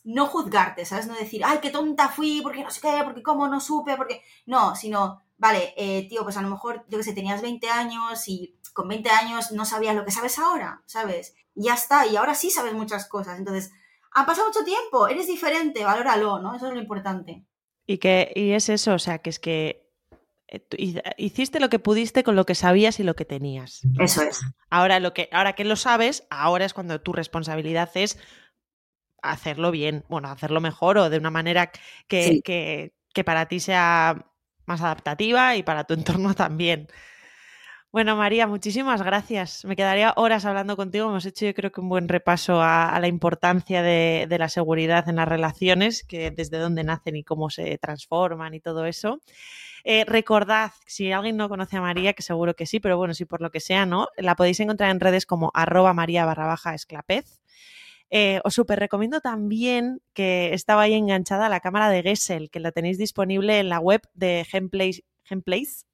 No 0.04 0.26
juzgarte, 0.26 0.84
¿sabes? 0.84 1.06
No 1.06 1.14
decir, 1.14 1.42
ay, 1.44 1.58
qué 1.60 1.70
tonta 1.70 2.08
fui, 2.08 2.40
porque 2.42 2.62
no 2.62 2.70
sé 2.70 2.80
qué, 2.80 3.00
porque 3.04 3.22
cómo 3.22 3.48
no 3.48 3.60
supe, 3.60 3.96
porque... 3.96 4.22
No, 4.46 4.74
sino, 4.74 5.22
vale, 5.36 5.74
eh, 5.76 6.06
tío, 6.08 6.22
pues 6.24 6.36
a 6.36 6.42
lo 6.42 6.48
mejor, 6.48 6.84
yo 6.88 6.98
qué 6.98 7.04
sé, 7.04 7.12
tenías 7.12 7.42
20 7.42 7.68
años 7.68 8.28
y 8.28 8.56
con 8.72 8.88
20 8.88 9.10
años 9.10 9.52
no 9.52 9.64
sabías 9.64 9.96
lo 9.96 10.04
que 10.04 10.10
sabes 10.10 10.38
ahora, 10.38 10.82
¿sabes? 10.86 11.34
Y 11.54 11.64
ya 11.64 11.74
está, 11.74 12.06
y 12.06 12.16
ahora 12.16 12.34
sí 12.34 12.50
sabes 12.50 12.74
muchas 12.74 13.08
cosas. 13.08 13.38
Entonces, 13.38 13.72
ha 14.12 14.24
pasado 14.24 14.48
mucho 14.48 14.64
tiempo, 14.64 15.08
eres 15.08 15.26
diferente, 15.26 15.84
valóralo, 15.84 16.38
¿no? 16.38 16.54
Eso 16.54 16.68
es 16.68 16.74
lo 16.74 16.80
importante. 16.80 17.44
Y 17.88 17.96
que 17.98 18.30
y 18.36 18.52
es 18.52 18.68
eso, 18.68 18.92
o 18.92 18.98
sea, 18.98 19.18
que 19.18 19.30
es 19.30 19.38
que 19.38 19.88
eh, 20.46 20.60
hiciste 21.16 21.58
lo 21.58 21.70
que 21.70 21.78
pudiste 21.78 22.22
con 22.22 22.36
lo 22.36 22.44
que 22.44 22.54
sabías 22.54 23.00
y 23.00 23.02
lo 23.02 23.16
que 23.16 23.24
tenías. 23.24 23.80
Eso 23.98 24.22
es. 24.22 24.42
Ahora, 24.68 25.00
lo 25.00 25.14
que, 25.14 25.30
ahora 25.32 25.54
que 25.54 25.64
lo 25.64 25.74
sabes, 25.74 26.26
ahora 26.28 26.66
es 26.66 26.74
cuando 26.74 27.00
tu 27.00 27.14
responsabilidad 27.14 27.90
es 27.94 28.18
hacerlo 29.22 29.70
bien, 29.70 30.04
bueno, 30.10 30.28
hacerlo 30.28 30.60
mejor 30.60 30.98
o 30.98 31.08
de 31.08 31.16
una 31.16 31.30
manera 31.30 31.72
que, 32.08 32.42
que, 32.44 32.92
que 33.14 33.24
para 33.24 33.46
ti 33.46 33.58
sea 33.58 34.26
más 34.66 34.82
adaptativa 34.82 35.56
y 35.56 35.62
para 35.62 35.84
tu 35.84 35.94
entorno 35.94 36.34
también. 36.34 36.88
Bueno, 37.90 38.16
María, 38.16 38.46
muchísimas 38.46 39.00
gracias. 39.02 39.64
Me 39.64 39.74
quedaría 39.74 40.12
horas 40.16 40.44
hablando 40.44 40.76
contigo. 40.76 41.08
Hemos 41.08 41.24
hecho 41.24 41.46
yo 41.46 41.54
creo 41.54 41.72
que 41.72 41.80
un 41.80 41.88
buen 41.88 42.06
repaso 42.06 42.60
a, 42.60 42.98
la 43.00 43.08
importancia 43.08 43.82
de, 43.82 44.26
la 44.38 44.50
seguridad 44.50 45.08
en 45.08 45.16
las 45.16 45.26
relaciones, 45.26 46.04
que 46.04 46.30
desde 46.30 46.58
dónde 46.58 46.84
nacen 46.84 47.16
y 47.16 47.24
cómo 47.24 47.48
se 47.48 47.78
transforman 47.78 48.52
y 48.52 48.60
todo 48.60 48.84
eso. 48.84 49.20
Eh, 49.84 50.04
recordad, 50.04 50.72
si 50.86 51.12
alguien 51.12 51.38
no 51.38 51.48
conoce 51.48 51.78
a 51.78 51.80
María, 51.80 52.12
que 52.12 52.22
seguro 52.22 52.54
que 52.54 52.66
sí, 52.66 52.78
pero 52.78 52.98
bueno, 52.98 53.14
si 53.14 53.24
por 53.24 53.40
lo 53.40 53.50
que 53.50 53.60
sea, 53.60 53.86
¿no? 53.86 54.08
La 54.18 54.36
podéis 54.36 54.60
encontrar 54.60 54.90
en 54.90 55.00
redes 55.00 55.24
como 55.24 55.50
arroba 55.54 55.94
maría 55.94 56.26
barra 56.26 56.46
baja 56.46 56.74
esclapez. 56.74 57.40
Eh, 58.10 58.40
os 58.44 58.54
súper 58.54 58.78
recomiendo 58.80 59.20
también 59.20 60.02
que 60.12 60.52
estaba 60.52 60.82
ahí 60.82 60.94
enganchada 60.94 61.46
a 61.46 61.48
la 61.48 61.60
cámara 61.60 61.88
de 61.88 62.02
Gessel, 62.02 62.50
que 62.50 62.60
la 62.60 62.72
tenéis 62.72 62.98
disponible 62.98 63.60
en 63.60 63.70
la 63.70 63.80
web 63.80 64.02
de 64.12 64.46
Gameplay, 64.52 65.02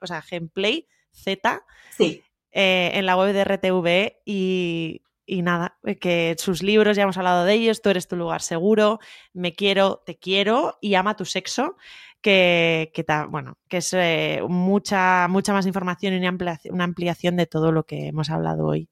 o 0.00 0.06
sea, 0.06 0.24
Gameplay 0.28 0.88
Z, 1.14 1.64
sí. 1.96 2.22
Eh, 2.52 2.92
en 2.94 3.06
la 3.06 3.16
web 3.16 3.32
de 3.32 3.44
RTV 3.44 4.22
y, 4.24 5.02
nada, 5.42 5.78
eh, 5.84 5.96
que 5.96 6.36
sus 6.38 6.62
libros, 6.62 6.96
ya 6.96 7.02
hemos 7.02 7.16
hablado 7.16 7.44
de 7.44 7.54
ellos, 7.54 7.82
tú 7.82 7.90
eres 7.90 8.06
tu 8.06 8.16
lugar 8.16 8.42
seguro, 8.42 9.00
me 9.32 9.54
quiero, 9.54 10.02
te 10.06 10.16
quiero 10.16 10.78
y 10.80 10.94
ama 10.94 11.16
tu 11.16 11.24
sexo, 11.24 11.76
que, 12.20 12.92
que 12.94 13.04
bueno, 13.28 13.58
que 13.68 13.78
es 13.78 13.96
mucha, 14.48 15.26
mucha 15.28 15.52
más 15.52 15.66
información 15.66 16.14
y 16.14 16.68
una 16.68 16.84
ampliación 16.84 17.36
de 17.36 17.46
todo 17.46 17.72
lo 17.72 17.84
que 17.84 18.08
hemos 18.08 18.30
hablado 18.30 18.66
hoy. 18.66 18.88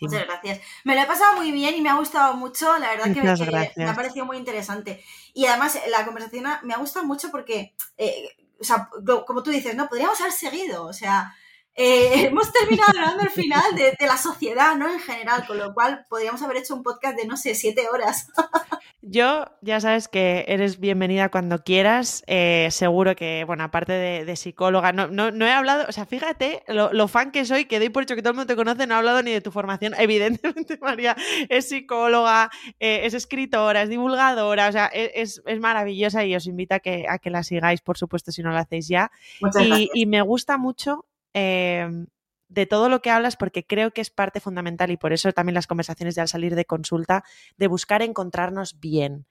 Muchas 0.00 0.26
gracias. 0.26 0.60
Me 0.84 0.94
lo 0.94 1.00
he 1.00 1.06
pasado 1.06 1.36
muy 1.36 1.50
bien 1.50 1.74
y 1.74 1.80
me 1.80 1.88
ha 1.88 1.96
gustado 1.96 2.34
mucho. 2.34 2.78
La 2.78 2.90
verdad 2.90 3.04
que, 3.14 3.22
me, 3.76 3.88
ha 3.88 3.94
parecido 3.94 4.26
muy 4.26 4.36
interesante. 4.36 5.02
Y 5.32 5.46
además 5.46 5.78
la 5.88 6.04
conversación 6.04 6.44
me 6.62 6.74
ha 6.74 6.78
gustado 6.78 7.06
mucho 7.06 7.30
porque, 7.30 7.74
eh, 7.96 8.28
o 8.60 8.64
sea, 8.64 8.88
como 9.26 9.42
tú 9.42 9.50
dices, 9.50 9.74
¿no? 9.74 9.88
Podríamos 9.88 10.20
haber 10.20 10.32
seguido. 10.32 10.84
O 10.84 10.92
sea, 10.92 11.34
eh, 11.74 12.26
hemos 12.26 12.52
terminado 12.52 12.90
hablando 12.90 13.22
al 13.22 13.30
final 13.30 13.74
de, 13.74 13.96
de, 13.98 14.06
la 14.06 14.16
sociedad, 14.16 14.76
¿no? 14.76 14.92
En 14.92 15.00
general, 15.00 15.46
con 15.46 15.58
lo 15.58 15.72
cual 15.74 16.06
podríamos 16.08 16.42
haber 16.42 16.58
hecho 16.58 16.74
un 16.74 16.82
podcast 16.82 17.16
de, 17.16 17.26
no 17.26 17.36
sé, 17.36 17.54
siete 17.54 17.88
horas. 17.88 18.28
Yo, 19.04 19.46
ya 19.62 19.80
sabes 19.80 20.06
que 20.06 20.44
eres 20.46 20.78
bienvenida 20.78 21.28
cuando 21.28 21.64
quieras. 21.64 22.22
Eh, 22.28 22.68
seguro 22.70 23.16
que, 23.16 23.42
bueno, 23.44 23.64
aparte 23.64 23.92
de, 23.92 24.36
psicóloga, 24.36 24.92
no, 24.92 25.08
no, 25.08 25.46
he 25.46 25.50
hablado, 25.50 25.86
o 25.88 25.92
sea, 25.92 26.06
fíjate 26.06 26.62
lo, 26.68 27.08
fan 27.08 27.32
que 27.32 27.44
soy, 27.44 27.64
que 27.64 27.80
doy 27.80 27.88
por 27.88 28.04
hecho 28.04 28.14
que 28.14 28.22
todo 28.22 28.30
el 28.30 28.36
mundo 28.36 28.46
te 28.46 28.56
conoce, 28.56 28.86
no 28.86 28.94
he 28.94 28.98
hablado 28.98 29.20
ni 29.24 29.32
de 29.32 29.40
tu 29.40 29.50
formación. 29.50 29.94
Evidentemente, 29.98 30.78
María 30.80 31.16
es 31.48 31.68
psicóloga, 31.68 32.48
eh, 32.78 33.00
es 33.02 33.14
escritora, 33.14 33.82
es 33.82 33.88
divulgadora, 33.88 34.68
o 34.68 34.72
sea, 34.72 34.88
e, 34.94 35.10
es, 35.16 35.42
maravillosa 35.58 36.24
y 36.24 36.36
os 36.36 36.46
invito 36.46 36.76
a 36.76 36.78
que, 36.78 37.04
a 37.08 37.18
que 37.18 37.30
la 37.30 37.42
sigáis, 37.42 37.80
por 37.80 37.98
supuesto, 37.98 38.30
si 38.30 38.42
no 38.42 38.52
lo 38.52 38.58
hacéis 38.58 38.86
ya. 38.86 39.10
Y, 39.60 39.90
y, 39.94 40.06
me 40.06 40.22
gusta 40.22 40.58
mucho. 40.58 41.06
Em, 41.34 42.06
de 42.48 42.66
todo 42.66 42.90
lo 42.90 43.00
que 43.00 43.10
hablas 43.10 43.36
porque 43.36 43.66
creo 43.66 43.92
que 43.92 44.02
es 44.02 44.10
parte 44.10 44.38
fundamental 44.38 44.90
y 44.90 44.98
por 44.98 45.14
eso 45.14 45.32
también 45.32 45.54
las 45.54 45.66
conversaciones 45.66 46.14
de 46.14 46.20
al 46.20 46.28
salir 46.28 46.54
de 46.54 46.66
consulta, 46.66 47.24
de 47.56 47.66
buscar 47.66 48.02
encontrarnos 48.02 48.78
bien. 48.78 49.26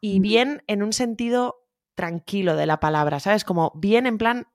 Y 0.00 0.20
bien 0.20 0.64
en 0.66 0.82
un 0.82 0.92
sentido 0.92 1.66
tranquilo 1.94 2.56
de 2.56 2.66
la 2.66 2.80
palabra, 2.80 3.20
¿sabes? 3.20 3.44
Como 3.44 3.72
bien 3.76 4.06
en 4.06 4.18
plan 4.18 4.46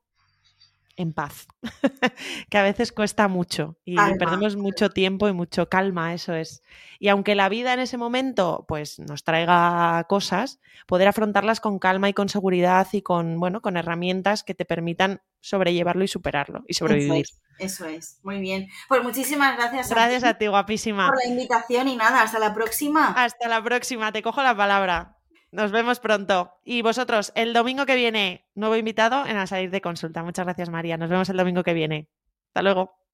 en 0.97 1.13
paz, 1.13 1.47
que 2.49 2.57
a 2.57 2.63
veces 2.63 2.91
cuesta 2.91 3.27
mucho 3.27 3.77
y 3.85 3.95
perdemos 4.17 4.57
mucho 4.57 4.89
tiempo 4.89 5.29
y 5.29 5.33
mucho 5.33 5.69
calma, 5.69 6.13
eso 6.13 6.33
es. 6.33 6.63
Y 6.99 7.09
aunque 7.09 7.35
la 7.35 7.49
vida 7.49 7.71
en 7.73 7.79
ese 7.79 7.97
momento 7.97 8.65
pues 8.67 8.97
nos 8.97 9.23
traiga 9.23 10.03
cosas, 10.09 10.59
poder 10.87 11.07
afrontarlas 11.07 11.61
con 11.61 11.77
calma 11.77 12.09
y 12.09 12.13
con 12.13 12.29
seguridad 12.29 12.87
y 12.91 13.03
con, 13.03 13.39
bueno, 13.39 13.61
con 13.61 13.77
herramientas 13.77 14.43
que 14.43 14.55
te 14.55 14.65
permitan 14.65 15.21
sobrellevarlo 15.47 16.03
y 16.03 16.07
superarlo 16.07 16.63
y 16.67 16.73
sobrevivir. 16.73 17.25
Eso 17.59 17.85
es, 17.85 18.19
muy 18.23 18.39
bien. 18.39 18.67
Pues 18.87 19.01
muchísimas 19.01 19.57
gracias. 19.57 19.89
Gracias 19.89 20.23
a 20.23 20.35
ti, 20.35 20.47
guapísima. 20.47 21.07
Por 21.07 21.17
la 21.17 21.29
invitación 21.29 21.87
y 21.87 21.95
nada, 21.95 22.21
hasta 22.21 22.39
la 22.39 22.53
próxima. 22.53 23.13
Hasta 23.13 23.47
la 23.47 23.63
próxima, 23.63 24.11
te 24.11 24.21
cojo 24.21 24.43
la 24.43 24.55
palabra. 24.55 25.15
Nos 25.51 25.71
vemos 25.71 25.99
pronto. 25.99 26.51
Y 26.63 26.81
vosotros, 26.81 27.31
el 27.35 27.53
domingo 27.53 27.85
que 27.85 27.95
viene, 27.95 28.45
nuevo 28.53 28.75
invitado 28.75 29.25
en 29.25 29.37
A 29.37 29.47
Salir 29.47 29.71
de 29.71 29.81
Consulta. 29.81 30.21
Muchas 30.21 30.45
gracias, 30.45 30.69
María. 30.69 30.97
Nos 30.97 31.09
vemos 31.09 31.29
el 31.29 31.37
domingo 31.37 31.63
que 31.63 31.73
viene. 31.73 32.09
Hasta 32.49 32.61
luego. 32.61 33.06